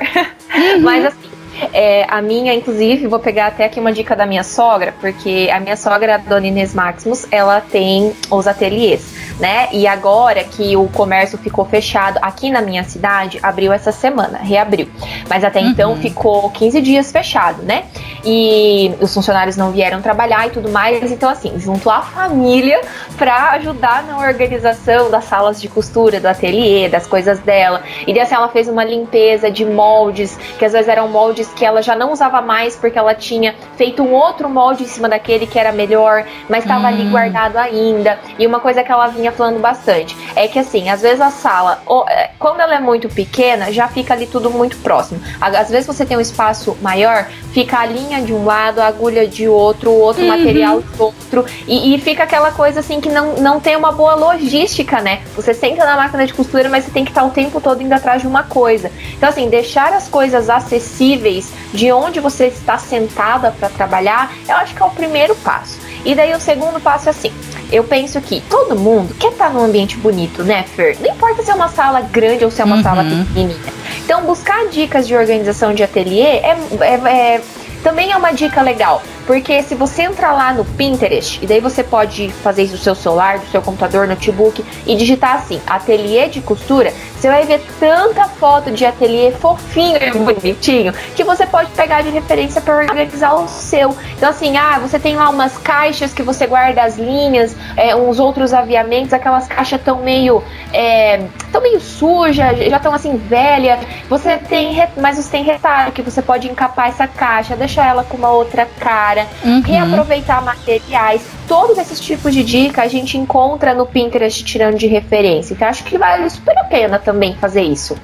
Uhum. 0.53 0.81
Mas 0.84 1.05
assim, 1.05 1.29
é, 1.73 2.05
a 2.09 2.21
minha, 2.21 2.53
inclusive, 2.53 3.07
vou 3.07 3.19
pegar 3.19 3.47
até 3.47 3.65
aqui 3.65 3.79
uma 3.79 3.91
dica 3.91 4.15
da 4.15 4.25
minha 4.25 4.43
sogra, 4.43 4.93
porque 4.99 5.49
a 5.51 5.59
minha 5.59 5.77
sogra, 5.77 6.15
a 6.15 6.17
dona 6.17 6.47
Inês 6.47 6.73
Maximus, 6.73 7.27
ela 7.31 7.61
tem 7.61 8.13
os 8.29 8.47
ateliês 8.47 9.15
né? 9.39 9.67
E 9.71 9.85
agora 9.87 10.43
que 10.43 10.75
o 10.75 10.87
comércio 10.87 11.37
ficou 11.37 11.65
fechado 11.65 12.17
aqui 12.21 12.49
na 12.49 12.61
minha 12.61 12.83
cidade, 12.83 13.39
abriu 13.41 13.73
essa 13.73 13.91
semana, 13.91 14.37
reabriu. 14.37 14.87
Mas 15.29 15.43
até 15.43 15.59
uhum. 15.59 15.69
então 15.69 15.95
ficou 15.97 16.49
15 16.49 16.81
dias 16.81 17.11
fechado, 17.11 17.61
né? 17.63 17.85
E 18.23 18.93
os 19.01 19.13
funcionários 19.13 19.57
não 19.57 19.71
vieram 19.71 20.01
trabalhar 20.01 20.47
e 20.47 20.51
tudo 20.51 20.69
mais. 20.69 21.11
Então, 21.11 21.29
assim, 21.29 21.53
junto 21.59 21.89
a 21.89 22.01
família 22.01 22.81
para 23.17 23.51
ajudar 23.51 24.03
na 24.03 24.17
organização 24.17 25.11
das 25.11 25.25
salas 25.25 25.61
de 25.61 25.67
costura, 25.67 26.19
do 26.19 26.27
ateliê, 26.27 26.89
das 26.89 27.05
coisas 27.05 27.39
dela. 27.39 27.83
E 28.07 28.19
assim, 28.19 28.35
ela 28.35 28.49
fez 28.49 28.67
uma 28.67 28.83
limpeza 28.83 29.51
de 29.51 29.65
moldes, 29.65 30.37
que 30.57 30.65
às 30.65 30.71
vezes 30.71 30.87
eram 30.87 31.07
moldes 31.09 31.44
que 31.53 31.65
ela 31.65 31.81
já 31.81 31.95
não 31.95 32.12
usava 32.12 32.41
mais 32.41 32.75
porque 32.75 32.97
ela 32.97 33.13
tinha 33.13 33.55
feito 33.77 34.03
um 34.03 34.13
outro 34.13 34.49
molde 34.49 34.84
em 34.84 34.88
cima 34.88 35.10
daquele 35.10 35.47
que 35.47 35.58
era 35.58 35.71
melhor, 35.71 36.25
mas 36.49 36.63
estava 36.63 36.84
hum. 36.84 36.88
ali 36.88 37.03
guardado 37.10 37.58
ainda. 37.58 38.19
E 38.38 38.45
uma 38.45 38.60
coisa 38.60 38.84
que 38.84 38.91
ela 38.91 39.08
vinha 39.08 39.31
falando 39.31 39.60
bastante. 39.60 40.15
É 40.36 40.47
que 40.47 40.60
assim, 40.60 40.89
às 40.89 41.01
vezes 41.01 41.21
a 41.21 41.31
sala, 41.31 41.81
é, 42.10 42.31
quando 42.39 42.60
ela 42.60 42.75
é 42.75 42.79
muito 42.79 43.10
pequena, 43.10 43.71
já 43.71 43.88
fica 43.88 44.13
ali 44.13 44.27
tudo 44.27 44.49
muito 44.49 44.77
próximo. 44.77 45.19
Às 45.39 45.69
vezes 45.69 45.88
você 45.88 46.05
tem 46.05 46.17
um 46.17 46.21
espaço 46.21 46.77
maior, 46.81 47.27
fica 47.53 47.79
a 47.79 47.86
linha 47.86 48.21
de 48.21 48.34
um 48.34 48.45
lado, 48.45 48.79
a 48.79 48.88
agulha 48.88 49.27
de 49.27 49.47
outro, 49.47 49.91
o 49.91 49.99
outro 49.99 50.23
uhum. 50.23 50.29
material 50.29 50.81
de 50.81 51.01
outro. 51.01 51.45
E, 51.67 51.95
e, 51.95 51.99
fica 51.99 52.23
aquela 52.23 52.51
coisa 52.51 52.79
assim 52.79 53.01
que 53.01 53.10
não, 53.10 53.36
não 53.36 53.60
tem 53.60 53.75
uma 53.75 53.91
boa 53.91 54.15
logística, 54.15 55.01
né? 55.01 55.21
Você 55.36 55.53
senta 55.53 55.86
na 55.86 55.95
máquina 55.95 56.25
de 56.25 56.34
costura, 56.34 56.69
mas 56.69 56.86
você 56.86 56.91
tem 56.91 57.03
que 57.03 57.12
estar 57.12 57.23
o 57.23 57.31
tempo 57.31 57.60
todo 57.60 57.81
indo 57.81 57.93
atrás 57.93 58.21
de 58.21 58.27
uma 58.27 58.43
coisa. 58.43 58.91
Então, 59.17 59.29
assim, 59.29 59.49
deixar 59.49 59.93
as 59.93 60.08
coisas 60.08 60.49
acessíveis 60.49 61.35
de 61.74 61.91
onde 61.91 62.19
você 62.19 62.48
está 62.48 62.78
sentada 62.78 63.52
para 63.52 63.69
trabalhar, 63.69 64.32
eu 64.48 64.56
acho 64.56 64.76
que 64.76 64.82
é 64.82 64.86
o 64.86 64.89
primeiro 64.89 65.36
passo. 65.36 65.80
E 66.04 66.13
daí 66.13 66.34
o 66.34 66.39
segundo 66.39 66.80
passo 66.80 67.10
é 67.10 67.12
assim: 67.12 67.34
eu 67.71 67.84
penso 67.84 68.21
que 68.21 68.41
todo 68.41 68.76
mundo 68.76 69.15
quer 69.15 69.32
estar 69.32 69.50
num 69.50 69.63
ambiente 69.63 69.98
bonito, 69.98 70.43
né, 70.43 70.63
Fer? 70.63 70.98
Não 71.02 71.10
importa 71.10 71.41
se 71.41 71.50
é 71.50 71.56
uma 71.56 71.69
sala 71.69 72.02
grande 72.02 72.45
ou 72.45 72.52
se 72.52 72.62
é 72.62 72.65
uma 72.65 72.78
uhum. 72.78 72.84
sala 72.84 73.04
pequenininha. 73.04 73.74
Então, 74.04 74.21
buscar 74.24 74.67
dicas 74.67 75.08
de 75.08 75.15
organização 75.15 75.74
de 75.74 75.84
ateliê 75.84 76.21
é, 76.21 76.58
é, 76.82 76.93
é 76.93 77.41
também 77.83 78.11
é 78.11 78.17
uma 78.17 78.31
dica 78.31 78.61
legal. 78.61 79.01
Porque 79.25 79.63
se 79.63 79.73
você 79.73 80.03
entrar 80.03 80.33
lá 80.33 80.53
no 80.53 80.63
Pinterest, 80.63 81.43
e 81.43 81.47
daí 81.47 81.59
você 81.59 81.83
pode 81.83 82.29
fazer 82.43 82.63
isso 82.63 82.73
no 82.73 82.79
seu 82.79 82.93
celular, 82.93 83.39
do 83.39 83.47
seu 83.47 83.61
computador, 83.61 84.07
notebook, 84.07 84.63
e 84.85 84.95
digitar 84.95 85.38
assim, 85.38 85.59
ateliê 85.65 86.27
de 86.27 86.41
costura, 86.41 86.93
você 87.17 87.27
vai 87.27 87.43
ver 87.43 87.65
tanta 87.79 88.25
foto 88.25 88.69
de 88.71 88.85
ateliê 88.85 89.31
fofinho 89.31 89.97
e 89.97 90.11
bonitinho, 90.11 90.93
que 91.15 91.23
você 91.23 91.45
pode 91.45 91.71
pegar 91.71 92.03
de 92.03 92.09
referência 92.09 92.61
para 92.61 92.75
organizar 92.75 93.33
o 93.33 93.47
seu. 93.47 93.95
Então 94.15 94.29
assim, 94.29 94.57
ah, 94.57 94.77
você 94.79 94.99
tem 94.99 95.15
lá 95.15 95.29
umas 95.29 95.57
caixas 95.57 96.13
que 96.13 96.21
você 96.21 96.45
guarda 96.45 96.83
as 96.83 96.97
linhas, 96.97 97.55
é, 97.75 97.95
uns 97.95 98.19
outros 98.19 98.53
aviamentos, 98.53 99.11
aquelas 99.11 99.47
caixas 99.47 99.81
tão 99.81 100.03
meio, 100.03 100.43
é, 100.71 101.25
tão 101.51 101.61
meio 101.61 101.79
sujas, 101.81 102.59
já 102.59 102.77
estão 102.77 102.93
assim 102.93 103.17
velha. 103.17 103.79
Você 104.07 104.38
tem, 104.38 104.77
mas 104.97 105.17
você 105.17 105.31
tem 105.31 105.43
retalho 105.43 105.91
que 105.91 106.01
você 106.03 106.21
pode 106.21 106.47
encapar 106.47 106.89
essa 106.89 107.07
caixa, 107.07 107.55
deixar 107.55 107.74
ela 107.81 108.03
com 108.03 108.17
uma 108.17 108.31
outra 108.31 108.65
cara 108.65 109.27
uhum. 109.43 109.61
reaproveitar 109.61 110.43
materiais. 110.43 111.21
Todos 111.47 111.77
esses 111.77 112.00
tipos 112.00 112.33
de 112.33 112.43
dica 112.43 112.83
a 112.83 112.87
gente 112.87 113.17
encontra 113.17 113.73
no 113.73 113.85
Pinterest 113.85 114.43
tirando 114.43 114.77
de 114.77 114.87
referência. 114.87 115.54
Então 115.54 115.67
acho 115.67 115.83
que 115.83 115.97
vale 115.97 116.29
super 116.29 116.58
a 116.58 116.63
pena 116.63 117.00
também 117.00 117.35
fazer 117.35 117.63
isso. 117.63 117.95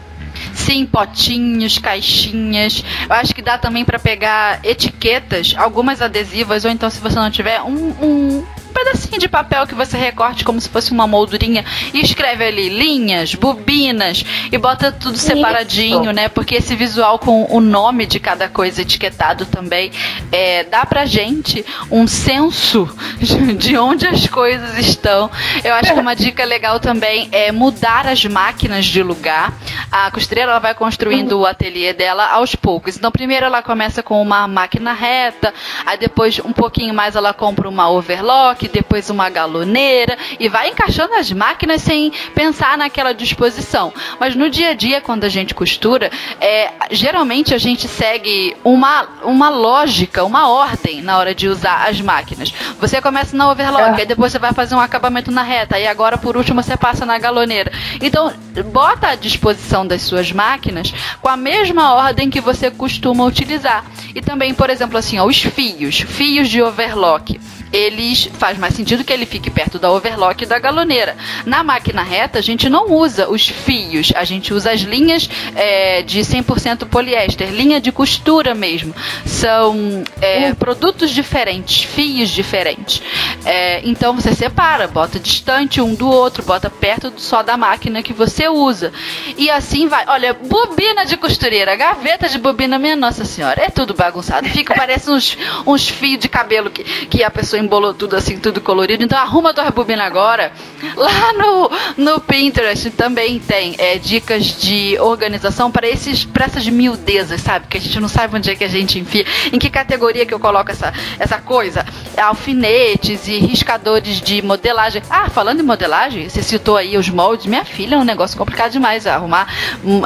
Sim, 0.53 0.85
potinhos, 0.85 1.77
caixinhas. 1.77 2.83
Eu 3.09 3.15
acho 3.15 3.33
que 3.33 3.41
dá 3.41 3.57
também 3.57 3.85
para 3.85 3.99
pegar 3.99 4.59
etiquetas, 4.63 5.53
algumas 5.57 6.01
adesivas, 6.01 6.65
ou 6.65 6.71
então, 6.71 6.89
se 6.89 6.99
você 6.99 7.15
não 7.15 7.31
tiver, 7.31 7.61
um, 7.61 7.93
um 8.01 8.45
pedacinho 8.71 9.19
de 9.19 9.27
papel 9.27 9.67
que 9.67 9.75
você 9.75 9.97
recorte 9.97 10.43
como 10.43 10.59
se 10.59 10.69
fosse 10.69 10.91
uma 10.91 11.07
moldurinha 11.07 11.63
e 11.93 12.01
escreve 12.01 12.45
ali 12.45 12.69
linhas, 12.69 13.35
bobinas 13.35 14.23
e 14.51 14.57
bota 14.57 14.91
tudo 14.91 15.17
separadinho, 15.17 16.03
Isso. 16.03 16.13
né? 16.13 16.29
Porque 16.29 16.55
esse 16.55 16.75
visual 16.75 17.19
com 17.19 17.45
o 17.49 17.59
nome 17.59 18.05
de 18.05 18.19
cada 18.19 18.47
coisa 18.49 18.81
etiquetado 18.81 19.45
também 19.45 19.91
é, 20.31 20.63
dá 20.63 20.85
pra 20.85 21.05
gente 21.05 21.65
um 21.89 22.07
senso 22.07 22.89
de 23.57 23.77
onde 23.77 24.07
as 24.07 24.27
coisas 24.27 24.77
estão. 24.77 25.29
Eu 25.63 25.73
acho 25.73 25.93
que 25.93 25.99
uma 25.99 26.15
dica 26.15 26.43
legal 26.43 26.79
também 26.79 27.29
é 27.31 27.51
mudar 27.51 28.07
as 28.07 28.23
máquinas 28.25 28.85
de 28.85 29.03
lugar. 29.03 29.53
A 29.91 30.09
costureira 30.11 30.51
ela 30.51 30.59
vai 30.59 30.73
construindo 30.73 31.39
o 31.39 31.45
ateliê 31.45 31.93
dela 31.93 32.27
aos 32.27 32.55
poucos. 32.55 32.97
Então, 32.97 33.11
primeiro 33.11 33.45
ela 33.45 33.61
começa 33.61 34.01
com 34.01 34.21
uma 34.21 34.47
máquina 34.47 34.93
reta, 34.93 35.53
aí 35.85 35.97
depois 35.97 36.39
um 36.39 36.53
pouquinho 36.53 36.93
mais 36.93 37.15
ela 37.15 37.33
compra 37.33 37.67
uma 37.67 37.89
overlock, 37.89 38.60
depois 38.67 39.09
uma 39.09 39.29
galoneira 39.29 40.17
e 40.39 40.49
vai 40.49 40.69
encaixando 40.69 41.13
as 41.13 41.31
máquinas 41.31 41.81
sem 41.81 42.11
pensar 42.33 42.77
naquela 42.77 43.13
disposição. 43.13 43.93
Mas 44.19 44.35
no 44.35 44.49
dia 44.49 44.69
a 44.69 44.73
dia, 44.73 45.01
quando 45.01 45.23
a 45.23 45.29
gente 45.29 45.53
costura, 45.53 46.11
é, 46.39 46.71
geralmente 46.91 47.53
a 47.53 47.57
gente 47.57 47.87
segue 47.87 48.55
uma, 48.63 49.07
uma 49.23 49.49
lógica, 49.49 50.23
uma 50.23 50.49
ordem 50.49 51.01
na 51.01 51.17
hora 51.17 51.33
de 51.33 51.47
usar 51.47 51.87
as 51.87 51.99
máquinas. 52.01 52.53
Você 52.79 53.01
começa 53.01 53.35
na 53.35 53.49
overlock, 53.49 53.99
é. 53.99 54.01
aí 54.01 54.05
depois 54.05 54.31
você 54.31 54.39
vai 54.39 54.53
fazer 54.53 54.75
um 54.75 54.79
acabamento 54.79 55.31
na 55.31 55.43
reta, 55.43 55.79
e 55.79 55.87
agora 55.87 56.17
por 56.17 56.37
último 56.37 56.61
você 56.61 56.77
passa 56.77 57.05
na 57.05 57.17
galoneira. 57.17 57.71
Então, 58.01 58.33
bota 58.71 59.09
à 59.09 59.15
disposição 59.15 59.85
das 59.85 60.01
suas 60.01 60.31
máquinas 60.31 60.93
com 61.21 61.29
a 61.29 61.37
mesma 61.37 61.93
ordem 61.93 62.29
que 62.29 62.41
você 62.41 62.69
costuma 62.69 63.23
utilizar. 63.25 63.85
E 64.13 64.21
também, 64.21 64.53
por 64.53 64.69
exemplo, 64.69 64.97
assim, 64.97 65.19
ó, 65.19 65.25
os 65.25 65.41
fios, 65.41 66.01
fios 66.01 66.49
de 66.49 66.61
overlock 66.61 67.39
eles 67.71 68.29
faz 68.33 68.57
mais 68.57 68.73
sentido 68.73 69.03
que 69.03 69.13
ele 69.13 69.25
fique 69.25 69.49
perto 69.49 69.79
da 69.79 69.91
overlock 69.91 70.43
e 70.43 70.47
da 70.47 70.59
galoneira. 70.59 71.15
Na 71.45 71.63
máquina 71.63 72.03
reta, 72.03 72.39
a 72.39 72.41
gente 72.41 72.69
não 72.69 72.91
usa 72.91 73.29
os 73.29 73.47
fios, 73.47 74.11
a 74.15 74.23
gente 74.23 74.53
usa 74.53 74.71
as 74.71 74.81
linhas 74.81 75.29
é, 75.55 76.01
de 76.01 76.19
100% 76.19 76.87
poliéster, 76.87 77.49
linha 77.49 77.79
de 77.79 77.91
costura 77.91 78.53
mesmo. 78.53 78.93
São 79.25 80.03
é, 80.21 80.49
hum. 80.49 80.55
produtos 80.55 81.11
diferentes, 81.11 81.83
fios 81.83 82.29
diferentes. 82.29 83.01
É, 83.45 83.81
então 83.83 84.13
você 84.13 84.33
separa, 84.33 84.87
bota 84.87 85.19
distante 85.19 85.81
um 85.81 85.95
do 85.95 86.09
outro, 86.09 86.43
bota 86.43 86.69
perto 86.69 87.13
só 87.17 87.41
da 87.41 87.57
máquina 87.57 88.03
que 88.03 88.13
você 88.13 88.47
usa. 88.47 88.91
E 89.37 89.49
assim 89.49 89.87
vai. 89.87 90.05
Olha, 90.07 90.33
bobina 90.33 91.05
de 91.05 91.17
costureira, 91.17 91.75
gaveta 91.75 92.27
de 92.27 92.37
bobina, 92.37 92.77
minha 92.77 92.95
Nossa 92.95 93.25
Senhora, 93.25 93.61
é 93.61 93.69
tudo 93.69 93.93
bagunçado. 93.93 94.47
Fica, 94.49 94.73
parece 94.75 95.09
uns, 95.09 95.37
uns 95.65 95.87
fios 95.87 96.19
de 96.19 96.27
cabelo 96.27 96.69
que, 96.69 96.83
que 96.83 97.23
a 97.23 97.31
pessoa 97.31 97.60
embolou 97.61 97.93
tudo 97.93 98.15
assim, 98.15 98.37
tudo 98.37 98.61
colorido. 98.61 99.03
Então 99.03 99.17
arruma 99.17 99.53
tua 99.53 99.63
rebobina 99.63 100.03
agora. 100.03 100.51
Lá 100.95 101.33
no, 101.33 101.71
no 101.97 102.19
Pinterest 102.19 102.89
também 102.91 103.39
tem 103.39 103.75
é, 103.77 103.97
dicas 103.97 104.59
de 104.59 104.97
organização 104.99 105.71
para 105.71 105.87
esses 105.87 106.25
para 106.25 106.45
essas 106.45 106.67
miudezas, 106.67 107.41
sabe? 107.41 107.67
Que 107.67 107.77
a 107.77 107.81
gente 107.81 107.99
não 107.99 108.07
sabe 108.07 108.35
onde 108.35 108.49
é 108.49 108.55
que 108.55 108.63
a 108.63 108.69
gente 108.69 108.99
enfia, 108.99 109.25
em 109.51 109.59
que 109.59 109.69
categoria 109.69 110.25
que 110.25 110.33
eu 110.33 110.39
coloco 110.39 110.71
essa, 110.71 110.93
essa 111.19 111.39
coisa. 111.39 111.85
Alfinetes 112.17 113.27
e 113.27 113.37
riscadores 113.37 114.21
de 114.21 114.41
modelagem. 114.41 115.01
Ah, 115.09 115.29
falando 115.29 115.59
em 115.59 115.63
modelagem, 115.63 116.27
você 116.27 116.41
citou 116.41 116.77
aí 116.77 116.97
os 116.97 117.09
moldes. 117.09 117.45
Minha 117.45 117.65
filha 117.65 117.95
é 117.95 117.97
um 117.97 118.03
negócio 118.03 118.37
complicado 118.37 118.71
demais 118.71 119.05
arrumar 119.07 119.47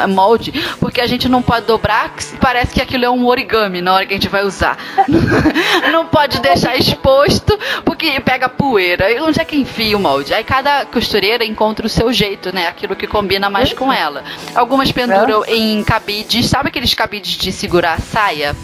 molde, 0.08 0.52
porque 0.80 1.02
a 1.02 1.08
gente 1.08 1.28
não 1.30 1.42
pode 1.42 1.66
dobrar, 1.66 2.14
parece 2.40 2.74
que 2.74 2.82
aquilo 2.82 3.06
é 3.06 3.10
um 3.10 3.26
origami 3.26 3.82
na 3.82 3.94
hora 3.94 4.06
que 4.06 4.14
a 4.14 4.18
gente 4.18 4.30
vai 4.30 4.44
usar. 4.44 4.78
não 5.92 6.06
pode 6.06 6.40
deixar 6.40 6.76
exposto 6.76 7.45
porque 7.84 8.20
pega 8.20 8.50
poeira. 8.50 9.12
E 9.12 9.20
onde 9.20 9.40
é 9.40 9.46
que 9.46 9.56
enfia 9.56 9.98
o 9.98 10.00
molde? 10.00 10.34
Aí 10.34 10.44
cada 10.44 10.86
costureira 10.86 11.46
encontra 11.46 11.86
o 11.86 11.90
seu 11.90 12.12
jeito, 12.12 12.54
né? 12.54 12.68
Aquilo 12.68 12.96
que 12.96 13.08
combina 13.08 13.50
mais 13.50 13.74
com 13.74 13.92
ela. 13.92 14.24
Algumas 14.54 14.92
penduram 14.92 15.44
é. 15.46 15.56
em 15.56 15.84
cabides, 15.84 16.48
sabe 16.48 16.70
aqueles 16.70 16.94
cabides 16.94 17.34
de 17.38 17.52
segurar 17.52 17.94
a 17.94 18.00
saia? 18.00 18.56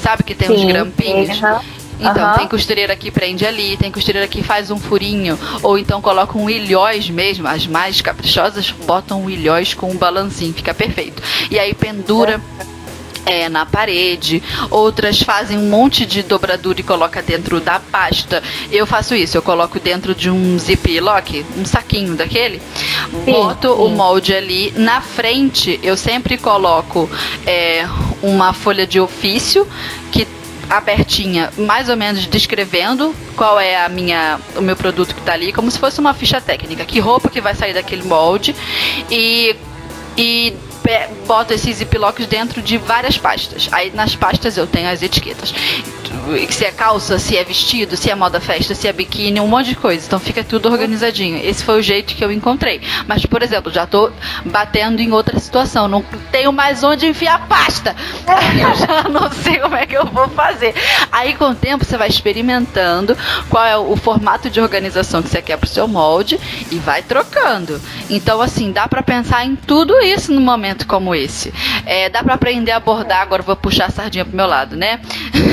Sabe 0.00 0.22
que 0.24 0.34
tem 0.34 0.48
Sim, 0.48 0.54
uns 0.54 0.64
grampinhos? 0.64 1.40
Então, 2.00 2.30
uhum. 2.30 2.36
tem 2.36 2.48
costureira 2.48 2.96
que 2.96 3.12
prende 3.12 3.46
ali, 3.46 3.76
tem 3.76 3.92
costureira 3.92 4.26
que 4.26 4.42
faz 4.42 4.72
um 4.72 4.78
furinho, 4.78 5.38
ou 5.62 5.78
então 5.78 6.02
coloca 6.02 6.36
um 6.36 6.50
ilhóis 6.50 7.08
mesmo. 7.08 7.46
As 7.46 7.66
mais 7.66 8.00
caprichosas 8.00 8.72
botam 8.72 9.22
um 9.22 9.30
ilhóis 9.30 9.72
com 9.72 9.88
um 9.88 9.96
balancinho, 9.96 10.52
fica 10.52 10.74
perfeito. 10.74 11.22
E 11.48 11.58
aí 11.58 11.72
pendura. 11.72 12.40
É 12.58 12.71
é, 13.24 13.48
na 13.48 13.64
parede, 13.64 14.42
outras 14.70 15.20
fazem 15.20 15.58
um 15.58 15.68
monte 15.68 16.04
de 16.04 16.22
dobradura 16.22 16.80
e 16.80 16.82
coloca 16.82 17.22
dentro 17.22 17.60
da 17.60 17.78
pasta. 17.78 18.42
Eu 18.70 18.86
faço 18.86 19.14
isso, 19.14 19.36
eu 19.36 19.42
coloco 19.42 19.78
dentro 19.78 20.14
de 20.14 20.30
um 20.30 20.58
ziplock, 20.58 21.44
um 21.56 21.64
saquinho 21.64 22.14
daquele, 22.14 22.60
sim, 22.60 23.32
boto 23.32 23.68
sim. 23.68 23.82
o 23.82 23.88
molde 23.88 24.34
ali. 24.34 24.72
Na 24.76 25.00
frente, 25.00 25.78
eu 25.82 25.96
sempre 25.96 26.36
coloco 26.36 27.08
é, 27.46 27.86
uma 28.22 28.52
folha 28.52 28.86
de 28.86 29.00
ofício 29.00 29.66
que 30.10 30.26
abertinha, 30.68 31.52
mais 31.58 31.88
ou 31.88 31.96
menos 31.96 32.26
descrevendo 32.26 33.14
qual 33.36 33.60
é 33.60 33.84
a 33.84 33.88
minha, 33.88 34.40
o 34.56 34.62
meu 34.62 34.74
produto 34.74 35.14
que 35.14 35.20
está 35.20 35.34
ali, 35.34 35.52
como 35.52 35.70
se 35.70 35.78
fosse 35.78 36.00
uma 36.00 36.14
ficha 36.14 36.40
técnica. 36.40 36.84
Que 36.84 36.98
roupa 36.98 37.28
que 37.28 37.40
vai 37.40 37.54
sair 37.54 37.74
daquele 37.74 38.02
molde 38.02 38.54
e 39.10 39.54
e 40.16 40.54
boto 41.26 41.52
esses 41.54 41.76
ziplocs 41.76 42.26
dentro 42.26 42.60
de 42.60 42.76
várias 42.78 43.16
pastas. 43.16 43.68
Aí 43.72 43.90
nas 43.94 44.14
pastas 44.14 44.56
eu 44.56 44.66
tenho 44.66 44.88
as 44.88 45.02
etiquetas. 45.02 45.54
Se 46.50 46.64
é 46.64 46.70
calça, 46.70 47.18
se 47.18 47.36
é 47.36 47.44
vestido, 47.44 47.96
se 47.96 48.10
é 48.10 48.14
moda 48.14 48.40
festa, 48.40 48.74
se 48.74 48.86
é 48.86 48.92
biquíni, 48.92 49.40
um 49.40 49.48
monte 49.48 49.70
de 49.70 49.76
coisa. 49.76 50.04
Então 50.06 50.20
fica 50.20 50.44
tudo 50.44 50.70
organizadinho. 50.70 51.38
Esse 51.42 51.64
foi 51.64 51.78
o 51.78 51.82
jeito 51.82 52.14
que 52.14 52.24
eu 52.24 52.30
encontrei. 52.30 52.80
Mas, 53.06 53.24
por 53.24 53.42
exemplo, 53.42 53.72
já 53.72 53.86
tô 53.86 54.10
batendo 54.44 55.00
em 55.00 55.12
outra 55.12 55.38
situação. 55.40 55.88
Não 55.88 56.02
tenho 56.30 56.52
mais 56.52 56.84
onde 56.84 57.06
enfiar 57.06 57.46
pasta. 57.48 57.96
Eu 58.52 58.74
já 58.74 59.08
não 59.08 59.30
sei 59.30 59.58
como 59.58 59.74
é 59.74 59.86
que 59.86 59.96
eu 59.96 60.06
vou 60.06 60.28
fazer. 60.28 60.74
Aí 61.10 61.34
com 61.34 61.50
o 61.50 61.54
tempo 61.54 61.84
você 61.84 61.96
vai 61.96 62.08
experimentando 62.08 63.16
qual 63.48 63.64
é 63.64 63.76
o 63.76 63.96
formato 63.96 64.48
de 64.50 64.60
organização 64.60 65.22
que 65.22 65.28
você 65.28 65.42
quer 65.42 65.56
pro 65.56 65.68
seu 65.68 65.88
molde 65.88 66.38
e 66.70 66.76
vai 66.76 67.02
trocando. 67.02 67.80
Então, 68.08 68.40
assim, 68.40 68.70
dá 68.70 68.86
para 68.86 69.02
pensar 69.02 69.44
em 69.44 69.56
tudo 69.56 69.98
isso 70.00 70.32
no 70.32 70.40
momento 70.40 70.71
momento 70.72 70.86
como 70.86 71.14
esse. 71.14 71.52
É, 71.84 72.08
dá 72.08 72.22
para 72.22 72.34
aprender 72.34 72.72
a 72.72 72.80
bordar, 72.80 73.20
agora 73.20 73.42
vou 73.42 73.54
puxar 73.54 73.86
a 73.86 73.90
sardinha 73.90 74.24
pro 74.24 74.36
meu 74.36 74.46
lado, 74.46 74.76
né? 74.76 75.00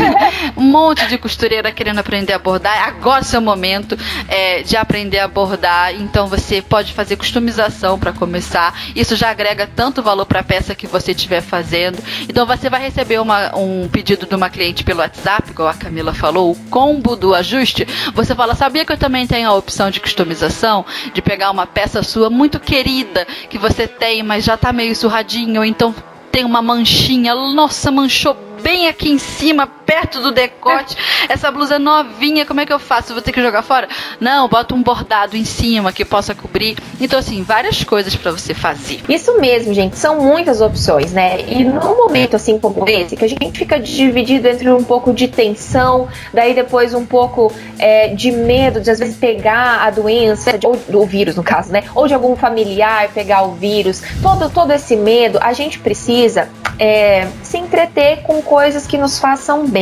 um 0.55 0.63
monte 0.63 1.05
de 1.07 1.17
costureira 1.17 1.71
querendo 1.71 1.99
aprender 1.99 2.33
a 2.33 2.39
bordar. 2.39 2.87
Agora 2.87 3.19
é 3.19 3.21
o 3.21 3.25
seu 3.25 3.41
momento 3.41 3.97
é, 4.27 4.63
de 4.63 4.77
aprender 4.77 5.19
a 5.19 5.27
bordar. 5.27 5.93
Então 5.93 6.27
você 6.27 6.61
pode 6.61 6.93
fazer 6.93 7.17
customização 7.17 7.99
para 7.99 8.13
começar. 8.13 8.73
Isso 8.95 9.15
já 9.15 9.29
agrega 9.29 9.67
tanto 9.67 10.01
valor 10.01 10.25
para 10.25 10.39
a 10.39 10.43
peça 10.43 10.73
que 10.73 10.87
você 10.87 11.11
estiver 11.11 11.41
fazendo. 11.41 12.01
Então 12.27 12.45
você 12.45 12.69
vai 12.69 12.81
receber 12.81 13.19
uma, 13.19 13.55
um 13.55 13.87
pedido 13.89 14.25
de 14.25 14.35
uma 14.35 14.49
cliente 14.49 14.83
pelo 14.83 14.99
WhatsApp, 14.99 15.51
igual 15.51 15.67
a 15.67 15.73
Camila 15.73 16.13
falou, 16.13 16.51
o 16.51 16.55
combo 16.69 17.15
do 17.15 17.35
ajuste. 17.35 17.85
Você 18.13 18.33
fala, 18.33 18.55
sabia 18.55 18.85
que 18.85 18.93
eu 18.93 18.97
também 18.97 19.27
tenho 19.27 19.49
a 19.49 19.53
opção 19.53 19.89
de 19.89 19.99
customização? 19.99 20.85
De 21.13 21.21
pegar 21.21 21.51
uma 21.51 21.67
peça 21.67 22.01
sua 22.03 22.29
muito 22.29 22.59
querida 22.59 23.25
que 23.49 23.57
você 23.57 23.87
tem, 23.87 24.23
mas 24.23 24.43
já 24.43 24.55
está 24.55 24.71
meio 24.71 24.95
surradinho, 25.09 25.61
ou 25.61 25.65
então 25.65 25.93
tem 26.31 26.45
uma 26.45 26.61
manchinha, 26.61 27.33
nossa, 27.33 27.89
manchou 27.89 28.37
bem 28.61 28.87
aqui 28.87 29.09
em 29.09 29.17
cima, 29.17 29.65
perto 29.89 30.21
do 30.21 30.31
decote, 30.31 30.95
essa 31.27 31.49
blusa 31.49 31.79
novinha, 31.79 32.45
como 32.45 32.61
é 32.61 32.65
que 32.65 32.71
eu 32.71 32.77
faço? 32.77 33.11
Vou 33.11 33.23
ter 33.23 33.31
que 33.31 33.41
jogar 33.41 33.63
fora? 33.63 33.87
Não, 34.19 34.47
bota 34.47 34.75
um 34.75 34.83
bordado 34.83 35.35
em 35.35 35.43
cima 35.43 35.91
que 35.91 36.05
possa 36.05 36.35
cobrir. 36.35 36.77
Então, 37.01 37.17
assim, 37.17 37.41
várias 37.41 37.83
coisas 37.83 38.15
para 38.15 38.31
você 38.31 38.53
fazer. 38.53 39.01
Isso 39.09 39.39
mesmo, 39.39 39.73
gente, 39.73 39.97
são 39.97 40.21
muitas 40.21 40.61
opções, 40.61 41.11
né? 41.11 41.41
E 41.41 41.63
num 41.63 41.97
momento 41.97 42.35
assim 42.35 42.59
como 42.59 42.87
esse, 42.87 43.15
que 43.15 43.25
a 43.25 43.27
gente 43.27 43.57
fica 43.57 43.79
dividido 43.79 44.47
entre 44.47 44.69
um 44.69 44.83
pouco 44.83 45.11
de 45.11 45.27
tensão, 45.27 46.07
daí 46.31 46.53
depois 46.53 46.93
um 46.93 47.05
pouco 47.05 47.51
é, 47.79 48.09
de 48.09 48.31
medo 48.31 48.79
de 48.79 48.91
às 48.91 48.99
vezes 48.99 49.17
pegar 49.17 49.87
a 49.87 49.89
doença, 49.89 50.51
ou 50.63 51.01
o 51.01 51.05
vírus 51.07 51.35
no 51.35 51.41
caso, 51.41 51.71
né? 51.71 51.83
Ou 51.95 52.07
de 52.07 52.13
algum 52.13 52.35
familiar 52.35 53.09
pegar 53.11 53.41
o 53.41 53.53
vírus, 53.53 54.03
todo, 54.21 54.51
todo 54.51 54.71
esse 54.71 54.95
medo, 54.95 55.39
a 55.41 55.51
gente 55.51 55.79
precisa 55.79 56.47
é, 56.79 57.27
se 57.43 57.57
entreter 57.57 58.21
com 58.23 58.41
coisas 58.41 58.87
que 58.87 58.97
nos 58.97 59.19
façam 59.19 59.67
bem, 59.67 59.78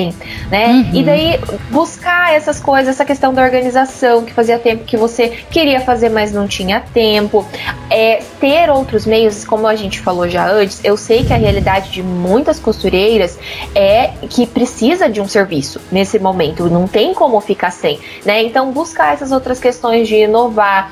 né? 0.49 0.67
Uhum. 0.67 0.89
E 0.93 1.03
daí 1.03 1.39
buscar 1.69 2.33
essas 2.33 2.59
coisas, 2.59 2.95
essa 2.95 3.05
questão 3.05 3.33
da 3.33 3.43
organização, 3.43 4.23
que 4.23 4.33
fazia 4.33 4.59
tempo 4.59 4.83
que 4.83 4.97
você 4.97 5.29
queria 5.49 5.81
fazer, 5.81 6.09
mas 6.09 6.31
não 6.31 6.47
tinha 6.47 6.81
tempo. 6.93 7.45
É, 7.89 8.21
ter 8.39 8.69
outros 8.69 9.05
meios, 9.05 9.45
como 9.45 9.67
a 9.67 9.75
gente 9.75 9.99
falou 9.99 10.27
já 10.29 10.47
antes, 10.49 10.81
eu 10.83 10.97
sei 10.97 11.23
que 11.23 11.33
a 11.33 11.37
realidade 11.37 11.91
de 11.91 12.03
muitas 12.03 12.59
costureiras 12.59 13.37
é 13.73 14.11
que 14.29 14.45
precisa 14.45 15.09
de 15.09 15.21
um 15.21 15.27
serviço 15.27 15.79
nesse 15.91 16.19
momento, 16.19 16.69
não 16.69 16.87
tem 16.87 17.13
como 17.13 17.39
ficar 17.41 17.71
sem, 17.71 17.99
né? 18.25 18.43
Então 18.43 18.71
buscar 18.71 19.13
essas 19.13 19.31
outras 19.31 19.59
questões 19.59 20.07
de 20.07 20.15
inovar, 20.15 20.91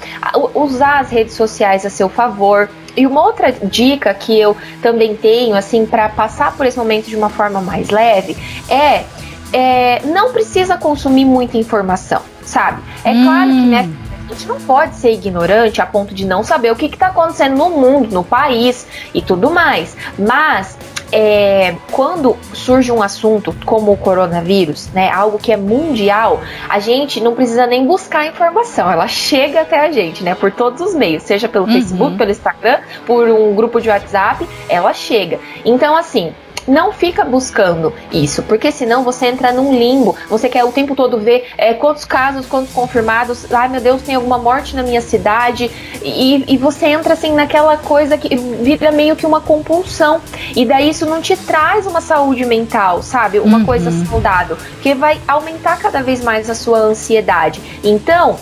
usar 0.53 0.99
as 0.99 1.09
redes 1.09 1.35
sociais 1.35 1.85
a 1.85 1.89
seu 1.89 2.09
favor. 2.09 2.69
E 2.95 3.05
uma 3.05 3.23
outra 3.23 3.51
dica 3.51 4.13
que 4.13 4.39
eu 4.39 4.55
também 4.81 5.15
tenho, 5.15 5.55
assim, 5.55 5.85
para 5.85 6.09
passar 6.09 6.55
por 6.55 6.65
esse 6.65 6.77
momento 6.77 7.07
de 7.07 7.15
uma 7.15 7.29
forma 7.29 7.61
mais 7.61 7.89
leve, 7.89 8.37
é, 8.69 9.03
é 9.51 10.01
não 10.05 10.31
precisa 10.31 10.77
consumir 10.77 11.25
muita 11.25 11.57
informação, 11.57 12.21
sabe? 12.43 12.81
É 13.03 13.11
hum. 13.11 13.23
claro 13.25 13.49
que, 13.49 13.65
né? 13.65 13.89
A 14.27 14.33
gente 14.33 14.47
não 14.47 14.59
pode 14.59 14.95
ser 14.95 15.11
ignorante 15.11 15.81
a 15.81 15.85
ponto 15.85 16.13
de 16.13 16.25
não 16.25 16.43
saber 16.43 16.71
o 16.71 16.75
que 16.75 16.87
está 16.87 17.07
acontecendo 17.07 17.55
no 17.55 17.69
mundo, 17.69 18.11
no 18.11 18.23
país 18.23 18.87
e 19.13 19.21
tudo 19.21 19.51
mais. 19.51 19.95
Mas 20.17 20.77
é, 21.17 21.77
quando 21.93 22.35
surge 22.53 22.91
um 22.91 23.01
assunto 23.01 23.55
como 23.65 23.93
o 23.93 23.95
coronavírus, 23.95 24.89
né, 24.89 25.09
algo 25.09 25.37
que 25.37 25.49
é 25.49 25.55
mundial, 25.55 26.41
a 26.67 26.77
gente 26.79 27.21
não 27.21 27.33
precisa 27.33 27.65
nem 27.65 27.87
buscar 27.87 28.27
informação, 28.27 28.91
ela 28.91 29.07
chega 29.07 29.61
até 29.61 29.79
a 29.79 29.91
gente, 29.93 30.25
né, 30.25 30.35
por 30.35 30.51
todos 30.51 30.81
os 30.81 30.93
meios, 30.93 31.23
seja 31.23 31.47
pelo 31.47 31.67
uhum. 31.67 31.71
Facebook, 31.71 32.17
pelo 32.17 32.31
Instagram, 32.31 32.79
por 33.05 33.29
um 33.29 33.55
grupo 33.55 33.79
de 33.79 33.87
WhatsApp, 33.87 34.45
ela 34.67 34.93
chega. 34.93 35.39
Então, 35.63 35.95
assim, 35.95 36.33
não 36.67 36.91
fica 36.91 37.23
buscando 37.23 37.93
isso, 38.11 38.43
porque 38.43 38.71
senão 38.71 39.03
você 39.03 39.27
entra 39.27 39.51
num 39.51 39.73
limbo. 39.73 40.15
Você 40.29 40.49
quer 40.49 40.63
o 40.63 40.71
tempo 40.71 40.95
todo 40.95 41.19
ver 41.19 41.47
é, 41.57 41.73
quantos 41.73 42.05
casos, 42.05 42.45
quantos 42.45 42.73
confirmados. 42.73 43.51
Ai 43.51 43.67
meu 43.69 43.81
Deus, 43.81 44.01
tem 44.01 44.15
alguma 44.15 44.37
morte 44.37 44.75
na 44.75 44.83
minha 44.83 45.01
cidade. 45.01 45.69
E, 46.03 46.43
e 46.47 46.57
você 46.57 46.87
entra 46.87 47.13
assim 47.13 47.33
naquela 47.33 47.77
coisa 47.77 48.17
que 48.17 48.35
vira 48.35 48.91
meio 48.91 49.15
que 49.15 49.25
uma 49.25 49.41
compulsão. 49.41 50.21
E 50.55 50.65
daí 50.65 50.89
isso 50.89 51.05
não 51.05 51.21
te 51.21 51.35
traz 51.37 51.85
uma 51.85 52.01
saúde 52.01 52.45
mental, 52.45 53.01
sabe? 53.01 53.39
Uma 53.39 53.59
uhum. 53.59 53.65
coisa 53.65 53.91
saudável. 54.05 54.57
Que 54.81 54.93
vai 54.93 55.19
aumentar 55.27 55.77
cada 55.77 56.01
vez 56.01 56.23
mais 56.23 56.49
a 56.49 56.55
sua 56.55 56.79
ansiedade. 56.79 57.61
Então, 57.83 58.37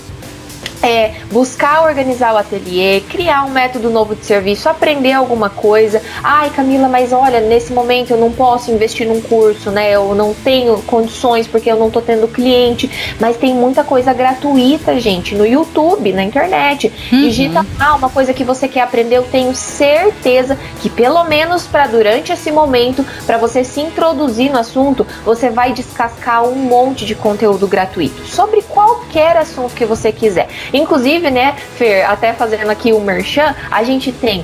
é 0.84 1.14
buscar 1.32 1.84
organizar 1.84 2.34
o 2.34 2.38
ateliê, 2.38 3.02
criar 3.10 3.46
um 3.46 3.50
método 3.50 3.90
novo 3.90 4.16
de 4.16 4.26
serviço, 4.26 4.68
aprender 4.68 5.14
alguma 5.14 5.50
coisa. 5.50 6.02
Ai, 6.22 6.50
Camila, 6.50 6.90
mas 6.90 7.14
olha, 7.14 7.40
nesse 7.40 7.72
momento 7.72 8.12
eu 8.12 8.18
não 8.18 8.32
posso 8.32 8.70
investir 8.72 9.08
num 9.08 9.22
curso, 9.22 9.72
né? 9.72 9.92
Eu 9.92 10.14
não 10.14 10.34
tenho 10.34 10.82
condições 10.84 11.48
porque 11.48 11.72
eu 11.72 11.78
não 11.78 11.90
tô 11.90 12.02
tendo 12.02 12.28
cliente, 12.28 12.90
mas 13.20 13.38
tem 13.38 13.54
muita 13.54 13.84
coisa 13.84 14.14
gratuita, 14.14 15.00
gente, 15.00 15.34
no 15.36 15.46
YouTube, 15.46 16.12
na 16.12 16.24
internet. 16.24 16.92
Uhum. 17.12 17.22
Digita 17.22 17.66
ah, 17.80 17.96
uma 17.96 18.10
coisa 18.10 18.34
que 18.34 18.44
você 18.44 18.68
quer 18.68 18.82
aprender, 18.82 19.18
eu 19.18 19.24
tenho 19.24 19.56
certeza 19.56 20.58
que 20.82 20.90
pelo 20.90 21.24
menos 21.24 21.66
para 21.66 21.88
durante 21.88 22.32
esse 22.32 22.52
momento, 22.52 23.06
para 23.26 23.38
você 23.38 23.64
se 23.64 23.80
introduzir 23.80 24.52
no 24.52 24.60
assunto, 24.60 25.08
você 25.24 25.50
vai 25.50 25.72
descascar 25.72 26.44
um 26.44 26.56
monte 26.56 27.06
de 27.06 27.16
conteúdo 27.16 27.68
gratuito 27.68 28.26
sobre 28.26 28.62
qualquer 28.64 29.38
assunto 29.38 29.74
que 29.74 29.86
você 29.86 30.12
quiser. 30.12 30.48
Inclusive, 30.74 31.30
né, 31.30 31.56
Fer, 31.78 32.10
até 32.10 32.34
fazendo 32.34 32.70
aqui 32.70 32.92
o 32.92 33.00
merchan, 33.00 33.56
a 33.70 33.84
gente 33.84 34.12
tem 34.12 34.44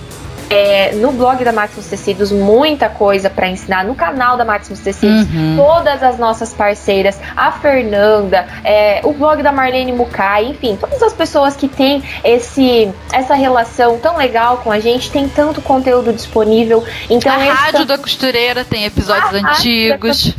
é, 0.49 0.93
no 0.95 1.11
blog 1.11 1.43
da 1.43 1.51
Máximos 1.51 1.85
Tecidos, 1.85 2.31
muita 2.31 2.89
coisa 2.89 3.29
para 3.29 3.47
ensinar. 3.47 3.85
No 3.85 3.93
canal 3.93 4.35
da 4.35 4.43
Máximos 4.43 4.79
Tecidos, 4.79 5.27
uhum. 5.31 5.55
todas 5.55 6.01
as 6.01 6.17
nossas 6.17 6.53
parceiras, 6.53 7.19
a 7.35 7.51
Fernanda, 7.51 8.47
é, 8.63 9.01
o 9.03 9.13
blog 9.13 9.43
da 9.43 9.51
Marlene 9.51 9.91
Mukai, 9.91 10.45
enfim, 10.45 10.75
todas 10.75 11.01
as 11.03 11.13
pessoas 11.13 11.55
que 11.55 11.67
têm 11.67 12.03
esse, 12.23 12.91
essa 13.13 13.35
relação 13.35 13.99
tão 13.99 14.17
legal 14.17 14.57
com 14.57 14.71
a 14.71 14.79
gente, 14.79 15.11
tem 15.11 15.29
tanto 15.29 15.61
conteúdo 15.61 16.11
disponível. 16.11 16.83
Então, 17.09 17.31
a 17.31 17.37
Rádio 17.37 17.85
da 17.85 17.97
Costureira 17.97 18.65
tem 18.65 18.85
episódios 18.85 19.33
antigos. 19.33 20.35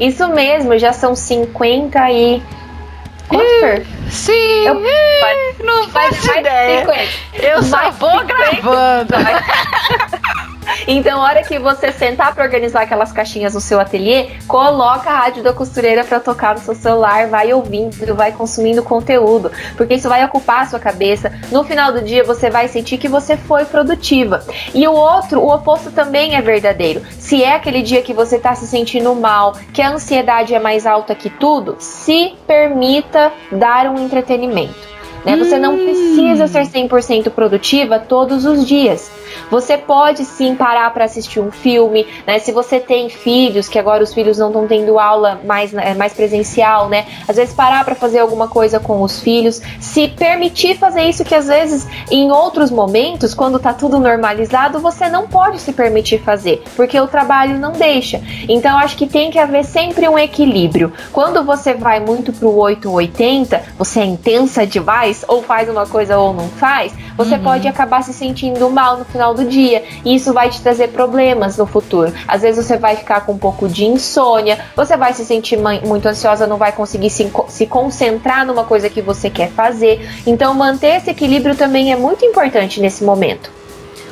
Isso 0.00 0.28
mesmo, 0.28 0.76
já 0.78 0.92
são 0.92 1.14
50 1.14 2.10
e 2.10 2.42
Quanto, 3.28 3.86
Sim, 4.10 4.66
eu, 4.66 4.82
não 5.64 5.88
faço 5.88 6.32
ideia. 6.38 6.86
Eu 7.34 7.62
só 7.62 7.90
vou 7.90 8.24
gravando. 8.24 9.14
Então, 10.86 11.20
a 11.20 11.24
hora 11.24 11.42
que 11.42 11.58
você 11.58 11.92
sentar 11.92 12.34
para 12.34 12.44
organizar 12.44 12.82
aquelas 12.82 13.12
caixinhas 13.12 13.54
no 13.54 13.60
seu 13.60 13.80
ateliê, 13.80 14.30
coloca 14.46 15.10
a 15.10 15.18
rádio 15.18 15.42
da 15.42 15.52
costureira 15.52 16.04
para 16.04 16.20
tocar 16.20 16.54
no 16.54 16.60
seu 16.60 16.74
celular, 16.74 17.28
vai 17.28 17.52
ouvindo, 17.52 18.14
vai 18.14 18.32
consumindo 18.32 18.82
conteúdo, 18.82 19.50
porque 19.76 19.94
isso 19.94 20.08
vai 20.08 20.24
ocupar 20.24 20.62
a 20.62 20.66
sua 20.66 20.78
cabeça. 20.78 21.32
No 21.50 21.64
final 21.64 21.92
do 21.92 22.02
dia, 22.02 22.24
você 22.24 22.50
vai 22.50 22.68
sentir 22.68 22.98
que 22.98 23.08
você 23.08 23.36
foi 23.36 23.64
produtiva. 23.64 24.42
E 24.74 24.86
o 24.86 24.92
outro, 24.92 25.40
o 25.40 25.52
oposto 25.52 25.90
também 25.90 26.36
é 26.36 26.42
verdadeiro. 26.42 27.02
Se 27.18 27.42
é 27.42 27.54
aquele 27.54 27.82
dia 27.82 28.02
que 28.02 28.12
você 28.12 28.36
está 28.36 28.54
se 28.54 28.66
sentindo 28.66 29.14
mal, 29.14 29.54
que 29.72 29.82
a 29.82 29.90
ansiedade 29.90 30.54
é 30.54 30.58
mais 30.58 30.86
alta 30.86 31.14
que 31.14 31.30
tudo, 31.30 31.76
se 31.78 32.34
permita 32.46 33.32
dar 33.52 33.86
um 33.86 33.98
entretenimento. 33.98 34.97
Né? 35.24 35.36
Você 35.36 35.58
não 35.58 35.76
precisa 35.76 36.46
ser 36.46 36.66
100% 36.66 37.30
produtiva 37.30 37.98
todos 37.98 38.44
os 38.44 38.66
dias. 38.66 39.10
Você 39.50 39.78
pode 39.78 40.24
sim 40.24 40.54
parar 40.54 40.92
para 40.92 41.04
assistir 41.04 41.40
um 41.40 41.50
filme, 41.50 42.06
né? 42.26 42.38
Se 42.38 42.52
você 42.52 42.80
tem 42.80 43.08
filhos, 43.08 43.68
que 43.68 43.78
agora 43.78 44.02
os 44.02 44.12
filhos 44.12 44.38
não 44.38 44.48
estão 44.48 44.66
tendo 44.66 44.98
aula 44.98 45.40
mais, 45.44 45.72
né, 45.72 45.94
mais 45.94 46.12
presencial, 46.12 46.88
né? 46.88 47.06
Às 47.26 47.36
vezes 47.36 47.54
parar 47.54 47.84
para 47.84 47.94
fazer 47.94 48.18
alguma 48.18 48.48
coisa 48.48 48.78
com 48.78 49.02
os 49.02 49.20
filhos, 49.20 49.60
se 49.80 50.08
permitir 50.08 50.76
fazer 50.76 51.02
isso 51.02 51.24
que 51.24 51.34
às 51.34 51.46
vezes 51.46 51.86
em 52.10 52.30
outros 52.30 52.70
momentos, 52.70 53.34
quando 53.34 53.58
tá 53.58 53.72
tudo 53.72 53.98
normalizado, 53.98 54.78
você 54.80 55.08
não 55.08 55.26
pode 55.26 55.60
se 55.60 55.72
permitir 55.72 56.18
fazer, 56.18 56.62
porque 56.76 56.98
o 56.98 57.06
trabalho 57.06 57.58
não 57.58 57.72
deixa. 57.72 58.20
Então 58.48 58.76
acho 58.78 58.96
que 58.96 59.06
tem 59.06 59.30
que 59.30 59.38
haver 59.38 59.64
sempre 59.64 60.08
um 60.08 60.18
equilíbrio. 60.18 60.92
Quando 61.12 61.42
você 61.42 61.74
vai 61.74 62.00
muito 62.00 62.32
pro 62.32 62.54
880, 62.54 63.62
você 63.78 64.00
é 64.00 64.04
intensa 64.04 64.66
demais, 64.66 65.07
ou 65.26 65.42
faz 65.42 65.68
uma 65.68 65.86
coisa 65.86 66.18
ou 66.18 66.32
não 66.32 66.48
faz, 66.48 66.92
você 67.16 67.34
uhum. 67.34 67.42
pode 67.42 67.66
acabar 67.66 68.02
se 68.02 68.12
sentindo 68.12 68.70
mal 68.70 68.98
no 68.98 69.04
final 69.04 69.34
do 69.34 69.44
dia. 69.44 69.84
E 70.04 70.14
isso 70.14 70.32
vai 70.32 70.50
te 70.50 70.60
trazer 70.60 70.88
problemas 70.88 71.56
no 71.56 71.66
futuro. 71.66 72.12
Às 72.26 72.42
vezes 72.42 72.64
você 72.64 72.76
vai 72.76 72.96
ficar 72.96 73.22
com 73.22 73.32
um 73.32 73.38
pouco 73.38 73.68
de 73.68 73.84
insônia, 73.84 74.58
você 74.76 74.96
vai 74.96 75.12
se 75.12 75.24
sentir 75.24 75.58
muito 75.58 76.06
ansiosa, 76.06 76.46
não 76.46 76.56
vai 76.56 76.72
conseguir 76.72 77.10
se, 77.10 77.30
se 77.48 77.66
concentrar 77.66 78.46
numa 78.46 78.64
coisa 78.64 78.88
que 78.88 79.02
você 79.02 79.28
quer 79.30 79.50
fazer. 79.50 80.08
Então, 80.26 80.54
manter 80.54 80.96
esse 80.96 81.10
equilíbrio 81.10 81.56
também 81.56 81.92
é 81.92 81.96
muito 81.96 82.24
importante 82.24 82.80
nesse 82.80 83.04
momento 83.04 83.58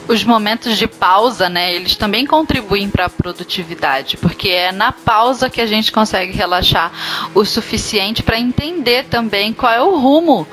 os 0.08 0.22
momentos 0.24 0.76
de 0.76 0.86
pausa, 0.86 1.48
né, 1.48 1.74
eles 1.74 1.96
também 1.96 2.26
contribuem 2.26 2.88
para 2.88 3.06
a 3.06 3.10
produtividade, 3.10 4.16
porque 4.16 4.48
é 4.48 4.72
na 4.72 4.92
pausa 4.92 5.50
que 5.50 5.60
a 5.60 5.66
gente 5.66 5.90
consegue 5.90 6.32
relaxar 6.32 6.92
o 7.34 7.44
suficiente 7.44 8.22
para 8.22 8.38
entender 8.38 9.06
também 9.06 9.52
qual 9.52 9.72
é 9.72 9.82
o 9.82 9.98
rumo 9.98 10.46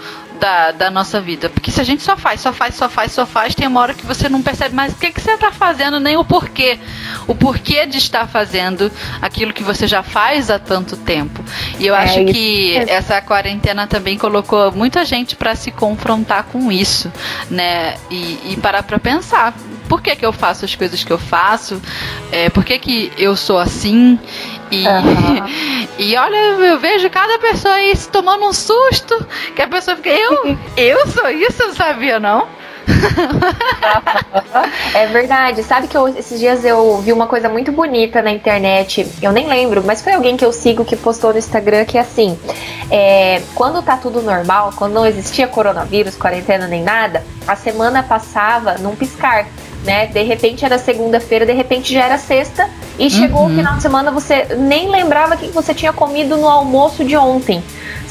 da, 0.44 0.72
da 0.72 0.92
nossa 0.92 1.22
vida. 1.22 1.50
Porque 1.50 1.72
se 1.72 1.80
a 1.80 1.86
gente 1.86 2.04
só 2.04 2.18
faz, 2.18 2.42
só 2.42 2.52
faz, 2.52 2.76
só 2.76 2.90
faz, 2.90 3.14
só 3.14 3.26
faz, 3.26 3.56
tem 3.56 3.66
uma 3.66 3.80
hora 3.80 3.94
que 3.94 4.06
você 4.06 4.28
não 4.28 4.42
percebe 4.42 4.76
mais 4.76 4.92
o 4.92 4.98
que, 4.98 5.10
que 5.10 5.22
você 5.22 5.32
está 5.32 5.54
fazendo, 5.54 6.02
nem 6.02 6.18
o 6.18 6.26
porquê. 6.26 6.78
O 7.26 7.34
porquê 7.34 7.86
de 7.86 7.98
estar 7.98 8.28
fazendo 8.28 8.92
aquilo 9.22 9.54
que 9.54 9.64
você 9.64 9.88
já 9.88 10.04
faz 10.04 10.50
há 10.50 10.60
tanto 10.60 10.98
tempo. 10.98 11.42
E 11.80 11.88
eu 11.88 11.96
é 11.96 12.00
acho 12.00 12.20
isso. 12.20 12.34
que 12.34 12.76
essa 12.90 13.22
quarentena 13.22 13.88
também 13.88 14.18
colocou 14.18 14.70
muita 14.74 15.06
gente 15.06 15.34
para 15.34 15.56
se 15.56 15.72
confrontar 15.72 16.44
com 16.52 16.70
isso, 16.70 17.10
né? 17.50 17.96
E, 18.12 18.52
e 18.52 18.58
parar 18.62 18.84
para 18.84 19.00
pensar 19.00 19.54
por 19.88 20.02
que, 20.02 20.16
que 20.16 20.26
eu 20.26 20.34
faço 20.34 20.66
as 20.66 20.76
coisas 20.76 21.04
que 21.04 21.12
eu 21.12 21.18
faço, 21.18 21.82
é, 22.32 22.50
por 22.50 22.64
que, 22.64 22.78
que 22.80 23.12
eu 23.18 23.36
sou 23.36 23.60
assim. 23.60 24.20
E, 24.72 24.88
uhum. 24.88 25.88
e 26.00 26.16
olha, 26.16 26.36
eu 26.36 26.80
vejo 26.80 27.10
cada 27.10 27.38
pessoa 27.40 27.76
aí 27.76 27.96
se 27.96 28.10
tomando 28.10 28.46
um 28.46 28.54
susto, 28.54 29.26
que 29.56 29.62
a 29.62 29.68
pessoa 29.68 29.96
fica, 29.98 30.10
eu, 30.10 30.58
eu 30.78 31.08
sou 31.08 31.30
isso, 31.30 31.68
não 31.68 31.76
sabia 31.76 32.20
não? 32.20 32.48
é 34.94 35.08
verdade. 35.08 35.64
Sabe 35.64 35.88
que 35.88 35.96
eu, 35.96 36.08
esses 36.08 36.40
dias 36.40 36.64
eu 36.66 36.98
vi 36.98 37.12
uma 37.12 37.28
coisa 37.28 37.50
muito 37.50 37.72
bonita 37.72 38.22
na 38.22 38.32
internet. 38.32 39.08
Eu 39.22 39.32
nem 39.32 39.48
lembro, 39.48 39.84
mas 39.86 40.02
foi 40.02 40.14
alguém 40.14 40.38
que 40.38 40.46
eu 40.46 40.52
sigo 40.52 40.86
que 40.86 40.96
postou 40.96 41.32
no 41.32 41.40
Instagram 41.40 41.86
que 41.86 41.98
é 41.98 42.02
assim: 42.02 42.38
é, 42.92 43.42
quando 43.56 43.82
tá 43.82 43.98
tudo 43.98 44.22
normal, 44.22 44.74
quando 44.76 44.94
não 44.94 45.06
existia 45.06 45.48
coronavírus, 45.48 46.16
quarentena 46.16 46.68
nem 46.68 46.84
nada, 46.84 47.24
a 47.48 47.56
semana 47.56 48.04
passava 48.04 48.76
num 48.76 48.96
piscar. 48.96 49.48
Né? 49.84 50.08
De 50.08 50.24
repente 50.24 50.64
era 50.64 50.78
segunda-feira, 50.78 51.46
de 51.46 51.54
repente 51.54 51.94
já 51.94 52.06
era 52.06 52.18
sexta, 52.18 52.70
e 52.98 53.10
chegou 53.10 53.42
uhum. 53.42 53.54
o 53.54 53.56
final 53.56 53.76
de 53.76 53.82
semana, 53.82 54.12
você 54.12 54.46
nem 54.58 54.90
lembrava 54.90 55.36
que 55.36 55.48
você 55.48 55.74
tinha 55.74 55.92
comido 55.92 56.38
no 56.38 56.48
almoço 56.48 57.04
de 57.04 57.18
ontem 57.18 57.64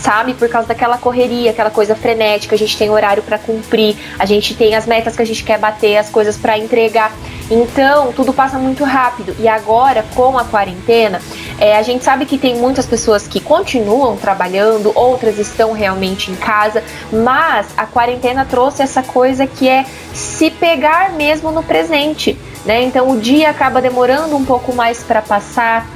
sabe? 0.03 0.35
Por 0.35 0.49
causa 0.49 0.67
daquela 0.67 0.99
correria, 0.99 1.53
aquela 1.53 1.71
coisa 1.71 1.95
frenética, 1.95 2.57
a 2.57 2.59
gente 2.59 2.77
tem 2.77 2.91
horário 2.91 3.23
para 3.23 3.39
cumprir, 3.39 3.97
a 4.19 4.27
gente 4.27 4.55
tem 4.55 4.75
as 4.75 4.85
metas 4.85 5.15
que 5.15 5.23
a 5.23 5.25
gente 5.25 5.45
quer 5.45 5.59
bater, 5.59 5.97
as 5.97 6.11
coisas 6.11 6.37
para 6.37 6.59
entregar. 6.59 7.13
Então, 7.51 8.13
tudo 8.13 8.33
passa 8.33 8.59
muito 8.59 8.83
rápido. 8.83 9.37
E 9.39 9.47
agora, 9.47 10.05
com 10.15 10.37
a 10.37 10.45
quarentena, 10.45 11.21
é, 11.59 11.77
a 11.77 11.83
gente 11.83 12.03
sabe 12.03 12.27
que 12.27 12.37
tem 12.37 12.57
muitas 12.57 12.87
pessoas 12.87 13.29
que 13.29 13.41
continuam 13.41 14.17
trabalhando, 14.17 14.91
outras 14.95 15.39
estão 15.39 15.73
realmente 15.73 16.31
em 16.31 16.35
casa, 16.35 16.83
mas 17.13 17.69
a 17.77 17.87
quarentena 17.87 18.45
trouxe 18.45 18.83
essa 18.83 19.03
coisa 19.03 19.47
que 19.47 19.69
é 19.69 19.85
se 20.13 20.51
pegar 20.51 21.13
mesmo 21.13 21.53
no 21.53 21.63
presente. 21.63 22.37
Né? 22.65 22.83
Então 22.83 23.11
o 23.11 23.21
dia 23.21 23.51
acaba 23.51 23.81
demorando 23.81 24.37
um 24.37 24.45
pouco 24.45 24.75
mais 24.75 25.03
para 25.03 25.21
passar, 25.21 25.87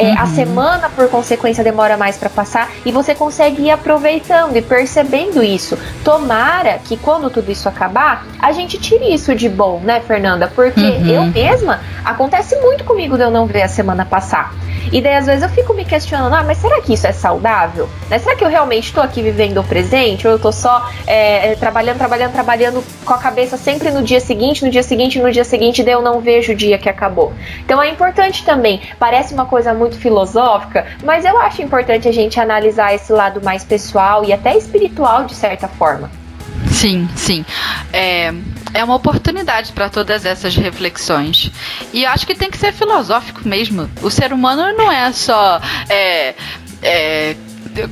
é, 0.00 0.12
uhum. 0.12 0.18
A 0.18 0.26
semana, 0.26 0.88
por 0.88 1.08
consequência, 1.10 1.62
demora 1.62 1.94
mais 1.94 2.16
para 2.16 2.30
passar 2.30 2.70
e 2.86 2.90
você 2.90 3.14
consegue 3.14 3.64
ir 3.64 3.70
aproveitando 3.70 4.56
e 4.56 4.62
percebendo 4.62 5.42
isso. 5.42 5.78
Tomara 6.02 6.78
que 6.78 6.96
quando 6.96 7.28
tudo 7.28 7.52
isso 7.52 7.68
acabar, 7.68 8.26
a 8.38 8.50
gente 8.52 8.78
tire 8.78 9.12
isso 9.12 9.34
de 9.34 9.48
bom, 9.48 9.78
né, 9.80 10.00
Fernanda? 10.00 10.50
Porque 10.54 10.80
uhum. 10.80 11.06
eu 11.06 11.24
mesma, 11.24 11.80
acontece 12.02 12.56
muito 12.56 12.82
comigo 12.84 13.16
de 13.18 13.24
eu 13.24 13.30
não 13.30 13.46
ver 13.46 13.62
a 13.62 13.68
semana 13.68 14.06
passar. 14.06 14.54
E 14.92 15.00
daí, 15.00 15.16
às 15.16 15.26
vezes, 15.26 15.42
eu 15.42 15.48
fico 15.48 15.72
me 15.72 15.84
questionando: 15.84 16.34
ah, 16.34 16.42
mas 16.42 16.58
será 16.58 16.80
que 16.80 16.94
isso 16.94 17.06
é 17.06 17.12
saudável? 17.12 17.88
Né? 18.08 18.18
Será 18.18 18.34
que 18.34 18.44
eu 18.44 18.48
realmente 18.48 18.86
estou 18.86 19.02
aqui 19.02 19.22
vivendo 19.22 19.58
o 19.58 19.64
presente? 19.64 20.26
Ou 20.26 20.32
eu 20.32 20.36
estou 20.36 20.52
só 20.52 20.88
é, 21.06 21.52
é, 21.52 21.54
trabalhando, 21.54 21.98
trabalhando, 21.98 22.32
trabalhando 22.32 22.84
com 23.04 23.12
a 23.12 23.18
cabeça 23.18 23.56
sempre 23.56 23.90
no 23.90 24.02
dia 24.02 24.20
seguinte, 24.20 24.64
no 24.64 24.70
dia 24.70 24.82
seguinte, 24.82 25.20
no 25.20 25.30
dia 25.30 25.44
seguinte, 25.44 25.82
daí 25.82 25.94
eu 25.94 26.02
não 26.02 26.20
vejo 26.20 26.52
o 26.52 26.56
dia 26.56 26.78
que 26.78 26.88
acabou? 26.88 27.32
Então 27.64 27.80
é 27.80 27.88
importante 27.88 28.44
também. 28.44 28.80
Parece 28.98 29.32
uma 29.32 29.46
coisa 29.46 29.72
muito 29.72 29.89
filosófica, 29.96 30.86
mas 31.04 31.24
eu 31.24 31.38
acho 31.40 31.62
importante 31.62 32.08
a 32.08 32.12
gente 32.12 32.38
analisar 32.38 32.94
esse 32.94 33.12
lado 33.12 33.42
mais 33.42 33.64
pessoal 33.64 34.24
e 34.24 34.32
até 34.32 34.56
espiritual, 34.56 35.24
de 35.24 35.34
certa 35.34 35.68
forma. 35.68 36.10
Sim, 36.70 37.08
sim. 37.16 37.44
É, 37.92 38.32
é 38.72 38.84
uma 38.84 38.94
oportunidade 38.94 39.72
para 39.72 39.88
todas 39.88 40.24
essas 40.24 40.54
reflexões. 40.56 41.50
E 41.92 42.04
eu 42.04 42.10
acho 42.10 42.26
que 42.26 42.34
tem 42.34 42.50
que 42.50 42.58
ser 42.58 42.72
filosófico 42.72 43.46
mesmo. 43.46 43.90
O 44.02 44.10
ser 44.10 44.32
humano 44.32 44.76
não 44.76 44.90
é 44.90 45.10
só. 45.12 45.60
É, 45.88 46.34
é, 46.82 47.36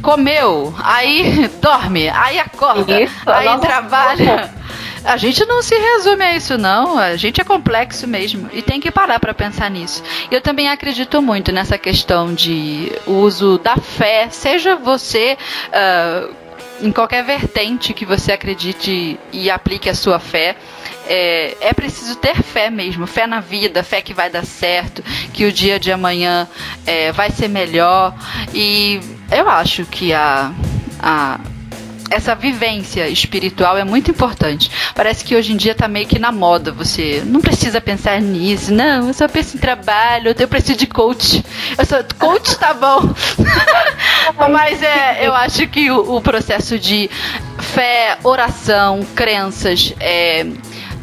comeu, 0.02 0.74
aí 0.82 1.48
dorme, 1.60 2.08
aí 2.08 2.38
acorda, 2.38 3.00
isso, 3.00 3.14
aí 3.26 3.58
trabalha. 3.58 4.50
A 5.04 5.16
gente 5.16 5.44
não 5.46 5.62
se 5.62 5.76
resume 5.76 6.24
a 6.24 6.36
isso, 6.36 6.58
não. 6.58 6.98
A 6.98 7.16
gente 7.16 7.40
é 7.40 7.44
complexo 7.44 8.06
mesmo 8.06 8.48
e 8.52 8.62
tem 8.62 8.80
que 8.80 8.90
parar 8.90 9.18
para 9.18 9.34
pensar 9.34 9.70
nisso. 9.70 10.02
Eu 10.30 10.40
também 10.40 10.68
acredito 10.68 11.20
muito 11.22 11.52
nessa 11.52 11.78
questão 11.78 12.34
de 12.34 12.92
uso 13.06 13.58
da 13.58 13.76
fé, 13.76 14.28
seja 14.30 14.76
você. 14.76 15.36
Uh, 15.68 16.48
em 16.80 16.92
qualquer 16.92 17.24
vertente 17.24 17.92
que 17.92 18.06
você 18.06 18.32
acredite 18.32 19.18
e 19.32 19.50
aplique 19.50 19.88
a 19.88 19.94
sua 19.94 20.20
fé, 20.20 20.56
é, 21.08 21.56
é, 21.60 21.72
preciso 21.72 22.16
ter 22.16 22.36
fé 22.36 22.70
mesmo, 22.70 23.06
fé 23.06 23.26
na 23.26 23.40
vida, 23.40 23.82
fé 23.82 24.00
que 24.00 24.14
vai 24.14 24.30
dar 24.30 24.44
certo, 24.44 25.02
que 25.32 25.44
o 25.44 25.52
dia 25.52 25.80
de 25.80 25.90
amanhã 25.90 26.48
é, 26.86 27.10
vai 27.12 27.30
ser 27.30 27.48
melhor. 27.48 28.14
E 28.54 29.00
eu 29.30 29.48
acho 29.48 29.84
que 29.86 30.12
a, 30.12 30.52
a 31.00 31.40
essa 32.10 32.34
vivência 32.34 33.08
espiritual 33.08 33.76
é 33.76 33.84
muito 33.84 34.10
importante. 34.10 34.70
Parece 34.94 35.24
que 35.24 35.34
hoje 35.34 35.52
em 35.52 35.56
dia 35.56 35.74
tá 35.74 35.88
meio 35.88 36.06
que 36.06 36.18
na 36.18 36.32
moda. 36.32 36.72
Você 36.72 37.22
não 37.26 37.40
precisa 37.40 37.80
pensar 37.80 38.20
nisso. 38.20 38.72
Não, 38.72 39.08
eu 39.08 39.14
só 39.14 39.28
penso 39.28 39.56
em 39.56 39.60
trabalho, 39.60 40.34
eu 40.38 40.48
preciso 40.48 40.78
de 40.78 40.86
coach. 40.86 41.44
Eu 41.76 41.86
sou 41.86 41.98
coach 42.18 42.58
tá 42.58 42.74
bom. 42.74 43.14
Mas 44.50 44.82
é, 44.82 45.26
eu 45.26 45.34
acho 45.34 45.66
que 45.68 45.90
o, 45.90 46.16
o 46.16 46.20
processo 46.20 46.78
de 46.78 47.10
fé, 47.58 48.18
oração, 48.22 49.06
crenças, 49.14 49.92
é, 50.00 50.46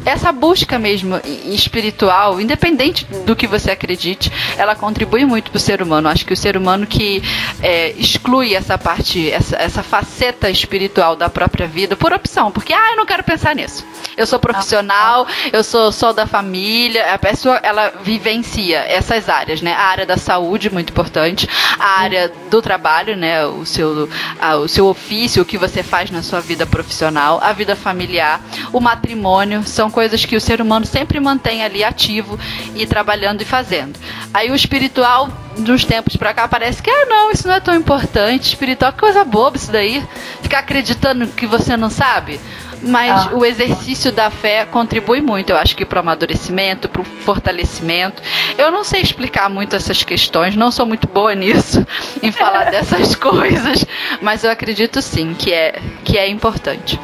essa 0.06 0.30
busca 0.30 0.78
mesmo 0.78 1.20
espiritual, 1.46 2.40
independente 2.40 3.04
do 3.26 3.34
que 3.34 3.48
você 3.48 3.72
acredite, 3.72 4.30
ela 4.56 4.76
contribui 4.76 5.24
muito 5.24 5.50
para 5.50 5.58
o 5.58 5.60
ser 5.60 5.82
humano. 5.82 6.08
Acho 6.08 6.24
que 6.24 6.32
o 6.32 6.36
ser 6.36 6.56
humano 6.56 6.86
que 6.86 7.20
é, 7.60 7.90
exclui 7.98 8.54
essa 8.54 8.78
parte, 8.78 9.28
essa, 9.28 9.56
essa 9.56 9.82
faceta 9.82 10.48
espiritual 10.48 11.16
da 11.16 11.28
própria 11.28 11.66
vida 11.66 11.96
por 11.96 12.12
opção, 12.12 12.52
porque 12.52 12.72
ah, 12.72 12.92
eu 12.92 12.96
não 12.96 13.04
quero 13.04 13.24
pensar 13.24 13.54
nisso. 13.56 13.84
Eu 14.16 14.26
sou 14.26 14.38
profissional, 14.38 15.26
eu 15.52 15.64
sou 15.64 15.90
só 15.90 16.12
da 16.12 16.24
família. 16.24 17.12
A 17.12 17.18
pessoa 17.18 17.56
ela 17.62 17.92
vivencia 18.02 18.78
essas 18.88 19.28
áreas, 19.28 19.60
né? 19.60 19.72
A 19.72 19.82
área 19.82 20.06
da 20.06 20.16
saúde 20.16 20.70
muito 20.70 20.90
importante, 20.90 21.48
a 21.78 22.00
área 22.00 22.32
do 22.48 22.62
trabalho, 22.62 23.16
né? 23.16 23.44
O 23.44 23.66
seu, 23.66 24.08
a, 24.40 24.56
o 24.56 24.68
seu 24.68 24.86
ofício, 24.86 25.42
o 25.42 25.44
que 25.44 25.58
você 25.58 25.82
faz 25.82 26.12
na 26.12 26.22
sua 26.22 26.40
vida 26.40 26.64
profissional, 26.64 27.40
a 27.42 27.52
vida 27.52 27.74
familiar, 27.74 28.40
o 28.72 28.80
matrimônio 28.80 29.64
são 29.64 29.90
coisas 29.96 30.26
que 30.26 30.36
o 30.36 30.40
ser 30.42 30.60
humano 30.60 30.84
sempre 30.84 31.18
mantém 31.18 31.64
ali 31.64 31.82
ativo 31.82 32.38
e 32.74 32.84
trabalhando 32.84 33.40
e 33.40 33.46
fazendo. 33.46 33.98
Aí 34.34 34.50
o 34.50 34.54
espiritual, 34.54 35.26
dos 35.56 35.86
tempos 35.86 36.16
pra 36.16 36.34
cá, 36.34 36.46
parece 36.46 36.82
que, 36.82 36.90
ah, 36.90 37.06
não, 37.06 37.30
isso 37.30 37.48
não 37.48 37.54
é 37.54 37.60
tão 37.60 37.74
importante. 37.74 38.42
Espiritual, 38.42 38.92
que 38.92 38.98
coisa 38.98 39.24
boba 39.24 39.56
isso 39.56 39.72
daí. 39.72 40.06
Ficar 40.42 40.58
acreditando 40.58 41.26
que 41.28 41.46
você 41.46 41.78
não 41.78 41.88
sabe. 41.88 42.38
Mas 42.82 43.10
ah. 43.10 43.30
o 43.32 43.42
exercício 43.42 44.12
da 44.12 44.28
fé 44.28 44.66
contribui 44.66 45.22
muito, 45.22 45.48
eu 45.48 45.56
acho 45.56 45.74
que 45.74 45.86
para 45.86 45.96
o 45.96 46.00
amadurecimento, 46.00 46.90
para 46.90 47.00
o 47.00 47.04
fortalecimento. 47.04 48.22
Eu 48.58 48.70
não 48.70 48.84
sei 48.84 49.00
explicar 49.00 49.48
muito 49.48 49.74
essas 49.74 50.02
questões, 50.02 50.54
não 50.54 50.70
sou 50.70 50.84
muito 50.84 51.08
boa 51.08 51.34
nisso, 51.34 51.86
em 52.22 52.30
falar 52.30 52.64
dessas 52.64 53.14
coisas, 53.16 53.82
mas 54.20 54.44
eu 54.44 54.50
acredito 54.50 55.00
sim 55.00 55.32
que 55.32 55.54
é, 55.54 55.80
que 56.04 56.18
é 56.18 56.28
importante. 56.28 57.00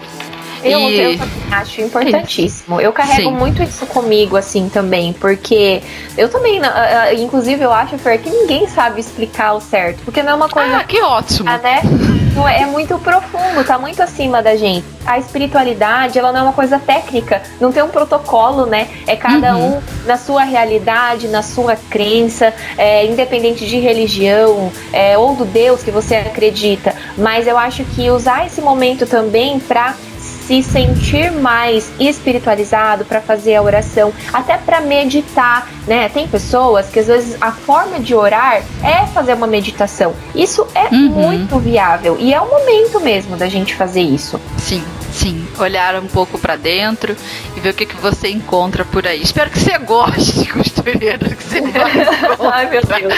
Eu, 0.63 0.81
e... 0.81 1.15
eu 1.15 1.21
acho 1.51 1.81
importantíssimo. 1.81 2.81
Eu 2.81 2.93
carrego 2.93 3.31
Sim. 3.31 3.37
muito 3.37 3.63
isso 3.63 3.87
comigo, 3.87 4.37
assim, 4.37 4.69
também, 4.69 5.13
porque 5.13 5.83
eu 6.17 6.29
também, 6.29 6.61
inclusive, 7.19 7.63
eu 7.63 7.73
acho, 7.73 7.99
Fer, 7.99 8.21
que 8.21 8.31
ninguém 8.31 8.67
sabe 8.69 9.01
explicar 9.01 9.55
o 9.55 9.61
certo, 9.61 10.03
porque 10.05 10.23
não 10.23 10.33
é 10.33 10.35
uma 10.35 10.49
coisa. 10.49 10.79
Ah, 10.79 10.85
que 10.85 11.01
ótimo! 11.01 11.49
Ah, 11.49 11.59
né? 11.59 11.83
É 12.59 12.65
muito 12.65 12.99
profundo, 12.99 13.63
tá 13.65 13.79
muito 13.79 14.03
acima 14.03 14.43
da 14.43 14.57
gente. 14.57 14.87
A 15.05 15.19
espiritualidade, 15.19 16.19
ela 16.19 16.33
não 16.33 16.41
é 16.41 16.43
uma 16.45 16.53
coisa 16.53 16.79
técnica, 16.79 17.43
não 17.61 17.71
tem 17.71 17.83
um 17.83 17.89
protocolo, 17.89 18.65
né? 18.65 18.89
É 19.07 19.15
cada 19.17 19.55
uhum. 19.55 19.77
um 19.77 19.83
na 20.07 20.17
sua 20.17 20.43
realidade, 20.43 21.29
na 21.29 21.43
sua 21.43 21.77
crença, 21.77 22.55
é, 22.79 23.05
independente 23.05 23.67
de 23.67 23.79
religião 23.79 24.73
é, 24.93 25.19
ou 25.19 25.35
do 25.35 25.45
Deus 25.45 25.83
que 25.83 25.91
você 25.91 26.17
acredita. 26.17 26.95
Mas 27.19 27.47
eu 27.47 27.59
acho 27.59 27.85
que 27.85 28.11
usar 28.11 28.47
esse 28.47 28.63
momento 28.63 29.07
também 29.07 29.61
para 29.61 29.95
se 30.47 30.63
sentir 30.63 31.31
mais 31.33 31.91
espiritualizado 31.99 33.05
para 33.05 33.21
fazer 33.21 33.57
a 33.57 33.63
oração, 33.63 34.13
até 34.33 34.57
para 34.57 34.81
meditar, 34.81 35.69
né? 35.87 36.09
Tem 36.09 36.27
pessoas 36.27 36.89
que 36.89 36.99
às 36.99 37.07
vezes 37.07 37.37
a 37.41 37.53
forma 37.53 38.01
de 38.01 38.15
orar 38.15 38.63
é 38.83 39.07
fazer 39.07 39.35
uma 39.35 39.47
meditação. 39.47 40.15
Isso 40.35 40.67
é 40.75 40.95
uhum. 40.95 41.09
muito 41.09 41.59
viável 41.59 42.17
e 42.19 42.33
é 42.33 42.41
o 42.41 42.49
momento 42.49 43.01
mesmo 43.01 43.37
da 43.37 43.49
gente 43.49 43.75
fazer 43.75 44.03
isso. 44.03 44.41
Sim, 44.59 44.85
sim. 45.13 45.47
Olhar 45.59 45.97
um 45.97 46.07
pouco 46.07 46.39
para 46.39 46.57
dentro 46.57 47.17
e 47.57 47.61
ver 47.61 47.71
o 47.71 47.75
que, 47.75 47.87
que 47.87 47.97
você 47.97 48.29
encontra 48.29 48.85
por 48.85 49.07
aí. 49.07 49.23
Espero 49.23 49.51
que 49.51 49.59
você 49.59 49.79
goste, 49.79 50.47
costureira, 50.47 51.29
que 51.35 51.43
você 51.43 51.63
Ai, 52.53 52.69
meu 52.69 52.83
Deus. 52.83 53.15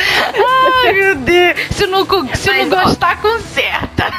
Ai, 0.85 0.93
meu 0.93 1.15
Deus. 1.17 1.59
Se 1.71 1.87
não, 1.87 2.07
se 2.35 2.51
não 2.53 2.69
gostar, 2.69 3.21
conserta. 3.21 4.13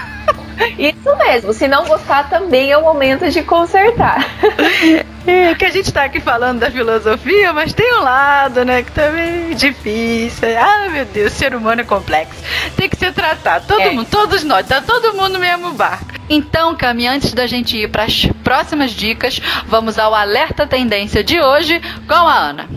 Isso 0.78 1.16
mesmo, 1.18 1.53
se 1.53 1.68
não 1.68 1.86
gostar 1.86 2.30
também 2.30 2.72
é 2.72 2.78
o 2.78 2.82
momento 2.82 3.30
de 3.30 3.43
consertar. 3.43 4.26
É, 5.28 5.56
que 5.56 5.66
a 5.66 5.72
gente 5.72 5.91
tá 5.91 6.03
aqui 6.03 6.20
falando 6.20 6.60
da 6.60 6.70
filosofia, 6.70 7.51
mas 7.51 7.74
tem 7.74 7.95
um 7.95 8.03
lado, 8.03 8.64
né, 8.64 8.84
que 8.84 8.91
também 8.91 9.51
é 9.51 9.53
difícil. 9.56 10.47
Ah, 10.56 10.88
meu 10.91 11.03
Deus, 11.03 11.34
o 11.34 11.36
ser 11.36 11.56
humano 11.56 11.82
é 11.82 11.84
complexo. 11.84 12.36
Tem 12.78 12.88
que 12.88 12.95
ser 12.95 13.12
tratado. 13.12 13.66
Todo 13.68 13.82
é. 13.82 13.89
mundo, 13.89 14.08
todos 14.08 14.43
nós, 14.43 14.68
tá 14.68 14.82
todo 14.82 15.16
mundo 15.16 15.34
no 15.34 15.39
mesmo 15.39 15.74
barco. 15.74 16.06
Então, 16.30 16.76
Cami, 16.76 17.08
antes 17.08 17.34
da 17.34 17.47
gente 17.47 17.76
ir 17.76 17.89
para 17.89 18.03
as 18.03 18.28
próximas 18.43 18.91
dicas, 18.91 19.41
vamos 19.66 19.97
ao 19.97 20.14
alerta 20.14 20.68
tendência 20.68 21.24
de 21.24 21.41
hoje 21.41 21.82
com 22.08 22.14
a 22.14 22.34
Ana. 22.34 22.70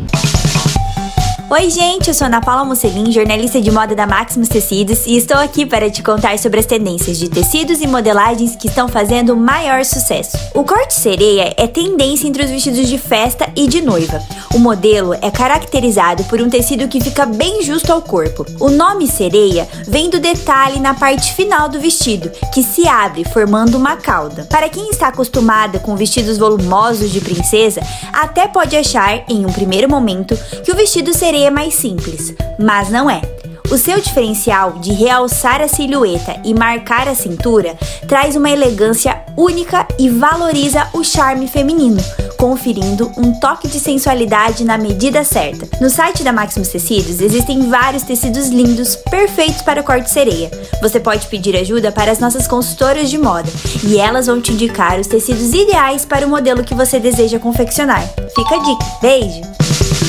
Oi, 1.51 1.71
gente, 1.71 2.09
eu 2.09 2.15
sou 2.15 2.27
Ana 2.27 2.43
Paula 2.43 2.63
Musselin, 2.63 3.11
jornalista 3.11 3.59
de 3.59 3.71
moda 3.71 3.95
da 3.95 4.07
Maximus 4.07 4.51
Tecidos, 4.51 5.07
e 5.07 5.17
estou 5.17 5.39
aqui 5.39 5.65
para 5.65 5.89
te 5.89 6.03
contar 6.03 6.39
sobre 6.39 6.61
as 6.61 6.67
tendências 6.67 7.19
de 7.19 7.27
tecidos 7.27 7.81
e 7.81 7.87
modelagens 7.87 8.55
que 8.55 8.67
estão 8.67 8.87
fazendo 8.87 9.35
maior 9.35 9.83
sucesso. 9.83 10.37
O 10.55 10.63
corte 10.63 10.93
sereia 10.93 11.55
é 11.57 11.67
tendência 11.67 12.29
entre 12.29 12.45
os 12.45 12.51
vestidos 12.51 12.87
de 12.87 12.99
festa 12.99 13.49
e 13.57 13.67
de 13.67 13.81
noiva. 13.81 14.23
O 14.55 14.59
modelo 14.59 15.15
é 15.15 15.31
caracterizado 15.31 16.23
por 16.25 16.39
um 16.39 16.51
tecido 16.51 16.87
que 16.87 17.01
fica 17.01 17.25
bem 17.25 17.63
justo 17.63 17.91
ao 17.95 18.03
corpo. 18.03 18.45
O 18.61 18.69
nome 18.69 19.09
sereia 19.09 19.67
vem 19.87 20.11
do 20.11 20.21
detalhe 20.21 20.79
na 20.79 20.93
parte 20.93 21.33
final 21.33 21.67
do 21.67 21.81
vestido, 21.81 22.31
que 22.53 22.63
se 22.63 22.87
abre 22.87 23.25
formando 23.25 23.79
uma 23.79 23.97
cauda. 23.97 24.47
Para 24.51 24.69
quem 24.69 24.91
está 24.91 25.09
acostumada 25.09 25.79
com 25.79 25.97
vestidos 25.97 26.37
volumosos 26.37 27.11
de 27.11 27.23
princesa, 27.23 27.81
até 28.13 28.47
pode 28.47 28.77
achar, 28.77 29.25
em 29.31 29.47
um 29.47 29.53
primeiro 29.53 29.89
momento, 29.89 30.37
que 30.63 30.71
o 30.71 30.77
vestido 30.77 31.15
sereia 31.15 31.38
seria 31.39 31.51
mais 31.53 31.74
simples, 31.74 32.34
mas 32.59 32.91
não 32.91 33.09
é. 33.09 33.22
O 33.70 33.76
seu 33.76 34.01
diferencial 34.01 34.72
de 34.80 34.93
realçar 34.93 35.61
a 35.61 35.68
silhueta 35.68 36.41
e 36.45 36.53
marcar 36.53 37.07
a 37.07 37.14
cintura 37.14 37.78
traz 38.09 38.34
uma 38.34 38.51
elegância 38.51 39.22
única 39.36 39.86
e 39.99 40.09
valoriza 40.09 40.89
o 40.95 41.05
charme 41.05 41.47
feminino, 41.47 42.03
conferindo 42.39 43.12
um 43.16 43.39
toque 43.39 43.68
de 43.68 43.78
sensualidade 43.78 44.64
na 44.64 44.76
medida 44.76 45.22
certa. 45.22 45.68
No 45.80 45.89
site 45.89 46.24
da 46.24 46.32
Maximus 46.32 46.68
Tecidos 46.68 47.20
existem 47.20 47.68
vários 47.68 48.03
tecidos 48.03 48.49
lindos, 48.49 48.97
perfeitos 48.97 49.62
para 49.62 49.82
o 49.82 49.84
corte 49.84 50.11
sereia. 50.11 50.51
Você 50.82 50.99
pode 50.99 51.28
pedir 51.28 51.55
ajuda 51.57 51.93
para 51.93 52.11
as 52.11 52.18
nossas 52.18 52.49
consultoras 52.49 53.09
de 53.11 53.18
moda 53.18 53.49
e 53.84 53.99
elas 53.99 54.26
vão 54.26 54.41
te 54.41 54.53
indicar 54.53 54.99
os 54.99 55.07
tecidos 55.07 55.53
ideais 55.53 56.05
para 56.05 56.26
o 56.26 56.30
modelo 56.30 56.64
que 56.64 56.74
você 56.74 56.99
deseja 56.99 57.39
confeccionar. 57.39 58.03
Fica 58.34 58.57
a 58.57 58.59
dica. 58.59 58.86
Beijo! 59.01 60.08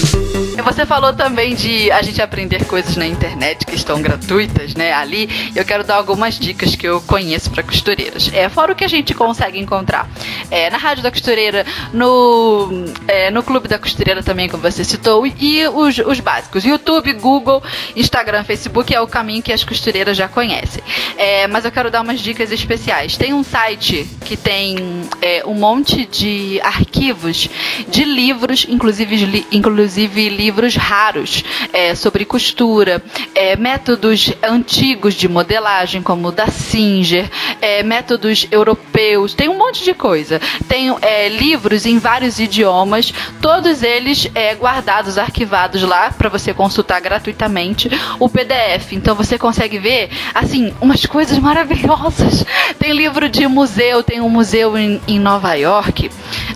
Você 0.62 0.86
falou 0.86 1.14
também 1.14 1.56
de 1.56 1.92
a 1.92 2.02
gente 2.02 2.22
aprender 2.22 2.66
coisas 2.66 2.96
na 2.96 3.08
internet 3.08 3.66
que 3.66 3.76
estão 3.76 4.02
gratuitas, 4.02 4.76
né? 4.76 4.94
Ali, 4.94 5.52
eu 5.56 5.64
quero 5.64 5.84
dar 5.84 5.96
algumas 5.96 6.38
dicas 6.38 6.76
que 6.76 6.88
eu 6.88 7.02
conheço 7.02 7.50
para 7.50 7.64
costureiras. 7.64 8.30
É, 8.34 8.50
fora 8.50 8.74
o 8.74 8.76
que 8.76 8.84
a 8.84 8.88
gente 8.88 9.14
consegue 9.14 9.60
encontrar 9.60 10.10
é, 10.52 10.70
na 10.70 10.78
Rádio 10.78 11.04
da 11.04 11.12
Costureira, 11.12 11.66
no, 11.94 12.70
é, 13.08 13.32
no 13.32 13.44
Clube 13.44 13.68
da 13.68 13.80
Costureira 13.80 14.22
também, 14.22 14.50
como 14.50 14.62
você 14.62 14.84
citou, 14.84 15.26
e 15.26 15.68
os, 15.68 15.98
os 16.00 16.20
básicos: 16.20 16.66
YouTube, 16.66 17.14
Google, 17.14 17.64
Instagram, 17.96 18.44
Facebook 18.44 18.94
é 18.94 19.00
o 19.00 19.08
caminho 19.08 19.42
que 19.42 19.54
as 19.54 19.64
costureiras 19.64 20.18
já 20.18 20.28
conhecem. 20.28 20.84
É, 21.18 21.48
mas 21.48 21.66
eu 21.66 21.72
quero 21.72 21.90
dar 21.90 22.02
umas 22.02 22.20
dicas 22.20 22.52
especiais. 22.52 23.18
Tem 23.18 23.34
um 23.34 23.44
site 23.44 24.08
que 24.26 24.36
tem 24.36 24.78
é, 25.22 25.44
um 25.46 25.54
monte 25.54 26.06
de 26.06 26.60
arquivos 26.62 27.50
de 27.88 28.04
livros, 28.04 28.66
inclusive, 28.70 29.46
inclusive 29.52 30.30
livros 30.30 30.49
livros 30.50 30.76
raros 30.76 31.44
é, 31.72 31.94
sobre 31.94 32.26
costura, 32.26 33.04
é, 33.36 33.56
métodos 33.56 34.34
antigos 34.42 35.14
de 35.14 35.28
modelagem, 35.28 36.02
como 36.02 36.30
o 36.30 36.32
da 36.32 36.48
Singer, 36.48 37.30
é, 37.62 37.84
métodos 37.84 38.48
europeus, 38.52 39.36
tem 39.36 39.48
um 39.48 39.56
monte 39.56 39.84
de 39.84 39.94
coisa. 39.94 40.42
Tem 40.68 40.96
é, 41.04 41.30
livros 41.30 41.86
em 41.86 42.00
vários 42.00 42.40
idiomas, 42.40 43.14
todos 43.40 43.84
eles 43.84 44.28
é, 44.34 44.56
guardados, 44.56 45.20
arquivados 45.20 45.84
lá 45.84 46.10
para 46.10 46.30
você 46.30 46.52
consultar 46.52 47.00
gratuitamente 47.00 47.88
o 48.18 48.28
PDF. 48.28 48.94
Então 48.94 49.14
você 49.14 49.38
consegue 49.38 49.78
ver, 49.78 50.10
assim, 50.34 50.74
umas 50.82 51.06
coisas 51.06 51.38
maravilhosas. 51.38 52.44
Tem 52.80 52.92
livro 52.92 53.30
de 53.30 53.46
museu, 53.48 54.02
tem 54.02 54.20
um 54.20 54.30
museu 54.30 54.76
em, 54.76 55.00
em 55.08 55.20
Nova 55.20 55.54
York. 55.54 56.10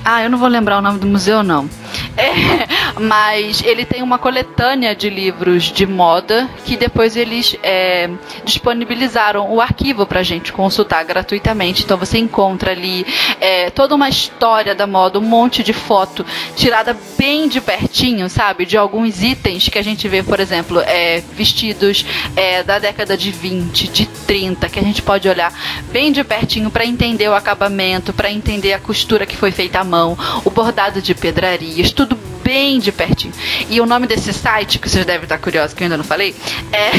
Ah, 0.04 0.24
eu 0.24 0.32
não 0.32 0.40
vou 0.40 0.48
lembrar 0.48 0.80
o 0.80 0.82
nome 0.82 0.98
do 0.98 1.06
museu, 1.06 1.44
não. 1.44 1.70
É, 2.18 3.00
mas 3.00 3.62
ele 3.64 3.83
tem 3.86 4.02
uma 4.02 4.18
coletânea 4.18 4.96
de 4.96 5.10
livros 5.10 5.66
de 5.66 5.86
moda 5.86 6.50
que 6.66 6.78
depois 6.78 7.16
eles 7.16 7.56
é, 7.64 8.10
disponibilizaram 8.44 9.52
o 9.52 9.62
arquivo 9.62 10.06
pra 10.06 10.24
gente 10.24 10.52
consultar 10.52 11.04
gratuitamente. 11.04 11.84
Então 11.84 11.98
você 11.98 12.18
encontra 12.18 12.72
ali 12.72 13.06
é, 13.40 13.70
toda 13.70 13.96
uma 13.96 14.10
história 14.10 14.76
da 14.76 14.88
moda, 14.88 15.20
um 15.20 15.24
monte 15.24 15.64
de 15.64 15.74
foto 15.74 16.26
tirada 16.56 16.96
bem 17.18 17.48
de 17.48 17.62
pertinho, 17.62 18.30
sabe? 18.30 18.66
De 18.66 18.78
alguns 18.78 19.22
itens 19.22 19.70
que 19.70 19.80
a 19.80 19.84
gente 19.84 20.08
vê, 20.08 20.24
por 20.24 20.40
exemplo, 20.40 20.80
é, 20.82 21.22
vestidos 21.34 22.06
é, 22.36 22.64
da 22.64 22.80
década 22.80 23.18
de 23.18 23.32
20, 23.32 23.88
de 23.88 24.06
30, 24.06 24.70
que 24.70 24.80
a 24.80 24.84
gente 24.84 25.02
pode 25.02 25.28
olhar 25.28 25.54
bem 25.92 26.12
de 26.12 26.24
pertinho 26.24 26.70
para 26.70 26.86
entender 26.86 27.28
o 27.30 27.34
acabamento, 27.34 28.14
para 28.14 28.32
entender 28.32 28.74
a 28.74 28.80
costura 28.80 29.26
que 29.26 29.38
foi 29.38 29.52
feita 29.52 29.80
à 29.80 29.84
mão, 29.84 30.18
o 30.44 30.50
bordado 30.50 31.02
de 31.02 31.14
pedrarias, 31.14 31.92
tudo 31.92 32.33
bem 32.44 32.80
de 32.80 32.92
pertinho. 32.92 33.34
E 33.70 33.80
o 33.80 33.86
nome 33.86 34.08
desse 34.08 34.34
site, 34.34 34.80
que 34.80 34.90
vocês 34.90 35.06
devem 35.06 35.24
estar 35.24 35.38
curiosos, 35.38 35.74
que 35.74 35.84
eu 35.84 35.86
ainda 35.86 35.98
não 35.98 36.04
falei, 36.04 36.36
é, 36.72 36.92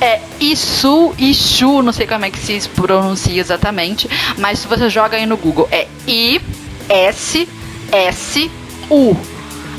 é 0.04 0.20
Isu, 0.40 1.14
Ishu, 1.18 1.82
não 1.82 1.92
sei 1.92 2.06
como 2.06 2.24
é 2.24 2.30
que 2.30 2.38
se 2.38 2.68
pronuncia 2.70 3.40
exatamente, 3.40 4.08
mas 4.38 4.60
se 4.60 4.68
você 4.68 4.88
joga 4.90 5.16
aí 5.16 5.26
no 5.26 5.36
Google, 5.36 5.68
é 5.70 5.86
I-S-S-U. 6.06 6.42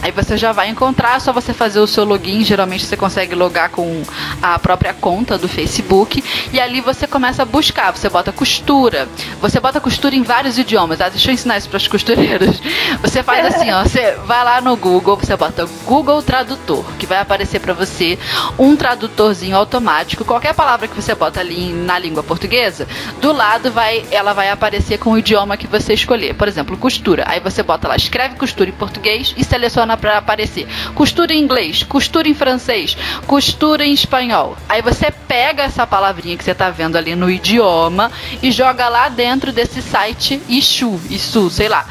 Aí 0.04 0.12
você 0.12 0.36
já 0.36 0.52
vai 0.52 0.68
encontrar, 0.68 1.16
é 1.16 1.20
só 1.20 1.32
você 1.32 1.54
fazer 1.54 1.80
o 1.80 1.88
seu 1.88 2.04
login. 2.04 2.44
Geralmente 2.44 2.86
você 2.86 2.98
consegue 2.98 3.34
logar 3.34 3.70
com 3.70 4.04
a 4.42 4.60
própria 4.60 4.94
conta 4.94 5.38
do 5.38 5.48
Facebook. 5.48 6.22
E 6.52 6.60
ali 6.60 6.82
você 6.82 7.08
começa 7.08 7.44
a 7.44 7.46
buscar. 7.46 7.96
Você 7.96 8.10
bota 8.10 8.30
costura. 8.34 9.08
Você 9.40 9.62
bota 9.62 9.80
costura 9.80 10.14
em 10.14 10.22
vários 10.22 10.58
idiomas. 10.58 11.00
Ah, 11.00 11.08
deixa 11.08 11.30
eu 11.30 11.34
ensinar 11.34 11.58
isso 11.58 11.70
para 11.70 11.78
as 11.78 11.88
costureiras. 11.88 12.62
Você 13.02 13.24
faz 13.24 13.46
assim, 13.46 13.72
ó. 13.72 13.82
Você 13.84 14.18
vai 14.26 14.44
lá 14.44 14.60
no 14.60 14.76
Google, 14.76 15.16
você 15.16 15.38
bota 15.38 15.66
Google 15.86 16.22
Tradutor, 16.22 16.84
que 17.00 17.06
vai 17.06 17.20
aparecer 17.20 17.62
para 17.62 17.74
você 17.74 18.20
um 18.60 18.76
tradutorzinho 18.76 19.56
automático. 19.56 20.26
Qualquer 20.26 20.54
palavra 20.54 20.86
que 20.86 20.96
você 20.96 21.16
bota 21.16 21.40
ali 21.40 21.72
na 21.72 21.98
língua 21.98 22.24
portuguesa, 22.24 22.90
do 23.22 23.32
lado 23.32 23.72
vai, 23.72 24.06
ela 24.12 24.34
vai 24.34 24.50
aparecer 24.50 24.98
com 24.98 25.12
o 25.12 25.18
idioma 25.18 25.56
que 25.56 25.66
você 25.66 25.94
escolher. 25.94 26.36
Por 26.36 26.50
exemplo, 26.50 26.76
costura. 26.76 27.24
Aí 27.26 27.40
você 27.40 27.64
bota 27.64 27.88
lá, 27.88 27.96
escreve 27.96 28.36
costura 28.36 28.70
em 28.70 28.74
português 28.74 29.34
e 29.38 29.46
seleciona 29.46 29.93
para 29.98 30.18
aparecer. 30.18 30.68
Costura 30.94 31.34
em 31.34 31.42
inglês, 31.42 31.84
costura 31.84 32.28
em 32.28 32.34
francês, 32.34 32.98
costura 33.28 33.86
em 33.86 33.94
espanhol. 33.94 34.58
Aí 34.68 34.82
você 34.82 35.12
pega 35.12 35.64
essa 35.64 35.86
palavrinha 35.88 36.38
que 36.38 36.44
você 36.44 36.52
está 36.52 36.70
vendo 36.70 36.98
ali 36.98 37.16
no 37.16 37.30
idioma 37.30 38.12
e 38.42 38.52
joga 38.52 38.90
lá 38.90 39.10
dentro 39.10 39.52
desse 39.52 39.82
site 39.82 40.42
Ishu, 40.48 41.00
Isu, 41.10 41.50
sei 41.50 41.70
lá. 41.70 41.86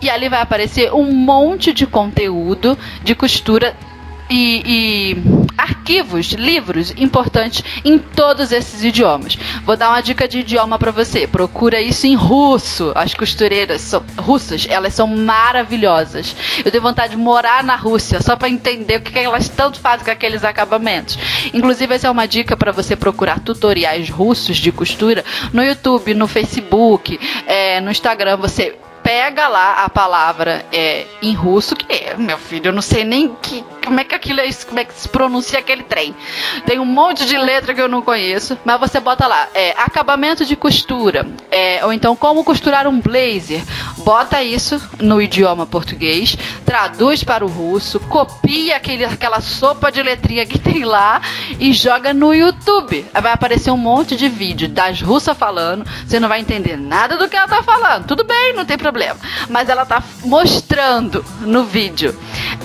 E 0.00 0.10
ali 0.10 0.28
vai 0.28 0.40
aparecer 0.40 0.92
um 0.92 1.12
monte 1.12 1.72
de 1.72 1.86
conteúdo 1.86 2.78
de 3.02 3.14
costura 3.14 3.74
e, 4.28 4.62
e, 4.66 5.16
arquivos, 5.56 6.32
livros 6.32 6.92
importantes 6.96 7.62
em 7.84 7.98
todos 7.98 8.52
esses 8.52 8.82
idiomas. 8.82 9.36
Vou 9.64 9.76
dar 9.76 9.90
uma 9.90 10.00
dica 10.00 10.26
de 10.26 10.40
idioma 10.40 10.78
para 10.78 10.90
você. 10.90 11.26
Procura 11.26 11.80
isso 11.80 12.06
em 12.06 12.14
russo. 12.14 12.92
As 12.94 13.14
costureiras 13.14 13.80
são, 13.80 14.04
russas, 14.18 14.66
elas 14.68 14.94
são 14.94 15.06
maravilhosas. 15.06 16.34
Eu 16.64 16.70
tenho 16.70 16.82
vontade 16.82 17.12
de 17.12 17.16
morar 17.16 17.62
na 17.62 17.76
Rússia 17.76 18.20
só 18.20 18.36
para 18.36 18.48
entender 18.48 18.96
o 18.96 19.00
que 19.00 19.18
elas 19.18 19.48
tanto 19.48 19.78
fazem 19.80 20.04
com 20.04 20.10
aqueles 20.10 20.44
acabamentos. 20.44 21.18
Inclusive, 21.52 21.94
essa 21.94 22.08
é 22.08 22.10
uma 22.10 22.26
dica 22.26 22.56
para 22.56 22.72
você 22.72 22.96
procurar 22.96 23.40
tutoriais 23.40 24.08
russos 24.08 24.56
de 24.56 24.72
costura 24.72 25.24
no 25.52 25.62
YouTube, 25.62 26.14
no 26.14 26.26
Facebook, 26.26 27.18
é, 27.46 27.80
no 27.80 27.90
Instagram. 27.90 28.36
Você 28.38 28.76
pega 29.04 29.48
lá 29.48 29.84
a 29.84 29.88
palavra 29.90 30.64
é, 30.72 31.04
em 31.20 31.34
russo, 31.34 31.76
que 31.76 31.92
é, 31.92 32.16
meu 32.16 32.38
filho, 32.38 32.68
eu 32.68 32.72
não 32.72 32.80
sei 32.80 33.04
nem 33.04 33.34
que, 33.34 33.62
como 33.84 34.00
é 34.00 34.04
que 34.04 34.14
aquilo 34.14 34.40
é 34.40 34.52
como 34.66 34.80
é 34.80 34.84
que 34.84 34.94
se 34.94 35.08
pronuncia 35.08 35.58
aquele 35.58 35.82
trem. 35.82 36.14
Tem 36.66 36.78
um 36.78 36.84
monte 36.84 37.26
de 37.26 37.36
letra 37.36 37.74
que 37.74 37.80
eu 37.80 37.88
não 37.88 38.02
conheço, 38.02 38.58
mas 38.64 38.80
você 38.80 38.98
bota 39.00 39.26
lá, 39.26 39.48
é, 39.54 39.74
acabamento 39.76 40.44
de 40.44 40.56
costura, 40.56 41.26
é, 41.50 41.84
ou 41.84 41.92
então 41.92 42.16
como 42.16 42.42
costurar 42.42 42.86
um 42.86 43.00
blazer. 43.00 43.62
Bota 43.98 44.42
isso 44.42 44.80
no 45.00 45.20
idioma 45.20 45.66
português, 45.66 46.36
traduz 46.64 47.22
para 47.22 47.44
o 47.44 47.48
russo, 47.48 48.00
copia 48.00 48.76
aquele, 48.76 49.04
aquela 49.04 49.40
sopa 49.40 49.90
de 49.90 50.02
letrinha 50.02 50.46
que 50.46 50.58
tem 50.58 50.84
lá 50.84 51.20
e 51.60 51.72
joga 51.72 52.12
no 52.12 52.34
YouTube. 52.34 53.06
Vai 53.12 53.32
aparecer 53.32 53.70
um 53.70 53.76
monte 53.76 54.16
de 54.16 54.28
vídeo 54.28 54.68
das 54.68 55.00
russas 55.00 55.36
falando, 55.36 55.86
você 56.06 56.18
não 56.18 56.28
vai 56.28 56.40
entender 56.40 56.76
nada 56.76 57.16
do 57.16 57.28
que 57.28 57.36
ela 57.36 57.48
tá 57.48 57.62
falando. 57.62 58.06
Tudo 58.06 58.24
bem, 58.24 58.52
não 58.54 58.64
tem 58.64 58.76
problema 58.76 58.94
problema. 58.94 59.16
Mas 59.48 59.68
ela 59.68 59.84
tá 59.84 60.02
mostrando 60.24 61.24
no 61.40 61.64
vídeo. 61.64 62.16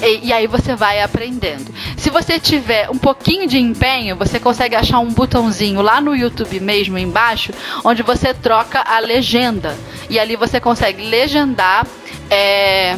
E, 0.01 0.27
e, 0.27 0.33
aí 0.33 0.47
você 0.47 0.75
vai 0.75 1.01
aprendendo. 1.09 1.73
Se 1.97 2.09
você 2.09 2.39
tiver 2.39 2.89
um 2.89 2.97
pouquinho 2.97 3.47
de 3.47 3.57
empenho, 3.57 4.15
você 4.15 4.39
consegue 4.39 4.75
achar 4.75 4.99
um 4.99 5.11
botãozinho 5.11 5.81
lá 5.81 5.99
no 5.99 6.15
YouTube 6.15 6.59
mesmo 6.59 6.97
embaixo, 6.97 7.51
onde 7.83 8.03
você 8.03 8.33
troca 8.33 8.79
a 8.79 8.99
legenda. 8.99 9.75
E 10.09 10.17
ali 10.19 10.35
você 10.35 10.59
consegue 10.59 11.03
legendar. 11.03 11.85
É, 12.29 12.95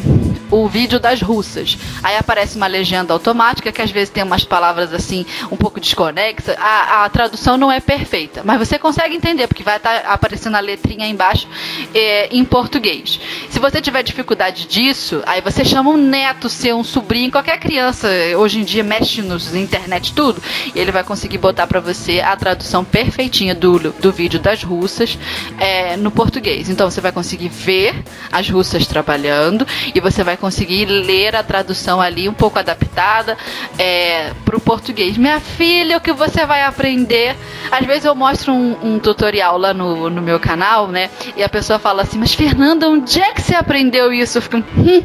o 0.52 0.68
vídeo 0.68 1.00
das 1.00 1.22
russas. 1.22 1.78
Aí 2.04 2.18
aparece 2.18 2.58
uma 2.58 2.68
legenda 2.68 3.14
automática 3.14 3.72
que 3.72 3.82
às 3.82 3.90
vezes 3.90 4.10
tem 4.10 4.24
umas 4.24 4.44
palavras 4.44 4.94
assim 4.94 5.26
um 5.52 5.58
pouco 5.58 5.80
desconexas. 5.80 6.56
A, 6.60 7.06
a 7.06 7.10
tradução 7.10 7.58
não 7.58 7.72
é 7.72 7.80
perfeita, 7.80 8.42
mas 8.44 8.60
você 8.60 8.78
consegue 8.78 9.16
entender 9.16 9.48
porque 9.48 9.64
vai 9.64 9.78
estar 9.78 10.02
tá 10.02 10.14
aparecendo 10.14 10.56
a 10.56 10.60
letrinha 10.60 11.08
embaixo 11.08 11.48
é, 11.94 12.28
em 12.36 12.44
português. 12.44 13.20
Se 13.50 13.60
você 13.60 13.82
tiver 13.82 14.04
dificuldade 14.04 14.68
disso, 14.68 15.24
aí 15.26 15.42
você 15.42 15.64
chama 15.64 15.90
um 15.90 15.98
neto 15.98 16.50
seu, 16.50 16.78
um 16.78 16.84
sobrinho, 16.84 17.32
qualquer 17.32 17.60
criança 17.60 18.08
hoje 18.38 18.60
em 18.60 18.64
dia 18.64 18.84
mexe 18.84 19.22
nos 19.22 19.54
internet 19.56 20.14
tudo, 20.14 20.42
e 20.74 20.80
ele 20.80 20.92
vai 20.92 21.04
conseguir 21.04 21.38
botar 21.38 21.68
para 21.68 21.80
você 21.80 22.20
a 22.20 22.36
tradução 22.36 22.84
perfeitinha 22.84 23.56
do, 23.56 23.80
do 23.80 24.12
vídeo 24.12 24.40
das 24.40 24.64
russas 24.64 25.18
é, 25.58 25.96
no 25.96 26.12
português. 26.12 26.70
Então 26.70 26.90
você 26.90 27.00
vai 27.00 27.12
conseguir 27.12 27.50
ver 27.50 28.04
as 28.32 28.50
russas 28.50 28.86
trabalhando 28.86 29.66
e 29.94 30.00
você 30.00 30.24
vai 30.24 30.38
conseguir 30.42 30.86
ler 30.86 31.36
a 31.36 31.44
tradução 31.44 32.02
ali 32.02 32.28
um 32.28 32.34
pouco 32.34 32.58
adaptada 32.58 33.38
é, 33.78 34.34
para 34.44 34.58
o 34.58 34.60
português. 34.60 35.16
Minha 35.16 35.40
filha, 35.40 35.98
o 35.98 36.02
que 36.02 36.12
você 36.12 36.46
vai 36.46 36.64
aprender? 36.64 37.36
Às 37.72 37.86
vezes 37.86 38.06
eu 38.06 38.16
mostro 38.16 38.52
um, 38.52 38.76
um 38.96 39.00
tutorial 39.00 39.58
lá 39.58 39.74
no, 39.74 40.10
no 40.10 40.22
meu 40.22 40.40
canal, 40.40 40.88
né? 40.88 41.12
E 41.38 41.44
a 41.44 41.50
pessoa 41.50 41.78
fala 41.78 42.02
assim, 42.02 42.18
mas 42.18 42.34
Fernanda, 42.34 42.90
onde 42.90 43.22
é 43.22 43.32
que 43.32 43.42
você 43.42 43.56
aprendeu 43.56 44.12
isso? 44.12 44.40
Eu 44.40 44.42
fico, 44.42 44.58
hum, 44.58 45.04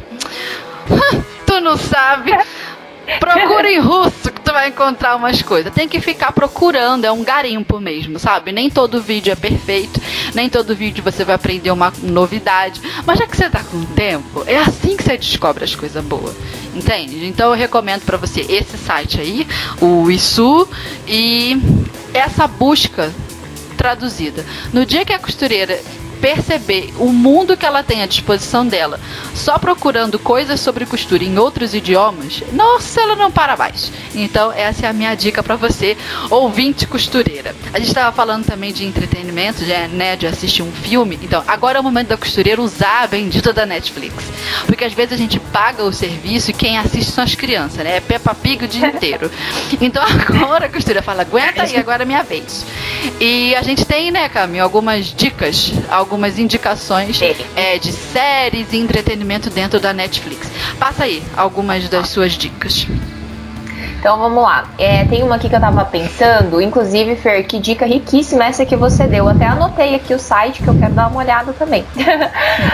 hum, 0.89 1.23
tu 1.45 1.61
não 1.61 1.77
sabe. 1.77 2.31
Procura 3.19 3.71
em 3.71 3.79
russo 3.79 4.31
que 4.31 4.41
tu 4.41 4.51
vai 4.51 4.67
encontrar 4.67 5.15
umas 5.15 5.41
coisas. 5.41 5.73
Tem 5.73 5.87
que 5.87 6.01
ficar 6.01 6.31
procurando, 6.33 7.05
é 7.05 7.11
um 7.11 7.23
garimpo 7.23 7.79
mesmo, 7.79 8.19
sabe? 8.19 8.51
Nem 8.51 8.69
todo 8.69 9.01
vídeo 9.01 9.31
é 9.31 9.35
perfeito, 9.35 10.01
nem 10.33 10.49
todo 10.49 10.75
vídeo 10.75 11.03
você 11.03 11.23
vai 11.23 11.35
aprender 11.35 11.71
uma 11.71 11.93
novidade. 12.03 12.81
Mas 13.05 13.19
já 13.19 13.25
que 13.25 13.37
você 13.37 13.49
tá 13.49 13.63
com 13.63 13.85
tempo, 13.85 14.43
é 14.45 14.57
assim 14.57 14.97
que 14.97 15.03
você 15.03 15.17
descobre 15.17 15.63
as 15.63 15.73
coisas 15.73 16.03
boas. 16.03 16.35
Entende? 16.75 17.25
Então 17.25 17.49
eu 17.51 17.55
recomendo 17.55 18.03
para 18.03 18.17
você 18.17 18.41
esse 18.41 18.77
site 18.77 19.21
aí, 19.21 19.47
o 19.79 20.11
Isu, 20.11 20.67
e 21.07 21.57
essa 22.13 22.45
busca 22.45 23.13
traduzida. 23.77 24.45
No 24.73 24.85
dia 24.85 25.05
que 25.05 25.13
a 25.13 25.19
costureira 25.19 25.79
perceber 26.19 26.93
o 26.97 27.11
mundo 27.11 27.55
que 27.55 27.65
ela 27.65 27.83
tem 27.83 28.03
à 28.03 28.05
disposição 28.05 28.65
dela, 28.67 28.99
só 29.33 29.57
procurando 29.57 30.19
coisas 30.19 30.59
sobre 30.59 30.85
costura 30.85 31.23
em 31.23 31.37
outros 31.37 31.73
idiomas, 31.73 32.43
nossa, 32.51 33.01
ela 33.01 33.15
não 33.15 33.31
para 33.31 33.55
mais. 33.55 33.91
Então, 34.13 34.51
essa 34.51 34.85
é 34.85 34.89
a 34.89 34.93
minha 34.93 35.13
dica 35.15 35.43
para 35.43 35.55
você, 35.55 35.97
ouvinte 36.29 36.87
costureira. 36.87 37.55
A 37.73 37.79
gente 37.79 37.89
estava 37.89 38.15
falando 38.15 38.45
também 38.45 38.73
de 38.73 38.85
entretenimento, 38.85 39.63
de, 39.63 39.73
né, 39.89 40.15
de 40.15 40.27
assistir 40.27 40.63
um 40.63 40.71
filme. 40.71 41.19
Então, 41.21 41.43
agora 41.47 41.77
é 41.77 41.81
o 41.81 41.83
momento 41.83 42.07
da 42.07 42.17
costureira 42.17 42.61
usar 42.61 43.03
a 43.03 43.07
bendita 43.07 43.53
da 43.53 43.65
Netflix. 43.65 44.15
Porque 44.65 44.83
às 44.83 44.93
vezes 44.93 45.13
a 45.13 45.17
gente 45.17 45.39
paga 45.39 45.83
o 45.83 45.93
serviço 45.93 46.51
e 46.51 46.53
quem 46.53 46.77
assiste 46.77 47.11
são 47.11 47.23
as 47.23 47.35
crianças, 47.35 47.83
né? 47.83 47.97
É 47.97 47.99
Peppa 47.99 48.33
Pig 48.33 48.65
o 48.65 48.67
dia 48.67 48.87
inteiro. 48.89 49.29
Então, 49.79 50.03
agora 50.03 50.65
a 50.65 50.69
costureira 50.69 51.01
fala, 51.01 51.21
aguenta 51.21 51.63
aí, 51.63 51.77
agora 51.77 52.03
é 52.03 52.05
minha 52.05 52.23
vez. 52.23 52.65
E 53.19 53.55
a 53.55 53.61
gente 53.61 53.85
tem, 53.85 54.11
né, 54.11 54.29
Caminho, 54.29 54.63
algumas 54.63 55.05
dicas, 55.05 55.71
algumas 55.89 56.06
indicações 56.39 57.19
é, 57.55 57.77
de 57.77 57.91
séries 57.91 58.71
e 58.73 58.77
entretenimento 58.77 59.49
dentro 59.49 59.79
da 59.79 59.93
Netflix. 59.93 60.49
Passa 60.79 61.03
aí 61.03 61.23
algumas 61.35 61.87
das 61.89 62.09
suas 62.09 62.33
dicas. 62.33 62.87
Então 63.99 64.19
vamos 64.19 64.43
lá. 64.43 64.69
É, 64.77 65.03
tem 65.05 65.23
uma 65.23 65.35
aqui 65.35 65.49
que 65.49 65.55
eu 65.55 65.59
tava 65.59 65.83
pensando, 65.83 66.61
inclusive, 66.61 67.15
Fer, 67.15 67.45
que 67.45 67.59
dica 67.59 67.85
riquíssima 67.85 68.45
essa 68.45 68.65
que 68.65 68.75
você 68.75 69.05
deu. 69.07 69.27
Até 69.27 69.45
anotei 69.45 69.95
aqui 69.95 70.13
o 70.13 70.19
site 70.19 70.61
que 70.61 70.67
eu 70.67 70.77
quero 70.77 70.93
dar 70.93 71.07
uma 71.07 71.19
olhada 71.19 71.51
também. 71.53 71.83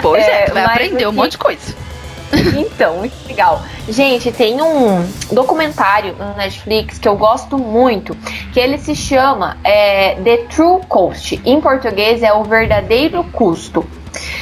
Pois 0.01 0.23
é, 0.23 0.45
é 0.49 0.51
vai 0.51 0.63
aprender 0.63 0.95
aqui... 0.97 1.07
um 1.07 1.11
monte 1.11 1.31
de 1.31 1.38
coisa. 1.38 1.75
Então, 2.73 2.97
muito 2.97 3.13
legal. 3.27 3.61
Gente, 3.88 4.31
tem 4.31 4.61
um 4.61 5.05
documentário 5.31 6.15
no 6.15 6.36
Netflix 6.36 6.97
que 6.97 7.07
eu 7.07 7.15
gosto 7.15 7.57
muito, 7.57 8.15
que 8.51 8.59
ele 8.59 8.77
se 8.77 8.95
chama 8.95 9.57
é, 9.63 10.15
The 10.15 10.38
True 10.49 10.81
Cost. 10.88 11.39
Em 11.45 11.61
português 11.61 12.23
é 12.23 12.34
o 12.34 12.43
verdadeiro 12.43 13.23
custo. 13.25 13.86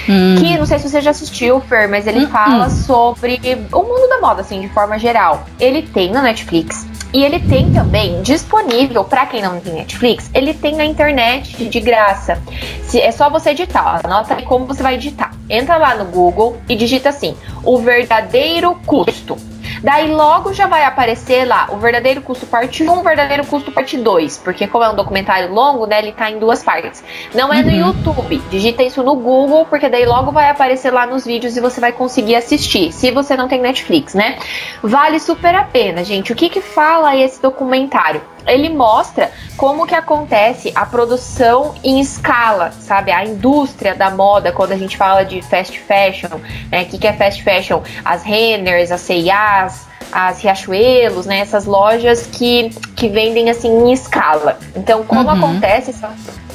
Hum. 0.10 0.36
Que 0.38 0.58
não 0.58 0.66
sei 0.66 0.80
se 0.80 0.90
você 0.90 1.02
já 1.02 1.12
assistiu, 1.12 1.60
Fer, 1.62 1.88
mas 1.88 2.08
ele 2.08 2.26
hum, 2.26 2.30
fala 2.30 2.68
hum. 2.68 2.70
sobre 2.70 3.40
o 3.72 3.84
mundo 3.84 4.10
da 4.10 4.20
moda, 4.20 4.42
assim, 4.42 4.62
de 4.62 4.70
forma 4.70 4.98
geral. 4.98 5.46
Ele 5.60 5.82
tem 5.84 6.12
na 6.12 6.22
Netflix. 6.22 6.86
E 7.14 7.26
ele 7.26 7.40
tem 7.40 7.70
também 7.74 8.22
disponível, 8.22 9.04
para 9.04 9.26
quem 9.26 9.42
não 9.42 9.60
tem 9.60 9.74
Netflix, 9.74 10.32
ele 10.34 10.54
tem 10.54 10.78
na 10.78 10.86
internet 10.86 11.68
de 11.68 11.80
graça. 11.82 12.42
Se, 12.84 13.02
é 13.02 13.12
só 13.12 13.30
você 13.30 13.50
editar, 13.50 14.00
anota 14.02 14.36
aí 14.36 14.44
como 14.44 14.66
você 14.66 14.82
vai 14.82 14.94
editar. 14.96 15.32
Entra 15.50 15.76
lá 15.76 15.96
no 15.96 16.06
Google 16.06 16.58
e 16.70 16.76
digita 16.76 17.10
assim: 17.10 17.36
o 17.64 17.80
verdadeiro 17.80 18.80
custo. 18.86 19.38
Daí 19.82 20.12
logo 20.12 20.54
já 20.54 20.68
vai 20.68 20.84
aparecer 20.84 21.46
lá 21.46 21.68
o 21.72 21.78
verdadeiro 21.78 22.22
custo 22.22 22.46
parte 22.46 22.84
1, 22.84 22.92
o 22.92 23.04
verdadeiro 23.04 23.46
custo 23.46 23.72
parte 23.72 23.98
2. 23.98 24.38
Porque 24.40 24.68
como 24.68 24.84
é 24.84 24.90
um 24.90 24.96
documentário 24.96 25.52
longo, 25.52 25.86
né, 25.86 26.00
ele 26.00 26.12
tá 26.12 26.30
em 26.30 26.40
duas 26.40 26.64
partes. 26.64 27.04
Não 27.34 27.52
é 27.54 27.62
no 27.62 27.70
uhum. 27.70 27.88
YouTube. 27.88 28.42
Digita 28.50 28.84
isso 28.84 29.04
no 29.04 29.16
Google, 29.16 29.66
porque 29.66 29.90
daí 29.90 30.06
logo 30.06 30.32
vai 30.32 30.50
aparecer 30.50 30.92
lá 30.92 31.06
nos 31.06 31.26
vídeos 31.26 31.56
e 31.58 31.62
você 31.62 31.80
vai 31.80 31.92
conseguir 31.92 32.36
assistir. 32.36 32.92
Se 32.92 33.12
você 33.12 33.36
não 33.36 33.48
tem 33.48 33.62
Netflix, 33.62 34.14
né? 34.14 34.38
Vale 34.82 35.20
super 35.20 35.54
a 35.56 35.64
pena, 35.64 36.04
gente. 36.04 36.32
O 36.32 36.36
que 36.36 36.50
que 36.50 36.62
fala 36.62 37.16
esse 37.16 37.42
documentário? 37.42 38.22
Ele 38.48 38.70
mostra 38.70 39.32
como 39.58 39.86
que 39.86 39.96
acontece 39.96 40.72
a 40.76 40.86
produção 40.86 41.76
em 41.84 42.00
escala, 42.00 42.72
sabe? 42.72 43.12
A 43.12 43.26
indústria 43.26 43.96
da 43.96 44.10
moda, 44.10 44.52
quando 44.52 44.72
a 44.72 44.78
gente 44.78 44.98
fala 44.98 45.24
de 45.24 45.42
fast 45.42 45.80
fashion, 45.80 46.39
né? 46.72 46.84
O 46.84 46.86
que, 46.86 46.98
que 46.98 47.08
é 47.08 47.14
fast 47.14 47.44
fashion? 47.44 47.82
As 48.04 48.24
Renners, 48.24 48.92
as 48.92 49.02
C&As, 49.02 49.88
as 50.12 50.42
Riachuelos, 50.42 51.26
né? 51.26 51.39
Essas 51.39 51.66
lojas 51.66 52.28
que, 52.28 52.70
que 52.96 53.08
vendem 53.08 53.50
assim 53.50 53.70
em 53.70 53.94
escala. 53.94 54.60
Então, 54.76 55.04
como 55.04 55.30
uhum. 55.30 55.38
acontece 55.38 55.92
essa 55.92 56.12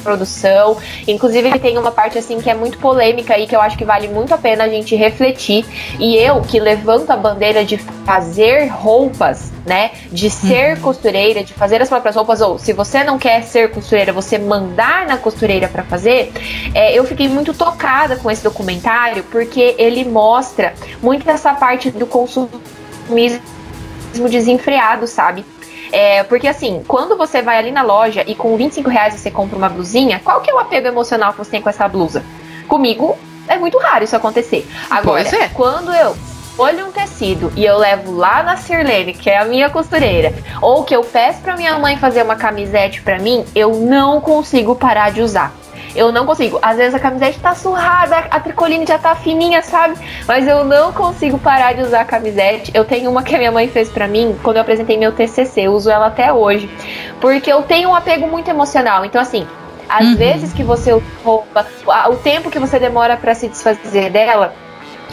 produção. 0.07 0.77
Inclusive, 1.07 1.49
ele 1.49 1.59
tem 1.59 1.77
uma 1.77 1.91
parte 1.91 2.17
assim 2.17 2.41
que 2.41 2.49
é 2.49 2.55
muito 2.55 2.79
polêmica 2.79 3.35
aí, 3.35 3.47
que 3.47 3.57
eu 3.57 3.61
acho 3.61 3.77
que 3.77 3.85
vale 3.85 4.07
muito 4.07 4.33
a 4.33 4.39
pena 4.39 4.65
a 4.65 4.69
gente 4.69 4.95
refletir. 4.95 5.67
E 5.99 6.17
eu, 6.17 6.41
que 6.43 6.61
levanto 6.61 7.11
a 7.11 7.17
bandeira 7.17 7.65
de 7.65 7.77
fazer 7.77 8.69
roupas, 8.69 9.53
né? 9.67 9.91
De 10.13 10.31
ser 10.31 10.77
uhum. 10.77 10.83
costureira, 10.83 11.43
de 11.43 11.53
fazer 11.53 11.83
as 11.83 11.89
próprias 11.89 12.15
roupas, 12.15 12.41
ou 12.41 12.57
se 12.59 12.73
você 12.73 13.03
não 13.03 13.19
quer 13.19 13.43
ser 13.43 13.71
costureira, 13.71 14.13
você 14.13 14.39
mandar 14.39 15.07
na 15.07 15.17
costureira 15.17 15.67
para 15.67 15.83
fazer. 15.83 16.33
É, 16.73 16.97
eu 16.97 17.05
fiquei 17.05 17.29
muito 17.29 17.53
tocada 17.53 18.17
com 18.17 18.31
esse 18.31 18.45
documentário, 18.45 19.25
porque 19.25 19.75
ele 19.77 20.05
mostra 20.05 20.73
muito 21.03 21.29
essa 21.29 21.53
parte 21.53 21.91
do 21.91 22.07
consumismo 22.07 23.41
desenfreado, 24.31 25.07
sabe? 25.07 25.45
É, 25.93 26.23
porque 26.25 26.49
assim, 26.49 26.83
quando 26.87 27.17
você 27.17 27.43
vai 27.43 27.59
ali 27.59 27.73
na 27.73 27.83
loja 27.83 28.25
e 28.27 28.35
com 28.35 28.57
25 28.57 28.89
reais 28.91 29.15
você 29.15 29.31
compra 29.31 29.57
uma 29.57 29.69
blusinha, 29.69 30.21
qual 30.23 30.41
que 30.41 30.51
é 30.51 30.55
o 30.55 30.59
apego 30.59 30.87
emocional 30.87 31.33
que 31.33 31.39
você 31.39 31.51
tem 31.51 31.63
com 31.63 31.69
essa 31.69 31.87
blusa? 31.89 32.25
Comigo 32.69 33.17
é 33.49 33.57
muito 33.57 33.79
raro 33.79 34.05
isso 34.05 34.17
acontecer. 34.17 34.67
Agora, 34.91 35.23
é. 35.23 35.49
quando 35.49 35.93
eu 35.95 36.17
olho 36.59 36.87
um 36.87 36.93
tecido 36.93 37.53
e 37.55 37.65
eu 37.65 37.77
levo 37.79 38.13
lá 38.17 38.43
na 38.43 38.57
Sirlene, 38.57 39.13
que 39.13 39.29
é 39.29 39.39
a 39.39 39.45
minha 39.45 39.69
costureira, 39.69 40.33
ou 40.61 40.85
que 40.85 40.95
eu 40.95 41.05
peço 41.05 41.41
para 41.41 41.57
minha 41.57 41.79
mãe 41.79 41.97
fazer 41.97 42.23
uma 42.23 42.37
camisete 42.37 43.03
para 43.03 43.19
mim, 43.19 43.45
eu 43.55 43.77
não 43.77 44.21
consigo 44.21 44.75
parar 44.75 45.13
de 45.13 45.21
usar. 45.21 45.53
Eu 45.97 46.13
não 46.13 46.27
consigo. 46.27 46.59
Às 46.63 46.77
vezes 46.77 46.95
a 46.95 46.99
camiseta 46.99 47.39
tá 47.41 47.55
surrada, 47.55 48.17
a 48.31 48.39
tricoline 48.39 48.87
já 48.87 48.99
tá 48.99 49.15
fininha, 49.15 49.63
sabe? 49.63 49.97
Mas 50.27 50.47
eu 50.47 50.65
não 50.65 50.93
consigo 50.93 51.39
parar 51.39 51.73
de 51.73 51.83
usar 51.83 52.03
a 52.03 52.05
camisete. 52.05 52.71
Eu 52.75 52.85
tenho 52.85 53.11
uma 53.11 53.23
que 53.23 53.35
a 53.35 53.39
minha 53.39 53.51
mãe 53.51 53.69
fez 53.69 53.89
para 53.89 54.07
mim 54.07 54.37
quando 54.43 54.57
eu 54.57 54.63
apresentei 54.63 54.97
meu 54.97 55.13
TCC. 55.13 55.63
Eu 55.63 55.73
uso 55.73 55.91
ela 55.91 56.07
até 56.07 56.33
hoje. 56.33 56.71
Porque 57.21 57.51
eu 57.51 57.63
tenho 57.63 57.89
um 57.89 57.95
apego 57.95 58.27
muito 58.27 58.49
emocional. 58.49 59.05
Então, 59.05 59.21
assim, 59.21 59.47
às 59.89 60.07
uhum. 60.07 60.17
vezes 60.17 60.53
que 60.53 60.63
você 60.63 60.93
usa 60.93 61.05
roupa, 61.25 61.67
o 62.09 62.17
tempo 62.17 62.51
que 62.51 62.59
você 62.59 62.79
demora 62.79 63.17
para 63.17 63.35
se 63.35 63.49
desfazer 63.49 64.11
dela 64.11 64.55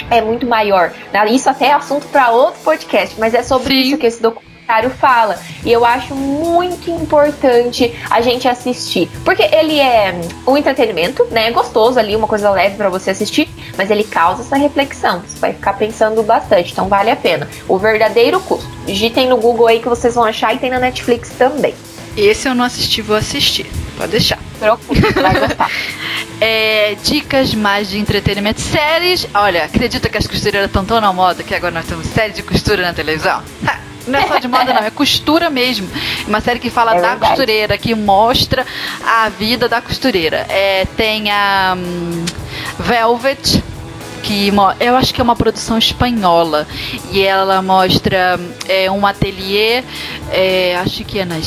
é 0.09 0.21
muito 0.21 0.45
maior. 0.45 0.91
Isso 1.29 1.49
até 1.49 1.67
é 1.67 1.73
assunto 1.73 2.07
para 2.07 2.31
outro 2.31 2.59
podcast, 2.61 3.19
mas 3.19 3.33
é 3.33 3.43
sobre 3.43 3.73
Sim. 3.73 3.79
isso 3.81 3.97
que 3.97 4.07
esse 4.07 4.21
documento 4.21 4.52
documentário 4.63 4.89
fala. 4.89 5.39
E 5.63 5.71
eu 5.71 5.85
acho 5.85 6.15
muito 6.15 6.89
importante 6.89 7.93
a 8.09 8.21
gente 8.21 8.47
assistir. 8.47 9.09
Porque 9.23 9.43
ele 9.43 9.79
é 9.79 10.19
um 10.47 10.57
entretenimento, 10.57 11.25
né? 11.31 11.47
É 11.47 11.51
gostoso 11.51 11.99
ali, 11.99 12.15
uma 12.15 12.27
coisa 12.27 12.49
leve 12.49 12.75
para 12.75 12.89
você 12.89 13.11
assistir, 13.11 13.49
mas 13.77 13.91
ele 13.91 14.03
causa 14.03 14.41
essa 14.41 14.55
reflexão. 14.55 15.21
Você 15.21 15.37
vai 15.39 15.53
ficar 15.53 15.73
pensando 15.73 16.23
bastante, 16.23 16.71
então 16.71 16.87
vale 16.87 17.11
a 17.11 17.15
pena. 17.15 17.47
O 17.67 17.77
verdadeiro 17.77 18.39
custo. 18.39 18.71
Digitem 18.85 19.27
no 19.27 19.37
Google 19.37 19.67
aí 19.67 19.79
que 19.79 19.89
vocês 19.89 20.15
vão 20.15 20.23
achar 20.23 20.53
e 20.53 20.57
tem 20.57 20.69
na 20.69 20.79
Netflix 20.79 21.29
também. 21.37 21.73
Esse 22.15 22.47
eu 22.47 22.55
não 22.55 22.63
assisti, 22.63 23.01
vou 23.01 23.15
assistir. 23.15 23.65
Pode 23.97 24.11
deixar. 24.11 24.39
Preocupe, 24.59 24.99
vai 25.13 25.39
gostar. 25.39 25.69
é, 26.39 26.95
dicas 27.03 27.53
mais 27.53 27.89
de 27.89 27.97
entretenimento. 27.97 28.61
Séries. 28.61 29.27
Olha, 29.33 29.65
acredita 29.65 30.09
que 30.09 30.17
as 30.17 30.27
costureiras 30.27 30.67
estão 30.67 30.85
tão 30.85 31.01
na 31.01 31.11
moda 31.11 31.43
que 31.43 31.55
agora 31.55 31.73
nós 31.73 31.85
temos 31.85 32.07
séries 32.07 32.35
de 32.35 32.43
costura 32.43 32.83
na 32.83 32.93
televisão? 32.93 33.41
Ha! 33.65 33.92
Não 34.07 34.19
é 34.19 34.27
só 34.27 34.37
de 34.37 34.47
moda, 34.47 34.73
não, 34.73 34.83
é 34.83 34.89
costura 34.89 35.49
mesmo. 35.49 35.87
Uma 36.27 36.41
série 36.41 36.59
que 36.59 36.69
fala 36.69 36.91
é 36.91 37.01
da 37.01 37.09
verdade. 37.09 37.31
costureira, 37.31 37.77
que 37.77 37.95
mostra 37.95 38.65
a 39.05 39.29
vida 39.29 39.69
da 39.69 39.81
costureira. 39.81 40.45
É, 40.49 40.85
tem 40.97 41.31
a 41.31 41.75
um, 41.77 42.25
Velvet, 42.79 43.63
que 44.23 44.51
eu 44.79 44.95
acho 44.95 45.13
que 45.13 45.21
é 45.21 45.23
uma 45.23 45.35
produção 45.35 45.77
espanhola 45.77 46.65
e 47.11 47.21
ela 47.21 47.61
mostra 47.61 48.39
é, 48.67 48.89
um 48.89 49.05
ateliê, 49.05 49.83
é, 50.31 50.77
acho 50.77 51.03
que 51.03 51.19
é 51.19 51.25
na 51.25 51.39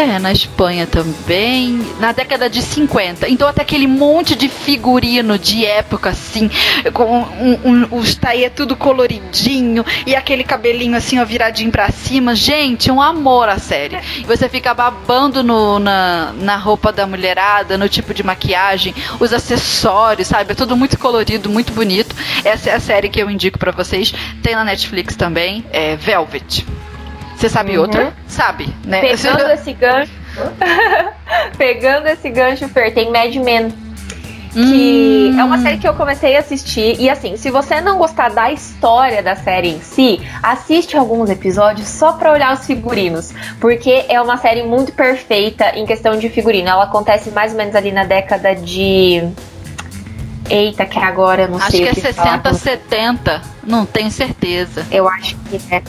é, 0.00 0.18
na 0.18 0.32
Espanha 0.32 0.86
também, 0.86 1.78
na 1.98 2.12
década 2.12 2.48
de 2.48 2.62
50. 2.62 3.28
Então 3.28 3.46
até 3.46 3.60
aquele 3.60 3.86
monte 3.86 4.34
de 4.34 4.48
figurino 4.48 5.38
de 5.38 5.66
época, 5.66 6.10
assim, 6.10 6.50
com 6.94 7.20
um, 7.20 7.58
um, 7.64 7.88
os 7.90 8.14
taie 8.14 8.48
tudo 8.48 8.74
coloridinho 8.74 9.84
e 10.06 10.16
aquele 10.16 10.42
cabelinho 10.42 10.96
assim, 10.96 11.18
ó, 11.18 11.24
viradinho 11.24 11.70
pra 11.70 11.90
cima. 11.90 12.34
Gente, 12.34 12.90
um 12.90 13.00
amor 13.00 13.48
a 13.48 13.58
série. 13.58 13.98
Você 14.26 14.48
fica 14.48 14.72
babando 14.72 15.42
no, 15.42 15.78
na, 15.78 16.32
na 16.40 16.56
roupa 16.56 16.90
da 16.90 17.06
mulherada, 17.06 17.76
no 17.76 17.88
tipo 17.88 18.14
de 18.14 18.22
maquiagem, 18.22 18.94
os 19.18 19.34
acessórios, 19.34 20.28
sabe? 20.28 20.52
É 20.52 20.54
tudo 20.54 20.76
muito 20.76 20.98
colorido, 20.98 21.50
muito 21.50 21.72
bonito. 21.72 22.16
Essa 22.42 22.70
é 22.70 22.74
a 22.74 22.80
série 22.80 23.10
que 23.10 23.20
eu 23.20 23.30
indico 23.30 23.58
para 23.58 23.70
vocês. 23.70 24.14
Tem 24.42 24.54
na 24.54 24.64
Netflix 24.64 25.14
também, 25.14 25.62
é 25.70 25.94
Velvet. 25.96 26.64
Você 27.40 27.48
sabe 27.48 27.74
uhum. 27.74 27.84
outra? 27.84 28.12
Sabe, 28.28 28.68
né? 28.84 29.00
Pegando 29.00 29.48
esse 29.50 29.72
gancho. 29.72 30.12
pegando 31.56 32.06
esse 32.06 32.28
gancho, 32.28 32.68
Fer, 32.68 32.92
tem 32.92 33.10
Mad 33.10 33.34
Men. 33.36 33.72
Que 34.52 35.30
hum. 35.32 35.40
é 35.40 35.44
uma 35.44 35.58
série 35.58 35.78
que 35.78 35.88
eu 35.88 35.94
comecei 35.94 36.36
a 36.36 36.40
assistir. 36.40 37.00
E 37.00 37.08
assim, 37.08 37.38
se 37.38 37.50
você 37.50 37.80
não 37.80 37.96
gostar 37.96 38.28
da 38.28 38.52
história 38.52 39.22
da 39.22 39.36
série 39.36 39.68
em 39.68 39.80
si, 39.80 40.20
assiste 40.42 40.98
alguns 40.98 41.30
episódios 41.30 41.88
só 41.88 42.12
pra 42.12 42.32
olhar 42.32 42.52
os 42.52 42.66
figurinos. 42.66 43.32
Porque 43.58 44.04
é 44.08 44.20
uma 44.20 44.36
série 44.36 44.62
muito 44.62 44.92
perfeita 44.92 45.70
em 45.78 45.86
questão 45.86 46.18
de 46.18 46.28
figurino. 46.28 46.68
Ela 46.68 46.84
acontece 46.84 47.30
mais 47.30 47.52
ou 47.52 47.58
menos 47.58 47.74
ali 47.74 47.90
na 47.90 48.04
década 48.04 48.54
de. 48.54 49.22
Eita, 50.50 50.84
que 50.84 50.98
agora 50.98 51.42
eu 51.42 51.48
não 51.48 51.58
acho 51.58 51.70
sei. 51.70 51.88
Acho 51.88 52.00
que 52.00 52.08
é 52.08 52.12
60, 52.12 52.52
70. 52.52 53.42
Não 53.62 53.86
tenho 53.86 54.10
certeza. 54.10 54.84
Eu 54.90 55.08
acho 55.08 55.36
que 55.48 55.60
é. 55.72 55.80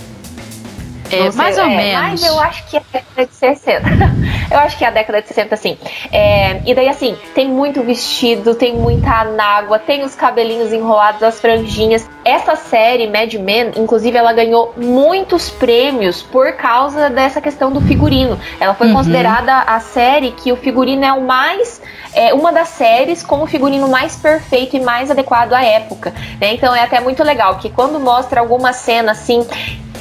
É, 1.11 1.31
mais 1.33 1.57
ou 1.57 1.65
é, 1.65 1.75
menos. 1.75 2.01
Mas 2.01 2.25
eu 2.25 2.39
acho 2.39 2.67
que 2.67 2.77
é 2.77 2.79
a 2.79 2.83
década 2.91 3.25
de 3.25 3.35
60. 3.35 3.89
eu 4.51 4.59
acho 4.59 4.77
que 4.77 4.85
é 4.85 4.87
a 4.87 4.91
década 4.91 5.21
de 5.21 5.27
60, 5.27 5.57
sim. 5.57 5.77
É, 6.11 6.61
e 6.65 6.73
daí, 6.73 6.87
assim, 6.87 7.17
tem 7.35 7.47
muito 7.47 7.83
vestido, 7.83 8.55
tem 8.55 8.75
muita 8.75 9.11
anágua, 9.21 9.79
tem 9.79 10.03
os 10.03 10.15
cabelinhos 10.15 10.71
enrolados, 10.71 11.21
as 11.23 11.39
franjinhas. 11.39 12.09
Essa 12.23 12.55
série, 12.55 13.07
Mad 13.07 13.33
Men, 13.33 13.71
inclusive, 13.75 14.17
ela 14.17 14.33
ganhou 14.33 14.73
muitos 14.77 15.49
prêmios 15.49 16.21
por 16.21 16.53
causa 16.53 17.09
dessa 17.09 17.41
questão 17.41 17.71
do 17.71 17.81
figurino. 17.81 18.39
Ela 18.59 18.73
foi 18.73 18.87
uhum. 18.87 18.93
considerada 18.93 19.57
a 19.59 19.79
série 19.79 20.31
que 20.31 20.51
o 20.51 20.55
figurino 20.55 21.03
é 21.03 21.13
o 21.13 21.21
mais. 21.21 21.81
É 22.13 22.33
uma 22.33 22.51
das 22.51 22.67
séries 22.69 23.23
com 23.23 23.41
o 23.41 23.47
figurino 23.47 23.87
mais 23.87 24.17
perfeito 24.17 24.75
e 24.75 24.79
mais 24.79 25.09
adequado 25.09 25.53
à 25.53 25.63
época. 25.63 26.13
Né? 26.39 26.53
Então 26.53 26.75
é 26.75 26.81
até 26.81 26.99
muito 26.99 27.23
legal 27.23 27.57
que 27.57 27.69
quando 27.69 27.99
mostra 27.99 28.41
alguma 28.41 28.73
cena 28.73 29.13
assim 29.13 29.45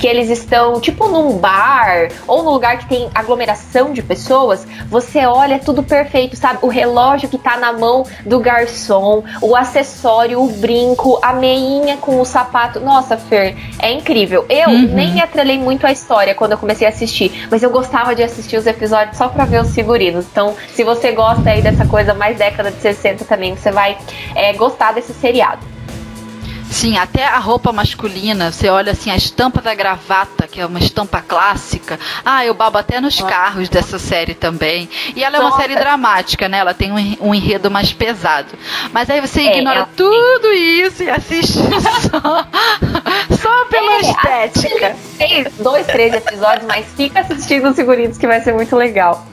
que 0.00 0.06
eles 0.06 0.30
estão 0.30 0.80
tipo 0.80 1.08
num 1.08 1.36
bar 1.36 2.08
ou 2.26 2.42
num 2.42 2.50
lugar 2.50 2.78
que 2.78 2.86
tem 2.86 3.10
aglomeração 3.14 3.92
de 3.92 4.02
pessoas, 4.02 4.66
você 4.88 5.26
olha 5.26 5.58
tudo 5.58 5.82
perfeito, 5.82 6.36
sabe? 6.36 6.60
O 6.62 6.68
relógio 6.68 7.28
que 7.28 7.36
tá 7.36 7.58
na 7.58 7.70
mão 7.70 8.06
do 8.24 8.40
garçom, 8.40 9.22
o 9.42 9.54
acessório, 9.54 10.42
o 10.42 10.48
brinco, 10.48 11.18
a 11.20 11.34
meinha 11.34 11.98
com 11.98 12.18
o 12.18 12.24
sapato. 12.24 12.80
Nossa, 12.80 13.18
Fer, 13.18 13.54
é 13.78 13.92
incrível. 13.92 14.46
Eu 14.48 14.70
uhum. 14.70 14.88
nem 14.94 15.12
me 15.12 15.20
atrelei 15.20 15.58
muito 15.58 15.86
à 15.86 15.92
história 15.92 16.34
quando 16.34 16.52
eu 16.52 16.58
comecei 16.58 16.86
a 16.86 16.90
assistir, 16.90 17.46
mas 17.50 17.62
eu 17.62 17.68
gostava 17.68 18.14
de 18.14 18.22
assistir 18.22 18.56
os 18.56 18.66
episódios 18.66 19.18
só 19.18 19.28
pra 19.28 19.44
ver 19.44 19.60
os 19.60 19.74
figurinos. 19.74 20.24
Então, 20.32 20.54
se 20.74 20.82
você 20.82 21.12
gosta 21.12 21.50
aí 21.50 21.60
dessa 21.60 21.84
coisa 21.86 22.14
mais 22.14 22.38
década 22.38 22.70
de 22.70 22.80
60 22.80 23.26
também, 23.26 23.54
você 23.54 23.70
vai 23.70 23.98
é, 24.34 24.54
gostar 24.54 24.92
desse 24.92 25.12
seriado. 25.12 25.60
Sim, 26.70 26.96
até 26.96 27.24
a 27.24 27.38
roupa 27.38 27.72
masculina, 27.72 28.52
você 28.52 28.68
olha 28.68 28.92
assim, 28.92 29.10
a 29.10 29.16
estampa 29.16 29.60
da 29.60 29.74
gravata, 29.74 30.46
que 30.46 30.60
é 30.60 30.64
uma 30.64 30.78
estampa 30.78 31.20
clássica. 31.20 31.98
Ah, 32.24 32.46
eu 32.46 32.54
babo 32.54 32.78
até 32.78 33.00
nos 33.00 33.20
carros 33.20 33.68
dessa 33.68 33.98
série 33.98 34.34
também. 34.34 34.88
E 35.16 35.24
ela 35.24 35.38
é 35.38 35.40
uma 35.40 35.56
série 35.56 35.74
dramática, 35.74 36.48
né? 36.48 36.58
Ela 36.58 36.72
tem 36.72 36.92
um, 36.92 37.28
um 37.28 37.34
enredo 37.34 37.70
mais 37.70 37.92
pesado. 37.92 38.56
Mas 38.92 39.10
aí 39.10 39.20
você 39.20 39.40
é, 39.40 39.58
ignora 39.58 39.80
é, 39.80 39.86
tudo 39.96 40.52
isso 40.52 41.02
e 41.02 41.10
assiste 41.10 41.58
só, 42.08 42.46
só 43.36 43.64
pela 43.64 43.92
é, 43.92 44.00
estética. 44.00 44.96
Tem 45.18 45.46
dois, 45.58 45.86
três 45.88 46.14
episódios, 46.14 46.66
mas 46.66 46.86
fica 46.96 47.20
assistindo 47.20 47.68
os 47.68 47.74
figurinos 47.74 48.16
que 48.16 48.28
vai 48.28 48.40
ser 48.40 48.54
muito 48.54 48.76
legal. 48.76 49.26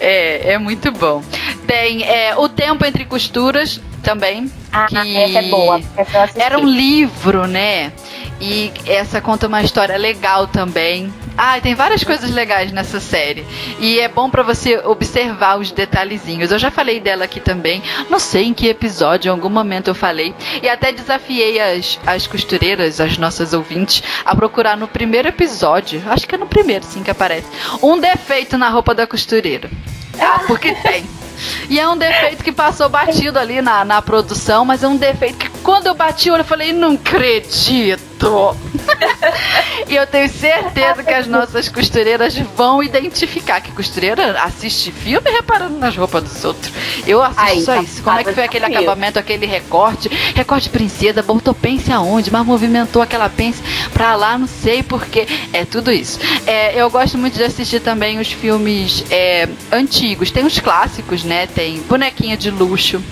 É, 0.00 0.54
é 0.54 0.58
muito 0.58 0.90
bom. 0.90 1.22
Tem 1.68 2.02
é, 2.02 2.34
O 2.36 2.48
Tempo 2.48 2.84
Entre 2.84 3.04
Costuras 3.04 3.80
também. 4.00 4.50
Ah, 4.72 4.86
que 4.86 5.16
essa 5.16 5.38
é 5.38 5.42
boa. 5.42 5.80
Essa 5.96 6.30
era 6.36 6.58
um 6.58 6.66
livro, 6.66 7.46
né? 7.46 7.92
E 8.40 8.72
essa 8.86 9.20
conta 9.20 9.46
uma 9.46 9.62
história 9.62 9.96
legal 9.98 10.46
também. 10.46 11.12
Ah, 11.36 11.60
tem 11.60 11.74
várias 11.74 12.02
coisas 12.02 12.30
legais 12.30 12.72
nessa 12.72 12.98
série. 12.98 13.46
E 13.78 13.98
é 14.00 14.08
bom 14.08 14.30
para 14.30 14.42
você 14.42 14.78
observar 14.78 15.58
os 15.58 15.70
detalhezinhos. 15.70 16.50
Eu 16.50 16.58
já 16.58 16.70
falei 16.70 17.00
dela 17.00 17.24
aqui 17.24 17.38
também. 17.38 17.82
Não 18.08 18.18
sei 18.18 18.44
em 18.44 18.54
que 18.54 18.66
episódio, 18.66 19.28
em 19.28 19.32
algum 19.32 19.50
momento 19.50 19.88
eu 19.88 19.94
falei. 19.94 20.34
E 20.62 20.68
até 20.68 20.90
desafiei 20.90 21.60
as, 21.60 21.98
as 22.06 22.26
costureiras, 22.26 23.00
as 23.00 23.18
nossas 23.18 23.52
ouvintes, 23.52 24.02
a 24.24 24.34
procurar 24.34 24.76
no 24.76 24.88
primeiro 24.88 25.28
episódio. 25.28 26.02
Acho 26.06 26.26
que 26.26 26.34
é 26.34 26.38
no 26.38 26.46
primeiro, 26.46 26.84
sim, 26.84 27.02
que 27.02 27.10
aparece. 27.10 27.46
Um 27.82 27.98
defeito 27.98 28.56
na 28.56 28.68
roupa 28.68 28.94
da 28.94 29.06
costureira. 29.06 29.70
Ah, 30.18 30.42
porque 30.46 30.74
tem. 30.74 31.04
E 31.68 31.78
é 31.78 31.88
um 31.88 31.96
defeito 31.96 32.42
que 32.42 32.52
passou 32.52 32.88
batido 32.88 33.38
ali 33.38 33.60
na, 33.60 33.84
na 33.84 34.02
produção, 34.02 34.64
mas 34.64 34.82
é 34.82 34.88
um 34.88 34.96
defeito 34.96 35.36
que 35.38 35.50
quando 35.62 35.86
eu 35.86 35.94
bati 35.94 36.28
eu 36.28 36.44
falei, 36.44 36.72
não 36.72 36.94
acredito. 36.94 38.10
e 39.88 39.96
eu 39.96 40.06
tenho 40.06 40.28
certeza 40.28 41.02
que 41.02 41.12
as 41.12 41.26
nossas 41.26 41.68
costureiras 41.68 42.36
vão 42.54 42.82
identificar 42.82 43.60
que 43.60 43.72
costureira 43.72 44.42
assiste 44.42 44.92
filme 44.92 45.30
reparando 45.30 45.78
nas 45.78 45.96
roupas 45.96 46.24
dos 46.24 46.44
outros. 46.44 46.72
Eu 47.06 47.22
assisto 47.22 47.40
Aí, 47.40 47.62
só 47.62 47.74
tá 47.76 47.82
isso. 47.82 48.02
Como 48.02 48.18
é 48.18 48.24
que 48.24 48.32
foi 48.32 48.44
aquele 48.44 48.66
acabamento, 48.66 49.18
aquele 49.18 49.46
recorte? 49.46 50.08
Recorte 50.34 50.68
princesa, 50.68 51.22
botou 51.22 51.54
pence 51.54 51.90
aonde? 51.90 52.30
Mas 52.30 52.44
movimentou 52.44 53.00
aquela 53.00 53.28
pence 53.28 53.62
pra 53.92 54.14
lá, 54.16 54.36
não 54.36 54.46
sei 54.46 54.82
porquê. 54.82 55.26
É 55.52 55.64
tudo 55.64 55.90
isso. 55.90 56.18
É, 56.46 56.80
eu 56.80 56.90
gosto 56.90 57.16
muito 57.16 57.36
de 57.36 57.44
assistir 57.44 57.80
também 57.80 58.18
os 58.18 58.30
filmes 58.30 59.04
é, 59.10 59.48
antigos. 59.72 60.30
Tem 60.30 60.44
os 60.44 60.58
clássicos, 60.58 61.24
né? 61.24 61.29
Tem 61.54 61.80
Bonequinha 61.82 62.36
de 62.36 62.50
Luxo 62.50 63.02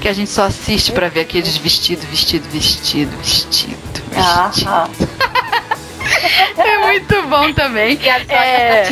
que 0.00 0.08
a 0.08 0.12
gente 0.12 0.30
só 0.30 0.44
assiste 0.44 0.92
para 0.92 1.08
ver 1.08 1.20
aqueles 1.20 1.56
vestido, 1.56 2.06
vestido, 2.08 2.48
vestido, 2.50 3.16
vestido. 3.18 3.76
Ah, 4.16 4.48
vestido. 4.48 4.70
Ah. 4.70 4.88
é 6.62 6.78
muito 6.86 7.22
bom 7.28 7.52
também. 7.52 7.98
E 8.02 8.10
as 8.10 8.28
é... 8.28 8.86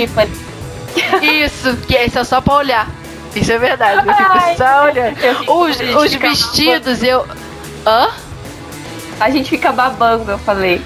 Isso, 1.22 1.76
que 1.86 1.94
esse 1.94 2.18
é 2.18 2.24
só 2.24 2.40
pra 2.40 2.54
olhar. 2.54 2.88
Isso 3.34 3.52
é 3.52 3.58
verdade, 3.58 4.08
eu 4.08 4.14
fico 4.14 4.32
Ai, 4.32 4.56
só 4.56 4.84
olhando. 4.84 5.16
Os, 5.46 6.04
os 6.04 6.14
vestidos, 6.14 7.02
eu. 7.02 7.26
Hã? 7.86 8.08
A 9.20 9.30
gente 9.30 9.50
fica 9.50 9.70
babando, 9.70 10.30
eu 10.30 10.38
falei. 10.38 10.80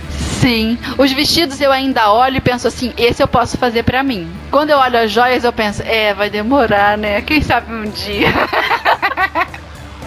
Sim, 0.45 0.79
os 0.99 1.11
vestidos 1.11 1.59
eu 1.59 1.73
ainda 1.73 2.13
olho 2.13 2.37
e 2.37 2.41
penso 2.41 2.69
assim, 2.69 2.93
esse 2.99 3.23
eu 3.23 3.27
posso 3.27 3.57
fazer 3.57 3.83
para 3.83 4.03
mim. 4.03 4.31
Quando 4.51 4.69
eu 4.69 4.77
olho 4.77 4.99
as 4.99 5.11
joias, 5.11 5.43
eu 5.43 5.55
penso, 5.55 5.83
é, 5.83 6.13
vai 6.13 6.29
demorar, 6.29 6.99
né? 6.99 7.23
Quem 7.23 7.41
sabe 7.41 7.73
um 7.73 7.85
dia. 7.85 8.29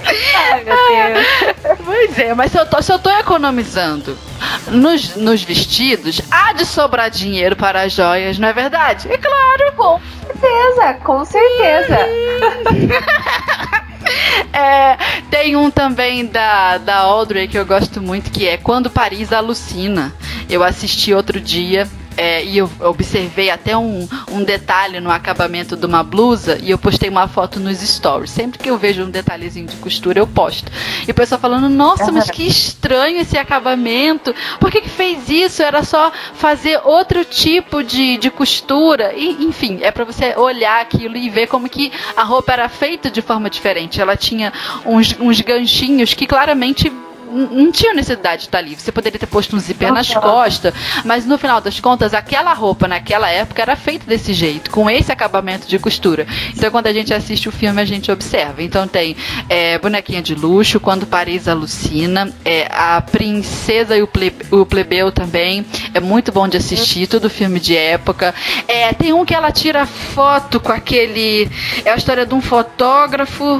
Ai, 0.05 0.63
meu 0.63 0.75
Deus. 0.75 1.79
Pois 1.83 2.19
é, 2.19 2.35
mas 2.35 2.51
se 2.51 2.59
eu 2.59 2.67
tô, 2.67 2.79
se 2.83 2.93
eu 2.93 2.99
tô 2.99 3.09
economizando 3.09 4.15
nos, 4.67 5.15
nos 5.15 5.41
vestidos, 5.41 6.21
há 6.29 6.53
de 6.53 6.67
sobrar 6.67 7.09
dinheiro 7.09 7.55
para 7.55 7.81
as 7.81 7.93
joias, 7.93 8.38
não 8.38 8.47
é 8.47 8.53
verdade? 8.53 9.11
É 9.11 9.17
claro. 9.17 9.73
Com 9.75 9.99
certeza, 10.27 10.93
com 11.03 11.25
certeza. 11.25 11.97
É, 14.53 14.97
tem 15.30 15.55
um 15.55 15.70
também 15.70 16.26
da, 16.26 16.78
da 16.78 16.97
Audrey 16.97 17.47
que 17.47 17.58
eu 17.58 17.66
gosto 17.66 18.01
muito, 18.01 18.32
que 18.32 18.47
é 18.47 18.58
Quando 18.58 18.89
Paris 18.89 19.32
Alucina. 19.32 20.14
Eu 20.49 20.64
assisti 20.64 21.14
outro 21.14 21.39
dia 21.39 21.88
é, 22.18 22.43
e 22.43 22.57
eu 22.57 22.70
observei 22.80 23.51
até 23.51 23.78
um, 23.78 24.07
um 24.32 24.43
detalhe 24.43 24.99
no 24.99 25.11
acabamento 25.11 25.78
de 25.78 25.86
uma 25.86 26.03
blusa 26.03 26.57
e 26.61 26.72
eu 26.72 26.78
postei 26.78 27.09
uma 27.09 27.28
foto 27.28 27.59
nos 27.59 27.80
stories. 27.80 28.32
Sempre 28.32 28.57
que 28.57 28.70
eu 28.70 28.78
vejo 28.78 29.03
um 29.03 29.09
detalhezinho 29.09 29.68
de 29.68 29.76
costura, 29.78 30.20
eu 30.20 30.28
posto. 30.28 30.72
E 31.07 31.11
o 31.11 31.13
pessoal 31.13 31.39
falando, 31.39 31.70
nossa, 31.70 32.11
mas 32.11 32.30
que 32.30 32.45
estranho 32.47 33.22
esse 33.22 33.38
acabamento. 33.38 34.34
Por 34.59 34.72
que, 34.72 34.82
que 34.82 34.89
fez 34.89 35.30
isso? 35.30 35.61
Era 35.61 35.84
só 35.84 36.11
fazer 36.34 36.82
outro 36.84 37.24
tipo 37.24 37.84
de, 37.84 38.18
de 38.18 38.32
costura. 38.32 39.13
E, 39.13 39.45
enfim, 39.45 39.80
é 39.82 39.91
para 39.91 40.03
você 40.03 40.36
olhar 40.36 40.82
aquilo 40.82 41.15
e 41.15 41.30
ver 41.30 41.47
como 41.47 41.70
que 41.70 41.91
a 42.15 42.24
roupa 42.24 42.53
era 42.53 42.68
feita 42.68 43.11
de 43.11 43.22
forma 43.22 43.49
diferente. 43.49 44.01
Ela 44.01 44.18
tinha 44.18 44.51
uns, 44.86 45.15
uns 45.20 45.39
ganchinhos 45.41 46.13
que 46.13 46.26
claramente 46.26 46.91
não 47.32 47.71
tinha 47.71 47.93
necessidade 47.93 48.43
de 48.43 48.47
estar 48.47 48.57
ali. 48.57 48.75
Você 48.75 48.91
poderia 48.91 49.19
ter 49.19 49.28
posto 49.28 49.55
um 49.55 49.59
zíper 49.59 49.91
nas 49.91 50.13
costas, 50.13 50.73
mas 51.05 51.25
no 51.25 51.38
final 51.38 51.61
das 51.61 51.80
contas, 51.80 52.13
aquela 52.13 52.53
roupa 52.53 52.88
naquela 52.88 53.30
época 53.30 53.61
era 53.61 53.75
feita 53.75 54.05
desse 54.05 54.34
jeito, 54.34 54.71
com 54.71 54.89
esse 54.89 55.11
acabamento 55.11 55.67
de 55.67 55.78
costura. 55.80 56.25
Então, 56.55 56.71
quando 56.71 56.88
a 56.88 56.93
gente 56.93 57.13
assiste 57.13 57.49
o 57.49 57.51
filme, 57.51 57.82
a 57.82 57.86
gente 57.86 58.11
observa. 58.11 58.63
Então, 58.63 58.88
tem 58.88 59.15
é, 59.49 59.78
Bonequinha 59.78 60.21
de 60.21 60.36
Luxo, 60.36 60.80
Quando 60.80 61.05
Paris 61.05 61.47
Alucina, 61.47 62.34
é, 62.43 62.67
A 62.71 63.01
Princesa 63.01 63.97
e 63.97 64.01
o, 64.01 64.07
Ple, 64.07 64.34
o 64.51 64.65
Plebeu 64.65 65.11
também. 65.11 65.65
É 65.98 66.00
muito 66.00 66.32
bom 66.32 66.48
de 66.48 66.58
assistir, 66.58 67.08
tudo 67.08 67.28
filme 67.28 67.60
de 67.60 67.76
época. 67.76 68.32
É, 68.68 68.93
tem 68.93 69.14
um 69.14 69.26
que 69.26 69.34
ela 69.34 69.52
tira 69.52 69.84
foto 69.88 70.60
com 70.60 70.72
aquele. 70.72 71.50
É 71.84 71.89
a 71.89 71.95
história 71.95 72.24
de 72.24 72.36
um 72.36 72.39
fotógrafo 72.39 73.60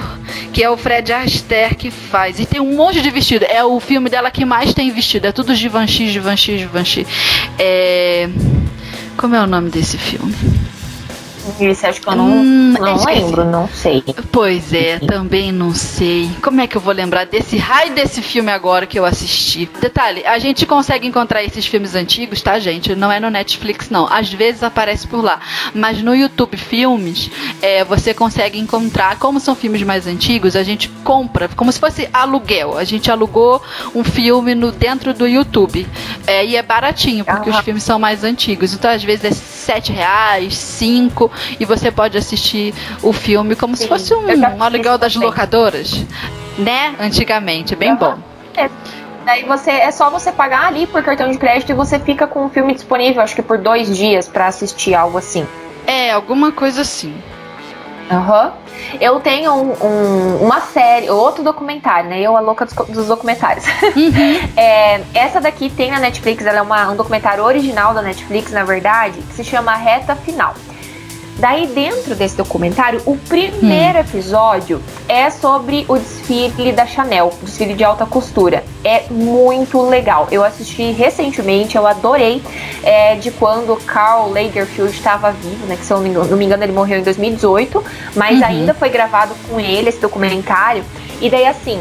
que 0.54 0.64
é 0.64 0.70
o 0.70 0.78
Fred 0.78 1.12
Astaire 1.12 1.74
que 1.74 1.90
faz. 1.90 2.40
E 2.40 2.46
tem 2.46 2.62
um 2.62 2.76
monte 2.76 3.02
de 3.02 3.10
vestido. 3.10 3.44
É 3.50 3.64
o 3.64 3.80
filme 3.80 4.08
dela 4.08 4.30
que 4.30 4.46
mais 4.46 4.72
tem 4.72 4.92
vestido. 4.92 5.26
É 5.26 5.32
tudo 5.32 5.56
Givenchy, 5.56 6.12
Givenchy, 6.12 6.60
Givenchy. 6.60 7.08
É... 7.58 8.30
Como 9.18 9.34
é 9.34 9.42
o 9.42 9.48
nome 9.48 9.72
desse 9.72 9.98
filme? 9.98 10.36
Esse 11.60 11.86
acho 11.86 12.02
que 12.02 12.08
eu 12.08 12.16
não, 12.16 12.26
hum, 12.26 12.74
não 12.80 13.06
lembro, 13.06 13.46
não 13.46 13.68
sei. 13.68 14.04
Pois 14.32 14.74
é, 14.74 15.00
também 15.00 15.52
não 15.52 15.74
sei. 15.74 16.30
Como 16.42 16.62
é 16.62 16.68
que 16.68 16.76
eu 16.76 16.82
vou 16.82 16.94
lembrar 16.94 17.26
desse 17.26 17.58
raio 17.58 17.94
desse 17.94 18.22
filme 18.22 18.52
agora 18.52 18.86
que 18.86 18.98
eu 19.00 19.06
assisti? 19.06 19.70
Detalhe, 19.80 20.26
a 20.26 20.38
gente 20.40 20.66
consegue 20.66 21.08
encontrar 21.08 21.44
esses 21.44 21.66
filmes 21.66 21.96
antigos, 21.96 22.42
tá, 22.42 22.60
gente? 22.60 22.96
Não 22.96 23.12
é 23.12 23.20
no 23.20 23.30
Netflix, 23.30 23.90
não. 23.90 24.08
Às 24.12 24.32
vezes 24.32 24.64
aparece 24.64 25.08
por 25.08 25.24
lá. 25.24 25.40
Mas 25.74 26.02
no 26.02 26.16
YouTube 26.16 26.58
Filmes, 26.58 27.30
é, 27.62 27.84
você 27.84 28.14
consegue 28.14 28.60
encontrar. 28.60 29.18
Como 29.18 29.40
são 29.40 29.56
filmes 29.56 29.84
mais 29.84 30.06
antigos, 30.08 30.56
a 30.56 30.64
gente 30.64 30.90
compra, 31.04 31.50
como 31.56 31.72
se 31.72 31.80
fosse 31.80 32.10
aluguel. 32.14 32.78
A 32.78 32.84
gente 32.84 33.10
alugou 33.10 33.62
um 33.96 34.04
filme 34.04 34.54
no, 34.54 34.72
dentro 34.72 35.14
do 35.14 35.28
YouTube. 35.28 35.88
É, 36.26 36.46
e 36.46 36.56
é 36.56 36.62
baratinho, 36.62 37.24
porque 37.24 37.50
os 37.50 37.60
filmes 37.60 37.84
são 37.84 37.98
mais 37.98 38.24
antigos. 38.24 38.74
Então, 38.74 38.92
às 38.92 39.04
vezes 39.04 39.26
é 39.26 39.32
sete 39.32 39.92
reais, 39.92 40.56
cinco 40.56 41.32
e 41.60 41.66
você 41.66 41.92
pode 41.92 42.18
assistir 42.18 42.74
o 43.02 43.14
filme 43.14 43.56
como 43.56 43.76
Sim, 43.76 43.84
se 43.84 43.88
fosse 43.88 44.14
um, 44.14 44.26
um 44.28 44.64
aluguel 44.64 44.98
das 44.98 45.16
locadoras, 45.16 46.06
né? 46.58 46.96
Antigamente, 47.00 47.76
bem 47.76 47.92
uhum. 47.92 47.98
bom. 47.98 48.18
É. 48.56 48.70
Daí 49.26 49.44
você 49.44 49.72
é 49.72 49.92
só 49.92 50.10
você 50.10 50.32
pagar 50.32 50.68
ali 50.68 50.88
por 50.88 51.04
cartão 51.04 51.30
de 51.30 51.38
crédito 51.38 51.70
e 51.70 51.76
você 51.76 52.00
fica 52.00 52.26
com 52.26 52.46
o 52.46 52.50
filme 52.50 52.74
disponível, 52.74 53.22
acho 53.22 53.36
que 53.36 53.42
por 53.42 53.58
dois 53.58 53.96
dias 53.96 54.26
para 54.28 54.48
assistir 54.48 54.96
algo 54.96 55.18
assim. 55.18 55.46
É, 55.86 56.12
alguma 56.12 56.52
coisa 56.52 56.82
assim. 56.82 57.14
Aham. 58.10 58.46
Uhum. 58.46 58.68
Eu 59.02 59.20
tenho 59.20 59.52
um, 59.52 59.74
um, 59.86 60.38
uma 60.46 60.62
série, 60.62 61.10
outro 61.10 61.44
documentário, 61.44 62.10
né? 62.10 62.22
Eu, 62.22 62.38
a 62.38 62.40
louca 62.40 62.66
dos, 62.66 62.74
dos 62.74 63.08
documentários. 63.08 63.66
Uhum. 63.96 64.48
é, 64.56 65.02
essa 65.14 65.42
daqui 65.42 65.70
tem 65.70 65.92
na 65.92 66.00
Netflix, 66.00 66.46
ela 66.46 66.60
é 66.60 66.62
uma, 66.62 66.90
um 66.90 66.96
documentário 66.96 67.44
original 67.44 67.94
da 67.94 68.02
Netflix, 68.02 68.52
na 68.52 68.64
verdade, 68.64 69.20
que 69.22 69.34
se 69.34 69.44
chama 69.44 69.76
Reta 69.76 70.16
Final. 70.16 70.54
Daí, 71.40 71.68
dentro 71.68 72.16
desse 72.16 72.36
documentário, 72.36 73.02
o 73.06 73.16
primeiro 73.16 74.00
hum. 74.00 74.02
episódio 74.02 74.82
é 75.08 75.30
sobre 75.30 75.86
o 75.88 75.98
desfile 75.98 76.72
da 76.72 76.86
Chanel, 76.88 77.32
o 77.42 77.46
desfile 77.46 77.76
de 77.76 77.84
alta 77.84 78.06
costura. 78.06 78.64
É 78.84 79.04
muito 79.12 79.80
legal. 79.82 80.28
Eu 80.32 80.44
assisti 80.44 80.92
recentemente, 80.92 81.76
eu 81.76 81.86
adorei 81.86 82.42
é, 82.82 83.16
de 83.16 83.30
quando 83.30 83.76
Carl 83.86 84.32
Lagerfeld 84.32 84.92
estava 84.92 85.32
vivo, 85.32 85.68
né? 85.68 85.76
Que 85.76 85.86
se 85.86 85.94
eu 85.94 86.00
não 86.00 86.38
me 86.38 86.46
engano, 86.46 86.64
ele 86.64 86.74
morreu 86.74 87.00
em 87.00 87.04
2018, 87.04 87.84
mas 88.16 88.40
uhum. 88.40 88.46
ainda 88.46 88.74
foi 88.74 88.90
gravado 88.90 89.36
com 89.48 89.60
ele 89.60 89.90
esse 89.90 90.00
documentário. 90.00 90.84
E 91.22 91.30
daí, 91.30 91.46
assim, 91.46 91.80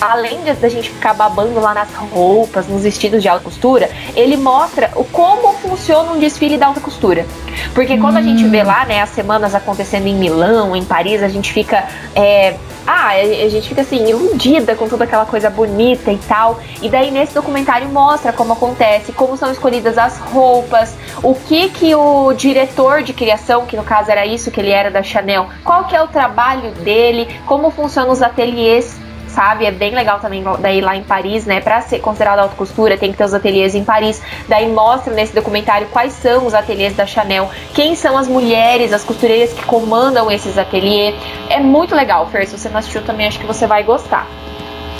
além 0.00 0.40
da 0.42 0.68
gente 0.68 0.90
ficar 0.90 1.14
babando 1.14 1.60
lá 1.60 1.74
nas 1.74 1.92
roupas, 1.94 2.66
nos 2.66 2.82
vestidos 2.82 3.22
de 3.22 3.28
alta 3.28 3.44
costura, 3.44 3.90
ele 4.14 4.36
mostra 4.36 4.90
o 4.96 5.04
como 5.04 5.54
funciona 5.54 6.12
um 6.12 6.18
desfile 6.18 6.56
da 6.56 6.66
alta 6.66 6.80
costura. 6.80 7.26
Porque 7.74 7.96
quando 7.98 8.16
hum. 8.16 8.18
a 8.18 8.22
gente 8.22 8.44
vê 8.44 8.62
lá, 8.62 8.84
né, 8.84 9.00
as 9.00 9.10
semanas 9.10 9.54
acontecendo 9.54 10.06
em 10.06 10.14
Milão, 10.14 10.74
em 10.74 10.84
Paris, 10.84 11.22
a 11.22 11.28
gente 11.28 11.52
fica. 11.52 11.86
É, 12.14 12.56
ah, 12.86 13.10
a 13.10 13.48
gente 13.48 13.68
fica 13.68 13.82
assim, 13.82 14.08
iludida 14.08 14.74
com 14.74 14.88
toda 14.88 15.04
aquela 15.04 15.24
coisa 15.24 15.48
bonita 15.48 16.10
e 16.10 16.18
tal. 16.18 16.58
E 16.80 16.88
daí 16.88 17.10
nesse 17.10 17.32
documentário 17.32 17.88
mostra 17.88 18.32
como 18.32 18.54
acontece, 18.54 19.12
como 19.12 19.36
são 19.36 19.52
escolhidas 19.52 19.96
as 19.96 20.18
roupas, 20.18 20.96
o 21.22 21.34
que 21.34 21.68
que 21.68 21.94
o 21.94 22.32
diretor 22.32 23.02
de 23.02 23.12
criação, 23.12 23.66
que 23.66 23.76
no 23.76 23.84
caso 23.84 24.10
era 24.10 24.26
isso 24.26 24.50
que 24.50 24.58
ele 24.58 24.70
era 24.70 24.90
da 24.90 25.02
Chanel, 25.02 25.48
qual 25.62 25.84
que 25.84 25.94
é 25.94 26.02
o 26.02 26.08
trabalho 26.08 26.72
dele, 26.72 27.28
como 27.46 27.70
funcionam 27.70 28.10
os 28.10 28.20
ateliês 28.20 28.98
sabe? 29.32 29.66
É 29.66 29.70
bem 29.70 29.94
legal 29.94 30.20
também 30.20 30.44
daí 30.60 30.80
lá 30.80 30.96
em 30.96 31.02
Paris, 31.02 31.44
né? 31.44 31.60
Para 31.60 31.80
ser 31.80 31.98
considerado 31.98 32.38
alta 32.38 32.54
costura, 32.54 32.96
tem 32.96 33.10
que 33.10 33.18
ter 33.18 33.24
os 33.24 33.34
ateliês 33.34 33.74
em 33.74 33.84
Paris. 33.84 34.22
Daí 34.48 34.68
mostra 34.68 35.12
nesse 35.12 35.34
documentário 35.34 35.88
quais 35.88 36.12
são 36.12 36.46
os 36.46 36.54
ateliês 36.54 36.94
da 36.94 37.06
Chanel, 37.06 37.50
quem 37.74 37.94
são 37.94 38.16
as 38.16 38.28
mulheres, 38.28 38.92
as 38.92 39.04
costureiras 39.04 39.52
que 39.52 39.64
comandam 39.64 40.30
esses 40.30 40.56
ateliês. 40.56 41.14
É 41.48 41.58
muito 41.58 41.94
legal, 41.94 42.26
Fer. 42.28 42.46
Se 42.46 42.58
você 42.58 42.68
não 42.68 42.78
assistiu 42.78 43.02
também, 43.02 43.26
acho 43.26 43.38
que 43.38 43.46
você 43.46 43.66
vai 43.66 43.82
gostar. 43.82 44.26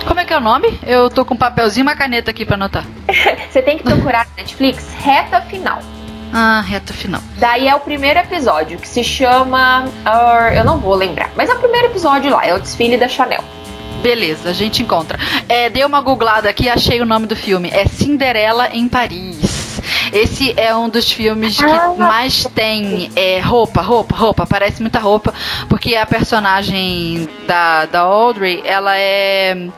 Como 0.07 0.19
é 0.19 0.25
que 0.25 0.33
é 0.33 0.37
o 0.37 0.41
nome? 0.41 0.79
Eu 0.85 1.09
tô 1.09 1.25
com 1.25 1.35
um 1.35 1.37
papelzinho 1.37 1.85
e 1.85 1.87
uma 1.87 1.95
caneta 1.95 2.31
aqui 2.31 2.45
para 2.45 2.57
anotar. 2.57 2.85
você 3.51 3.63
tem 3.63 3.79
que 3.79 3.85
procurar 3.85 4.27
na 4.27 4.43
Netflix 4.43 4.93
Reta 4.95 5.41
Final. 5.43 5.79
Ah, 6.35 6.63
reta 6.67 6.95
final. 6.95 7.21
Daí 7.37 7.69
é 7.69 7.75
o 7.75 7.81
primeiro 7.81 8.19
episódio 8.19 8.79
que 8.79 8.89
se 8.89 9.05
chama. 9.05 9.85
Uh, 9.85 10.55
eu 10.55 10.65
não 10.65 10.79
vou 10.79 10.95
lembrar, 10.95 11.31
mas 11.37 11.51
é 11.51 11.55
o 11.55 11.59
primeiro 11.59 11.89
episódio 11.89 12.33
lá, 12.33 12.47
é 12.47 12.55
o 12.55 12.59
desfile 12.59 12.97
da 12.97 13.07
Chanel. 13.07 13.45
Beleza, 14.03 14.51
a 14.51 14.53
gente 14.53 14.83
encontra. 14.83 15.19
É, 15.49 15.71
dei 15.71 15.85
uma 15.85 16.01
googlada 16.01 16.49
aqui 16.49 16.69
achei 16.69 17.01
o 17.01 17.07
nome 17.07 17.27
do 17.27 17.37
filme. 17.37 17.71
É 17.73 17.87
Cinderela 17.87 18.69
em 18.73 18.89
Paris. 18.89 19.81
Esse 20.13 20.53
é 20.59 20.75
um 20.75 20.89
dos 20.89 21.11
filmes 21.11 21.57
que 21.57 21.65
ah, 21.65 21.95
mais 21.97 22.45
tem 22.55 23.11
é, 23.17 23.41
roupa, 23.41 23.81
roupa, 23.81 24.15
roupa. 24.15 24.47
Parece 24.47 24.83
muita 24.83 24.99
roupa, 24.99 25.33
porque 25.69 25.95
a 25.97 26.05
personagem 26.05 27.29
da, 27.47 27.87
da 27.87 28.01
Audrey, 28.01 28.63
ela 28.65 28.97
é 28.97 29.69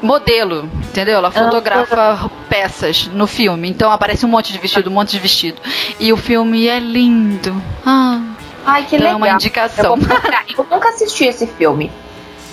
modelo, 0.00 0.68
entendeu? 0.88 1.16
Ela 1.16 1.30
fotografa 1.30 2.30
peças 2.48 3.06
no 3.08 3.26
filme. 3.26 3.68
Então 3.68 3.90
aparece 3.90 4.24
um 4.24 4.28
monte 4.28 4.52
de 4.52 4.58
vestido, 4.58 4.90
um 4.90 4.92
monte 4.92 5.10
de 5.10 5.18
vestido. 5.18 5.60
E 5.98 6.12
o 6.12 6.16
filme 6.16 6.68
é 6.68 6.78
lindo. 6.78 7.60
Ah. 7.84 8.20
Ai, 8.64 8.84
que 8.84 8.96
então 8.96 9.08
legal. 9.08 9.12
É 9.12 9.16
uma 9.16 9.30
indicação. 9.30 9.96
Eu, 9.96 10.56
eu 10.58 10.66
nunca 10.70 10.90
assisti 10.90 11.24
esse 11.24 11.46
filme. 11.46 11.90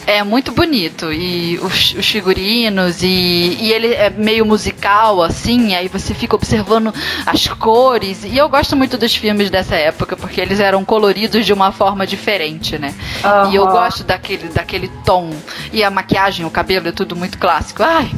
É 0.07 0.23
muito 0.23 0.53
bonito. 0.53 1.11
E 1.11 1.59
os, 1.59 1.93
os 1.93 2.09
figurinos, 2.09 3.03
e, 3.03 3.57
e, 3.59 3.73
ele 3.73 3.93
é 3.93 4.09
meio 4.09 4.45
musical, 4.45 5.21
assim, 5.21 5.75
aí 5.75 5.89
você 5.89 6.13
fica 6.13 6.33
observando 6.33 6.93
as 7.25 7.45
cores. 7.49 8.23
E 8.23 8.37
eu 8.37 8.47
gosto 8.47 8.73
muito 8.73 8.97
dos 8.97 9.13
filmes 9.13 9.49
dessa 9.49 9.75
época, 9.75 10.15
porque 10.15 10.39
eles 10.39 10.61
eram 10.61 10.85
coloridos 10.85 11.45
de 11.45 11.51
uma 11.51 11.73
forma 11.73 12.07
diferente, 12.07 12.77
né? 12.77 12.95
Uhum. 13.21 13.51
E 13.51 13.55
eu 13.57 13.67
gosto 13.67 14.05
daquele, 14.05 14.47
daquele 14.47 14.87
tom. 15.03 15.29
E 15.73 15.83
a 15.83 15.91
maquiagem, 15.91 16.45
o 16.45 16.49
cabelo 16.49 16.87
é 16.87 16.93
tudo 16.93 17.13
muito 17.13 17.37
clássico. 17.37 17.83
Ai, 17.83 18.09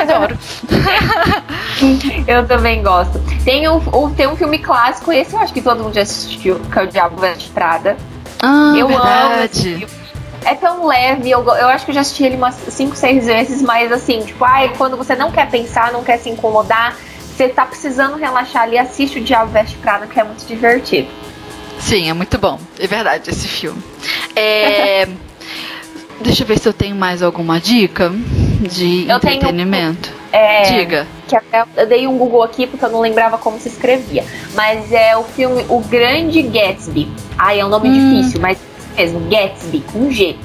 adoro. 0.00 0.38
eu 2.26 2.48
também 2.48 2.82
gosto. 2.82 3.20
Tem 3.44 3.68
um, 3.68 4.14
tem 4.14 4.26
um 4.26 4.34
filme 4.34 4.58
clássico, 4.58 5.12
esse 5.12 5.34
eu 5.34 5.40
acho 5.40 5.52
que 5.52 5.60
todo 5.60 5.82
mundo 5.82 5.94
já 5.94 6.00
assistiu, 6.00 6.58
que 6.58 6.78
é 6.78 6.82
o 6.84 6.86
Diabo 6.86 7.18
Veste 7.18 7.50
Prada. 7.50 7.98
Ah, 8.40 8.72
eu 8.74 8.88
verdade. 8.88 9.74
amo 9.74 10.01
é 10.44 10.54
tão 10.54 10.86
leve, 10.86 11.30
eu, 11.30 11.40
eu 11.40 11.68
acho 11.68 11.84
que 11.84 11.90
eu 11.90 11.94
já 11.94 12.00
assisti 12.00 12.24
ele 12.24 12.36
umas 12.36 12.54
5, 12.54 12.96
6 12.96 13.26
vezes, 13.26 13.62
mas 13.62 13.90
assim, 13.92 14.20
tipo, 14.24 14.44
ai, 14.44 14.72
quando 14.76 14.96
você 14.96 15.14
não 15.14 15.30
quer 15.30 15.50
pensar, 15.50 15.92
não 15.92 16.02
quer 16.02 16.18
se 16.18 16.28
incomodar, 16.28 16.96
você 17.36 17.48
tá 17.48 17.64
precisando 17.64 18.16
relaxar 18.16 18.62
ali, 18.62 18.78
assiste 18.78 19.18
o 19.18 19.22
Diabo 19.22 19.50
Veste 19.50 19.76
Prada, 19.78 20.06
que 20.06 20.18
é 20.18 20.24
muito 20.24 20.44
divertido. 20.46 21.08
Sim, 21.78 22.08
é 22.08 22.12
muito 22.12 22.38
bom. 22.38 22.60
É 22.78 22.86
verdade 22.86 23.30
esse 23.30 23.48
filme. 23.48 23.82
É... 24.36 25.08
Deixa 26.20 26.44
eu 26.44 26.46
ver 26.46 26.58
se 26.58 26.68
eu 26.68 26.72
tenho 26.72 26.94
mais 26.94 27.20
alguma 27.20 27.58
dica 27.58 28.12
de 28.60 29.08
eu 29.08 29.16
entretenimento. 29.16 30.08
Tenho, 30.08 30.22
é, 30.32 30.62
Diga. 30.62 31.06
Eu 31.76 31.86
dei 31.86 32.06
um 32.06 32.16
Google 32.16 32.42
aqui 32.42 32.66
porque 32.66 32.84
eu 32.84 32.90
não 32.90 33.00
lembrava 33.00 33.36
como 33.38 33.58
se 33.58 33.68
escrevia. 33.68 34.24
Mas 34.54 34.92
é 34.92 35.16
o 35.16 35.24
filme 35.24 35.64
O 35.68 35.80
Grande 35.80 36.40
Gatsby. 36.42 37.10
Ai, 37.36 37.60
é 37.60 37.66
um 37.66 37.68
nome 37.68 37.88
hum. 37.88 38.20
difícil, 38.20 38.40
mas 38.40 38.58
mesmo, 38.96 39.20
Gatsby, 39.28 39.82
com 39.92 40.10
G. 40.10 40.36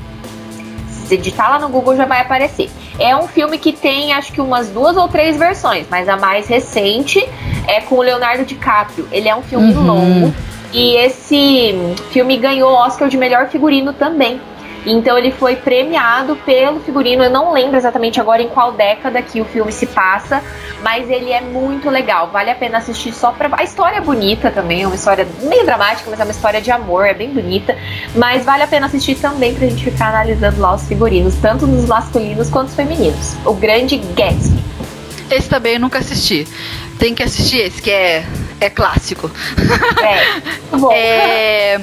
Se 0.89 1.18
digitar 1.18 1.50
lá 1.50 1.60
no 1.60 1.70
Google 1.70 1.95
já 1.95 2.06
vai 2.06 2.22
aparecer. 2.22 2.70
É 3.00 3.16
um 3.16 3.28
filme 3.28 3.58
que 3.58 3.72
tem 3.72 4.14
acho 4.14 4.34
que 4.34 4.41
umas 4.41 4.70
duas 4.70 4.98
ou 4.98 5.08
três 5.08 5.38
versões, 5.38 5.86
mas 5.89 6.10
a 6.10 6.18
mais 6.18 6.48
recente 6.48 7.24
é 7.68 7.80
com 7.82 7.95
o 7.95 8.02
Leonardo 8.02 8.43
DiCaprio. 8.43 9.08
Ele 9.12 9.30
é 9.30 9.36
um 9.36 9.41
filme 9.41 9.74
uhum. 9.74 9.86
longo 9.86 10.34
e 10.74 10.95
esse 10.98 11.76
filme 12.12 12.38
ganhou 12.38 12.72
o 12.72 12.76
Oscar 12.76 13.08
de 13.08 13.18
melhor 13.18 13.48
figurino 13.48 13.93
também. 13.93 14.41
Então 14.92 15.18
ele 15.18 15.32
foi 15.32 15.56
premiado 15.56 16.36
pelo 16.38 16.80
figurino. 16.80 17.24
Eu 17.24 17.30
não 17.30 17.52
lembro 17.52 17.76
exatamente 17.76 18.22
agora 18.22 18.42
em 18.42 18.48
qual 18.48 18.72
década 18.72 19.22
que 19.22 19.42
o 19.42 19.46
filme 19.46 19.72
se 19.72 19.86
passa, 19.86 20.42
mas 20.82 21.10
ele 21.10 21.32
é 21.32 21.42
muito 21.42 21.90
legal. 21.90 22.30
Vale 22.32 22.50
a 22.50 22.56
pena 22.56 22.78
assistir 22.78 23.14
só 23.14 23.32
pra. 23.32 23.50
A 23.52 23.64
história 23.64 23.98
é 23.98 24.02
bonita 24.02 24.50
também, 24.50 24.84
é 24.84 24.88
uma 24.88 24.96
história 24.96 25.28
meio 25.42 25.66
dramática, 25.66 26.10
mas 26.10 26.20
é 26.20 26.24
uma 26.24 26.32
história 26.32 26.62
de 26.62 26.72
amor, 26.72 27.06
é 27.06 27.14
bem 27.14 27.30
bonita. 27.30 27.78
Mas 28.16 28.46
vale 28.46 28.64
a 28.64 28.68
pena 28.68 28.86
assistir 28.88 29.16
também 29.16 29.54
pra 29.54 29.68
gente 29.68 29.84
ficar 29.84 30.08
analisando 30.08 30.62
lá 30.62 30.74
os 30.74 30.88
figurinos, 30.88 31.36
tanto 31.36 31.68
nos 31.68 31.86
masculinos 31.86 32.50
quanto 32.50 32.70
os 32.70 32.76
femininos. 32.76 33.36
O 33.46 33.54
Grande 33.54 33.98
Gatsby. 33.98 34.64
Esse 35.30 35.50
também 35.50 35.74
eu 35.74 35.80
nunca 35.82 36.00
assisti. 36.00 36.48
Tem 36.98 37.14
que 37.14 37.22
assistir 37.22 37.58
esse, 37.58 37.82
que 37.82 37.92
é, 37.92 38.26
é 38.62 38.70
clássico. 38.70 39.30
É. 40.02 40.42
Bom. 40.78 40.92
É, 40.92 41.82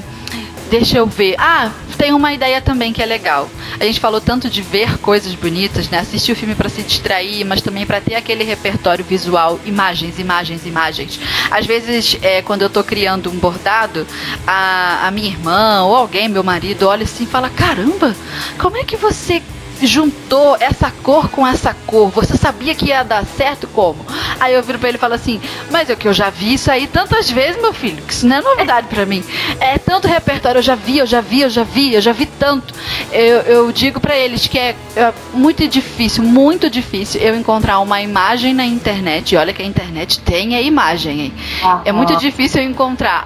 deixa 0.70 0.98
eu 0.98 1.06
ver. 1.06 1.34
Ah, 1.38 1.70
tem 1.96 2.12
uma 2.12 2.32
ideia 2.32 2.60
também 2.60 2.92
que 2.92 3.02
é 3.02 3.06
legal. 3.06 3.48
A 3.78 3.84
gente 3.84 4.00
falou 4.00 4.20
tanto 4.20 4.50
de 4.50 4.60
ver 4.62 4.98
coisas 4.98 5.34
bonitas, 5.34 5.88
né? 5.88 5.98
Assistir 5.98 6.32
o 6.32 6.36
filme 6.36 6.54
para 6.54 6.68
se 6.68 6.82
distrair, 6.82 7.44
mas 7.44 7.62
também 7.62 7.86
para 7.86 8.00
ter 8.00 8.14
aquele 8.14 8.44
repertório 8.44 9.04
visual, 9.04 9.58
imagens, 9.64 10.18
imagens, 10.18 10.66
imagens. 10.66 11.18
Às 11.50 11.66
vezes, 11.66 12.18
é, 12.22 12.42
quando 12.42 12.62
eu 12.62 12.70
tô 12.70 12.82
criando 12.82 13.30
um 13.30 13.36
bordado, 13.36 14.06
a, 14.46 15.06
a 15.06 15.10
minha 15.10 15.28
irmã 15.28 15.84
ou 15.84 15.94
alguém, 15.94 16.28
meu 16.28 16.42
marido, 16.42 16.88
olha 16.88 17.04
assim 17.04 17.24
e 17.24 17.28
fala: 17.28 17.48
Caramba, 17.50 18.14
como 18.58 18.76
é 18.76 18.84
que 18.84 18.96
você 18.96 19.42
juntou 19.86 20.56
essa 20.60 20.90
cor 21.02 21.28
com 21.28 21.46
essa 21.46 21.74
cor. 21.86 22.10
Você 22.10 22.36
sabia 22.36 22.74
que 22.74 22.86
ia 22.86 23.02
dar 23.02 23.24
certo 23.24 23.66
como? 23.68 24.04
Aí 24.40 24.54
eu 24.54 24.62
viro 24.62 24.78
pra 24.78 24.88
ele 24.88 24.98
e 24.98 25.00
falo 25.00 25.14
assim: 25.14 25.40
Mas 25.70 25.90
é 25.90 25.96
que 25.96 26.06
eu 26.06 26.12
já 26.12 26.30
vi 26.30 26.54
isso 26.54 26.70
aí 26.70 26.86
tantas 26.86 27.30
vezes, 27.30 27.60
meu 27.60 27.72
filho, 27.72 28.02
que 28.02 28.12
isso 28.12 28.26
não 28.26 28.36
é 28.36 28.40
novidade 28.40 28.88
para 28.88 29.06
mim. 29.06 29.24
É 29.60 29.78
tanto 29.78 30.08
repertório, 30.08 30.58
eu 30.58 30.62
já 30.62 30.74
vi, 30.74 30.98
eu 30.98 31.06
já 31.06 31.20
vi, 31.20 31.40
eu 31.40 31.50
já 31.50 31.62
vi, 31.62 31.94
eu 31.94 32.00
já 32.00 32.12
vi 32.12 32.26
tanto. 32.26 32.74
Eu, 33.12 33.40
eu 33.42 33.72
digo 33.72 34.00
para 34.00 34.16
eles 34.16 34.46
que 34.46 34.58
é, 34.58 34.74
é, 34.96 35.12
muito 35.32 35.66
difícil, 35.68 36.22
muito 36.22 36.68
difícil 36.68 37.20
eu 37.20 37.34
encontrar 37.34 37.80
uma 37.80 38.00
imagem 38.00 38.54
na 38.54 38.64
internet. 38.64 39.34
E 39.34 39.36
olha 39.36 39.52
que 39.52 39.62
a 39.62 39.66
internet 39.66 40.20
tem 40.20 40.56
a 40.56 40.60
imagem, 40.60 41.20
hein? 41.20 41.34
Uhum. 41.62 41.80
É 41.84 41.92
muito 41.92 42.16
difícil 42.16 42.62
eu 42.62 42.68
encontrar 42.68 43.24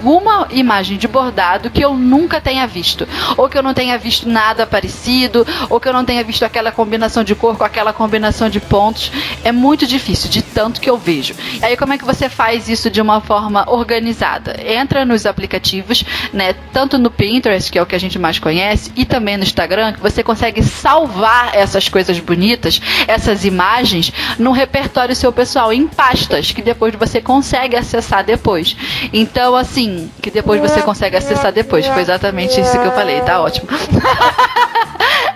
alguma 0.00 0.48
imagem 0.50 0.96
de 0.96 1.06
bordado 1.06 1.68
que 1.68 1.84
eu 1.84 1.94
nunca 1.94 2.40
tenha 2.40 2.66
visto. 2.66 3.06
Ou 3.36 3.48
que 3.50 3.58
eu 3.58 3.62
não 3.62 3.74
tenha 3.74 3.98
visto 3.98 4.26
nada 4.26 4.66
parecido, 4.66 5.46
ou 5.68 5.78
que 5.78 5.86
eu 5.86 5.92
não 5.92 6.04
tenha 6.04 6.24
visto 6.24 6.42
aquela 6.42 6.72
combinação 6.72 7.22
de 7.22 7.34
cor 7.34 7.56
com 7.56 7.64
aquela 7.64 7.92
combinação 7.92 8.48
de 8.48 8.60
pontos. 8.60 9.12
É 9.44 9.52
muito 9.52 9.86
difícil, 9.86 10.30
de 10.30 10.40
tanto 10.40 10.80
que 10.80 10.88
eu 10.88 10.96
vejo. 10.96 11.34
E 11.60 11.64
aí, 11.64 11.76
como 11.76 11.92
é 11.92 11.98
que 11.98 12.04
você 12.04 12.30
faz 12.30 12.68
isso 12.68 12.88
de 12.88 13.00
uma 13.00 13.20
forma 13.20 13.70
organizada? 13.70 14.56
Entra 14.64 15.04
nos 15.04 15.26
aplicativos, 15.26 16.02
né? 16.32 16.54
Tanto 16.72 16.96
no 16.96 17.10
Pinterest, 17.10 17.70
que 17.70 17.78
é 17.78 17.82
o 17.82 17.86
que 17.86 17.94
a 17.94 18.00
gente 18.00 18.18
mais 18.18 18.38
conhece, 18.38 18.90
e 18.96 19.04
também 19.04 19.36
no 19.36 19.42
Instagram, 19.42 19.92
que 19.92 20.00
você 20.00 20.22
consegue 20.22 20.62
salvar 20.62 21.54
essas 21.54 21.88
coisas 21.90 22.18
bonitas, 22.18 22.80
essas 23.06 23.44
imagens, 23.44 24.10
no 24.38 24.52
repertório 24.52 25.14
seu 25.14 25.32
pessoal, 25.32 25.72
em 25.72 25.86
pastas, 25.86 26.52
que 26.52 26.62
depois 26.62 26.94
você 26.94 27.20
consegue 27.20 27.76
acessar 27.76 28.24
depois. 28.24 28.74
Então, 29.12 29.54
assim, 29.54 29.89
que 30.20 30.30
depois 30.30 30.60
você 30.60 30.82
consegue 30.82 31.16
acessar 31.16 31.52
depois. 31.52 31.86
Foi 31.86 32.02
exatamente 32.02 32.60
isso 32.60 32.78
que 32.78 32.86
eu 32.86 32.92
falei, 32.92 33.20
tá 33.22 33.40
ótimo. 33.40 33.68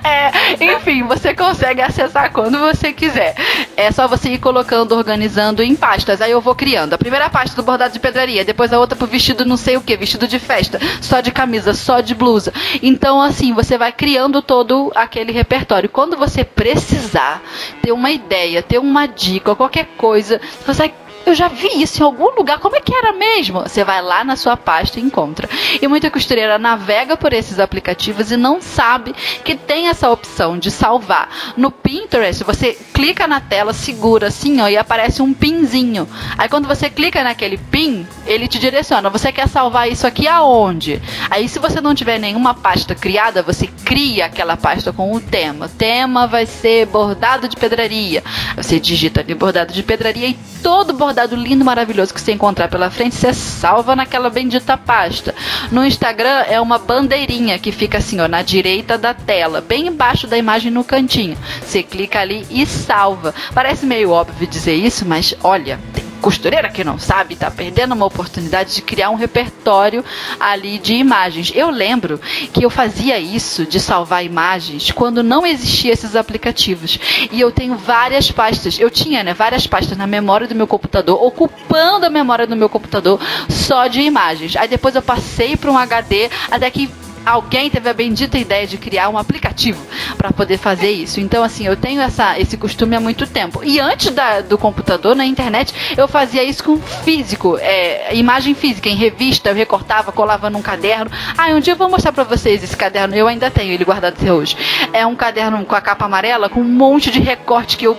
É, 0.05 0.31
enfim, 0.63 1.03
você 1.03 1.35
consegue 1.35 1.81
acessar 1.81 2.31
quando 2.31 2.59
você 2.59 2.93
quiser. 2.93 3.35
É 3.75 3.91
só 3.91 4.07
você 4.07 4.33
ir 4.33 4.39
colocando, 4.39 4.93
organizando 4.93 5.63
em 5.63 5.75
pastas. 5.75 6.21
Aí 6.21 6.31
eu 6.31 6.43
vou 6.43 6.55
criando. 6.55 6.93
A 6.93 6.99
primeira 6.99 7.31
pasta 7.31 7.57
do 7.57 7.63
bordado 7.63 7.95
de 7.95 7.99
pedraria, 7.99 8.45
depois 8.45 8.71
a 8.71 8.79
outra 8.79 8.97
pro 8.97 9.07
vestido 9.07 9.47
não 9.47 9.57
sei 9.57 9.79
o 9.79 9.81
que, 9.81 9.97
vestido 9.97 10.29
de 10.29 10.39
festa, 10.39 10.79
só 11.01 11.21
de 11.21 11.31
camisa, 11.31 11.73
só 11.73 12.01
de 12.01 12.15
blusa. 12.15 12.53
Então, 12.83 13.21
assim, 13.21 13.55
você 13.55 13.79
vai 13.79 13.93
criando 13.93 14.43
todo 14.43 14.93
aquele 14.95 15.33
repertório. 15.33 15.89
Quando 15.89 16.19
você 16.19 16.45
precisar 16.45 17.43
ter 17.81 17.93
uma 17.93 18.11
ideia, 18.11 18.63
ter 18.63 18.79
uma 18.79 19.07
dica, 19.07 19.55
qualquer 19.55 19.87
coisa, 19.97 20.39
você 20.67 20.93
eu 21.27 21.35
já 21.35 21.49
vi 21.49 21.83
isso 21.83 22.03
em 22.03 22.05
algum 22.05 22.31
lugar, 22.35 22.59
como 22.59 22.77
é 22.77 22.81
que 22.81 22.95
era 22.95 23.13
mesmo? 23.13 23.61
Você 23.61 23.83
vai 23.83 24.03
lá 24.03 24.23
na 24.23 24.37
sua 24.37 24.57
pasta 24.57 25.01
e 25.01 25.03
encontra. 25.03 25.49
E 25.81 25.89
muita 25.89 26.11
costureira 26.11 26.59
navega 26.59 27.17
por 27.17 27.33
esses 27.33 27.59
aplicativos 27.59 28.31
e 28.31 28.37
não 28.37 28.61
sabe 28.61 29.15
que 29.43 29.57
tem 29.57 29.89
essa 29.89 30.11
opção 30.11 30.59
de 30.59 30.71
salvar. 30.71 31.29
No 31.57 31.71
Pinterest, 31.71 32.45
você 32.45 32.77
clica 32.93 33.27
na 33.27 33.41
tela, 33.41 33.73
segura 33.73 34.29
assim, 34.29 34.61
ó, 34.61 34.69
e 34.69 34.77
aparece 34.77 35.23
um 35.23 35.33
pinzinho. 35.33 36.07
Aí 36.37 36.49
quando 36.49 36.69
você 36.69 36.91
clica 36.91 37.25
naquele 37.25 37.57
pin, 37.57 38.07
ele 38.27 38.47
te 38.47 38.59
direciona. 38.59 39.09
Você 39.09 39.33
quer 39.33 39.49
salvar 39.49 39.91
isso 39.91 40.07
aqui 40.07 40.29
aonde? 40.29 41.01
Aí 41.31 41.49
se 41.49 41.59
você 41.59 41.81
não 41.81 41.95
tiver 41.95 42.19
nenhuma 42.19 42.55
pasta 42.55 42.95
criada, 42.95 43.43
você 43.43 43.67
cria 43.67 44.27
aquela 44.27 44.57
pasta 44.57 44.93
com 44.93 45.13
o 45.13 45.21
tema. 45.21 45.67
O 45.67 45.69
tema 45.69 46.27
vai 46.27 46.45
ser 46.45 46.87
bordado 46.87 47.49
de 47.49 47.57
pedraria. 47.57 48.23
Você 48.57 48.79
digita 48.79 49.21
ali 49.21 49.35
bordado 49.35 49.73
de 49.73 49.83
pedraria 49.83 50.29
e 50.29 50.39
todo 50.63 50.93
bordado 50.93 51.14
bordado 51.15 51.37
lindo, 51.37 51.65
maravilhoso 51.65 52.13
que 52.13 52.21
você 52.21 52.33
encontrar 52.33 52.67
pela 52.69 52.91
frente, 52.91 53.15
você 53.15 53.33
salva 53.33 53.95
naquela 53.95 54.29
bendita 54.29 54.77
pasta. 54.77 55.33
No 55.71 55.87
Instagram 55.87 56.43
é 56.49 56.61
uma 56.61 56.77
bandeirinha 56.77 57.57
que 57.57 57.71
fica 57.71 57.99
assim, 57.99 58.19
ó, 58.21 58.27
na 58.27 58.43
direita 58.43 58.99
da 58.99 59.15
tela, 59.15 59.61
bem 59.61 59.87
embaixo 59.87 60.27
da 60.27 60.37
imagem 60.37 60.73
no 60.73 60.83
cantinho. 60.83 61.39
Você 61.63 61.85
clica 61.85 62.19
ali 62.19 62.45
e 62.51 62.67
salva. 62.67 63.33
Parece 63.55 63.87
meio 63.87 64.11
óbvio 64.11 64.45
dizer 64.49 64.75
isso, 64.75 65.07
mas 65.07 65.33
olha, 65.45 65.79
costureira 66.21 66.69
que 66.69 66.85
não 66.85 66.99
sabe 66.99 67.35
está 67.35 67.51
perdendo 67.51 67.95
uma 67.95 68.07
oportunidade 68.07 68.75
de 68.75 68.83
criar 68.83 69.11
um 69.11 69.15
repertório 69.15 70.05
ali 70.39 70.79
de 70.79 70.95
imagens. 70.95 71.53
Eu 71.55 71.71
lembro 71.71 72.21
que 72.53 72.65
eu 72.65 72.71
fazia 72.71 73.19
isso 73.19 73.67
de 73.67 73.79
salvar 73.79 74.25
imagens 74.25 74.91
quando 74.91 75.23
não 75.23 75.47
existiam 75.47 75.93
esses 75.93 76.17
aplicativos. 76.17 76.99
E 77.31 77.41
eu 77.41 77.51
tenho 77.51 77.77
várias 77.77 78.31
pastas. 78.31 78.79
Eu 78.79 78.91
tinha, 78.91 79.23
né, 79.23 79.35
várias 79.35 79.67
pastas 79.67 79.97
na 79.97 80.07
memória 80.07 80.47
do 80.47 80.55
meu 80.55 80.67
computador, 80.67 81.23
ocupando 81.23 82.07
a 82.07 82.11
memória 82.11 82.47
do 82.47 82.57
meu 82.57 82.69
computador 82.69 83.21
só 83.49 83.87
de 83.87 84.01
imagens. 84.01 84.57
Aí 84.57 84.69
depois 84.69 84.95
eu 84.95 85.03
passei 85.03 85.57
para 85.57 85.71
um 85.71 85.79
HD 85.79 86.31
até 86.51 86.71
que 86.71 86.91
alguém 87.25 87.71
teve 87.71 87.89
a 87.89 87.93
bendita 87.93 88.39
ideia 88.39 88.67
de 88.67 88.77
criar 88.77 89.09
um 89.09 89.19
aplicativo 89.19 89.85
para 90.17 90.33
poder 90.33 90.59
fazer 90.59 90.91
isso. 90.91 91.21
Então, 91.21 91.43
assim, 91.43 91.67
eu 91.67 91.77
tenho 91.77 92.01
essa, 92.01 92.39
esse 92.39 92.57
costume 92.57 92.97
há 92.97 93.01
muito 93.01 93.27
tempo. 93.27 93.63
E 93.65 93.81
antes 93.81 94.11
da, 94.13 94.41
do 94.41 94.59
computador, 94.59 95.15
na 95.15 95.25
internet, 95.25 95.75
eu 95.97 96.07
fazia 96.07 96.43
isso 96.43 96.63
com 96.65 96.79
físico, 96.79 97.57
é, 97.59 98.15
imagem 98.15 98.55
física, 98.55 98.89
em 98.89 98.97
revista, 98.97 99.51
eu 99.51 99.55
recortava, 99.55 100.13
colava 100.13 100.51
num 100.51 100.63
caderno. 100.63 101.11
Ah, 101.37 101.49
um 101.49 101.61
dia 101.61 101.73
eu 101.73 101.77
vou 101.77 101.89
mostrar 101.89 102.13
para 102.13 102.25
vocês 102.25 102.63
esse 102.63 102.77
caderno, 102.77 103.15
eu 103.15 103.27
ainda 103.27 103.51
tenho 103.51 103.73
ele 103.73 103.85
guardado 103.85 104.15
até 104.15 104.33
hoje. 104.33 104.57
É 104.93 105.07
um 105.07 105.15
caderno 105.15 105.65
com 105.65 105.75
a 105.75 105.81
capa 105.81 106.05
amarela, 106.05 106.49
com 106.49 106.61
um 106.61 106.65
monte 106.65 107.11
de 107.11 107.21
recorte 107.21 107.77
que 107.77 107.87
eu 107.87 107.99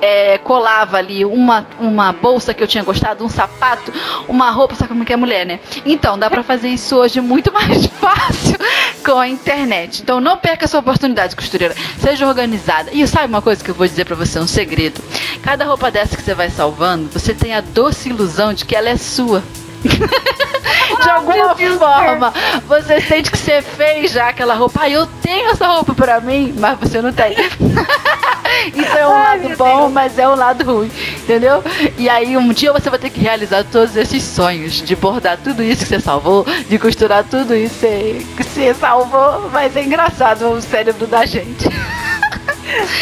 é, 0.00 0.38
colava 0.38 0.96
ali 0.96 1.24
uma, 1.24 1.66
uma 1.78 2.12
bolsa 2.12 2.54
que 2.54 2.62
eu 2.62 2.66
tinha 2.66 2.84
gostado, 2.84 3.24
um 3.24 3.28
sapato, 3.28 3.92
uma 4.28 4.50
roupa, 4.50 4.74
sabe 4.74 4.88
como 4.88 5.02
é 5.02 5.06
que 5.06 5.12
é 5.12 5.16
mulher, 5.16 5.46
né? 5.46 5.60
Então, 5.84 6.18
dá 6.18 6.28
para 6.30 6.42
fazer 6.42 6.68
isso 6.68 6.96
hoje 6.96 7.20
muito 7.20 7.50
mais 7.54 7.86
fácil 7.86 8.58
com 9.04 9.18
a 9.18 9.28
internet. 9.28 10.02
Então, 10.02 10.20
não 10.20 10.36
perca 10.36 10.64
essa 10.64 10.78
oportunidade, 10.78 11.36
costureira. 11.36 11.74
Seja 11.98 12.26
organizada. 12.26 12.90
E 12.92 13.06
sabe 13.06 13.26
uma 13.26 13.42
coisa 13.42 13.62
que 13.62 13.70
eu 13.70 13.74
vou 13.74 13.86
dizer 13.86 14.04
para 14.04 14.16
você, 14.16 14.38
um 14.38 14.46
segredo. 14.46 15.02
Cada 15.42 15.64
roupa 15.64 15.90
dessa 15.90 16.16
que 16.16 16.22
você 16.22 16.34
vai 16.34 16.50
salvando, 16.50 17.08
você 17.12 17.34
tem 17.34 17.54
a 17.54 17.60
doce 17.60 18.08
ilusão 18.08 18.52
de 18.52 18.64
que 18.64 18.74
ela 18.74 18.88
é 18.88 18.96
sua. 18.96 19.42
de 21.02 21.10
alguma 21.10 21.54
forma, 21.78 22.34
você 22.66 23.00
sente 23.00 23.30
que 23.30 23.38
você 23.38 23.62
fez 23.62 24.12
já 24.12 24.28
aquela 24.28 24.54
roupa. 24.54 24.80
Ah, 24.82 24.90
eu 24.90 25.06
tenho 25.22 25.50
essa 25.50 25.66
roupa 25.66 25.94
pra 25.94 26.20
mim, 26.20 26.54
mas 26.58 26.78
você 26.78 27.00
não 27.00 27.12
tem. 27.12 27.32
Isso 28.74 28.96
é 28.96 29.06
um 29.06 29.12
Ai, 29.12 29.42
lado 29.42 29.56
bom, 29.56 29.80
Deus. 29.82 29.92
mas 29.92 30.18
é 30.18 30.28
um 30.28 30.34
lado 30.34 30.64
ruim, 30.64 30.90
entendeu? 31.18 31.62
E 31.96 32.08
aí 32.08 32.36
um 32.36 32.52
dia 32.52 32.72
você 32.72 32.88
vai 32.90 32.98
ter 32.98 33.10
que 33.10 33.20
realizar 33.20 33.64
todos 33.64 33.94
esses 33.94 34.22
sonhos 34.22 34.74
de 34.74 34.96
bordar 34.96 35.38
tudo 35.38 35.62
isso 35.62 35.82
que 35.82 35.88
você 35.88 36.00
salvou, 36.00 36.46
de 36.68 36.78
costurar 36.78 37.24
tudo 37.24 37.54
isso 37.54 37.86
que 38.36 38.42
você 38.42 38.74
salvou, 38.74 39.50
mas 39.52 39.76
é 39.76 39.84
engraçado 39.84 40.50
o 40.50 40.60
cérebro 40.60 41.06
da 41.06 41.24
gente. 41.26 41.68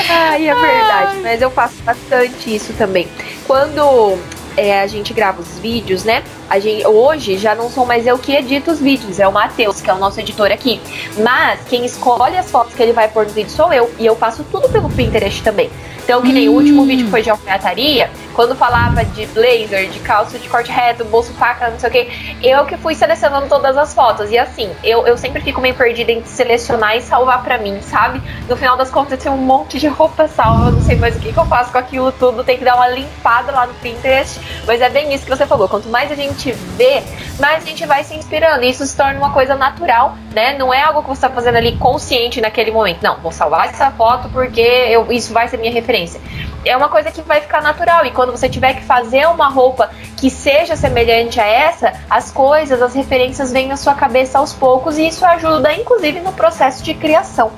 Ai, 0.08 0.48
é 0.48 0.54
verdade, 0.54 1.16
Ai. 1.16 1.20
mas 1.22 1.42
eu 1.42 1.50
faço 1.50 1.76
bastante 1.84 2.54
isso 2.54 2.72
também. 2.74 3.08
Quando 3.46 4.18
é, 4.56 4.80
a 4.80 4.86
gente 4.86 5.12
grava 5.12 5.40
os 5.40 5.58
vídeos, 5.58 6.04
né? 6.04 6.22
A 6.48 6.58
gente, 6.58 6.86
hoje 6.86 7.36
já 7.36 7.54
não 7.54 7.68
sou 7.68 7.84
mais 7.84 8.06
eu 8.06 8.18
que 8.18 8.34
edito 8.34 8.70
os 8.70 8.80
vídeos, 8.80 9.18
é 9.18 9.26
o 9.26 9.32
Matheus, 9.32 9.80
que 9.80 9.90
é 9.90 9.94
o 9.94 9.98
nosso 9.98 10.20
editor 10.20 10.52
aqui. 10.52 10.80
Mas 11.18 11.60
quem 11.68 11.84
escolhe 11.84 12.36
as 12.36 12.50
fotos 12.50 12.74
que 12.74 12.82
ele 12.82 12.92
vai 12.92 13.08
pôr 13.08 13.26
no 13.26 13.32
vídeo 13.32 13.50
sou 13.50 13.72
eu. 13.72 13.90
E 13.98 14.06
eu 14.06 14.14
faço 14.14 14.44
tudo 14.50 14.68
pelo 14.68 14.88
Pinterest 14.88 15.42
também. 15.42 15.70
Então, 16.06 16.22
que 16.22 16.32
nem 16.32 16.48
hum. 16.48 16.52
o 16.52 16.54
último 16.54 16.84
vídeo 16.84 17.08
foi 17.08 17.20
de 17.20 17.30
alfaiataria. 17.30 18.08
quando 18.32 18.54
falava 18.54 19.04
de 19.04 19.26
blazer, 19.26 19.88
de 19.88 19.98
calça 20.00 20.38
de 20.38 20.48
corte 20.48 20.70
reto, 20.70 21.04
bolso 21.06 21.32
faca, 21.32 21.70
não 21.70 21.80
sei 21.80 21.88
o 21.88 21.92
que, 21.92 22.36
eu 22.42 22.66
que 22.66 22.76
fui 22.76 22.94
selecionando 22.94 23.48
todas 23.48 23.76
as 23.76 23.92
fotos. 23.92 24.30
E 24.30 24.38
assim, 24.38 24.70
eu, 24.84 25.04
eu 25.06 25.16
sempre 25.16 25.40
fico 25.40 25.60
meio 25.60 25.74
perdida 25.74 26.12
entre 26.12 26.28
selecionar 26.28 26.96
e 26.96 27.00
salvar 27.00 27.42
pra 27.42 27.58
mim, 27.58 27.80
sabe? 27.80 28.22
No 28.48 28.54
final 28.56 28.76
das 28.76 28.90
contas, 28.90 29.20
tem 29.20 29.32
um 29.32 29.38
monte 29.38 29.80
de 29.80 29.88
roupa 29.88 30.28
salva, 30.28 30.66
eu 30.66 30.72
não 30.72 30.82
sei 30.82 30.96
mais 30.96 31.16
o 31.16 31.18
que, 31.18 31.32
que 31.32 31.38
eu 31.38 31.46
faço 31.46 31.72
com 31.72 31.78
aquilo 31.78 32.12
tudo, 32.12 32.44
tem 32.44 32.58
que 32.58 32.64
dar 32.64 32.76
uma 32.76 32.88
limpada 32.88 33.50
lá 33.50 33.66
no 33.66 33.74
Pinterest. 33.74 34.38
Mas 34.64 34.80
é 34.80 34.90
bem 34.90 35.12
isso 35.12 35.24
que 35.24 35.30
você 35.30 35.46
falou, 35.46 35.66
quanto 35.66 35.88
mais 35.88 36.12
a 36.12 36.14
gente 36.14 36.35
vê, 36.52 37.02
mais 37.38 37.62
a 37.62 37.66
gente 37.66 37.84
vai 37.86 38.04
se 38.04 38.14
inspirando. 38.14 38.64
E 38.64 38.70
isso 38.70 38.86
se 38.86 38.96
torna 38.96 39.18
uma 39.18 39.32
coisa 39.32 39.54
natural, 39.54 40.16
né? 40.32 40.56
Não 40.58 40.72
é 40.72 40.82
algo 40.82 41.02
que 41.02 41.08
você 41.08 41.20
tá 41.20 41.30
fazendo 41.30 41.56
ali 41.56 41.76
consciente 41.76 42.40
naquele 42.40 42.70
momento. 42.70 43.02
Não, 43.02 43.18
vou 43.18 43.32
salvar 43.32 43.68
essa 43.68 43.90
foto 43.90 44.28
porque 44.30 44.60
eu, 44.60 45.10
isso 45.10 45.32
vai 45.32 45.48
ser 45.48 45.56
minha 45.56 45.72
referência. 45.72 46.20
É 46.64 46.76
uma 46.76 46.88
coisa 46.88 47.10
que 47.12 47.22
vai 47.22 47.40
ficar 47.40 47.62
natural. 47.62 48.04
E 48.06 48.10
quando 48.10 48.32
você 48.32 48.48
tiver 48.48 48.74
que 48.74 48.84
fazer 48.84 49.26
uma 49.28 49.48
roupa 49.48 49.90
que 50.16 50.30
seja 50.30 50.76
semelhante 50.76 51.40
a 51.40 51.46
essa, 51.46 51.92
as 52.10 52.30
coisas, 52.30 52.82
as 52.82 52.94
referências 52.94 53.52
vêm 53.52 53.68
na 53.68 53.76
sua 53.76 53.94
cabeça 53.94 54.38
aos 54.38 54.52
poucos 54.52 54.98
e 54.98 55.06
isso 55.06 55.24
ajuda, 55.24 55.72
inclusive, 55.72 56.20
no 56.20 56.32
processo 56.32 56.82
de 56.82 56.94
criação. 56.94 57.52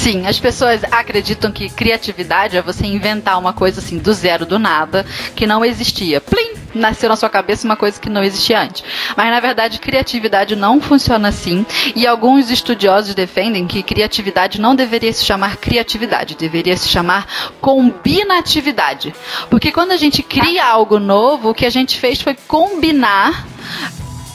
Sim, 0.00 0.26
as 0.26 0.40
pessoas 0.40 0.82
acreditam 0.84 1.52
que 1.52 1.68
criatividade 1.68 2.56
é 2.56 2.62
você 2.62 2.86
inventar 2.86 3.38
uma 3.38 3.52
coisa 3.52 3.80
assim 3.80 3.98
do 3.98 4.14
zero, 4.14 4.46
do 4.46 4.58
nada, 4.58 5.04
que 5.36 5.46
não 5.46 5.62
existia. 5.62 6.22
Plim! 6.22 6.54
Nasceu 6.74 7.10
na 7.10 7.16
sua 7.16 7.28
cabeça 7.28 7.66
uma 7.66 7.76
coisa 7.76 8.00
que 8.00 8.08
não 8.08 8.24
existia 8.24 8.62
antes. 8.62 8.82
Mas 9.14 9.28
na 9.28 9.38
verdade, 9.40 9.78
criatividade 9.78 10.56
não 10.56 10.80
funciona 10.80 11.28
assim. 11.28 11.66
E 11.94 12.06
alguns 12.06 12.50
estudiosos 12.50 13.14
defendem 13.14 13.66
que 13.66 13.82
criatividade 13.82 14.58
não 14.58 14.74
deveria 14.74 15.12
se 15.12 15.22
chamar 15.22 15.58
criatividade, 15.58 16.34
deveria 16.34 16.78
se 16.78 16.88
chamar 16.88 17.26
combinatividade. 17.60 19.14
Porque 19.50 19.70
quando 19.70 19.92
a 19.92 19.98
gente 19.98 20.22
cria 20.22 20.64
algo 20.64 20.98
novo, 20.98 21.50
o 21.50 21.54
que 21.54 21.66
a 21.66 21.70
gente 21.70 22.00
fez 22.00 22.22
foi 22.22 22.34
combinar 22.48 23.46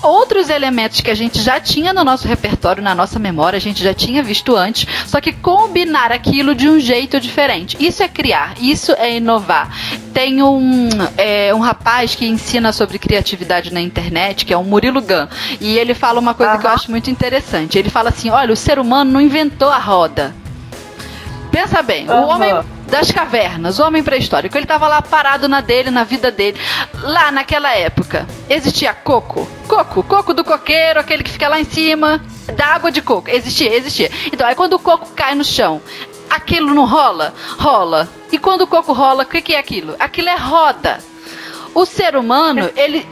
outros 0.06 0.49
elementos 0.49 1.02
que 1.02 1.11
a 1.11 1.15
gente 1.15 1.41
já 1.41 1.60
tinha 1.60 1.94
no 1.94 2.03
nosso 2.03 2.27
repertório, 2.27 2.84
na 2.84 2.95
nossa 2.95 3.19
memória, 3.19 3.57
a 3.57 3.60
gente 3.60 3.84
já 3.84 3.94
tinha 3.94 4.23
visto 4.23 4.56
antes, 4.56 4.88
só 5.06 5.19
que 5.19 5.34
combinar 5.34 6.11
aquilo 6.11 6.56
de 6.56 6.69
um 6.69 6.80
jeito 6.80 7.19
diferente. 7.19 7.77
Isso 7.80 8.03
é 8.03 8.07
criar, 8.07 8.53
isso 8.60 8.94
é 8.94 9.18
inovar. 9.18 9.69
Tem 10.14 10.41
um, 10.41 10.90
é, 11.18 11.53
um 11.53 11.60
rapaz 11.60 12.15
que 12.15 12.26
ensina 12.26 12.72
sobre 12.72 12.98
criatividade 12.98 13.73
na 13.73 13.82
internet, 13.82 14.45
que 14.45 14.53
é 14.53 14.57
o 14.57 14.64
Murilo 14.64 15.02
Gun, 15.02 15.27
e 15.60 15.77
ele 15.77 15.94
fala 15.94 16.19
uma 16.19 16.34
coisa 16.34 16.53
uhum. 16.53 16.60
que 16.60 16.65
eu 16.68 16.72
acho 16.72 16.91
muito 16.91 17.10
interessante. 17.10 17.77
Ele 17.77 17.90
fala 17.90 18.10
assim: 18.10 18.30
olha, 18.30 18.53
o 18.53 18.56
ser 18.56 18.80
humano 18.80 19.11
não 19.11 19.22
inventou 19.22 19.69
a 19.69 19.77
roda. 19.77 20.34
Pensa 21.52 21.82
bem, 21.82 22.07
uhum. 22.10 22.22
o 22.22 22.27
homem 22.27 22.53
das 22.88 23.12
cavernas, 23.12 23.80
homem 23.80 24.03
pré-histórico, 24.03 24.56
ele 24.57 24.66
estava 24.66 24.88
lá 24.88 25.02
parado 25.02 25.48
na 25.48 25.62
dele, 25.62 25.90
na 25.91 26.03
vida 26.03 26.32
dele. 26.32 26.57
Lá 27.02 27.32
naquela 27.32 27.76
época, 27.76 28.28
existia 28.49 28.94
coco? 28.94 29.48
Coco, 29.68 30.03
coco 30.03 30.34
do 30.34 30.44
coqueiro, 30.44 30.99
aquele 30.99 31.24
que 31.24 31.32
fica 31.32 31.48
lá 31.48 31.60
em 31.60 31.66
cima, 31.66 32.22
da 32.56 32.68
água 32.68 32.91
de 32.91 33.02
coco. 33.02 33.30
Existia, 33.30 33.76
existia. 33.76 34.12
Então, 34.32 34.48
aí 34.48 34.56
quando 34.56 34.74
o 34.74 34.80
coco 34.80 35.12
cai 35.16 35.36
no 35.36 35.44
chão, 35.44 35.82
aquilo 36.30 36.74
não 36.74 36.86
rola? 36.86 37.34
Rola. 37.57 38.07
E 38.32 38.38
quando 38.38 38.62
o 38.62 38.68
coco 38.68 38.94
rola, 38.94 39.24
o 39.24 39.28
que, 39.28 39.41
que 39.41 39.53
é 39.53 39.60
aquilo? 39.60 39.95
Aquilo 39.99 40.30
é 40.30 40.38
roda. 40.38 40.99
O 41.74 41.86
ser 41.86 42.16
humano, 42.16 42.70
ele 42.76 43.06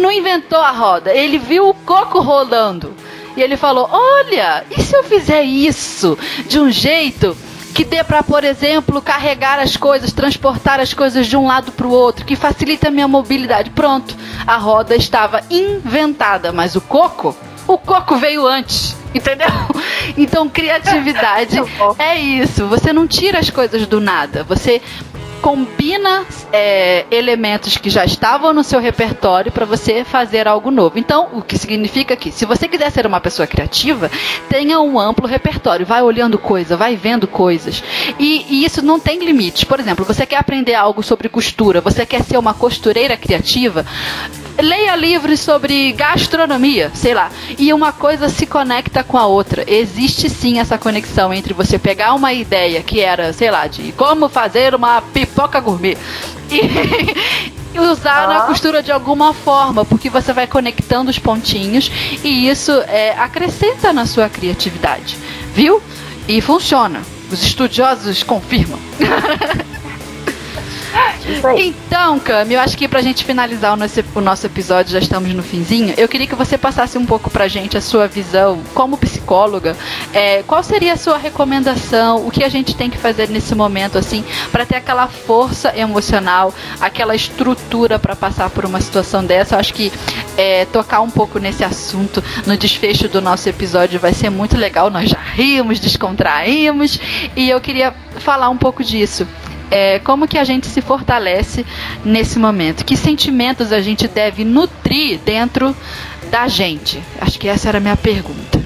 não 0.00 0.12
inventou 0.12 0.60
a 0.60 0.70
roda, 0.70 1.12
ele 1.12 1.38
viu 1.38 1.68
o 1.68 1.74
coco 1.74 2.20
rolando. 2.20 2.94
E 3.36 3.42
ele 3.42 3.56
falou: 3.56 3.88
Olha, 3.90 4.64
e 4.70 4.80
se 4.80 4.96
eu 4.96 5.04
fizer 5.04 5.42
isso 5.42 6.18
de 6.46 6.58
um 6.58 6.70
jeito 6.70 7.36
que 7.76 7.84
dê 7.84 8.02
para, 8.02 8.22
por 8.22 8.42
exemplo, 8.42 9.02
carregar 9.02 9.58
as 9.58 9.76
coisas, 9.76 10.10
transportar 10.10 10.80
as 10.80 10.94
coisas 10.94 11.26
de 11.26 11.36
um 11.36 11.46
lado 11.46 11.70
para 11.72 11.86
o 11.86 11.90
outro, 11.90 12.24
que 12.24 12.34
facilite 12.34 12.86
a 12.86 12.90
minha 12.90 13.06
mobilidade. 13.06 13.68
Pronto, 13.68 14.16
a 14.46 14.56
roda 14.56 14.96
estava 14.96 15.42
inventada, 15.50 16.54
mas 16.54 16.74
o 16.74 16.80
coco, 16.80 17.36
o 17.68 17.76
coco 17.76 18.16
veio 18.16 18.46
antes. 18.46 18.96
Entendeu? 19.14 19.48
Então, 20.16 20.48
criatividade 20.48 21.56
é 21.98 22.16
isso. 22.16 22.66
Você 22.68 22.92
não 22.92 23.08
tira 23.08 23.40
as 23.40 23.50
coisas 23.50 23.86
do 23.88 24.00
nada. 24.00 24.44
Você 24.44 24.80
combina 25.40 26.24
é, 26.52 27.06
elementos 27.10 27.76
que 27.76 27.90
já 27.90 28.04
estavam 28.04 28.52
no 28.52 28.64
seu 28.64 28.80
repertório 28.80 29.52
para 29.52 29.64
você 29.64 30.04
fazer 30.04 30.48
algo 30.48 30.70
novo. 30.70 30.98
Então, 30.98 31.28
o 31.32 31.42
que 31.42 31.58
significa 31.58 32.16
que, 32.16 32.30
se 32.30 32.44
você 32.44 32.68
quiser 32.68 32.90
ser 32.90 33.06
uma 33.06 33.20
pessoa 33.20 33.46
criativa, 33.46 34.10
tenha 34.48 34.80
um 34.80 34.98
amplo 34.98 35.26
repertório. 35.26 35.86
Vai 35.86 36.02
olhando 36.02 36.38
coisa, 36.38 36.76
vai 36.76 36.96
vendo 36.96 37.26
coisas. 37.26 37.82
E, 38.18 38.46
e 38.48 38.64
isso 38.64 38.82
não 38.82 38.98
tem 38.98 39.18
limites. 39.18 39.64
Por 39.64 39.80
exemplo, 39.80 40.04
você 40.04 40.26
quer 40.26 40.36
aprender 40.36 40.74
algo 40.74 41.02
sobre 41.02 41.28
costura, 41.28 41.80
você 41.80 42.04
quer 42.04 42.22
ser 42.22 42.38
uma 42.38 42.54
costureira 42.54 43.16
criativa, 43.16 43.84
leia 44.58 44.96
livros 44.96 45.40
sobre 45.40 45.92
gastronomia, 45.92 46.90
sei 46.94 47.14
lá, 47.14 47.30
e 47.58 47.72
uma 47.72 47.92
coisa 47.92 48.28
se 48.28 48.46
conecta 48.46 49.02
com 49.02 49.18
a 49.18 49.26
outra. 49.26 49.64
Existe 49.66 50.28
sim 50.28 50.58
essa 50.58 50.78
conexão 50.78 51.32
entre 51.32 51.54
você 51.54 51.78
pegar 51.78 52.14
uma 52.14 52.32
ideia 52.32 52.82
que 52.82 53.00
era, 53.00 53.32
sei 53.32 53.50
lá, 53.50 53.66
de 53.66 53.92
como 53.92 54.28
fazer 54.28 54.74
uma 54.74 55.00
pipoca 55.00 55.60
gourmet 55.60 55.96
e, 56.50 57.78
usar 57.78 58.24
ah. 58.24 58.26
na 58.26 58.40
costura 58.42 58.82
de 58.82 58.90
alguma 58.90 59.34
forma, 59.34 59.84
porque 59.84 60.08
você 60.08 60.32
vai 60.32 60.46
conectando 60.46 61.10
os 61.10 61.18
pontinhos 61.18 61.90
e 62.24 62.48
isso 62.48 62.72
é, 62.88 63.14
acrescenta 63.18 63.92
na 63.92 64.06
sua 64.06 64.28
criatividade, 64.28 65.16
viu? 65.54 65.82
E 66.26 66.40
funciona. 66.40 67.02
Os 67.30 67.42
estudiosos 67.42 68.22
confirmam. 68.22 68.78
Então, 71.58 72.18
Cami, 72.20 72.54
eu 72.54 72.60
acho 72.60 72.76
que 72.76 72.86
pra 72.86 73.02
gente 73.02 73.24
finalizar 73.24 73.72
o 73.72 73.76
nosso, 73.76 74.04
o 74.14 74.20
nosso 74.20 74.46
episódio, 74.46 74.92
já 74.92 74.98
estamos 74.98 75.32
no 75.34 75.42
finzinho, 75.42 75.94
eu 75.96 76.08
queria 76.08 76.26
que 76.26 76.34
você 76.34 76.56
passasse 76.56 76.96
um 76.96 77.04
pouco 77.04 77.30
pra 77.30 77.48
gente 77.48 77.76
a 77.76 77.80
sua 77.80 78.06
visão 78.06 78.60
como 78.74 78.96
psicóloga. 78.96 79.76
É, 80.12 80.42
qual 80.44 80.62
seria 80.62 80.92
a 80.92 80.96
sua 80.96 81.16
recomendação? 81.16 82.26
O 82.26 82.30
que 82.30 82.44
a 82.44 82.48
gente 82.48 82.74
tem 82.76 82.88
que 82.88 82.98
fazer 82.98 83.28
nesse 83.28 83.54
momento, 83.54 83.98
assim, 83.98 84.24
para 84.52 84.64
ter 84.64 84.76
aquela 84.76 85.08
força 85.08 85.76
emocional, 85.76 86.54
aquela 86.80 87.14
estrutura 87.14 87.98
para 87.98 88.14
passar 88.14 88.50
por 88.50 88.64
uma 88.64 88.80
situação 88.80 89.24
dessa? 89.24 89.54
Eu 89.54 89.58
acho 89.58 89.74
que 89.74 89.92
é, 90.36 90.64
tocar 90.66 91.00
um 91.00 91.10
pouco 91.10 91.38
nesse 91.38 91.64
assunto 91.64 92.22
no 92.46 92.56
desfecho 92.56 93.08
do 93.08 93.20
nosso 93.20 93.48
episódio 93.48 93.98
vai 93.98 94.12
ser 94.12 94.30
muito 94.30 94.56
legal. 94.56 94.90
Nós 94.90 95.10
já 95.10 95.18
rimos, 95.18 95.80
descontraímos 95.80 97.00
e 97.34 97.50
eu 97.50 97.60
queria 97.60 97.94
falar 98.18 98.48
um 98.48 98.56
pouco 98.56 98.84
disso 98.84 99.26
é, 99.70 99.98
como 99.98 100.28
que 100.28 100.38
a 100.38 100.44
gente 100.44 100.66
se 100.66 100.80
fortalece 100.80 101.64
nesse 102.04 102.38
momento? 102.38 102.84
Que 102.84 102.96
sentimentos 102.96 103.72
a 103.72 103.80
gente 103.80 104.06
deve 104.08 104.44
nutrir 104.44 105.18
dentro 105.18 105.74
da 106.30 106.48
gente? 106.48 107.02
Acho 107.20 107.38
que 107.38 107.48
essa 107.48 107.68
era 107.68 107.78
a 107.78 107.80
minha 107.80 107.96
pergunta. 107.96 108.64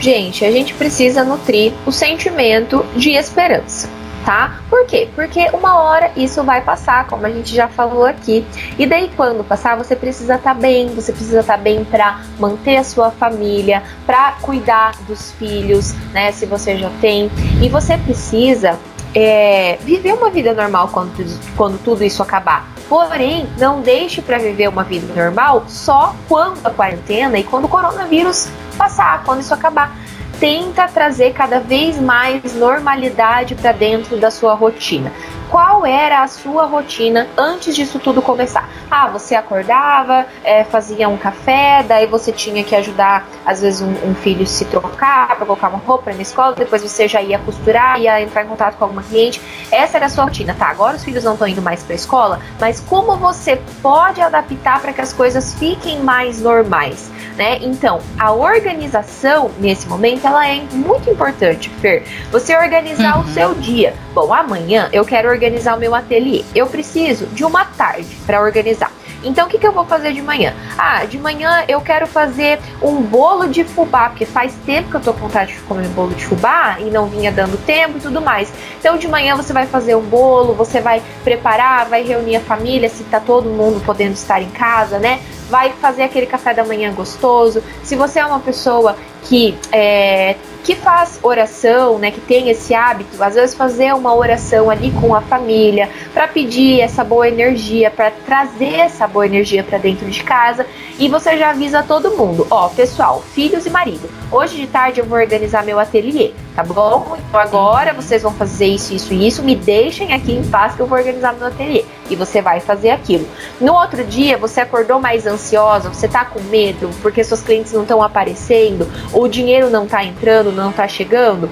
Gente, 0.00 0.44
a 0.44 0.50
gente 0.50 0.74
precisa 0.74 1.24
nutrir 1.24 1.72
o 1.86 1.92
sentimento 1.92 2.84
de 2.96 3.10
esperança 3.10 3.88
tá? 4.24 4.60
Por 4.68 4.86
quê? 4.86 5.08
Porque 5.14 5.48
uma 5.52 5.80
hora 5.80 6.10
isso 6.16 6.42
vai 6.42 6.60
passar, 6.60 7.06
como 7.06 7.26
a 7.26 7.30
gente 7.30 7.54
já 7.54 7.68
falou 7.68 8.04
aqui. 8.04 8.44
E 8.78 8.86
daí 8.86 9.10
quando 9.16 9.44
passar, 9.44 9.76
você 9.76 9.94
precisa 9.94 10.36
estar 10.36 10.54
tá 10.54 10.60
bem, 10.60 10.88
você 10.94 11.12
precisa 11.12 11.40
estar 11.40 11.56
tá 11.56 11.62
bem 11.62 11.84
para 11.84 12.20
manter 12.38 12.76
a 12.76 12.84
sua 12.84 13.10
família, 13.10 13.82
para 14.06 14.32
cuidar 14.40 14.92
dos 15.06 15.32
filhos, 15.32 15.92
né, 16.12 16.32
se 16.32 16.46
você 16.46 16.76
já 16.76 16.90
tem. 17.00 17.30
E 17.60 17.68
você 17.68 17.96
precisa 17.98 18.78
é, 19.14 19.78
viver 19.82 20.14
uma 20.14 20.30
vida 20.30 20.54
normal 20.54 20.88
quando, 20.88 21.12
quando 21.56 21.82
tudo 21.82 22.02
isso 22.04 22.22
acabar. 22.22 22.68
Porém, 22.88 23.48
não 23.58 23.80
deixe 23.80 24.20
para 24.20 24.38
viver 24.38 24.68
uma 24.68 24.84
vida 24.84 25.12
normal 25.14 25.64
só 25.68 26.14
quando 26.28 26.58
a 26.64 26.70
quarentena 26.70 27.38
e 27.38 27.44
quando 27.44 27.64
o 27.64 27.68
coronavírus 27.68 28.48
passar, 28.76 29.24
quando 29.24 29.40
isso 29.40 29.54
acabar 29.54 29.96
tenta 30.42 30.88
trazer 30.88 31.32
cada 31.32 31.60
vez 31.60 32.00
mais 32.00 32.54
normalidade 32.54 33.54
para 33.54 33.70
dentro 33.70 34.16
da 34.16 34.28
sua 34.28 34.54
rotina. 34.54 35.12
Qual 35.52 35.84
era 35.84 36.22
a 36.22 36.28
sua 36.28 36.64
rotina 36.64 37.28
antes 37.36 37.76
disso 37.76 37.98
tudo 37.98 38.22
começar? 38.22 38.66
Ah, 38.90 39.08
você 39.08 39.34
acordava, 39.34 40.24
é, 40.42 40.64
fazia 40.64 41.10
um 41.10 41.18
café, 41.18 41.84
daí 41.86 42.06
você 42.06 42.32
tinha 42.32 42.64
que 42.64 42.74
ajudar, 42.74 43.28
às 43.44 43.60
vezes, 43.60 43.82
um, 43.82 43.92
um 44.08 44.14
filho 44.14 44.46
se 44.46 44.64
trocar 44.64 45.26
para 45.26 45.44
colocar 45.44 45.68
uma 45.68 45.76
roupa 45.76 46.10
na 46.10 46.22
escola, 46.22 46.54
depois 46.54 46.80
você 46.80 47.06
já 47.06 47.20
ia 47.20 47.38
costurar, 47.38 48.00
ia 48.00 48.18
entrar 48.22 48.44
em 48.44 48.48
contato 48.48 48.78
com 48.78 48.84
alguma 48.84 49.02
cliente. 49.02 49.42
Essa 49.70 49.98
era 49.98 50.06
a 50.06 50.08
sua 50.08 50.24
rotina. 50.24 50.54
Tá, 50.58 50.68
agora 50.68 50.96
os 50.96 51.04
filhos 51.04 51.22
não 51.22 51.34
estão 51.34 51.46
indo 51.46 51.60
mais 51.60 51.82
para 51.82 51.92
a 51.92 51.96
escola, 51.96 52.40
mas 52.58 52.80
como 52.80 53.14
você 53.16 53.60
pode 53.82 54.22
adaptar 54.22 54.80
para 54.80 54.94
que 54.94 55.02
as 55.02 55.12
coisas 55.12 55.52
fiquem 55.52 56.00
mais 56.00 56.40
normais? 56.40 57.10
né? 57.36 57.58
Então, 57.60 58.00
a 58.18 58.32
organização 58.32 59.50
nesse 59.58 59.88
momento 59.88 60.26
ela 60.26 60.46
é 60.46 60.62
muito 60.72 61.08
importante, 61.10 61.70
Fer. 61.80 62.04
Você 62.30 62.56
organizar 62.56 63.16
uhum. 63.16 63.24
o 63.24 63.28
seu 63.28 63.54
dia. 63.54 63.94
Bom, 64.14 64.32
amanhã 64.32 64.88
eu 64.92 65.04
quero 65.04 65.28
organizar 65.28 65.41
o 65.74 65.78
meu 65.78 65.94
ateliê. 65.94 66.44
Eu 66.54 66.66
preciso 66.66 67.26
de 67.26 67.44
uma 67.44 67.64
tarde 67.64 68.16
para 68.26 68.40
organizar. 68.40 68.92
Então 69.24 69.46
o 69.46 69.48
que, 69.48 69.58
que 69.58 69.66
eu 69.66 69.72
vou 69.72 69.84
fazer 69.84 70.12
de 70.12 70.20
manhã? 70.20 70.52
Ah, 70.76 71.04
de 71.04 71.18
manhã 71.18 71.64
eu 71.68 71.80
quero 71.80 72.06
fazer 72.06 72.58
um 72.82 73.00
bolo 73.00 73.48
de 73.48 73.64
fubá, 73.64 74.08
porque 74.08 74.26
faz 74.26 74.54
tempo 74.66 74.90
que 74.90 74.96
eu 74.96 75.00
tô 75.00 75.12
com 75.12 75.20
vontade 75.20 75.54
de 75.54 75.60
comer 75.60 75.86
bolo 75.88 76.14
de 76.14 76.24
fubá 76.24 76.76
e 76.80 76.84
não 76.84 77.06
vinha 77.06 77.30
dando 77.30 77.56
tempo 77.64 77.98
e 77.98 78.00
tudo 78.00 78.20
mais. 78.20 78.52
Então 78.78 78.96
de 78.96 79.06
manhã 79.06 79.36
você 79.36 79.52
vai 79.52 79.66
fazer 79.66 79.94
um 79.94 80.02
bolo, 80.02 80.54
você 80.54 80.80
vai 80.80 81.02
preparar, 81.22 81.86
vai 81.86 82.02
reunir 82.02 82.36
a 82.36 82.40
família, 82.40 82.88
se 82.88 83.04
tá 83.04 83.20
todo 83.20 83.48
mundo 83.48 83.80
podendo 83.84 84.14
estar 84.14 84.42
em 84.42 84.50
casa, 84.50 84.98
né? 84.98 85.20
Vai 85.48 85.72
fazer 85.80 86.02
aquele 86.02 86.26
café 86.26 86.52
da 86.52 86.64
manhã 86.64 86.92
gostoso. 86.92 87.62
Se 87.82 87.94
você 87.94 88.18
é 88.18 88.26
uma 88.26 88.40
pessoa 88.40 88.96
que 89.22 89.56
é, 89.70 90.36
que 90.62 90.74
faz 90.76 91.18
oração, 91.22 91.98
né, 91.98 92.10
que 92.10 92.20
tem 92.20 92.48
esse 92.48 92.74
hábito, 92.74 93.22
às 93.22 93.34
vezes 93.34 93.54
fazer 93.54 93.92
uma 93.94 94.14
oração 94.14 94.70
ali 94.70 94.92
com 94.92 95.14
a 95.14 95.20
família 95.20 95.90
para 96.14 96.28
pedir 96.28 96.80
essa 96.80 97.02
boa 97.02 97.26
energia, 97.26 97.90
para 97.90 98.10
trazer 98.10 98.74
essa 98.74 99.08
boa 99.08 99.26
energia 99.26 99.64
para 99.64 99.78
dentro 99.78 100.08
de 100.08 100.22
casa 100.22 100.66
e 100.98 101.08
você 101.08 101.36
já 101.36 101.50
avisa 101.50 101.82
todo 101.82 102.16
mundo, 102.16 102.46
ó, 102.50 102.68
pessoal, 102.68 103.22
filhos 103.34 103.66
e 103.66 103.70
marido, 103.70 104.08
hoje 104.30 104.56
de 104.56 104.66
tarde 104.66 105.00
eu 105.00 105.06
vou 105.06 105.18
organizar 105.18 105.64
meu 105.64 105.80
ateliê, 105.80 106.32
tá 106.54 106.62
bom? 106.62 107.16
Então 107.28 107.40
agora 107.40 107.92
vocês 107.92 108.22
vão 108.22 108.32
fazer 108.32 108.66
isso, 108.66 108.94
isso 108.94 109.12
e 109.14 109.26
isso, 109.26 109.42
me 109.42 109.56
deixem 109.56 110.12
aqui 110.12 110.32
em 110.32 110.44
paz 110.48 110.74
que 110.74 110.80
eu 110.80 110.86
vou 110.86 110.98
organizar 110.98 111.32
meu 111.34 111.46
ateliê 111.46 111.84
e 112.10 112.16
você 112.16 112.42
vai 112.42 112.60
fazer 112.60 112.90
aquilo. 112.90 113.26
No 113.60 113.74
outro 113.74 114.04
dia 114.04 114.36
você 114.36 114.60
acordou 114.60 115.00
mais 115.00 115.26
ansiosa, 115.26 115.88
você 115.88 116.08
tá 116.08 116.24
com 116.24 116.40
medo 116.42 116.90
porque 117.00 117.24
seus 117.24 117.40
clientes 117.40 117.72
não 117.72 117.82
estão 117.82 118.02
aparecendo, 118.02 118.88
o 119.12 119.26
dinheiro 119.28 119.70
não 119.70 119.86
tá 119.86 120.04
entrando, 120.04 120.52
não 120.52 120.70
está 120.70 120.86
chegando, 120.86 121.48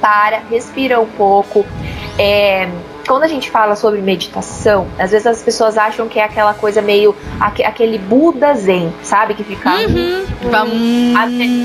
para, 0.00 0.40
respira 0.50 0.98
um 1.00 1.06
pouco. 1.06 1.64
É, 2.18 2.68
quando 3.06 3.24
a 3.24 3.28
gente 3.28 3.50
fala 3.50 3.76
sobre 3.76 4.00
meditação, 4.00 4.86
às 4.98 5.10
vezes 5.10 5.26
as 5.26 5.42
pessoas 5.42 5.76
acham 5.76 6.08
que 6.08 6.18
é 6.18 6.24
aquela 6.24 6.54
coisa 6.54 6.80
meio 6.82 7.14
aquele 7.40 7.98
Buda 7.98 8.54
Zen, 8.54 8.92
sabe? 9.02 9.34
Que 9.34 9.44
fica. 9.44 9.70
Uhum. 9.70 10.24
Hum, 10.44 11.14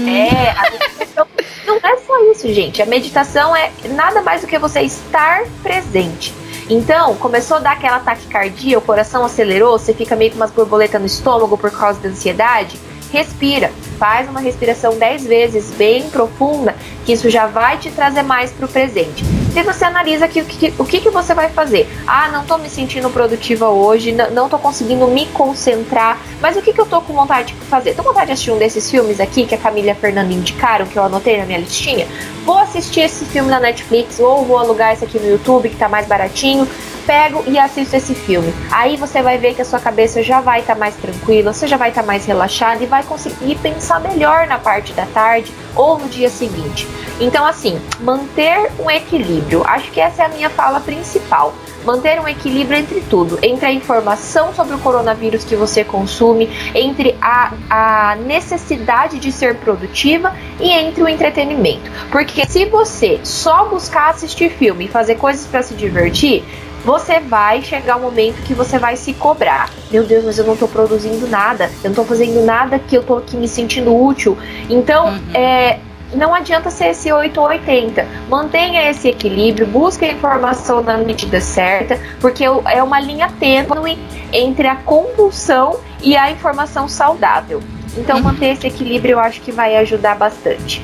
é, 0.10 0.52
a 0.52 1.26
não 1.66 1.78
é 1.78 1.98
só 1.98 2.32
isso, 2.32 2.48
gente. 2.54 2.82
A 2.82 2.86
meditação 2.86 3.56
é 3.56 3.72
nada 3.90 4.22
mais 4.22 4.42
do 4.42 4.48
que 4.48 4.58
você 4.58 4.82
estar 4.82 5.44
presente. 5.64 6.34
Então, 6.70 7.16
começou 7.16 7.58
a 7.58 7.60
dar 7.60 7.72
aquela 7.74 8.00
taquicardia, 8.00 8.78
o 8.78 8.82
coração 8.82 9.24
acelerou, 9.24 9.78
você 9.78 9.94
fica 9.94 10.16
meio 10.16 10.32
com 10.32 10.38
umas 10.38 10.52
borboletas 10.52 11.00
no 11.00 11.06
estômago 11.06 11.58
por 11.58 11.72
causa 11.72 12.00
da 12.00 12.10
ansiedade 12.10 12.80
respira, 13.16 13.72
faz 13.96 14.30
uma 14.30 14.40
respiração 14.40 14.98
10 14.98 15.26
vezes 15.26 15.72
bem 15.72 16.10
profunda, 16.10 16.76
que 17.06 17.14
isso 17.14 17.30
já 17.30 17.48
vai 17.48 17.78
te 17.78 17.90
trazer 17.92 18.24
mais 18.24 18.52
para 18.52 18.66
o 18.66 18.70
presente. 18.70 19.24
Se 19.54 19.64
você 19.64 19.86
analisa 19.86 20.26
o 20.26 20.30
que, 20.30 20.74
o 20.78 20.86
que, 20.86 21.00
que 21.00 21.10
você 21.10 21.34
vai 21.34 21.50
fazer. 21.50 21.88
Ah, 22.06 22.28
não 22.28 22.42
estou 22.42 22.58
me 22.58 22.70
sentindo 22.70 23.10
produtiva 23.10 23.70
hoje, 23.70 24.12
não 24.12 24.46
estou 24.46 24.60
conseguindo 24.60 25.08
me 25.08 25.26
concentrar, 25.28 26.20
mas 26.42 26.58
o 26.58 26.62
que, 26.62 26.74
que 26.74 26.80
eu 26.80 26.84
estou 26.84 27.02
com 27.02 27.14
vontade 27.14 27.54
de 27.54 27.66
fazer? 27.68 27.92
Estou 27.92 28.04
com 28.04 28.12
vontade 28.12 28.28
de 28.28 28.34
assistir 28.34 28.52
um 28.52 28.58
desses 28.58 28.92
filmes 28.92 29.20
aqui 29.20 29.46
que 29.46 29.56
a 29.56 29.58
Camila 29.58 29.88
e 29.88 29.92
a 29.92 29.96
Fernanda 29.96 30.34
indicaram, 30.34 30.86
que 30.86 30.98
eu 30.98 31.04
anotei 31.04 31.38
na 31.38 31.46
minha 31.46 31.60
listinha? 31.60 32.06
Vou 32.44 32.58
assistir 32.58 33.02
esse 33.02 33.24
filme 33.26 33.50
na 33.50 33.60
Netflix 33.60 34.20
ou 34.20 34.44
vou 34.44 34.58
alugar 34.58 34.94
esse 34.94 35.06
aqui 35.06 35.18
no 35.18 35.30
YouTube 35.30 35.70
que 35.70 35.76
está 35.76 35.88
mais 35.88 36.06
baratinho 36.06 36.68
pego 37.06 37.44
e 37.48 37.58
assisto 37.58 37.96
esse 37.96 38.14
filme. 38.14 38.54
Aí 38.72 38.98
você 38.98 39.22
vai 39.22 39.38
ver 39.38 39.54
que 39.54 39.62
a 39.62 39.66
sua 39.66 39.80
cabeça 39.80 40.22
já 40.22 40.42
vai 40.42 40.62
estar 40.62 40.74
tá 40.74 40.80
mais 40.80 40.96
tranquila, 40.96 41.54
você 41.54 41.68
já 41.68 41.78
vai 41.78 41.90
estar 41.90 42.02
tá 42.02 42.08
mais 42.08 42.26
relaxada 42.26 42.84
e 42.84 42.88
vai 42.88 43.04
conseguir 43.04 43.56
pensar 43.56 43.85
melhor 44.00 44.48
na 44.48 44.58
parte 44.58 44.94
da 44.94 45.06
tarde 45.06 45.54
ou 45.76 46.00
no 46.00 46.10
dia 46.10 46.30
seguinte. 46.30 46.88
Então, 47.20 47.46
assim, 47.46 47.80
manter 48.02 48.72
um 48.80 48.90
equilíbrio. 48.90 49.64
Acho 49.66 49.92
que 49.92 50.02
essa 50.02 50.24
é 50.24 50.26
a 50.26 50.30
minha 50.30 50.50
fala 50.50 50.80
principal 50.80 51.54
manter 51.86 52.20
um 52.20 52.28
equilíbrio 52.28 52.80
entre 52.80 53.00
tudo, 53.02 53.38
entre 53.42 53.66
a 53.68 53.72
informação 53.72 54.54
sobre 54.54 54.76
o 54.76 54.80
coronavírus 54.80 55.44
que 55.44 55.56
você 55.56 55.84
consome, 55.84 56.50
entre 56.74 57.16
a, 57.22 57.54
a 57.70 58.16
necessidade 58.16 59.20
de 59.20 59.32
ser 59.32 59.58
produtiva 59.58 60.36
e 60.60 60.72
entre 60.72 61.04
o 61.04 61.08
entretenimento. 61.08 61.90
Porque 62.12 62.46
se 62.48 62.66
você 62.66 63.20
só 63.24 63.66
buscar 63.66 64.10
assistir 64.10 64.50
filme 64.50 64.86
e 64.86 64.88
fazer 64.88 65.16
coisas 65.16 65.46
para 65.46 65.62
se 65.62 65.76
divertir, 65.76 66.44
você 66.86 67.20
vai 67.20 67.64
chegar 67.64 67.98
um 67.98 68.02
momento 68.02 68.44
que 68.44 68.54
você 68.54 68.78
vai 68.78 68.96
se 68.96 69.14
cobrar. 69.14 69.72
Meu 69.90 70.04
Deus, 70.04 70.24
mas 70.24 70.38
eu 70.38 70.46
não 70.46 70.56
tô 70.56 70.68
produzindo 70.68 71.28
nada, 71.28 71.70
eu 71.84 71.90
não 71.90 71.96
tô 71.96 72.06
fazendo 72.06 72.46
nada 72.46 72.78
que 72.78 72.96
eu 72.96 73.04
tô 73.04 73.18
aqui 73.18 73.36
me 73.36 73.48
sentindo 73.48 73.94
útil. 73.94 74.38
Então, 74.70 75.08
uhum. 75.08 75.20
é, 75.34 75.80
não 76.14 76.34
adianta 76.34 76.70
ser 76.70 76.90
esse 76.90 77.12
8 77.12 77.42
ou 77.42 77.48
80. 77.48 78.08
Mantenha 78.30 78.88
esse 78.90 79.08
equilíbrio, 79.08 79.66
busque 79.66 80.06
a 80.06 80.12
informação 80.12 80.84
na 80.84 80.98
medida 80.98 81.42
certa, 81.42 82.00
porque 82.22 82.44
é 82.44 82.84
uma 82.84 83.00
linha 83.00 83.32
tênue 83.40 83.98
entre 84.32 84.68
a 84.68 84.76
compulsão 84.76 85.80
e 86.04 86.16
a 86.16 86.30
informação 86.30 86.88
saudável. 86.88 87.62
Então, 87.98 88.18
uhum. 88.18 88.24
manter 88.24 88.52
esse 88.52 88.68
equilíbrio 88.68 89.14
eu 89.14 89.20
acho 89.20 89.42
que 89.42 89.52
vai 89.52 89.76
ajudar 89.78 90.16
bastante. 90.16 90.84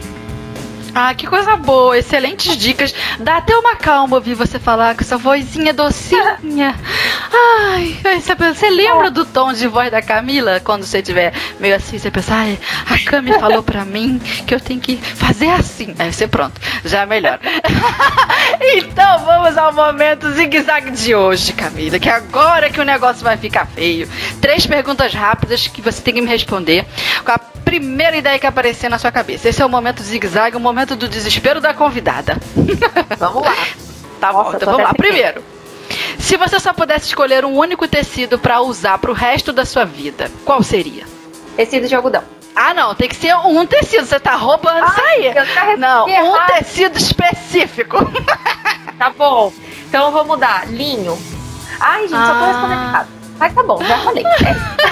Ah, 0.94 1.14
que 1.14 1.26
coisa 1.26 1.56
boa, 1.56 1.98
excelentes 1.98 2.58
dicas. 2.58 2.94
Dá 3.20 3.38
até 3.38 3.56
uma 3.56 3.76
calma 3.76 4.18
ouvir 4.18 4.34
você 4.34 4.60
falar 4.60 4.96
com 4.96 5.02
essa 5.02 5.18
vozinha 5.18 5.74
docinha. 5.74 6.38
Ai, 7.74 7.98
você, 8.04 8.36
você 8.36 8.70
lembra 8.70 9.10
do 9.10 9.26
tom 9.26 9.54
de 9.54 9.68
voz 9.68 9.90
da 9.90 10.02
Camila 10.02 10.60
quando 10.60 10.84
você 10.84 11.02
tiver 11.02 11.34
meio 11.60 11.76
assim, 11.76 11.98
você 11.98 12.12
pensa, 12.12 12.36
ai, 12.36 12.60
a 12.90 13.00
Cami 13.10 13.32
falou 13.40 13.64
pra 13.64 13.86
mim 13.86 14.20
que 14.46 14.54
eu 14.54 14.60
tenho 14.60 14.82
que 14.82 14.98
fazer 14.98 15.50
assim. 15.50 15.96
Aí 15.98 16.12
você 16.12 16.28
pronto, 16.28 16.60
já 16.84 17.02
é 17.02 17.06
melhor. 17.06 17.40
então 18.76 19.20
vamos 19.26 19.58
ao 19.58 19.74
momento 19.74 20.30
zigue-zague 20.32 20.92
de 20.92 21.16
hoje, 21.16 21.54
Camila, 21.54 22.00
que 22.00 22.10
agora 22.10 22.70
que 22.70 22.82
o 22.82 22.86
negócio 22.86 23.24
vai 23.24 23.38
ficar 23.38 23.66
feio. 23.66 24.10
Três 24.42 24.66
perguntas 24.66 25.14
rápidas 25.14 25.68
que 25.68 25.82
você 25.82 26.02
tem 26.02 26.16
que 26.16 26.22
me 26.22 26.28
responder 26.28 26.86
com 27.24 27.32
a 27.32 27.40
primeira 27.72 28.18
ideia 28.18 28.38
que 28.38 28.46
aparecer 28.46 28.90
na 28.90 29.00
sua 29.00 29.14
cabeça. 29.14 29.48
Esse 29.48 29.62
é 29.62 29.66
o 29.66 29.70
momento 29.70 30.04
zigue-zague, 30.04 30.58
o 30.58 30.60
momento 30.60 30.81
do 30.86 31.08
desespero 31.08 31.62
da 31.62 31.74
convidada. 31.74 32.38
Vamos 33.18 33.44
lá. 33.44 33.56
tá 34.20 34.32
Nossa, 34.32 34.52
bom, 34.52 34.58
então 34.58 34.72
vamos 34.72 34.84
lá. 34.84 34.94
Primeiro, 34.94 35.44
se 36.20 36.38
você 36.38 36.60
só 36.60 36.74
pudesse 36.74 37.08
escolher 37.08 37.44
um 37.46 37.56
único 37.56 37.88
tecido 37.88 38.38
para 38.38 38.62
usar 38.62 38.98
pro 38.98 39.14
resto 39.14 39.52
da 39.52 39.66
sua 39.66 39.86
vida, 39.86 40.32
qual 40.46 40.62
seria? 40.64 41.06
Tecido 41.56 41.88
de 41.88 41.96
algodão. 41.96 42.24
Ah, 42.56 42.74
não, 42.74 42.94
tem 42.94 43.08
que 43.08 43.16
ser 43.16 43.36
um 43.36 43.66
tecido. 43.66 44.06
Você 44.06 44.20
tá 44.20 44.36
roubando 44.36 44.86
isso 44.88 45.02
aí. 45.02 45.34
Não, 45.78 46.06
um 46.06 46.46
tecido 46.48 46.98
específico. 46.98 47.98
Tá 48.98 49.10
bom. 49.10 49.52
Então 49.88 50.06
eu 50.06 50.12
vou 50.12 50.24
mudar. 50.24 50.68
Linho. 50.68 51.18
Ai, 51.80 52.04
gente, 52.04 52.14
ah. 52.16 52.28
só 52.28 52.34
tô 52.40 52.46
respondendo 52.46 52.80
ah. 52.80 52.90
errado. 52.90 53.21
Mas 53.42 53.56
tá 53.56 53.64
bom, 53.64 53.84
já 53.84 53.98
falei. 53.98 54.24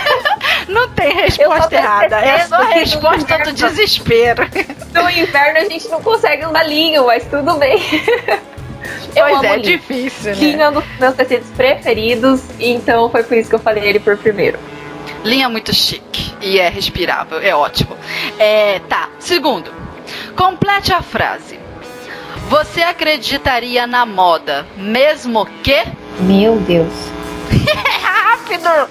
Não 0.67 0.89
tem 0.89 1.13
resposta 1.13 1.75
errada. 1.75 2.15
É 2.17 2.47
só 2.47 2.55
a 2.55 2.65
resposta 2.65 3.37
do 3.37 3.53
desespero. 3.53 4.43
No 4.89 5.07
inverno 5.07 5.59
a 5.59 5.65
gente 5.65 5.87
não 5.87 6.01
consegue 6.01 6.43
um 6.47 6.51
linho, 6.63 7.05
mas 7.05 7.23
tudo 7.25 7.53
bem. 7.57 7.77
Eu 9.15 9.27
pois 9.27 9.43
é, 9.43 9.57
linho. 9.57 9.77
difícil, 9.77 10.31
né? 10.31 10.37
Linho 10.39 10.61
é 10.63 10.69
um 10.69 10.73
dos 10.73 10.83
meus 10.99 11.13
tecidos 11.13 11.47
preferidos, 11.51 12.41
então 12.59 13.07
foi 13.11 13.21
por 13.21 13.37
isso 13.37 13.49
que 13.49 13.55
eu 13.55 13.59
falei 13.59 13.87
ele 13.87 13.99
por 13.99 14.17
primeiro. 14.17 14.57
Linha 15.23 15.45
é 15.45 15.47
muito 15.47 15.73
chique 15.75 16.33
e 16.41 16.59
é 16.59 16.69
respirável, 16.69 17.39
é 17.39 17.53
ótimo. 17.53 17.95
É, 18.39 18.79
tá. 18.89 19.09
Segundo, 19.19 19.71
complete 20.35 20.91
a 20.91 21.03
frase. 21.03 21.59
Você 22.49 22.81
acreditaria 22.81 23.85
na 23.85 24.07
moda, 24.07 24.65
mesmo 24.75 25.45
que? 25.61 25.83
Meu 26.21 26.57
Deus. 26.61 27.18
Rápido! 28.01 28.89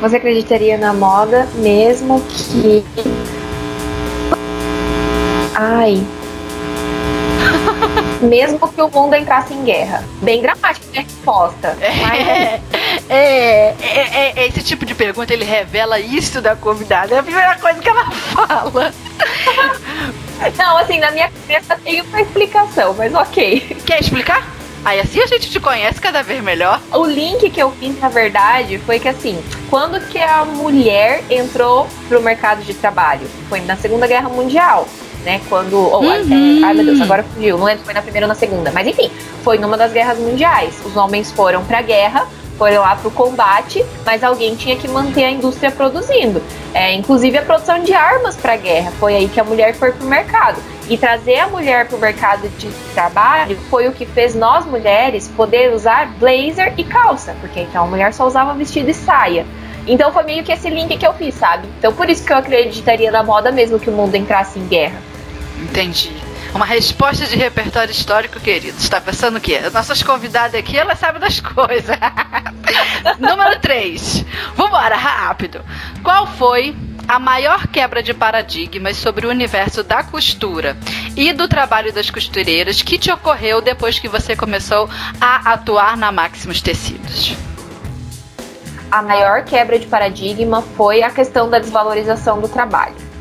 Você 0.00 0.16
acreditaria 0.16 0.76
na 0.76 0.92
moda 0.92 1.46
mesmo 1.54 2.20
que. 2.22 2.84
Ai. 5.54 6.04
mesmo 8.22 8.58
que 8.68 8.82
o 8.82 8.88
mundo 8.88 9.14
entrasse 9.14 9.54
em 9.54 9.64
guerra. 9.64 10.04
Bem 10.22 10.42
dramática 10.42 10.86
a 10.94 11.00
resposta. 11.00 11.76
É, 11.80 12.60
é, 13.08 13.14
é, 13.14 13.76
é, 13.80 14.32
é, 14.36 14.46
esse 14.46 14.62
tipo 14.62 14.84
de 14.84 14.94
pergunta 14.94 15.32
ele 15.32 15.44
revela 15.44 15.98
isso 16.00 16.40
da 16.40 16.56
convidada. 16.56 17.14
É 17.14 17.18
a 17.18 17.22
primeira 17.22 17.56
coisa 17.58 17.80
que 17.80 17.88
ela 17.88 18.10
fala. 18.10 18.92
Não, 20.58 20.76
assim, 20.78 20.98
na 20.98 21.10
minha 21.10 21.30
cabeça 21.30 21.78
tem 21.82 22.00
uma 22.00 22.20
explicação, 22.20 22.94
mas 22.94 23.14
ok. 23.14 23.60
Quer 23.86 24.00
explicar? 24.00 24.53
Aí 24.84 25.00
assim 25.00 25.20
a 25.20 25.26
gente 25.26 25.50
te 25.50 25.58
conhece 25.58 26.00
cada 26.00 26.22
vez 26.22 26.42
melhor. 26.42 26.80
O 26.92 27.06
link 27.06 27.48
que 27.48 27.60
eu 27.60 27.70
fiz, 27.72 27.98
na 27.98 28.08
verdade, 28.08 28.78
foi 28.78 28.98
que 28.98 29.08
assim, 29.08 29.42
quando 29.70 29.98
que 30.08 30.18
a 30.18 30.44
mulher 30.44 31.24
entrou 31.30 31.88
pro 32.08 32.20
mercado 32.20 32.62
de 32.62 32.74
trabalho? 32.74 33.26
Foi 33.48 33.60
na 33.60 33.76
Segunda 33.76 34.06
Guerra 34.06 34.28
Mundial. 34.28 34.86
Né, 35.24 35.40
quando. 35.48 35.78
Oh, 35.78 36.00
uhum. 36.00 36.12
é, 36.12 36.66
ai 36.66 36.74
meu 36.74 36.84
Deus, 36.84 37.00
agora 37.00 37.22
fugiu. 37.22 37.56
Não 37.56 37.64
lembro 37.64 37.78
se 37.78 37.86
foi 37.86 37.94
na 37.94 38.02
primeira 38.02 38.26
ou 38.26 38.28
na 38.28 38.34
segunda. 38.34 38.70
Mas 38.70 38.86
enfim, 38.86 39.10
foi 39.42 39.56
numa 39.56 39.74
das 39.74 39.90
guerras 39.90 40.18
mundiais. 40.18 40.74
Os 40.84 40.94
homens 40.98 41.32
foram 41.32 41.64
pra 41.64 41.80
guerra 41.80 42.28
foram 42.58 42.82
lá 42.82 42.94
para 42.96 43.08
o 43.08 43.10
combate, 43.10 43.84
mas 44.04 44.22
alguém 44.22 44.54
tinha 44.54 44.76
que 44.76 44.88
manter 44.88 45.24
a 45.24 45.30
indústria 45.30 45.70
produzindo. 45.70 46.42
É, 46.72 46.92
inclusive 46.92 47.38
a 47.38 47.42
produção 47.42 47.80
de 47.80 47.92
armas 47.92 48.36
para 48.36 48.54
a 48.54 48.56
guerra. 48.56 48.92
Foi 48.98 49.14
aí 49.14 49.28
que 49.28 49.40
a 49.40 49.44
mulher 49.44 49.74
foi 49.74 49.92
para 49.92 50.04
o 50.04 50.08
mercado. 50.08 50.60
E 50.88 50.98
trazer 50.98 51.40
a 51.40 51.46
mulher 51.48 51.88
para 51.88 51.96
o 51.96 52.00
mercado 52.00 52.48
de 52.58 52.68
trabalho 52.92 53.56
foi 53.70 53.88
o 53.88 53.92
que 53.92 54.04
fez 54.04 54.34
nós 54.34 54.66
mulheres 54.66 55.28
poder 55.28 55.72
usar 55.72 56.12
blazer 56.18 56.74
e 56.76 56.84
calça, 56.84 57.34
porque 57.40 57.60
então 57.60 57.84
a 57.84 57.86
mulher 57.86 58.12
só 58.12 58.26
usava 58.26 58.52
vestido 58.52 58.90
e 58.90 58.94
saia. 58.94 59.46
Então 59.86 60.12
foi 60.12 60.24
meio 60.24 60.44
que 60.44 60.52
esse 60.52 60.68
link 60.68 60.96
que 60.96 61.06
eu 61.06 61.14
fiz, 61.14 61.34
sabe? 61.34 61.68
Então 61.78 61.92
por 61.92 62.08
isso 62.08 62.24
que 62.24 62.32
eu 62.32 62.36
acreditaria 62.36 63.10
na 63.10 63.22
moda 63.22 63.50
mesmo 63.50 63.78
que 63.78 63.88
o 63.88 63.92
mundo 63.92 64.14
entrasse 64.14 64.58
em 64.58 64.66
guerra. 64.66 64.98
Entendi. 65.62 66.23
Uma 66.54 66.64
resposta 66.64 67.26
de 67.26 67.34
repertório 67.34 67.90
histórico, 67.90 68.38
querido. 68.38 68.78
Está 68.78 69.00
pensando 69.00 69.38
o 69.38 69.40
quê? 69.40 69.58
Nossas 69.72 70.04
convidadas 70.04 70.54
aqui, 70.54 70.78
elas 70.78 71.00
sabem 71.00 71.20
das 71.20 71.40
coisas. 71.40 71.98
Número 73.18 73.58
3. 73.58 74.24
Vambora, 74.54 74.94
rápido. 74.94 75.60
Qual 76.04 76.28
foi 76.28 76.76
a 77.08 77.18
maior 77.18 77.66
quebra 77.66 78.00
de 78.04 78.14
paradigmas 78.14 78.96
sobre 78.96 79.26
o 79.26 79.30
universo 79.30 79.82
da 79.82 80.04
costura 80.04 80.76
e 81.16 81.32
do 81.32 81.48
trabalho 81.48 81.92
das 81.92 82.08
costureiras 82.08 82.82
que 82.82 82.98
te 82.98 83.10
ocorreu 83.10 83.60
depois 83.60 83.98
que 83.98 84.08
você 84.08 84.36
começou 84.36 84.88
a 85.20 85.54
atuar 85.54 85.96
na 85.96 86.12
Maximus 86.12 86.62
Tecidos? 86.62 87.34
A 88.92 89.02
maior 89.02 89.44
quebra 89.44 89.76
de 89.76 89.86
paradigma 89.86 90.62
foi 90.76 91.02
a 91.02 91.10
questão 91.10 91.50
da 91.50 91.58
desvalorização 91.58 92.40
do 92.40 92.48
trabalho. 92.48 93.13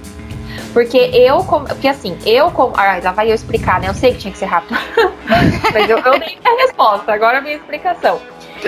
Porque 0.72 0.98
eu, 0.98 1.44
porque 1.44 1.88
assim, 1.88 2.18
eu 2.26 2.52
como. 2.52 2.74
Ah, 2.78 3.00
já 3.00 3.12
vai 3.12 3.30
eu 3.30 3.36
explicar, 3.36 3.80
né? 3.80 3.90
Eu 3.90 3.94
sei 3.94 4.14
que 4.14 4.20
tinha 4.20 4.32
que 4.32 4.38
ser 4.38 4.46
rápido. 4.46 4.78
Mas 5.74 5.90
eu, 5.90 5.98
eu 5.98 6.20
dei 6.20 6.38
a 6.44 6.62
resposta, 6.62 7.14
agora 7.14 7.38
a 7.38 7.42
minha 7.42 7.56
explicação. 7.56 8.20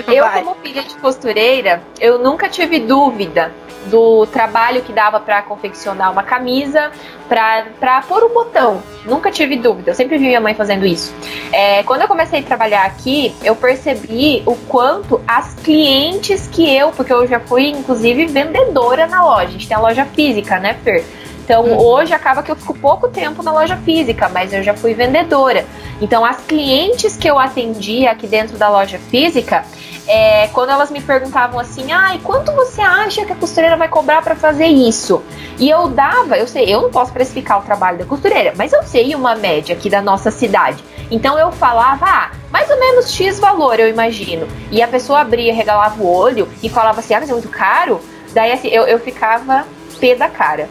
Eu, 0.06 0.24
vai. 0.24 0.42
como 0.42 0.54
filha 0.56 0.82
de 0.82 0.94
costureira, 0.96 1.82
eu 1.98 2.18
nunca 2.18 2.48
tive 2.48 2.78
dúvida 2.80 3.52
do 3.86 4.26
trabalho 4.26 4.82
que 4.82 4.92
dava 4.92 5.20
para 5.20 5.42
confeccionar 5.42 6.12
uma 6.12 6.22
camisa, 6.22 6.90
para 7.28 8.02
pôr 8.02 8.24
um 8.24 8.32
botão. 8.32 8.82
Nunca 9.04 9.30
tive 9.30 9.56
dúvida, 9.56 9.90
eu 9.90 9.94
sempre 9.94 10.18
vi 10.18 10.26
minha 10.26 10.40
mãe 10.40 10.54
fazendo 10.54 10.84
isso. 10.84 11.14
É, 11.52 11.82
quando 11.84 12.02
eu 12.02 12.08
comecei 12.08 12.40
a 12.40 12.42
trabalhar 12.42 12.84
aqui, 12.84 13.34
eu 13.42 13.54
percebi 13.54 14.42
o 14.46 14.54
quanto 14.68 15.20
as 15.26 15.54
clientes 15.54 16.48
que 16.48 16.68
eu, 16.68 16.90
porque 16.90 17.12
eu 17.12 17.26
já 17.26 17.40
fui 17.40 17.68
inclusive 17.68 18.26
vendedora 18.26 19.06
na 19.06 19.24
loja, 19.24 19.44
a 19.44 19.50
gente 19.50 19.68
tem 19.68 19.76
a 19.76 19.80
loja 19.80 20.04
física, 20.04 20.58
né, 20.58 20.74
Fer? 20.82 21.04
Então 21.46 21.64
uhum. 21.64 21.78
hoje 21.78 22.12
acaba 22.12 22.42
que 22.42 22.50
eu 22.50 22.56
fico 22.56 22.74
pouco 22.74 23.06
tempo 23.06 23.40
na 23.40 23.52
loja 23.52 23.76
física, 23.76 24.28
mas 24.28 24.52
eu 24.52 24.64
já 24.64 24.74
fui 24.74 24.94
vendedora. 24.94 25.64
Então 26.00 26.24
as 26.24 26.38
clientes 26.38 27.16
que 27.16 27.30
eu 27.30 27.38
atendi 27.38 28.04
aqui 28.04 28.26
dentro 28.26 28.58
da 28.58 28.68
loja 28.68 28.98
física, 28.98 29.64
é, 30.08 30.48
quando 30.48 30.70
elas 30.70 30.90
me 30.90 31.00
perguntavam 31.00 31.60
assim, 31.60 31.92
ai, 31.92 32.16
ah, 32.16 32.20
quanto 32.24 32.50
você 32.50 32.80
acha 32.80 33.24
que 33.24 33.32
a 33.32 33.36
costureira 33.36 33.76
vai 33.76 33.86
cobrar 33.86 34.22
para 34.22 34.34
fazer 34.34 34.66
isso? 34.66 35.22
E 35.56 35.70
eu 35.70 35.86
dava, 35.86 36.36
eu 36.36 36.48
sei, 36.48 36.64
eu 36.64 36.82
não 36.82 36.90
posso 36.90 37.12
precificar 37.12 37.60
o 37.60 37.62
trabalho 37.62 37.98
da 37.98 38.04
costureira, 38.04 38.52
mas 38.56 38.72
eu 38.72 38.82
sei 38.82 39.14
uma 39.14 39.36
média 39.36 39.76
aqui 39.76 39.88
da 39.88 40.02
nossa 40.02 40.32
cidade. 40.32 40.82
Então 41.12 41.38
eu 41.38 41.52
falava, 41.52 42.04
ah, 42.08 42.30
mais 42.50 42.68
ou 42.68 42.80
menos 42.80 43.12
X 43.12 43.38
valor, 43.38 43.78
eu 43.78 43.88
imagino. 43.88 44.48
E 44.72 44.82
a 44.82 44.88
pessoa 44.88 45.20
abria, 45.20 45.54
regalava 45.54 46.02
o 46.02 46.12
olho 46.12 46.48
e 46.60 46.68
falava 46.68 46.98
assim, 46.98 47.14
ah, 47.14 47.20
mas 47.20 47.30
é 47.30 47.32
muito 47.32 47.48
caro? 47.48 48.00
Daí 48.34 48.50
assim, 48.50 48.66
eu, 48.68 48.82
eu 48.82 48.98
ficava 48.98 49.64
pé 50.00 50.16
da 50.16 50.28
cara. 50.28 50.68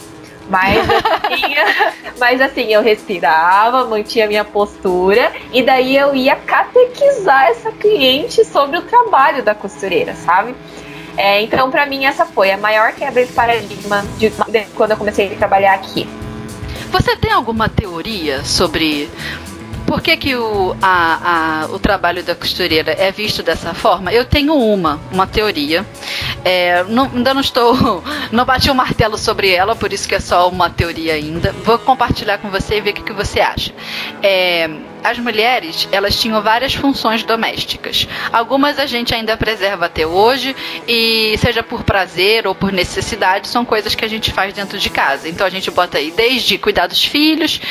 Mas 0.50 0.78
assim, 0.90 1.56
mas 2.20 2.42
assim, 2.42 2.74
eu 2.74 2.82
respirava, 2.82 3.86
mantinha 3.86 4.28
minha 4.28 4.44
postura 4.44 5.32
e 5.52 5.64
daí 5.64 5.96
eu 5.98 6.16
ia 6.16 6.36
catequizar 6.36 7.48
essa 7.48 7.72
cliente 7.72 8.46
sobre 8.46 8.78
o 8.78 8.82
trabalho 8.84 9.44
da 9.44 9.56
costureira, 9.56 10.14
sabe? 10.16 10.56
É, 11.18 11.42
então, 11.42 11.72
para 11.72 11.86
mim, 11.86 12.06
essa 12.06 12.26
foi 12.26 12.52
a 12.52 12.58
maior 12.58 12.92
quebra 12.92 13.26
de 13.26 13.32
paradigma 13.32 14.04
de, 14.18 14.30
de, 14.30 14.66
quando 14.76 14.92
eu 14.92 14.98
comecei 14.98 15.34
a 15.34 15.36
trabalhar 15.38 15.74
aqui. 15.74 16.08
Você 16.92 17.16
tem 17.16 17.32
alguma 17.32 17.70
teoria 17.70 18.44
sobre 18.44 19.10
por 19.96 20.02
que, 20.02 20.18
que 20.18 20.36
o, 20.36 20.76
a, 20.82 21.64
a, 21.64 21.66
o 21.68 21.80
trabalho 21.80 22.22
da 22.22 22.36
costureira 22.36 22.92
é 22.92 23.14
visto 23.14 23.42
dessa 23.42 23.74
forma? 23.74 24.12
Eu 24.12 24.26
tenho 24.26 24.54
uma, 24.54 25.00
uma 25.10 25.26
teoria. 25.26 25.86
É, 26.44 26.84
não, 26.84 27.06
ainda 27.06 27.34
não 27.34 27.40
estou. 27.40 28.04
Não 28.30 28.44
bati 28.44 28.70
o 28.70 28.74
um 28.74 28.76
martelo 28.76 29.18
sobre 29.18 29.52
ela, 29.52 29.76
por 29.76 29.94
isso 29.94 30.08
que 30.08 30.16
é 30.16 30.20
só 30.20 30.50
uma 30.50 30.70
teoria 30.70 31.14
ainda. 31.14 31.54
Vou 31.64 31.80
compartilhar 31.80 32.40
com 32.40 32.50
você 32.50 32.78
e 32.78 32.82
ver 32.82 32.90
o 32.90 32.94
que, 32.94 33.04
que 33.04 33.14
você 33.14 33.40
acha. 33.40 33.72
É, 34.22 34.70
as 35.06 35.20
mulheres, 35.20 35.88
elas 35.92 36.20
tinham 36.20 36.42
várias 36.42 36.74
funções 36.74 37.24
domésticas. 37.24 38.08
Algumas 38.34 38.80
a 38.80 38.88
gente 38.88 39.14
ainda 39.14 39.38
preserva 39.38 39.86
até 39.86 40.06
hoje 40.06 40.56
e 40.88 41.38
seja 41.38 41.62
por 41.62 41.84
prazer 41.84 42.48
ou 42.48 42.56
por 42.56 42.72
necessidade, 42.72 43.48
são 43.48 43.64
coisas 43.64 43.94
que 43.94 44.04
a 44.04 44.08
gente 44.08 44.34
faz 44.34 44.54
dentro 44.54 44.80
de 44.80 44.90
casa. 44.90 45.30
Então 45.30 45.46
a 45.46 45.50
gente 45.50 45.70
bota 45.70 46.00
aí 46.00 46.12
desde 46.12 46.58
cuidar 46.58 46.88
dos 46.88 47.04
filhos 47.06 47.62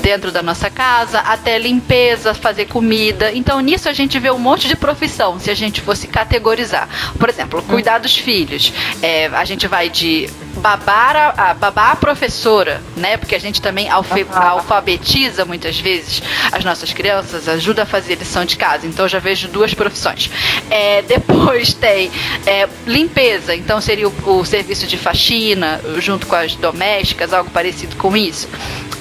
dentro 0.00 0.30
da 0.30 0.42
nossa 0.42 0.70
casa, 0.70 1.18
até 1.18 1.58
limpeza, 1.58 2.32
fazer 2.32 2.66
comida. 2.66 3.32
Então 3.32 3.58
nisso 3.60 3.88
a 3.88 3.92
gente 3.92 4.18
vê 4.20 4.30
um 4.30 4.38
monte 4.38 4.68
de 4.68 4.76
profissão, 4.76 5.38
se 5.40 5.50
a 5.50 5.54
gente 5.54 5.80
fosse 5.80 6.06
categorizar. 6.06 6.88
Por 7.18 7.28
exemplo, 7.28 7.60
cuidar 7.62 7.98
dos 7.98 8.16
filhos. 8.16 8.72
É, 9.02 9.26
a 9.26 9.44
gente 9.44 9.66
vai 9.66 9.90
de 9.90 10.30
babar 10.56 11.16
a, 11.16 11.50
a, 11.50 11.54
babar 11.54 11.90
a 11.92 11.96
professora, 11.96 12.80
né? 12.96 13.16
Porque 13.16 13.34
a 13.34 13.40
gente 13.40 13.60
também 13.60 13.88
alfabetiza 13.88 15.44
muitas 15.44 15.78
vezes 15.78 16.22
as 16.52 16.64
nossas 16.64 16.83
crianças, 16.92 17.48
ajuda 17.48 17.82
a 17.82 17.86
fazer 17.86 18.16
lição 18.16 18.44
de 18.44 18.56
casa. 18.56 18.86
Então 18.86 19.08
já 19.08 19.18
vejo 19.18 19.48
duas 19.48 19.74
profissões. 19.74 20.30
É, 20.70 21.02
depois 21.06 21.72
tem 21.74 22.10
é, 22.46 22.68
limpeza, 22.86 23.54
então 23.54 23.80
seria 23.80 24.08
o, 24.08 24.38
o, 24.38 24.44
serviço 24.44 24.86
de 24.86 24.96
faxina 24.96 25.80
junto 25.98 26.26
com 26.26 26.34
as 26.34 26.54
domésticas, 26.54 27.32
algo 27.32 27.50
parecido 27.50 27.96
com 27.96 28.16
isso. 28.16 28.48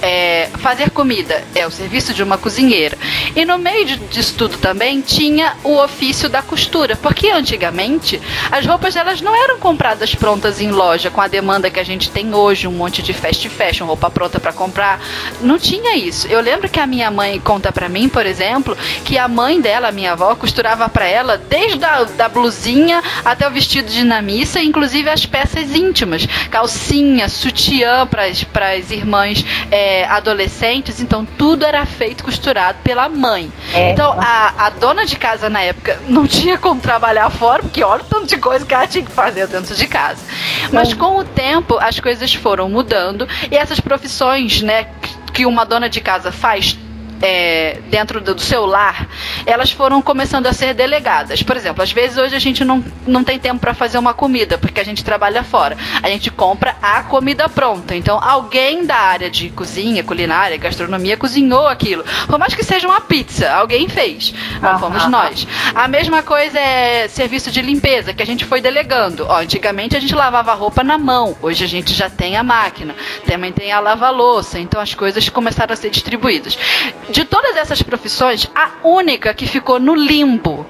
É, 0.02 0.50
fazer 0.60 0.90
comida 0.90 1.42
é 1.56 1.66
o 1.66 1.72
serviço 1.72 2.14
de 2.14 2.22
uma 2.22 2.38
cozinheira. 2.38 2.98
E 3.36 3.46
no 3.46 3.58
meio 3.58 3.86
disso 3.86 4.36
tudo 4.38 4.58
também 4.58 5.00
tinha 5.00 5.56
o 5.64 5.78
ofício 5.82 6.28
da 6.28 6.42
costura, 6.42 6.98
porque 6.98 7.30
antigamente 7.30 8.22
as 8.52 8.66
roupas 8.66 8.98
elas 8.98 9.22
não 9.22 9.34
eram 9.34 9.60
compradas 9.60 10.14
prontas 10.14 10.60
em 10.60 10.72
loja 10.72 11.10
com 11.10 11.22
a 11.22 11.28
demanda 11.28 11.70
que 11.70 11.80
a 11.80 11.84
gente 11.84 12.12
tem 12.12 12.34
hoje, 12.36 12.68
um 12.68 12.72
monte 12.72 13.02
de 13.02 13.14
fast 13.14 13.48
fashion, 13.48 13.86
roupa 13.86 14.10
pronta 14.10 14.40
para 14.40 14.52
comprar. 14.52 15.02
Não 15.42 15.58
tinha 15.58 15.96
isso. 15.96 16.28
Eu 16.28 16.42
lembro 16.42 16.68
que 16.70 16.80
a 16.80 16.88
minha 16.88 17.10
mãe 17.10 17.40
conta 17.40 17.72
para 17.74 17.90
mim, 17.90 18.08
por 18.08 18.26
exemplo, 18.26 18.78
que 19.04 19.18
a 19.18 19.28
mãe 19.28 19.60
dela, 19.60 19.90
a 19.90 19.92
minha 19.92 20.14
avó, 20.14 20.36
costurava 20.36 20.88
para 20.88 21.06
ela 21.06 21.38
desde 21.38 21.84
a 21.84 22.04
da 22.04 22.30
blusinha 22.30 23.02
até 23.26 23.48
o 23.48 23.52
vestido 23.52 23.90
de 23.90 24.04
namissa, 24.04 24.62
inclusive 24.62 25.10
as 25.10 25.26
peças 25.26 25.76
íntimas, 25.76 26.26
calcinha, 26.50 27.28
sutiã 27.28 28.08
para 28.08 28.26
as 28.26 28.92
irmãs 28.92 29.46
é, 29.72 30.06
adolescentes. 30.06 31.00
Então 31.00 31.26
tudo 31.38 31.66
era 31.66 31.86
feito 31.86 32.24
costurado 32.24 32.78
pela 32.84 33.10
mãe. 33.10 33.52
É. 33.74 33.92
Então 33.92 34.16
a, 34.20 34.66
a 34.66 34.70
dona 34.70 35.06
de 35.06 35.16
casa 35.16 35.50
na 35.50 35.62
época 35.62 36.00
não 36.08 36.28
tinha 36.28 36.58
como 36.58 36.80
trabalhar 36.80 37.30
fora, 37.30 37.64
porque 37.64 37.84
olha 37.84 38.02
o 38.02 38.06
tanto 38.06 38.28
de 38.28 38.38
coisa 38.38 38.66
que 38.66 38.74
ela 38.74 38.88
tinha 38.88 39.04
que 39.04 39.12
fazer 39.12 39.48
dentro 39.48 39.76
de 39.76 39.88
casa. 39.88 40.22
Mas 40.72 40.94
com 40.94 41.18
o 41.18 41.24
tempo 41.24 41.78
as 41.80 42.00
coisas 42.00 42.34
foram 42.34 42.70
mudando 42.70 43.28
e 43.52 43.58
essas 43.58 43.80
profissões, 43.80 44.62
né, 44.62 44.88
que 45.34 45.46
uma 45.46 45.66
dona 45.66 45.90
de 45.90 46.00
casa 46.00 46.32
faz 46.32 46.78
é, 47.24 47.80
dentro 47.90 48.20
do 48.20 48.38
seu 48.38 48.66
lar, 48.66 49.08
elas 49.46 49.72
foram 49.72 50.02
começando 50.02 50.46
a 50.46 50.52
ser 50.52 50.74
delegadas. 50.74 51.42
Por 51.42 51.56
exemplo, 51.56 51.82
às 51.82 51.92
vezes 51.94 52.18
hoje 52.18 52.36
a 52.36 52.40
gente 52.40 52.66
não, 52.66 52.84
não 53.08 53.24
tem 53.24 53.40
tempo 53.40 53.62
para 53.62 53.74
fazer 53.74 53.98
uma 53.98 54.14
comida, 54.14 54.58
porque 54.58 54.82
a 54.82 54.84
gente 54.84 55.06
trabalha 55.06 55.42
fora. 55.42 55.78
A 56.04 56.10
gente 56.10 56.30
compra 56.30 56.76
a 56.82 57.02
comida 57.04 57.48
pronta. 57.48 57.96
Então, 57.96 58.22
alguém 58.22 58.86
da 58.86 58.98
área 58.98 59.30
de 59.30 59.50
cozinha, 59.50 60.04
culinária, 60.04 60.58
gastronomia 60.58 61.16
cozinhou 61.16 61.66
aquilo. 61.66 62.04
Por 62.28 62.38
mais 62.38 62.54
que 62.54 62.64
seja 62.64 62.86
uma 62.86 63.00
pizza, 63.00 63.50
alguém 63.54 63.88
fez. 63.88 64.34
Não 64.62 64.78
fomos 64.78 65.08
nós. 65.08 65.48
A 65.74 65.88
mesma 65.88 66.24
coisa 66.24 66.60
é 66.60 67.08
serviço 67.08 67.50
de 67.52 67.62
limpeza, 67.62 68.14
que 68.14 68.22
a 68.22 68.26
gente 68.26 68.44
foi 68.44 68.60
delegando. 68.60 69.26
Ó, 69.30 69.40
antigamente 69.40 69.96
a 69.96 70.00
gente 70.02 70.14
lavava 70.14 70.52
a 70.52 70.56
roupa 70.56 70.84
na 70.84 70.98
mão, 70.98 71.38
hoje 71.42 71.64
a 71.64 71.68
gente 71.68 71.94
já 71.94 72.10
tem 72.10 72.36
a 72.36 72.44
máquina. 72.44 72.94
Também 73.26 73.54
tem 73.54 73.72
a 73.72 73.80
lava-louça, 73.80 74.60
então 74.60 74.82
as 74.82 74.94
coisas 74.94 75.30
começaram 75.30 75.72
a 75.72 75.78
ser 75.78 75.90
distribuídas 75.90 76.58
de 77.14 77.24
todas 77.26 77.56
essas 77.56 77.84
profissões, 77.84 78.50
a 78.56 78.72
única 78.84 79.34
que 79.36 79.46
ficou 79.46 79.80
no 79.80 79.94
limbo 79.94 80.66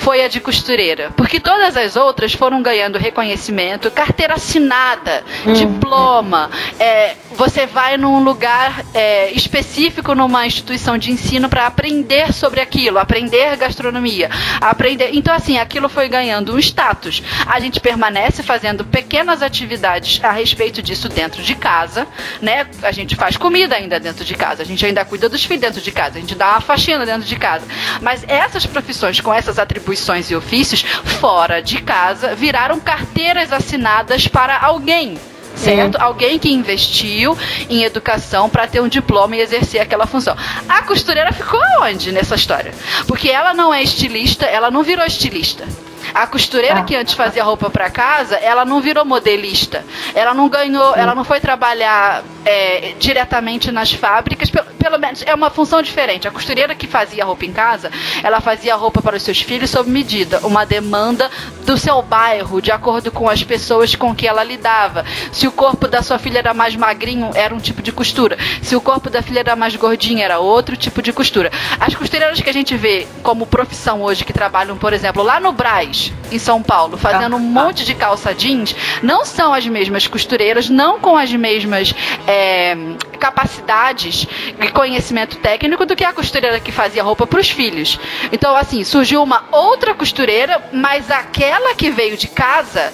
foi 0.00 0.24
a 0.24 0.28
de 0.28 0.40
costureira, 0.40 1.10
porque 1.14 1.38
todas 1.38 1.76
as 1.76 1.94
outras 1.94 2.32
foram 2.32 2.62
ganhando 2.62 2.98
reconhecimento, 2.98 3.90
carteira 3.90 4.34
assinada, 4.34 5.22
uhum. 5.44 5.52
diploma. 5.52 6.50
É, 6.78 7.14
você 7.32 7.66
vai 7.66 7.98
num 7.98 8.24
lugar 8.24 8.82
é, 8.94 9.30
específico 9.32 10.14
numa 10.14 10.46
instituição 10.46 10.96
de 10.96 11.12
ensino 11.12 11.50
para 11.50 11.66
aprender 11.66 12.32
sobre 12.32 12.60
aquilo, 12.60 12.98
aprender 12.98 13.56
gastronomia, 13.58 14.30
aprender. 14.58 15.10
Então 15.12 15.34
assim, 15.34 15.58
aquilo 15.58 15.88
foi 15.88 16.08
ganhando 16.08 16.54
um 16.54 16.58
status. 16.58 17.22
A 17.46 17.60
gente 17.60 17.78
permanece 17.78 18.42
fazendo 18.42 18.84
pequenas 18.84 19.42
atividades 19.42 20.18
a 20.24 20.32
respeito 20.32 20.80
disso 20.80 21.10
dentro 21.10 21.42
de 21.42 21.54
casa, 21.54 22.06
né? 22.40 22.66
A 22.82 22.90
gente 22.90 23.14
faz 23.16 23.36
comida 23.36 23.76
ainda 23.76 24.00
dentro 24.00 24.24
de 24.24 24.34
casa, 24.34 24.62
a 24.62 24.66
gente 24.66 24.84
ainda 24.84 25.04
cuida 25.04 25.28
dos 25.28 25.44
filhos 25.44 25.60
dentro 25.60 25.80
de 25.82 25.92
casa, 25.92 26.16
a 26.16 26.20
gente 26.20 26.34
dá 26.34 26.52
uma 26.52 26.60
faxina 26.62 27.04
dentro 27.04 27.28
de 27.28 27.36
casa. 27.36 27.66
Mas 28.00 28.24
essas 28.26 28.64
profissões 28.64 29.20
com 29.20 29.32
essas 29.32 29.58
atribuições 29.58 29.89
atribuições 29.90 30.30
e 30.30 30.36
ofícios 30.36 30.82
fora 31.20 31.60
de 31.60 31.80
casa 31.82 32.34
viraram 32.34 32.78
carteiras 32.78 33.52
assinadas 33.52 34.28
para 34.28 34.58
alguém 34.58 35.18
certo? 35.56 35.98
É. 35.98 36.00
Alguém 36.00 36.38
que 36.38 36.50
investiu 36.50 37.36
em 37.68 37.82
educação 37.82 38.48
para 38.48 38.66
ter 38.66 38.80
um 38.80 38.88
diploma 38.88 39.36
e 39.36 39.40
exercer 39.40 39.80
aquela 39.80 40.06
função. 40.06 40.34
A 40.66 40.80
costureira 40.82 41.32
ficou 41.32 41.60
onde 41.82 42.12
nessa 42.12 42.36
história? 42.36 42.72
Porque 43.06 43.28
ela 43.28 43.52
não 43.52 43.74
é 43.74 43.82
estilista, 43.82 44.46
ela 44.46 44.70
não 44.70 44.82
virou 44.82 45.04
estilista. 45.04 45.66
A 46.14 46.26
costureira 46.26 46.80
ah. 46.80 46.82
que 46.82 46.96
antes 46.96 47.14
fazia 47.14 47.44
roupa 47.44 47.70
para 47.70 47.90
casa, 47.90 48.36
ela 48.36 48.64
não 48.64 48.80
virou 48.80 49.04
modelista. 49.04 49.84
Ela 50.14 50.34
não 50.34 50.48
ganhou, 50.48 50.94
ela 50.96 51.14
não 51.14 51.24
foi 51.24 51.40
trabalhar 51.40 52.22
é, 52.44 52.94
diretamente 52.98 53.70
nas 53.70 53.92
fábricas. 53.92 54.50
Pelo, 54.50 54.66
pelo, 54.78 54.98
menos 54.98 55.22
é 55.26 55.34
uma 55.34 55.50
função 55.50 55.82
diferente. 55.82 56.26
A 56.26 56.30
costureira 56.30 56.74
que 56.74 56.86
fazia 56.86 57.24
roupa 57.24 57.44
em 57.44 57.52
casa, 57.52 57.90
ela 58.22 58.40
fazia 58.40 58.74
roupa 58.74 59.00
para 59.00 59.16
os 59.16 59.22
seus 59.22 59.40
filhos 59.40 59.70
sob 59.70 59.90
medida, 59.90 60.40
uma 60.42 60.64
demanda 60.64 61.30
do 61.64 61.76
seu 61.76 62.02
bairro, 62.02 62.60
de 62.60 62.72
acordo 62.72 63.10
com 63.10 63.28
as 63.28 63.42
pessoas 63.42 63.94
com 63.94 64.14
que 64.14 64.26
ela 64.26 64.42
lidava. 64.42 65.04
Se 65.32 65.46
o 65.46 65.52
corpo 65.52 65.86
da 65.86 66.02
sua 66.02 66.18
filha 66.18 66.38
era 66.38 66.54
mais 66.54 66.74
magrinho, 66.74 67.30
era 67.34 67.54
um 67.54 67.58
tipo 67.58 67.82
de 67.82 67.92
costura. 67.92 68.36
Se 68.62 68.74
o 68.74 68.80
corpo 68.80 69.10
da 69.10 69.22
filha 69.22 69.40
era 69.40 69.56
mais 69.56 69.76
gordinho, 69.76 70.20
era 70.20 70.38
outro 70.38 70.76
tipo 70.76 71.02
de 71.02 71.12
costura. 71.12 71.50
As 71.78 71.94
costureiras 71.94 72.40
que 72.40 72.50
a 72.50 72.52
gente 72.52 72.76
vê 72.76 73.06
como 73.22 73.46
profissão 73.46 74.02
hoje 74.02 74.24
que 74.24 74.32
trabalham, 74.32 74.76
por 74.76 74.92
exemplo, 74.92 75.22
lá 75.22 75.38
no 75.38 75.52
Braz 75.52 75.99
em 76.30 76.38
São 76.38 76.62
Paulo, 76.62 76.96
fazendo 76.96 77.36
um 77.36 77.50
ah, 77.50 77.54
tá. 77.54 77.64
monte 77.64 77.84
de 77.84 77.94
calça 77.94 78.34
jeans, 78.34 78.74
não 79.02 79.24
são 79.24 79.52
as 79.52 79.66
mesmas 79.66 80.06
costureiras, 80.06 80.68
não 80.68 81.00
com 81.00 81.16
as 81.16 81.32
mesmas 81.32 81.94
é, 82.26 82.76
capacidades 83.18 84.26
e 84.60 84.68
conhecimento 84.70 85.36
técnico 85.38 85.84
do 85.84 85.96
que 85.96 86.04
a 86.04 86.12
costureira 86.12 86.60
que 86.60 86.72
fazia 86.72 87.02
roupa 87.02 87.26
para 87.26 87.40
os 87.40 87.50
filhos. 87.50 87.98
Então, 88.32 88.56
assim, 88.56 88.84
surgiu 88.84 89.22
uma 89.22 89.44
outra 89.50 89.94
costureira, 89.94 90.62
mas 90.72 91.10
aquela 91.10 91.74
que 91.74 91.90
veio 91.90 92.16
de 92.16 92.28
casa 92.28 92.92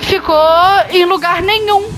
ficou 0.00 0.36
em 0.90 1.04
lugar 1.04 1.42
nenhum. 1.42 1.88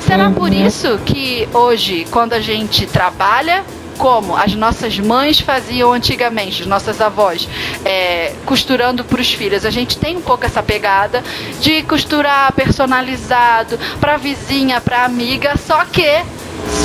Será 0.00 0.30
por 0.30 0.50
uhum. 0.50 0.66
isso 0.66 0.98
que 1.04 1.48
hoje, 1.52 2.06
quando 2.10 2.32
a 2.32 2.40
gente 2.40 2.86
trabalha, 2.86 3.64
como 3.98 4.36
as 4.36 4.54
nossas 4.54 4.98
mães 4.98 5.40
faziam 5.40 5.92
antigamente, 5.92 6.62
as 6.62 6.68
nossas 6.68 7.00
avós, 7.00 7.48
é, 7.84 8.32
costurando 8.44 9.04
para 9.04 9.20
os 9.20 9.32
filhos. 9.32 9.64
A 9.64 9.70
gente 9.70 9.98
tem 9.98 10.16
um 10.16 10.22
pouco 10.22 10.44
essa 10.44 10.62
pegada 10.62 11.22
de 11.60 11.82
costurar 11.82 12.52
personalizado 12.52 13.78
para 14.00 14.16
vizinha, 14.16 14.80
para 14.80 15.04
amiga, 15.04 15.56
só 15.56 15.84
que 15.84 16.24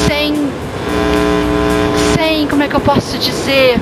sem 0.07 0.51
sem, 2.21 2.47
como 2.47 2.61
é 2.61 2.67
que 2.67 2.75
eu 2.75 2.79
posso 2.79 3.17
dizer? 3.17 3.79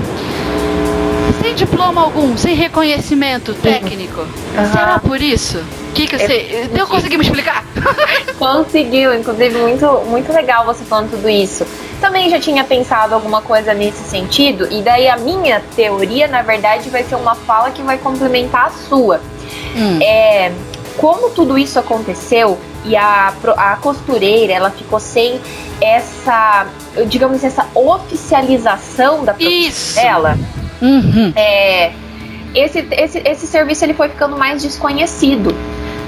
Sem 1.41 1.55
diploma 1.55 2.01
algum, 2.01 2.37
sem 2.37 2.55
reconhecimento 2.55 3.53
técnico. 3.53 4.21
Uhum. 4.21 4.71
Será 4.71 4.99
por 4.99 5.21
isso? 5.21 5.61
Que 5.93 6.07
que 6.07 6.17
você. 6.17 6.69
Então 6.71 6.87
consegui 6.87 7.17
me 7.17 7.23
explicar? 7.23 7.65
Conseguiu, 8.39 9.13
inclusive, 9.13 9.57
muito, 9.57 9.85
muito 10.07 10.31
legal 10.31 10.65
você 10.65 10.83
falando 10.85 11.11
tudo 11.11 11.29
isso. 11.29 11.65
Também 11.99 12.29
já 12.29 12.39
tinha 12.39 12.63
pensado 12.63 13.13
alguma 13.13 13.41
coisa 13.41 13.73
nesse 13.73 14.03
sentido, 14.03 14.67
e 14.71 14.81
daí 14.81 15.07
a 15.09 15.17
minha 15.17 15.61
teoria, 15.75 16.27
na 16.27 16.41
verdade, 16.41 16.89
vai 16.89 17.03
ser 17.03 17.15
uma 17.15 17.35
fala 17.35 17.71
que 17.71 17.81
vai 17.81 17.97
complementar 17.97 18.67
a 18.67 18.69
sua. 18.69 19.21
Hum. 19.75 19.99
É, 20.01 20.51
como 20.97 21.29
tudo 21.29 21.57
isso 21.57 21.79
aconteceu 21.79 22.57
e 22.83 22.95
a, 22.95 23.33
a 23.57 23.75
costureira 23.77 24.53
ela 24.53 24.69
ficou 24.69 24.99
sem 24.99 25.39
essa, 25.81 26.67
digamos, 27.07 27.43
essa 27.43 27.65
oficialização 27.73 29.23
da 29.23 29.33
profissão 29.33 30.03
dela. 30.03 30.37
Uhum. 30.81 31.31
É, 31.35 31.91
esse, 32.53 32.85
esse, 32.91 33.21
esse 33.25 33.47
serviço 33.47 33.85
ele 33.85 33.93
foi 33.93 34.09
ficando 34.09 34.37
mais 34.37 34.61
desconhecido 34.61 35.55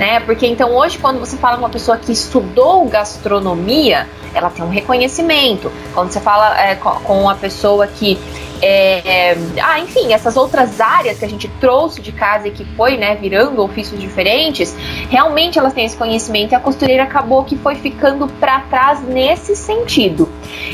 né? 0.02 0.19
Porque 0.19 0.48
então 0.48 0.73
hoje 0.76 0.98
quando 0.98 1.19
você 1.19 1.38
fala 1.38 1.57
com 1.57 1.61
uma 1.61 1.69
pessoa 1.69 1.95
que 1.95 2.11
estudou 2.11 2.86
gastronomia, 2.86 4.10
ela 4.34 4.49
tem 4.49 4.65
um 4.65 4.69
reconhecimento. 4.69 5.72
Quando 5.94 6.11
você 6.11 6.19
fala 6.19 6.60
é, 6.60 6.73
com 6.73 7.22
uma 7.22 7.36
pessoa 7.36 7.86
que 7.86 8.19
é, 8.62 9.32
é, 9.32 9.38
ah, 9.62 9.80
enfim, 9.80 10.14
essas 10.14 10.38
outras 10.38 10.80
áreas 10.80 11.20
que 11.20 11.26
a 11.26 11.30
gente 11.30 11.48
trouxe 11.60 12.02
de 12.02 12.12
casa 12.12 12.48
e 12.48 12.52
que 12.52 12.64
foi, 12.76 12.98
né, 12.98 13.16
virando 13.16 13.62
ofícios 13.62 14.00
diferentes, 14.00 14.76
realmente 15.10 15.58
elas 15.58 15.74
têm 15.74 15.86
esse 15.86 15.98
conhecimento 15.98 16.52
e 16.52 16.56
a 16.56 16.60
costureira 16.60 17.04
acabou 17.04 17.44
que 17.44 17.58
foi 17.58 17.76
ficando 17.76 18.28
para 18.28 18.62
trás 18.62 19.02
nesse 19.02 19.56
sentido. 19.56 20.30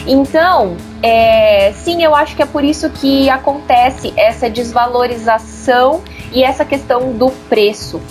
Então, 0.06 0.76
é, 1.02 1.72
sim, 1.74 2.04
eu 2.04 2.14
acho 2.14 2.36
que 2.36 2.42
é 2.42 2.46
por 2.46 2.64
isso 2.64 2.90
que 2.90 3.30
acontece 3.30 4.14
essa 4.18 4.50
desvalorização 4.50 6.02
e 6.32 6.44
essa 6.44 6.66
questão 6.66 7.14
do 7.14 7.30
preço. 7.50 8.02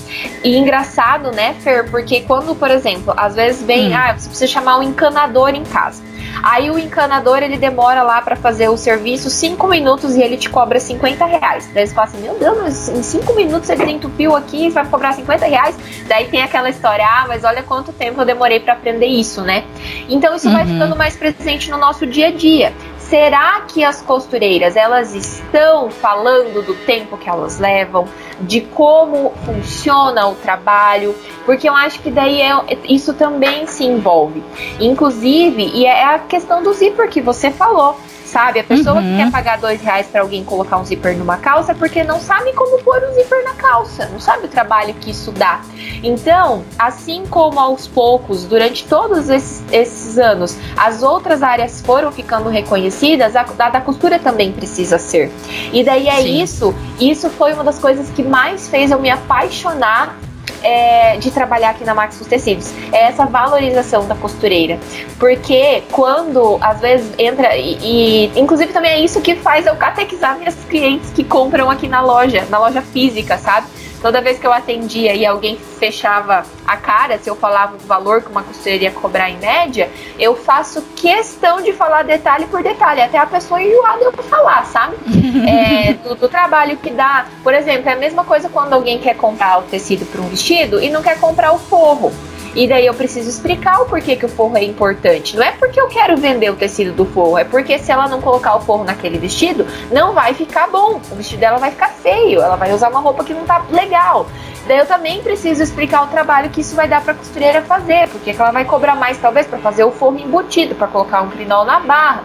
E 0.43 0.57
engraçado, 0.57 1.31
né, 1.33 1.55
Fer, 1.61 1.91
porque 1.91 2.23
quando, 2.23 2.55
por 2.55 2.71
exemplo, 2.71 3.13
às 3.17 3.35
vezes 3.35 3.63
vem, 3.63 3.93
hum. 3.93 3.97
ah, 3.97 4.17
você 4.17 4.29
precisa 4.29 4.47
chamar 4.47 4.79
um 4.79 4.83
encanador 4.83 5.51
em 5.51 5.65
casa. 5.65 6.03
Aí 6.43 6.71
o 6.71 6.79
encanador 6.79 7.43
ele 7.43 7.57
demora 7.57 8.03
lá 8.03 8.21
para 8.23 8.37
fazer 8.37 8.69
o 8.69 8.77
serviço 8.77 9.31
5 9.31 9.67
minutos 9.67 10.17
e 10.17 10.23
ele 10.23 10.37
te 10.37 10.49
cobra 10.49 10.79
50 10.79 11.25
reais. 11.25 11.71
Daí 11.73 11.87
você 11.87 11.95
fala 11.95 12.07
assim: 12.07 12.21
Meu 12.21 12.35
Deus, 12.35 12.59
mas 12.59 12.89
em 12.89 13.03
5 13.03 13.35
minutos 13.35 13.69
ele 13.69 13.91
entupiu 13.91 14.37
aqui 14.37 14.67
e 14.67 14.71
vai 14.71 14.87
cobrar 14.87 15.13
50 15.13 15.47
reais. 15.47 15.77
Daí 16.07 16.29
tem 16.29 16.43
aquela 16.43 16.69
história: 16.69 17.05
Ah, 17.05 17.25
mas 17.27 17.45
olha 17.45 17.63
quanto 17.63 17.93
tempo 17.93 18.21
eu 18.21 18.25
demorei 18.25 18.61
para 18.61 18.75
aprender 18.75 19.07
isso, 19.07 19.43
né? 19.43 19.65
Então 20.09 20.35
isso 20.35 20.49
uhum. 20.49 20.55
vai 20.55 20.67
ficando 20.67 20.97
mais 20.97 21.17
presente 21.17 21.71
no 21.71 21.79
nosso 21.79 22.07
dia 22.07 22.29
a 22.29 22.33
dia. 22.33 22.73
Será 23.09 23.61
que 23.69 23.85
as 23.85 24.03
costureiras 24.03 24.75
elas 24.75 25.15
estão 25.15 25.91
falando 25.91 26.65
do 26.65 26.75
tempo 26.75 27.17
que 27.17 27.29
elas 27.29 27.61
levam, 27.61 28.09
de 28.41 28.61
como 28.61 29.33
funciona 29.45 30.27
o 30.27 30.35
trabalho? 30.35 31.15
Porque 31.45 31.69
eu 31.69 31.75
acho 31.75 32.01
que 32.01 32.11
daí 32.11 32.43
é, 32.43 32.53
isso 32.89 33.15
também 33.15 33.65
se 33.69 33.85
envolve. 33.85 34.43
Inclusive, 34.81 35.71
e 35.73 35.87
é 35.87 36.05
a 36.05 36.19
questão 36.19 36.65
do 36.65 36.73
zíper 36.73 37.09
que 37.09 37.21
você 37.21 37.51
falou 37.53 37.97
sabe? 38.27 38.61
A 38.61 38.65
pessoa 38.65 38.97
uhum. 38.97 39.03
que 39.03 39.17
quer 39.17 39.31
pagar 39.31 39.59
dois 39.59 39.81
reais 39.81 40.07
para 40.07 40.21
alguém 40.21 40.45
colocar 40.45 40.79
um 40.79 40.85
zíper 40.85 41.17
numa 41.17 41.37
calça 41.37 41.73
é 41.73 41.75
porque 41.75 42.03
não 42.03 42.21
sabe 42.21 42.53
como 42.53 42.83
pôr 42.83 43.03
um 43.09 43.15
zíper 43.15 43.45
na 43.45 43.55
calça, 43.55 44.09
não 44.13 44.21
sabe 44.21 44.47
o 44.47 44.49
trabalho 44.49 44.93
que 44.95 45.11
isso 45.11 45.31
dá. 45.33 45.61
Então, 46.03 46.65
assim 46.79 47.25
como 47.27 47.59
aos 47.59 47.87
poucos, 47.87 48.45
durante 48.45 48.85
todos 48.87 49.29
esses, 49.31 49.65
esses 49.73 50.19
anos, 50.19 50.57
as 50.77 51.03
outras 51.03 51.43
áreas 51.43 51.81
foram 51.81 52.11
ficando 52.13 52.49
reconhecidas, 52.49 53.37
a, 53.37 53.47
a 53.59 53.71
da 53.71 53.81
costura 53.81 54.19
também 54.19 54.53
precisa 54.53 54.99
ser. 54.99 55.33
E 55.73 55.85
daí 55.85 56.09
é 56.09 56.23
Sim. 56.23 56.43
isso, 56.43 56.75
isso 57.01 57.31
foi 57.31 57.53
uma 57.53 57.65
das 57.65 57.79
coisas 57.79 58.11
que 58.11 58.23
mais 58.23 58.69
fez 58.69 58.91
eu 58.91 58.99
me 58.99 59.11
apaixonar 59.11 60.17
é, 60.63 61.17
de 61.17 61.31
trabalhar 61.31 61.71
aqui 61.71 61.85
na 61.85 61.95
Maxus 61.95 62.27
Tecidos. 62.27 62.73
É 62.93 63.05
essa 63.05 63.27
valorização 63.27 64.07
da 64.07 64.15
costureira. 64.15 64.79
Porque 65.19 65.83
quando, 65.93 66.59
às 66.61 66.81
vezes, 66.81 67.13
entra. 67.19 67.57
E, 67.57 67.79
e, 67.83 68.41
inclusive 68.41 68.73
também 68.73 68.93
é 68.93 69.01
isso 69.01 69.21
que 69.21 69.37
faz 69.37 69.67
eu 69.67 69.77
catequizar 69.77 70.39
minhas 70.39 70.57
clientes 70.69 71.11
que 71.11 71.25
compram 71.25 71.71
aqui 71.71 71.89
na 71.89 72.01
loja, 72.01 72.47
na 72.51 72.59
loja 72.59 72.83
física, 72.83 73.39
sabe? 73.39 73.67
Toda 74.07 74.21
vez 74.21 74.39
que 74.39 74.47
eu 74.47 74.53
atendia 74.53 75.17
e 75.17 75.27
alguém 75.27 75.59
fechava 75.59 76.47
a 76.65 76.77
cara, 76.77 77.19
se 77.19 77.29
eu 77.29 77.35
falava 77.35 77.75
o 77.75 77.79
valor 77.89 78.23
que 78.23 78.31
uma 78.31 78.45
costureira 78.45 78.85
ia 78.85 78.91
cobrar 78.93 79.29
em 79.29 79.37
média, 79.37 79.91
eu 80.17 80.37
faço 80.37 80.81
questão 80.95 81.61
de 81.61 81.73
falar 81.73 82.05
detalhe 82.05 82.47
por 82.47 82.63
detalhe, 82.63 83.01
até 83.01 83.19
a 83.19 83.27
pessoa 83.27 83.61
enjoada 83.61 84.05
eu 84.05 84.13
falar, 84.13 84.65
sabe? 84.67 84.95
é, 85.45 85.95
do, 85.95 86.15
do, 86.15 86.29
trabalho 86.29 86.77
que 86.77 86.91
dá. 86.91 87.27
Por 87.43 87.53
exemplo, 87.53 87.89
é 87.89 87.95
a 87.95 87.97
mesma 87.97 88.23
coisa 88.23 88.49
quando 88.49 88.75
alguém 88.75 89.01
quer 89.01 89.17
comprar 89.17 89.59
o 89.59 89.63
tecido 89.63 90.07
para 90.07 90.21
um 90.21 90.29
vestido 90.29 90.81
e 90.81 90.89
não 90.89 91.03
quer 91.03 91.19
comprar 91.19 91.51
o 91.51 91.59
forro. 91.59 92.13
E 92.57 92.67
daí 92.67 92.87
eu 92.87 92.95
preciso 92.95 93.29
explicar 93.29 93.83
o 93.83 93.85
porquê 93.85 94.17
que 94.17 94.25
o 94.25 94.31
forro 94.31 94.57
é 94.57 94.65
importante. 94.65 95.37
Não 95.37 95.43
é 95.43 95.53
porque 95.53 95.79
eu 95.79 95.89
quero 95.89 96.17
vender 96.17 96.49
o 96.49 96.57
tecido 96.57 96.91
do 96.91 97.05
forro, 97.05 97.37
é 97.37 97.45
porque 97.45 97.79
se 97.79 97.93
ela 97.93 98.09
não 98.09 98.19
colocar 98.23 98.57
o 98.57 98.61
forro 98.61 98.83
naquele 98.83 99.19
vestido, 99.19 99.67
não 99.93 100.15
vai 100.15 100.33
ficar 100.33 100.67
bom. 100.67 100.99
O 101.13 101.15
vestido 101.17 101.41
dela 101.41 101.59
vai 101.59 101.71
ficar 101.71 101.91
feio, 101.91 102.41
ela 102.41 102.57
vai 102.57 102.73
usar 102.73 102.89
uma 102.89 103.01
roupa 103.01 103.23
que 103.25 103.35
não 103.35 103.45
tá 103.45 103.63
legal. 103.71 104.27
Daí 104.67 104.79
eu 104.79 104.87
também 104.87 105.23
preciso 105.23 105.63
explicar 105.63 106.05
o 106.05 106.07
trabalho 106.07 106.49
que 106.49 106.63
isso 106.63 106.75
vai 106.75 106.89
dar 106.89 107.03
para 107.03 107.13
a 107.13 107.17
costureira 107.17 107.61
fazer, 107.61 108.09
porque 108.09 108.31
ela 108.31 108.53
vai 108.53 108.65
cobrar 108.65 108.97
mais 108.97 109.19
talvez 109.19 109.47
para 109.47 109.59
fazer 109.59 109.85
o 109.85 109.91
forro 109.91 110.19
embutido, 110.19 110.75
para 110.75 110.87
colocar 110.87 111.21
um 111.21 111.29
crinol 111.29 111.67
na 111.67 111.79
barra 111.81 112.25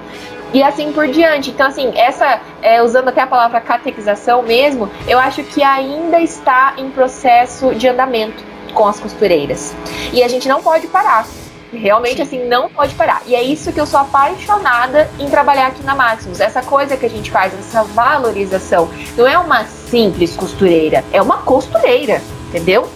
e 0.53 0.63
assim 0.63 0.93
por 0.93 1.09
diante. 1.09 1.49
Então, 1.49 1.67
assim, 1.67 1.91
essa, 1.93 2.39
é, 2.61 2.81
usando 2.81 3.09
até 3.09 3.19
a 3.19 3.27
palavra 3.27 3.59
catequização 3.59 4.43
mesmo, 4.43 4.89
eu 5.09 5.19
acho 5.19 5.43
que 5.43 5.61
ainda 5.61 6.21
está 6.21 6.75
em 6.77 6.89
processo 6.89 7.75
de 7.75 7.89
andamento 7.89 8.50
com 8.71 8.87
as 8.87 8.99
costureiras. 8.99 9.73
E 10.11 10.23
a 10.23 10.27
gente 10.27 10.47
não 10.47 10.61
pode 10.61 10.87
parar. 10.87 11.27
Realmente, 11.73 12.21
assim, 12.21 12.47
não 12.47 12.69
pode 12.69 12.93
parar. 12.95 13.21
E 13.25 13.33
é 13.33 13.41
isso 13.41 13.71
que 13.71 13.79
eu 13.79 13.85
sou 13.85 13.99
apaixonada 13.99 15.09
em 15.17 15.29
trabalhar 15.29 15.67
aqui 15.67 15.83
na 15.83 15.95
Maximus. 15.95 16.41
Essa 16.41 16.61
coisa 16.61 16.97
que 16.97 17.05
a 17.05 17.09
gente 17.09 17.31
faz, 17.31 17.53
essa 17.53 17.83
valorização. 17.83 18.89
Não 19.15 19.25
é 19.25 19.37
uma 19.37 19.63
simples 19.63 20.35
costureira, 20.35 21.03
é 21.13 21.21
uma 21.21 21.37
costureira, 21.37 22.21
entendeu? 22.49 22.89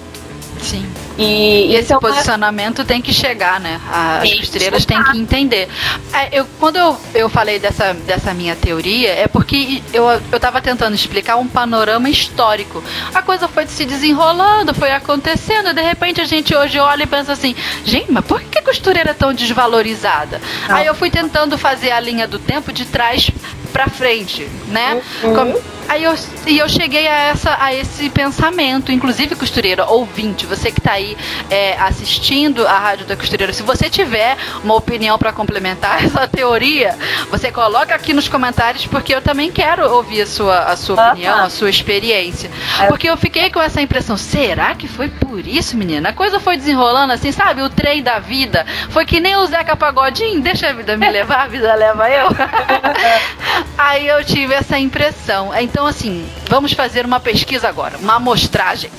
Sim. 0.62 0.86
E, 1.18 1.72
e 1.72 1.76
esse 1.76 1.94
então, 1.94 2.00
posicionamento 2.00 2.84
tem 2.84 3.02
que 3.02 3.14
chegar, 3.14 3.60
né? 3.60 3.80
As 3.90 4.34
costureiras 4.34 4.86
têm 4.86 5.02
que 5.04 5.18
entender. 5.18 5.70
É, 6.14 6.40
eu, 6.40 6.46
quando 6.60 6.78
eu, 6.78 6.98
eu 7.14 7.30
falei 7.30 7.60
dessa, 7.60 7.94
dessa 7.94 8.34
minha 8.34 8.56
teoria, 8.56 9.12
é 9.12 9.28
porque 9.28 9.82
eu, 9.94 10.06
eu 10.32 10.40
tava 10.40 10.62
tentando 10.62 10.94
explicar 10.94 11.38
um 11.38 11.48
panorama 11.48 12.10
histórico. 12.10 12.84
A 13.14 13.22
coisa 13.22 13.48
foi 13.48 13.66
se 13.68 13.86
desenrolando, 13.86 14.74
foi 14.74 14.92
acontecendo, 14.92 15.70
e 15.70 15.74
de 15.74 15.82
repente 15.82 16.22
a 16.22 16.26
gente 16.26 16.56
hoje 16.56 16.80
olha 16.80 17.04
e 17.04 17.08
pensa 17.08 17.32
assim, 17.32 17.56
gente, 17.84 18.12
mas 18.12 18.26
por 18.26 18.42
que 18.42 18.60
a 18.60 18.64
costureira 18.64 19.12
é 19.12 19.14
tão 19.14 19.34
desvalorizada? 19.34 20.42
Não. 20.68 20.76
Aí 20.76 20.86
eu 20.86 20.96
fui 20.96 21.10
tentando 21.10 21.58
fazer 21.58 21.92
a 21.92 22.00
linha 22.00 22.28
do 22.28 22.40
tempo 22.40 22.74
de 22.74 22.86
trás 22.86 23.32
para 23.76 23.90
frente, 23.90 24.50
né? 24.70 25.02
Uhum. 25.22 25.36
Como, 25.36 25.62
Aí 25.88 26.04
eu, 26.04 26.16
e 26.48 26.58
eu 26.58 26.68
cheguei 26.68 27.08
a, 27.08 27.16
essa, 27.16 27.58
a 27.60 27.74
esse 27.74 28.10
pensamento, 28.10 28.92
inclusive 28.92 29.36
costureira, 29.36 29.86
ouvinte, 29.86 30.46
você 30.46 30.72
que 30.72 30.80
está 30.80 30.94
aí 30.94 31.16
é, 31.50 31.78
assistindo 31.80 32.66
a 32.68 32.78
Rádio 32.78 33.06
da 33.06 33.16
Costureira, 33.16 33.54
se 33.54 33.62
você 33.62 33.90
tiver 33.90 34.36
uma 34.64 34.74
opinião 34.74 35.18
para 35.18 35.32
complementar 35.32 36.02
essa 36.04 36.28
teoria, 36.28 36.98
você 37.30 37.52
coloca 37.52 37.94
aqui 37.94 38.14
nos 38.14 38.28
comentários, 38.28 38.88
porque 38.88 39.14
eu 39.14 39.22
também 39.22 39.52
quero 39.52 39.88
ouvir 39.92 40.22
a 40.22 40.28
sua, 40.28 40.60
a 40.64 40.76
sua 40.76 41.10
opinião, 41.12 41.44
a 41.44 41.50
sua 41.50 41.70
experiência. 41.70 42.50
É. 42.82 42.88
Porque 42.88 43.08
eu 43.08 43.16
fiquei 43.16 43.52
com 43.52 43.62
essa 43.62 43.82
impressão, 43.82 44.18
será 44.18 44.74
que 44.74 44.88
foi 44.88 45.10
por 45.10 45.46
isso, 45.46 45.78
menina? 45.78 46.10
A 46.10 46.14
coisa 46.14 46.40
foi 46.40 46.58
desenrolando 46.58 47.14
assim, 47.14 47.32
sabe? 47.32 47.62
O 47.62 47.70
trem 47.70 48.02
da 48.02 48.18
vida. 48.18 48.66
Foi 48.90 49.06
que 49.06 49.20
nem 49.20 49.36
o 49.36 49.46
Zeca 49.46 49.76
Pagodinho, 49.76 50.42
deixa 50.42 50.70
a 50.70 50.74
vida 50.74 50.98
me 50.98 51.10
levar, 51.10 51.44
a 51.44 51.48
vida 51.48 51.76
leva 51.76 52.10
eu. 52.10 52.28
aí 53.78 54.08
eu 54.08 54.24
tive 54.24 54.54
essa 54.54 54.78
impressão. 54.78 55.54
Então, 55.60 55.86
assim, 55.86 56.28
vamos 56.48 56.74
fazer 56.74 57.06
uma 57.06 57.20
pesquisa 57.20 57.68
agora, 57.68 57.98
uma 57.98 58.16
amostragem 58.16 58.90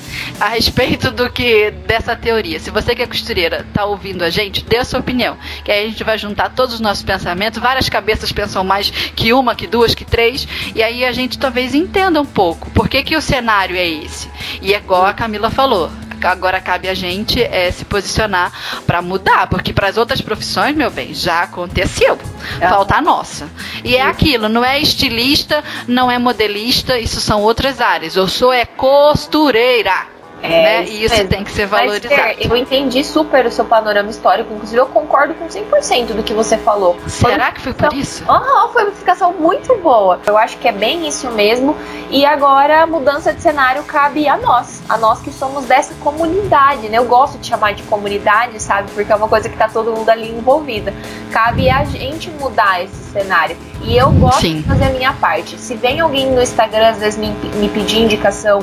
a 0.41 0.49
respeito 0.49 1.11
do 1.11 1.31
que 1.31 1.71
dessa 1.71 2.15
teoria. 2.17 2.59
Se 2.59 2.71
você 2.71 2.95
que 2.95 3.03
é 3.03 3.07
costureira 3.07 3.65
está 3.69 3.85
ouvindo 3.85 4.23
a 4.23 4.31
gente, 4.31 4.65
dê 4.65 4.79
a 4.79 4.85
sua 4.85 5.01
opinião. 5.01 5.37
Que 5.65 5.73
aí 5.73 5.85
a 5.85 5.89
gente 5.89 6.05
vai 6.05 6.19
juntar 6.19 6.51
todos 6.51 6.75
os 6.75 6.81
nossos 6.81 7.05
pensamentos. 7.05 7.61
Várias 7.61 7.89
cabeças 7.89 8.33
pensam 8.33 8.65
mais 8.65 8.91
que 8.91 9.33
uma, 9.33 9.55
que 9.55 9.67
duas, 9.67 9.95
que 9.95 10.05
três. 10.05 10.47
E 10.75 10.83
aí 10.83 11.05
a 11.05 11.13
gente 11.13 11.39
talvez 11.39 11.75
entenda 11.75 12.21
um 12.21 12.27
pouco 12.27 12.71
por 12.71 12.89
que, 12.89 13.03
que 13.03 13.17
o 13.17 13.21
cenário 13.21 13.77
é 13.77 13.87
esse. 13.87 14.31
E 14.61 14.75
é 14.75 14.79
igual 14.79 15.07
a 15.07 15.13
Camila 15.15 15.51
falou 15.51 15.91
agora 16.27 16.61
cabe 16.61 16.89
a 16.89 16.95
gente 16.95 17.43
é, 17.43 17.71
se 17.71 17.85
posicionar 17.85 18.53
para 18.87 19.01
mudar, 19.01 19.47
porque 19.49 19.73
para 19.73 19.89
as 19.89 19.97
outras 19.97 20.21
profissões, 20.21 20.75
meu 20.75 20.91
bem, 20.91 21.15
já 21.15 21.43
aconteceu. 21.43 22.19
É. 22.61 22.69
Falta 22.69 22.97
a 22.97 23.01
nossa. 23.01 23.49
E 23.85 23.97
é 23.97 24.03
aquilo, 24.03 24.49
não 24.57 24.65
é 24.65 24.81
estilista, 24.81 25.63
não 25.87 26.11
é 26.11 26.19
modelista, 26.19 26.99
isso 26.99 27.21
são 27.21 27.43
outras 27.43 27.79
áreas. 27.79 28.17
Eu 28.17 28.27
sou 28.27 28.51
é 28.51 28.65
costureira. 28.65 30.16
É, 30.43 30.49
né? 30.49 30.85
E 30.85 31.05
isso 31.05 31.15
mesmo. 31.15 31.31
tem 31.31 31.45
que 31.45 31.51
ser 31.53 31.67
valorizado. 31.67 32.15
Mas, 32.15 32.37
eu 32.41 32.57
entendi 32.57 33.03
super 33.03 33.47
o 33.47 33.51
seu 33.51 33.65
panorama 33.65 34.11
histórico, 34.11 34.53
inclusive 34.53 34.81
eu 34.81 34.87
concordo 34.87 35.35
com 35.35 35.47
100% 35.47 36.15
do 36.15 36.23
que 36.23 36.35
você 36.35 36.59
falou. 36.59 36.97
Será 37.07 37.53
que 37.53 37.61
foi 37.61 37.73
por 37.73 37.93
isso? 37.95 38.25
Ah, 38.29 38.69
foi 38.73 38.83
uma 38.83 38.91
explicação 38.91 39.33
muito 39.33 39.75
boa. 39.77 40.21
Eu 40.27 40.37
acho 40.37 40.59
que 40.59 40.69
é 40.69 40.73
bem 40.73 41.07
isso 41.09 41.31
mesmo. 41.31 41.77
E 42.11 42.25
agora 42.25 42.83
a 42.83 42.87
mudança 42.87 43.33
de 43.33 43.41
cenário 43.41 43.83
cabe 43.85 44.29
a 44.29 44.37
nós, 44.37 44.83
a 44.89 44.97
nós 44.97 45.21
que 45.21 45.33
somos 45.33 45.65
dessa 45.65 45.95
comunidade, 45.95 46.89
né? 46.89 46.99
Eu 46.99 47.05
gosto 47.05 47.39
de 47.39 47.47
chamar 47.47 47.75
de 47.75 47.83
comunidade, 47.85 48.61
sabe? 48.63 48.91
Porque 48.93 49.11
é 49.11 49.17
uma 49.17 49.29
coisa 49.29 49.49
que 49.49 49.57
tá 49.57 49.69
todo 49.69 49.93
mundo 49.93 50.09
ali 50.09 50.31
envolvida. 50.31 50.95
Cabe 51.33 51.69
a 51.69 51.85
gente 51.85 52.31
mudar 52.31 52.83
esse 52.85 53.13
cenário. 53.13 53.57
E 53.83 53.97
eu 53.97 54.11
gosto 54.13 54.43
Sim. 54.43 54.57
de 54.57 54.63
fazer 54.65 54.85
a 54.85 54.91
minha 54.91 55.13
parte. 55.15 55.59
Se 55.59 55.75
vem 55.75 56.01
alguém 56.01 56.31
no 56.31 56.43
Instagram 56.43 56.89
às 56.89 56.99
vezes 56.99 57.19
me, 57.19 57.31
me 57.57 57.69
pedir 57.69 58.01
indicação 58.01 58.63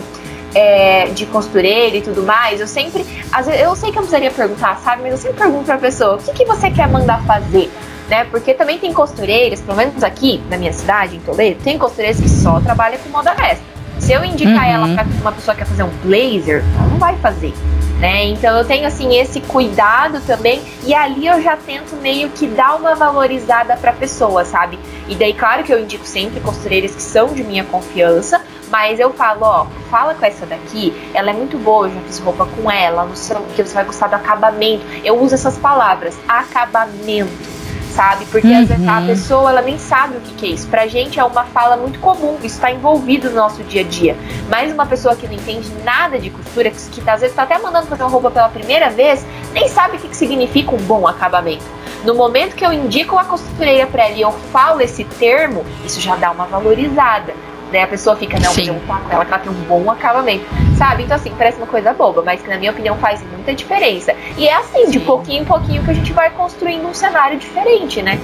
é, 0.55 1.05
de 1.07 1.25
costureira 1.25 1.97
e 1.97 2.01
tudo 2.01 2.23
mais, 2.23 2.59
eu 2.59 2.67
sempre. 2.67 3.05
Às 3.31 3.45
vezes, 3.45 3.61
eu 3.61 3.75
sei 3.75 3.91
que 3.91 3.97
eu 3.97 4.01
precisaria 4.01 4.31
perguntar, 4.31 4.79
sabe? 4.83 5.03
Mas 5.03 5.11
eu 5.11 5.17
sempre 5.17 5.37
pergunto 5.37 5.65
pra 5.65 5.77
pessoa: 5.77 6.15
o 6.15 6.17
que, 6.17 6.33
que 6.33 6.45
você 6.45 6.69
quer 6.69 6.87
mandar 6.87 7.23
fazer? 7.23 7.71
Né? 8.09 8.25
Porque 8.25 8.53
também 8.53 8.77
tem 8.77 8.93
costureiras, 8.93 9.61
pelo 9.61 9.77
menos 9.77 10.03
aqui 10.03 10.41
na 10.49 10.57
minha 10.57 10.73
cidade, 10.73 11.15
em 11.15 11.19
Toledo, 11.19 11.61
tem 11.63 11.77
costureiras 11.77 12.19
que 12.19 12.29
só 12.29 12.59
trabalham 12.59 12.99
com 12.99 13.09
moda 13.09 13.31
extra. 13.31 13.73
Se 13.99 14.11
eu 14.11 14.23
indicar 14.25 14.65
uhum. 14.65 14.73
ela 14.73 14.87
pra 14.95 15.05
uma 15.21 15.31
pessoa 15.31 15.55
que 15.55 15.61
quer 15.61 15.67
fazer 15.67 15.83
um 15.83 15.91
blazer, 16.03 16.63
ela 16.75 16.87
não 16.87 16.97
vai 16.97 17.15
fazer. 17.17 17.53
Né? 17.99 18.25
Então 18.25 18.57
eu 18.57 18.65
tenho 18.65 18.85
assim 18.85 19.15
esse 19.15 19.39
cuidado 19.39 20.19
também 20.27 20.61
e 20.83 20.93
ali 20.93 21.25
eu 21.25 21.41
já 21.41 21.55
tento 21.55 21.95
meio 21.95 22.29
que 22.31 22.47
dar 22.47 22.75
uma 22.75 22.95
valorizada 22.95 23.77
para 23.77 23.91
a 23.91 23.93
pessoa, 23.93 24.43
sabe? 24.43 24.77
E 25.07 25.15
daí 25.15 25.33
claro 25.33 25.63
que 25.63 25.73
eu 25.73 25.79
indico 25.79 26.05
sempre 26.05 26.41
costureiras 26.41 26.93
que 26.93 27.01
são 27.01 27.29
de 27.33 27.43
minha 27.43 27.63
confiança, 27.63 28.41
mas 28.73 28.99
eu 28.99 29.13
falo, 29.13 29.41
ó, 29.43 29.67
fala 29.91 30.15
com 30.15 30.25
essa 30.25 30.47
daqui, 30.47 30.91
ela 31.13 31.29
é 31.29 31.33
muito 31.33 31.59
boa, 31.59 31.87
eu 31.87 31.93
já 31.93 32.01
fiz 32.01 32.17
roupa 32.17 32.47
com 32.47 32.71
ela, 32.71 33.07
que, 33.55 33.61
você 33.61 33.71
vai 33.71 33.85
gostar 33.85 34.07
do 34.07 34.15
acabamento. 34.15 34.83
Eu 35.03 35.21
uso 35.21 35.35
essas 35.35 35.59
palavras, 35.59 36.17
acabamento 36.27 37.53
sabe? 37.91 38.25
Porque 38.25 38.47
uhum. 38.47 38.61
às 38.61 38.67
vezes 38.67 38.87
a 38.87 38.99
uhum. 38.99 39.05
pessoa 39.05 39.49
ela 39.51 39.61
nem 39.61 39.77
sabe 39.77 40.17
o 40.17 40.21
que, 40.21 40.33
que, 40.33 40.45
é 40.47 40.49
isso. 40.49 40.67
Pra 40.67 40.87
gente 40.87 41.19
é 41.19 41.23
uma 41.23 41.43
fala 41.43 41.77
muito 41.77 41.99
comum, 41.99 42.37
isso 42.37 42.55
está 42.55 42.71
envolvido 42.71 43.29
no 43.29 43.35
nosso 43.35 43.61
dia 43.61 43.81
a 43.81 43.83
dia. 43.83 44.17
Mas 44.49 44.73
uma 44.73 44.87
pessoa 44.87 45.15
que 45.15 45.27
não 45.27 45.35
entende 45.35 45.71
nada 45.83 46.17
de 46.17 46.31
costura, 46.31 46.71
que, 46.71 46.77
que 46.89 47.01
às 47.01 47.21
vezes 47.21 47.29
está 47.29 47.43
até 47.43 47.59
mandando 47.59 47.85
fazer 47.85 48.01
uma 48.01 48.09
roupa 48.09 48.31
pela 48.31 48.49
primeira 48.49 48.89
vez, 48.89 49.23
nem 49.51 49.67
sabe 49.67 49.97
o 49.97 49.99
que, 49.99 50.07
que 50.07 50.17
significa 50.17 50.73
um 50.73 50.79
bom 50.79 51.07
acabamento. 51.07 51.63
No 52.03 52.15
momento 52.15 52.55
que 52.55 52.65
eu 52.65 52.73
indico 52.73 53.15
a 53.15 53.25
costureira 53.25 53.85
para 53.85 54.05
ela 54.05 54.15
e 54.15 54.21
eu 54.21 54.31
falo 54.51 54.81
esse 54.81 55.03
termo, 55.03 55.63
isso 55.85 56.01
já 56.01 56.15
dá 56.15 56.31
uma 56.31 56.47
valorizada 56.47 57.35
A 57.81 57.87
pessoa 57.87 58.15
fica, 58.15 58.39
não, 58.39 58.51
Sim. 58.51 58.65
perguntar 58.65 59.01
com 59.01 59.11
ela 59.11 59.25
que 59.25 59.33
ela 59.33 59.41
tem 59.41 59.51
um 59.51 59.61
bom 59.63 59.89
acabamento, 59.89 60.45
sabe? 60.77 61.03
Então, 61.03 61.15
assim, 61.15 61.33
parece 61.37 61.57
uma 61.57 61.67
coisa 61.67 61.93
boba, 61.93 62.21
mas 62.23 62.41
que 62.41 62.49
na 62.49 62.57
minha 62.57 62.71
opinião 62.71 62.97
faz 62.97 63.23
muita 63.31 63.53
diferença. 63.53 64.15
E 64.37 64.47
é 64.47 64.53
assim, 64.55 64.85
Sim. 64.85 64.91
de 64.91 64.99
pouquinho 64.99 65.41
em 65.41 65.45
pouquinho 65.45 65.83
que 65.83 65.91
a 65.91 65.93
gente 65.93 66.13
vai 66.13 66.29
construindo 66.31 66.87
um 66.87 66.93
cenário 66.93 67.37
diferente, 67.37 68.01
né? 68.01 68.19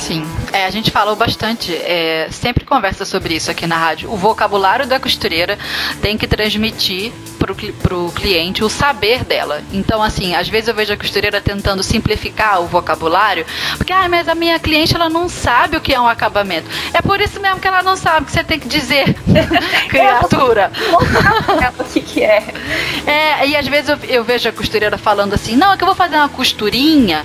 Sim, 0.00 0.26
é, 0.50 0.64
a 0.64 0.70
gente 0.70 0.90
falou 0.90 1.14
bastante, 1.14 1.74
é, 1.74 2.26
sempre 2.30 2.64
conversa 2.64 3.04
sobre 3.04 3.34
isso 3.34 3.50
aqui 3.50 3.66
na 3.66 3.76
rádio. 3.76 4.10
O 4.10 4.16
vocabulário 4.16 4.86
da 4.86 4.98
costureira 4.98 5.58
tem 6.00 6.16
que 6.16 6.26
transmitir 6.26 7.12
pro, 7.38 7.54
pro 7.54 8.10
cliente 8.14 8.64
o 8.64 8.68
saber 8.68 9.24
dela. 9.24 9.62
Então, 9.70 10.02
assim, 10.02 10.34
às 10.34 10.48
vezes 10.48 10.68
eu 10.68 10.74
vejo 10.74 10.94
a 10.94 10.96
costureira 10.96 11.38
tentando 11.40 11.82
simplificar 11.82 12.62
o 12.62 12.66
vocabulário, 12.66 13.44
porque, 13.76 13.92
ah, 13.92 14.08
mas 14.08 14.26
a 14.26 14.34
minha 14.34 14.58
cliente 14.58 14.94
ela 14.94 15.10
não 15.10 15.28
sabe 15.28 15.76
o 15.76 15.80
que 15.80 15.92
é 15.92 16.00
um 16.00 16.08
acabamento. 16.08 16.68
É 16.94 17.02
por 17.02 17.20
isso 17.20 17.38
mesmo 17.38 17.60
que 17.60 17.68
ela 17.68 17.82
não 17.82 17.94
sabe 17.94 18.24
que 18.24 18.32
você 18.32 18.42
tem 18.42 18.58
que 18.58 18.68
dizer, 18.68 19.14
criatura. 19.88 20.72
o 21.78 21.84
que, 21.84 22.00
que 22.00 22.22
é. 22.22 22.42
É, 23.06 23.48
e 23.48 23.54
às 23.54 23.68
vezes 23.68 23.90
eu, 23.90 23.98
eu 24.08 24.24
vejo 24.24 24.48
a 24.48 24.52
costureira 24.52 24.96
falando 24.96 25.34
assim, 25.34 25.56
não, 25.56 25.74
é 25.74 25.76
que 25.76 25.84
eu 25.84 25.86
vou 25.86 25.94
fazer 25.94 26.16
uma 26.16 26.28
costurinha 26.30 27.24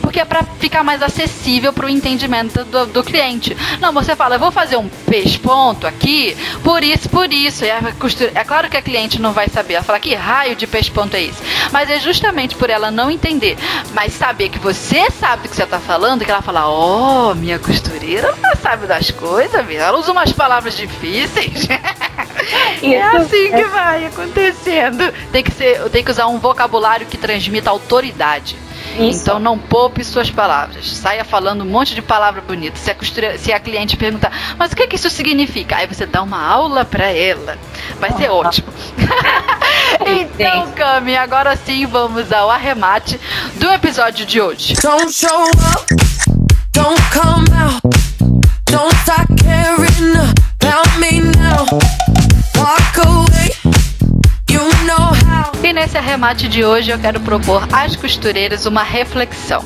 porque 0.00 0.20
é 0.20 0.24
para 0.24 0.42
ficar 0.42 0.82
mais 0.82 1.02
acessível 1.02 1.72
para 1.72 1.86
o 1.86 1.88
entendimento 1.88 2.64
do, 2.64 2.86
do, 2.86 3.04
cliente. 3.04 3.56
Não, 3.80 3.92
você 3.92 4.14
fala, 4.16 4.36
eu 4.36 4.40
vou 4.40 4.50
fazer 4.50 4.76
um 4.76 4.88
pesponto 4.88 5.86
aqui, 5.86 6.36
por 6.62 6.82
isso, 6.82 7.08
por 7.08 7.32
isso. 7.32 7.64
E 7.64 7.92
costura, 7.98 8.32
é 8.34 8.44
claro 8.44 8.68
que 8.68 8.76
a 8.76 8.82
cliente 8.82 9.20
não 9.20 9.32
vai 9.32 9.48
saber. 9.48 9.74
Ela 9.74 9.84
fala, 9.84 10.00
que 10.00 10.14
raio 10.14 10.56
de 10.56 10.66
pesponto 10.66 11.16
é 11.16 11.22
esse? 11.22 11.42
Mas 11.72 11.90
é 11.90 11.98
justamente 11.98 12.54
por 12.54 12.70
ela 12.70 12.90
não 12.90 13.10
entender, 13.10 13.56
mas 13.92 14.12
saber 14.12 14.48
que 14.48 14.58
você 14.58 15.10
sabe 15.10 15.42
do 15.42 15.48
que 15.48 15.56
você 15.56 15.64
está 15.64 15.78
falando, 15.78 16.24
que 16.24 16.30
ela 16.30 16.42
fala, 16.42 16.68
oh, 16.68 17.34
minha 17.34 17.58
costureira 17.58 18.34
não 18.42 18.54
sabe 18.56 18.86
das 18.86 19.10
coisas, 19.10 19.68
ela 19.70 19.98
usa 19.98 20.12
umas 20.12 20.32
palavras 20.32 20.76
difíceis. 20.76 21.68
é 22.82 23.02
assim 23.02 23.50
que 23.50 23.64
vai 23.64 24.06
acontecendo. 24.06 25.12
Tem 25.32 25.42
que, 25.42 25.52
ser, 25.52 25.82
tem 25.90 26.04
que 26.04 26.10
usar 26.10 26.26
um 26.26 26.38
vocabulário 26.38 27.06
que 27.06 27.16
transmita 27.16 27.70
autoridade. 27.70 28.56
Isso. 28.98 29.22
Então 29.22 29.38
não 29.38 29.58
poupe 29.58 30.02
suas 30.04 30.30
palavras. 30.30 30.96
Saia 30.96 31.24
falando 31.24 31.62
um 31.62 31.66
monte 31.66 31.94
de 31.94 32.02
palavra 32.02 32.40
bonita. 32.40 32.76
Se 32.76 32.90
a, 32.90 32.94
costura, 32.94 33.38
se 33.38 33.52
a 33.52 33.60
cliente 33.60 33.96
perguntar, 33.96 34.32
mas 34.58 34.72
o 34.72 34.76
que, 34.76 34.86
que 34.86 34.96
isso 34.96 35.10
significa? 35.10 35.76
Aí 35.76 35.86
você 35.86 36.06
dá 36.06 36.22
uma 36.22 36.42
aula 36.42 36.84
para 36.84 37.10
ela. 37.10 37.58
Vai 38.00 38.12
ser 38.12 38.30
ótimo. 38.30 38.68
então, 40.06 40.72
Cami, 40.72 41.16
agora 41.16 41.56
sim 41.56 41.86
vamos 41.86 42.32
ao 42.32 42.50
arremate 42.50 43.20
do 43.56 43.70
episódio 43.70 44.24
de 44.26 44.40
hoje. 44.40 44.74
Don't 44.82 45.12
show 45.12 45.44
up, 45.44 45.94
don't 46.72 47.02
come 47.12 47.46
out, 47.58 47.80
don't 48.70 48.94
start 49.02 49.28
caring 49.42 50.16
about 50.60 50.98
me 50.98 51.20
now. 51.20 51.66
Walk 52.56 53.06
away. 53.06 53.35
E 55.66 55.72
nesse 55.72 55.98
arremate 55.98 56.46
de 56.46 56.64
hoje 56.64 56.92
eu 56.92 56.98
quero 56.98 57.18
propor 57.18 57.66
às 57.72 57.96
costureiras 57.96 58.66
uma 58.66 58.84
reflexão. 58.84 59.64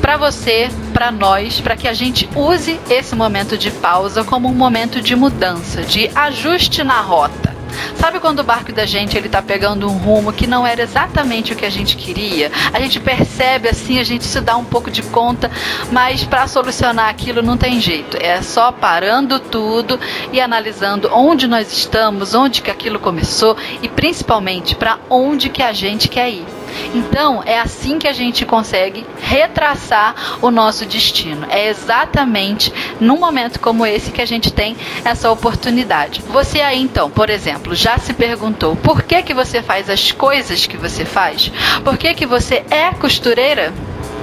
Para 0.00 0.16
você, 0.16 0.68
para 0.92 1.12
nós, 1.12 1.60
para 1.60 1.76
que 1.76 1.86
a 1.86 1.92
gente 1.92 2.28
use 2.34 2.80
esse 2.90 3.14
momento 3.14 3.56
de 3.56 3.70
pausa 3.70 4.24
como 4.24 4.48
um 4.48 4.52
momento 4.52 5.00
de 5.00 5.14
mudança, 5.14 5.84
de 5.84 6.10
ajuste 6.16 6.82
na 6.82 7.00
rota. 7.00 7.53
Sabe 7.96 8.20
quando 8.20 8.40
o 8.40 8.44
barco 8.44 8.72
da 8.72 8.86
gente 8.86 9.16
ele 9.16 9.28
tá 9.28 9.42
pegando 9.42 9.88
um 9.88 9.96
rumo 9.96 10.32
que 10.32 10.46
não 10.46 10.66
era 10.66 10.82
exatamente 10.82 11.52
o 11.52 11.56
que 11.56 11.64
a 11.64 11.70
gente 11.70 11.96
queria? 11.96 12.50
A 12.72 12.80
gente 12.80 13.00
percebe 13.00 13.68
assim, 13.68 13.98
a 13.98 14.04
gente 14.04 14.24
se 14.24 14.40
dá 14.40 14.56
um 14.56 14.64
pouco 14.64 14.90
de 14.90 15.02
conta, 15.02 15.50
mas 15.90 16.24
para 16.24 16.46
solucionar 16.46 17.08
aquilo 17.08 17.42
não 17.42 17.56
tem 17.56 17.80
jeito. 17.80 18.16
É 18.20 18.42
só 18.42 18.72
parando 18.72 19.38
tudo 19.38 19.98
e 20.32 20.40
analisando 20.40 21.10
onde 21.12 21.46
nós 21.46 21.72
estamos, 21.72 22.34
onde 22.34 22.62
que 22.62 22.70
aquilo 22.70 22.98
começou 22.98 23.56
e 23.82 23.88
principalmente 23.88 24.74
para 24.74 24.98
onde 25.08 25.48
que 25.48 25.62
a 25.62 25.72
gente 25.72 26.08
quer 26.08 26.30
ir. 26.30 26.53
Então, 26.94 27.42
é 27.44 27.58
assim 27.58 27.98
que 27.98 28.08
a 28.08 28.12
gente 28.12 28.44
consegue 28.44 29.06
retraçar 29.20 30.38
o 30.40 30.50
nosso 30.50 30.84
destino. 30.86 31.46
É 31.50 31.68
exatamente 31.68 32.72
num 33.00 33.18
momento 33.18 33.60
como 33.60 33.86
esse 33.86 34.10
que 34.10 34.20
a 34.20 34.26
gente 34.26 34.52
tem 34.52 34.76
essa 35.04 35.30
oportunidade. 35.30 36.22
Você 36.28 36.60
aí, 36.60 36.80
então, 36.80 37.10
por 37.10 37.30
exemplo, 37.30 37.74
já 37.74 37.98
se 37.98 38.12
perguntou 38.12 38.76
por 38.76 39.02
que, 39.02 39.22
que 39.22 39.34
você 39.34 39.62
faz 39.62 39.88
as 39.90 40.12
coisas 40.12 40.66
que 40.66 40.76
você 40.76 41.04
faz? 41.04 41.50
Por 41.82 41.96
que, 41.96 42.14
que 42.14 42.26
você 42.26 42.64
é 42.70 42.90
costureira? 42.92 43.72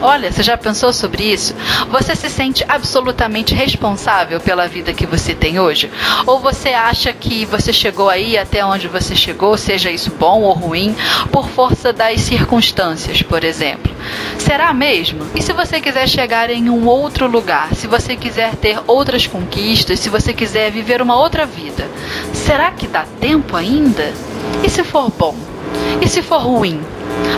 Olha, 0.02 0.32
você 0.32 0.42
já 0.42 0.58
pensou 0.58 0.92
sobre 0.92 1.24
isso? 1.24 1.54
Você 1.92 2.16
se 2.16 2.28
sente 2.28 2.66
absolutamente 2.68 3.54
responsável 3.54 4.40
pela 4.40 4.68
vida 4.68 4.94
que 4.94 5.06
você 5.06 5.36
tem 5.36 5.60
hoje? 5.60 5.92
Ou 6.26 6.40
você 6.40 6.70
acha 6.70 7.14
que 7.14 7.46
você 7.46 7.72
chegou 7.72 8.10
aí 8.10 8.36
até 8.36 8.66
onde 8.66 8.88
você 8.88 9.16
chegou, 9.16 9.56
seja 9.58 9.92
isso 9.92 10.10
bom 10.10 10.42
ou 10.42 10.54
ruim, 10.54 10.96
por 11.32 11.48
força 11.50 11.94
das 11.94 12.20
circunstâncias, 12.22 13.22
por 13.22 13.44
exemplo? 13.44 13.94
Será 14.40 14.74
mesmo? 14.74 15.24
E 15.36 15.42
se 15.42 15.54
você 15.54 15.80
quiser 15.80 16.10
chegar 16.10 16.50
em 16.50 16.68
um 16.68 16.88
outro 16.88 17.28
lugar, 17.28 17.76
se 17.76 17.86
você 17.86 18.16
quiser 18.16 18.56
ter 18.56 18.80
outras 18.88 19.28
conquistas, 19.28 20.00
se 20.00 20.10
você 20.10 20.34
quiser 20.34 20.72
viver 20.72 21.00
uma 21.00 21.16
outra 21.16 21.46
vida, 21.46 21.88
será 22.34 22.72
que 22.72 22.88
dá 22.88 23.06
tempo 23.20 23.56
ainda? 23.56 24.12
E 24.64 24.70
se 24.70 24.84
for 24.84 25.12
bom? 25.12 25.36
E 26.02 26.08
se 26.08 26.24
for 26.24 26.40
ruim? 26.40 26.82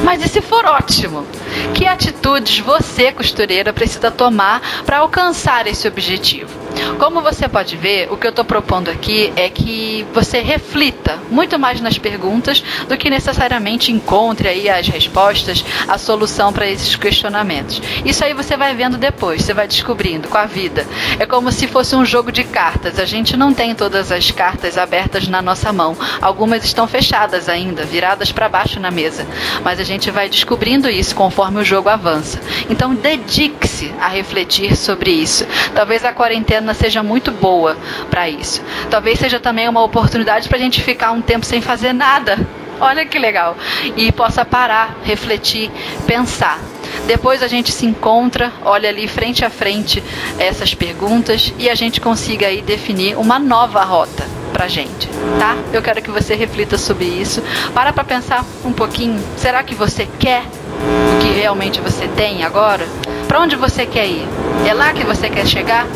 Mas 0.03 0.23
e 0.23 0.27
se 0.27 0.41
for 0.41 0.65
ótimo? 0.65 1.25
Que 1.73 1.87
atitudes 1.87 2.59
você, 2.59 3.11
costureira, 3.11 3.71
precisa 3.71 4.11
tomar 4.11 4.61
para 4.85 4.99
alcançar 4.99 5.65
esse 5.67 5.87
objetivo? 5.87 6.63
Como 6.99 7.21
você 7.21 7.47
pode 7.47 7.75
ver, 7.77 8.11
o 8.11 8.17
que 8.17 8.25
eu 8.25 8.29
estou 8.29 8.45
propondo 8.45 8.89
aqui 8.89 9.31
é 9.35 9.49
que 9.49 10.05
você 10.13 10.39
reflita 10.39 11.19
muito 11.29 11.57
mais 11.59 11.79
nas 11.81 11.97
perguntas 11.97 12.63
do 12.87 12.97
que 12.97 13.09
necessariamente 13.09 13.91
encontre 13.91 14.47
aí 14.47 14.69
as 14.69 14.87
respostas, 14.87 15.63
a 15.87 15.97
solução 15.97 16.51
para 16.51 16.67
esses 16.67 16.95
questionamentos. 16.95 17.81
Isso 18.03 18.23
aí 18.23 18.33
você 18.33 18.57
vai 18.57 18.75
vendo 18.75 18.97
depois, 18.97 19.43
você 19.43 19.53
vai 19.53 19.67
descobrindo 19.67 20.27
com 20.27 20.37
a 20.37 20.45
vida. 20.45 20.85
É 21.19 21.25
como 21.25 21.51
se 21.51 21.67
fosse 21.67 21.95
um 21.95 22.05
jogo 22.05 22.31
de 22.31 22.43
cartas. 22.43 22.99
A 22.99 23.05
gente 23.05 23.37
não 23.37 23.53
tem 23.53 23.75
todas 23.75 24.11
as 24.11 24.31
cartas 24.31 24.77
abertas 24.77 25.27
na 25.27 25.41
nossa 25.41 25.71
mão. 25.71 25.95
Algumas 26.21 26.63
estão 26.63 26.87
fechadas 26.87 27.49
ainda, 27.49 27.83
viradas 27.83 28.31
para 28.31 28.49
baixo 28.49 28.79
na 28.79 28.91
mesa. 28.91 29.27
Mas 29.63 29.79
a 29.79 29.83
gente 29.83 30.11
vai 30.11 30.29
descobrindo 30.29 30.89
isso 30.89 31.15
conforme 31.15 31.61
o 31.61 31.63
jogo 31.63 31.89
avança. 31.89 32.39
Então 32.69 32.93
dedique-se 32.93 33.93
a 33.99 34.07
refletir 34.07 34.75
sobre 34.75 35.11
isso. 35.11 35.45
Talvez 35.73 36.03
a 36.03 36.13
quarentena 36.13 36.73
seja 36.73 37.01
muito 37.01 37.31
boa 37.31 37.77
para 38.09 38.29
isso. 38.29 38.61
Talvez 38.89 39.19
seja 39.19 39.39
também 39.39 39.67
uma 39.67 39.83
oportunidade 39.83 40.47
para 40.47 40.57
a 40.57 40.61
gente 40.61 40.81
ficar 40.81 41.11
um 41.11 41.21
tempo 41.21 41.45
sem 41.45 41.61
fazer 41.61 41.93
nada. 41.93 42.37
Olha 42.79 43.05
que 43.05 43.17
legal. 43.17 43.55
E 43.95 44.11
possa 44.11 44.43
parar, 44.43 44.97
refletir, 45.03 45.71
pensar. 46.05 46.59
Depois 47.07 47.43
a 47.43 47.47
gente 47.47 47.71
se 47.71 47.85
encontra, 47.85 48.51
olha 48.63 48.89
ali 48.89 49.07
frente 49.07 49.43
a 49.43 49.49
frente 49.49 50.01
essas 50.39 50.73
perguntas 50.73 51.53
e 51.57 51.69
a 51.69 51.75
gente 51.75 51.99
consiga 51.99 52.47
aí 52.47 52.61
definir 52.61 53.17
uma 53.17 53.37
nova 53.37 53.83
rota 53.83 54.25
pra 54.53 54.67
gente, 54.67 55.09
tá? 55.39 55.57
Eu 55.73 55.81
quero 55.81 56.01
que 56.01 56.11
você 56.11 56.35
reflita 56.35 56.77
sobre 56.77 57.05
isso. 57.05 57.43
Para 57.73 57.91
pra 57.91 58.03
pensar 58.03 58.45
um 58.63 58.71
pouquinho. 58.71 59.21
Será 59.35 59.63
que 59.63 59.75
você 59.75 60.07
quer 60.19 60.43
o 60.43 61.21
que 61.21 61.39
realmente 61.39 61.81
você 61.81 62.07
tem 62.09 62.43
agora? 62.43 62.87
Para 63.27 63.41
onde 63.41 63.55
você 63.55 63.85
quer 63.85 64.07
ir? 64.07 64.27
É 64.65 64.73
lá 64.73 64.93
que 64.93 65.03
você 65.03 65.29
quer 65.29 65.45
chegar? 65.45 65.87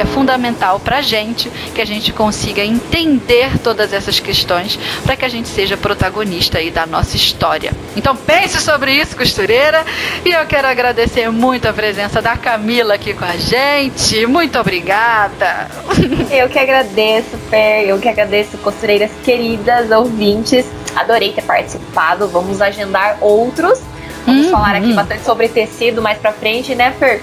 É 0.00 0.04
fundamental 0.04 0.80
para 0.80 0.98
a 0.98 1.02
gente 1.02 1.50
que 1.74 1.80
a 1.80 1.84
gente 1.84 2.12
consiga 2.12 2.64
entender 2.64 3.58
todas 3.58 3.92
essas 3.92 4.18
questões 4.18 4.78
para 5.04 5.16
que 5.16 5.24
a 5.24 5.28
gente 5.28 5.48
seja 5.48 5.76
protagonista 5.76 6.58
aí 6.58 6.70
da 6.70 6.86
nossa 6.86 7.16
história. 7.16 7.72
Então 7.96 8.16
pense 8.16 8.60
sobre 8.60 8.92
isso, 8.92 9.16
costureira, 9.16 9.84
e 10.24 10.30
eu 10.30 10.46
quero 10.46 10.68
agradecer 10.68 11.30
muito 11.30 11.66
a 11.68 11.72
presença 11.72 12.22
da 12.22 12.36
Camila 12.36 12.94
aqui 12.94 13.12
com 13.12 13.24
a 13.24 13.36
gente. 13.36 14.26
Muito 14.26 14.58
obrigada. 14.58 15.68
Eu 16.30 16.48
que 16.48 16.58
agradeço, 16.58 17.36
Fer, 17.50 17.88
eu 17.88 17.98
que 17.98 18.08
agradeço, 18.08 18.56
costureiras 18.58 19.10
queridas, 19.24 19.90
ouvintes. 19.90 20.64
Adorei 20.94 21.32
ter 21.32 21.42
participado. 21.42 22.28
Vamos 22.28 22.62
agendar 22.62 23.18
outros 23.20 23.80
Vamos 24.26 24.46
hum, 24.46 24.50
falar 24.50 24.76
aqui 24.76 24.86
hum. 24.86 24.94
bastante 24.94 25.24
sobre 25.24 25.48
tecido 25.48 26.02
mais 26.02 26.18
pra 26.18 26.32
frente, 26.32 26.74
né, 26.74 26.94
Fer? 26.98 27.22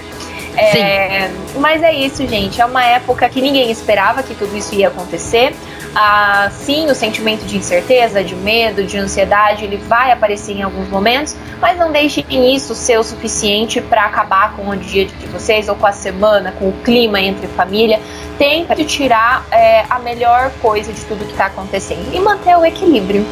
É, 0.58 1.30
mas 1.56 1.82
é 1.82 1.92
isso, 1.92 2.26
gente. 2.26 2.60
É 2.60 2.64
uma 2.64 2.84
época 2.84 3.28
que 3.28 3.40
ninguém 3.40 3.70
esperava 3.70 4.22
que 4.22 4.34
tudo 4.34 4.56
isso 4.56 4.74
ia 4.74 4.88
acontecer. 4.88 5.54
Ah, 5.94 6.50
sim, 6.52 6.86
o 6.90 6.94
sentimento 6.94 7.44
de 7.44 7.56
incerteza, 7.56 8.22
de 8.22 8.34
medo, 8.36 8.84
de 8.84 8.98
ansiedade, 8.98 9.64
ele 9.64 9.76
vai 9.76 10.12
aparecer 10.12 10.52
em 10.52 10.62
alguns 10.62 10.88
momentos, 10.88 11.34
mas 11.60 11.78
não 11.78 11.90
deixem 11.90 12.54
isso 12.54 12.74
ser 12.74 12.98
o 12.98 13.02
suficiente 13.04 13.80
para 13.80 14.04
acabar 14.04 14.54
com 14.54 14.68
o 14.68 14.76
dia 14.76 15.06
de 15.06 15.26
vocês 15.26 15.68
ou 15.68 15.74
com 15.74 15.86
a 15.86 15.92
semana, 15.92 16.52
com 16.52 16.68
o 16.68 16.72
clima 16.84 17.20
entre 17.20 17.46
família. 17.48 18.00
Tente 18.38 18.84
tirar 18.84 19.44
é, 19.50 19.84
a 19.88 19.98
melhor 19.98 20.52
coisa 20.60 20.92
de 20.92 21.00
tudo 21.06 21.24
que 21.24 21.32
está 21.32 21.46
acontecendo 21.46 22.14
e 22.14 22.20
manter 22.20 22.56
o 22.56 22.64
equilíbrio. 22.64 23.26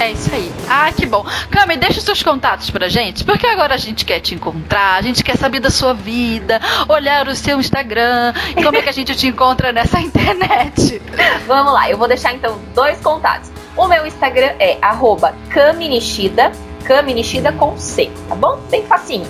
É 0.00 0.12
isso 0.12 0.32
aí. 0.32 0.50
Ah, 0.68 0.92
que 0.92 1.04
bom. 1.06 1.24
Cami, 1.50 1.76
deixa 1.76 1.98
os 1.98 2.04
seus 2.04 2.22
contatos 2.22 2.70
pra 2.70 2.88
gente, 2.88 3.24
porque 3.24 3.46
agora 3.46 3.74
a 3.74 3.78
gente 3.78 4.04
quer 4.04 4.20
te 4.20 4.34
encontrar, 4.34 4.94
a 4.94 5.02
gente 5.02 5.24
quer 5.24 5.36
saber 5.36 5.60
da 5.60 5.70
sua 5.70 5.92
vida, 5.92 6.60
olhar 6.88 7.26
o 7.26 7.34
seu 7.34 7.58
Instagram, 7.58 8.32
e 8.56 8.62
como 8.62 8.76
é 8.76 8.82
que 8.82 8.88
a 8.88 8.92
gente 8.92 9.14
te 9.16 9.26
encontra 9.26 9.72
nessa 9.72 9.98
internet. 10.00 11.02
Vamos 11.46 11.72
lá, 11.72 11.90
eu 11.90 11.98
vou 11.98 12.06
deixar 12.06 12.32
então 12.34 12.60
dois 12.74 13.00
contatos. 13.00 13.50
O 13.76 13.86
meu 13.86 14.06
Instagram 14.06 14.52
é 14.58 14.78
Caminishida, 15.50 16.52
Kami 16.84 17.14
Nishida 17.14 17.52
com 17.52 17.76
C, 17.76 18.10
tá 18.28 18.34
bom? 18.34 18.58
Bem 18.70 18.84
facinho. 18.86 19.26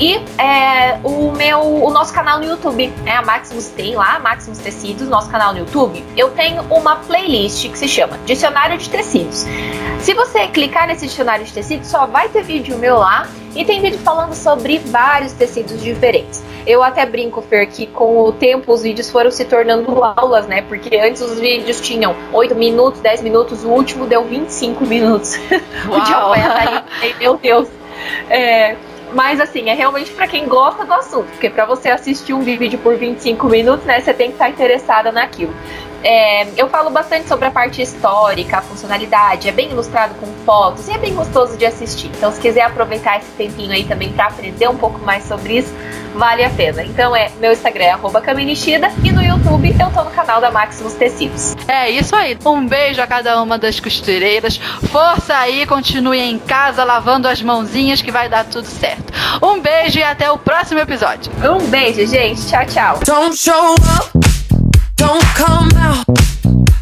E 0.00 0.14
é, 0.42 0.98
o 1.04 1.30
meu, 1.32 1.60
o 1.60 1.90
nosso 1.90 2.14
canal 2.14 2.38
no 2.38 2.46
YouTube, 2.46 2.90
é 3.04 3.12
a 3.12 3.20
Maximus 3.20 3.68
tem 3.68 3.94
lá, 3.94 4.18
Maximus 4.18 4.56
Tecidos, 4.56 5.06
nosso 5.10 5.30
canal 5.30 5.52
no 5.52 5.58
YouTube. 5.58 6.02
Eu 6.16 6.30
tenho 6.30 6.62
uma 6.70 6.96
playlist 6.96 7.68
que 7.68 7.78
se 7.78 7.86
chama 7.86 8.18
Dicionário 8.24 8.78
de 8.78 8.88
Tecidos. 8.88 9.44
Se 10.00 10.14
você 10.14 10.46
clicar 10.48 10.86
nesse 10.86 11.06
dicionário 11.06 11.44
de 11.44 11.52
tecidos, 11.52 11.88
só 11.88 12.06
vai 12.06 12.30
ter 12.30 12.42
vídeo 12.42 12.78
meu 12.78 12.96
lá 12.96 13.28
e 13.54 13.66
tem 13.66 13.82
vídeo 13.82 13.98
falando 13.98 14.32
sobre 14.32 14.78
vários 14.78 15.34
tecidos 15.34 15.82
diferentes. 15.82 16.42
Eu 16.66 16.82
até 16.82 17.04
brinco, 17.04 17.42
Fer, 17.42 17.68
que 17.68 17.86
com 17.86 18.24
o 18.24 18.32
tempo 18.32 18.72
os 18.72 18.82
vídeos 18.82 19.10
foram 19.10 19.30
se 19.30 19.44
tornando 19.44 20.02
aulas, 20.02 20.46
né? 20.46 20.62
Porque 20.62 20.96
antes 20.96 21.20
os 21.20 21.38
vídeos 21.38 21.82
tinham 21.82 22.16
8 22.32 22.54
minutos, 22.54 23.00
10 23.00 23.20
minutos, 23.20 23.62
o 23.62 23.68
último 23.68 24.06
deu 24.06 24.24
25 24.24 24.86
minutos. 24.86 25.36
o 25.90 26.00
dia 26.00 26.84
aí, 27.02 27.14
meu 27.18 27.36
Deus. 27.36 27.68
É, 28.30 28.76
mas 29.12 29.40
assim, 29.40 29.68
é 29.68 29.74
realmente 29.74 30.10
para 30.12 30.26
quem 30.26 30.46
gosta 30.46 30.84
do 30.84 30.92
assunto, 30.92 31.26
porque 31.30 31.50
para 31.50 31.64
você 31.64 31.88
assistir 31.88 32.32
um 32.32 32.40
vídeo 32.40 32.78
por 32.78 32.96
25 32.96 33.48
minutos, 33.48 33.84
né, 33.84 34.00
você 34.00 34.12
tem 34.12 34.28
que 34.28 34.34
estar 34.34 34.48
interessada 34.48 35.10
naquilo. 35.12 35.54
É, 36.02 36.48
eu 36.56 36.68
falo 36.68 36.90
bastante 36.90 37.28
sobre 37.28 37.46
a 37.46 37.50
parte 37.50 37.82
histórica, 37.82 38.58
a 38.58 38.62
funcionalidade, 38.62 39.48
é 39.48 39.52
bem 39.52 39.70
ilustrado 39.70 40.14
com 40.14 40.26
fotos 40.44 40.88
e 40.88 40.92
é 40.92 40.98
bem 40.98 41.14
gostoso 41.14 41.56
de 41.56 41.66
assistir. 41.66 42.10
Então, 42.16 42.32
se 42.32 42.40
quiser 42.40 42.62
aproveitar 42.62 43.18
esse 43.18 43.30
tempinho 43.32 43.72
aí 43.72 43.84
também 43.84 44.12
para 44.12 44.26
aprender 44.26 44.68
um 44.68 44.76
pouco 44.76 44.98
mais 45.00 45.24
sobre 45.24 45.58
isso, 45.58 45.74
vale 46.14 46.44
a 46.44 46.50
pena. 46.50 46.82
Então, 46.82 47.14
é 47.14 47.30
meu 47.40 47.52
Instagram 47.52 47.84
é 47.84 48.20
Caminishida 48.20 48.90
e 49.02 49.12
no 49.12 49.22
YouTube 49.22 49.74
eu 49.78 49.90
tô 49.90 50.04
no 50.04 50.10
canal 50.10 50.40
da 50.40 50.50
Maximus 50.50 50.94
Tecidos. 50.94 51.56
É 51.68 51.90
isso 51.90 52.14
aí. 52.14 52.36
Um 52.44 52.66
beijo 52.66 53.00
a 53.00 53.06
cada 53.06 53.40
uma 53.42 53.58
das 53.58 53.80
costureiras. 53.80 54.56
Força 54.90 55.36
aí, 55.36 55.66
continue 55.66 56.18
em 56.18 56.38
casa 56.38 56.84
lavando 56.84 57.28
as 57.28 57.42
mãozinhas 57.42 58.02
que 58.02 58.10
vai 58.10 58.28
dar 58.28 58.44
tudo 58.44 58.66
certo. 58.66 59.12
Um 59.42 59.60
beijo 59.60 59.98
e 59.98 60.02
até 60.02 60.30
o 60.30 60.38
próximo 60.38 60.80
episódio. 60.80 61.30
Um 61.42 61.66
beijo, 61.66 62.06
gente. 62.06 62.46
Tchau, 62.46 62.66
tchau. 62.66 63.00
Don't 65.10 65.24
come 65.34 65.70
out. 65.74 66.06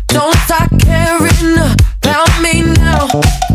Don't 0.08 0.36
start 0.44 0.68
caring 0.80 1.56
about 2.02 2.42
me 2.42 2.60
now. 2.60 3.47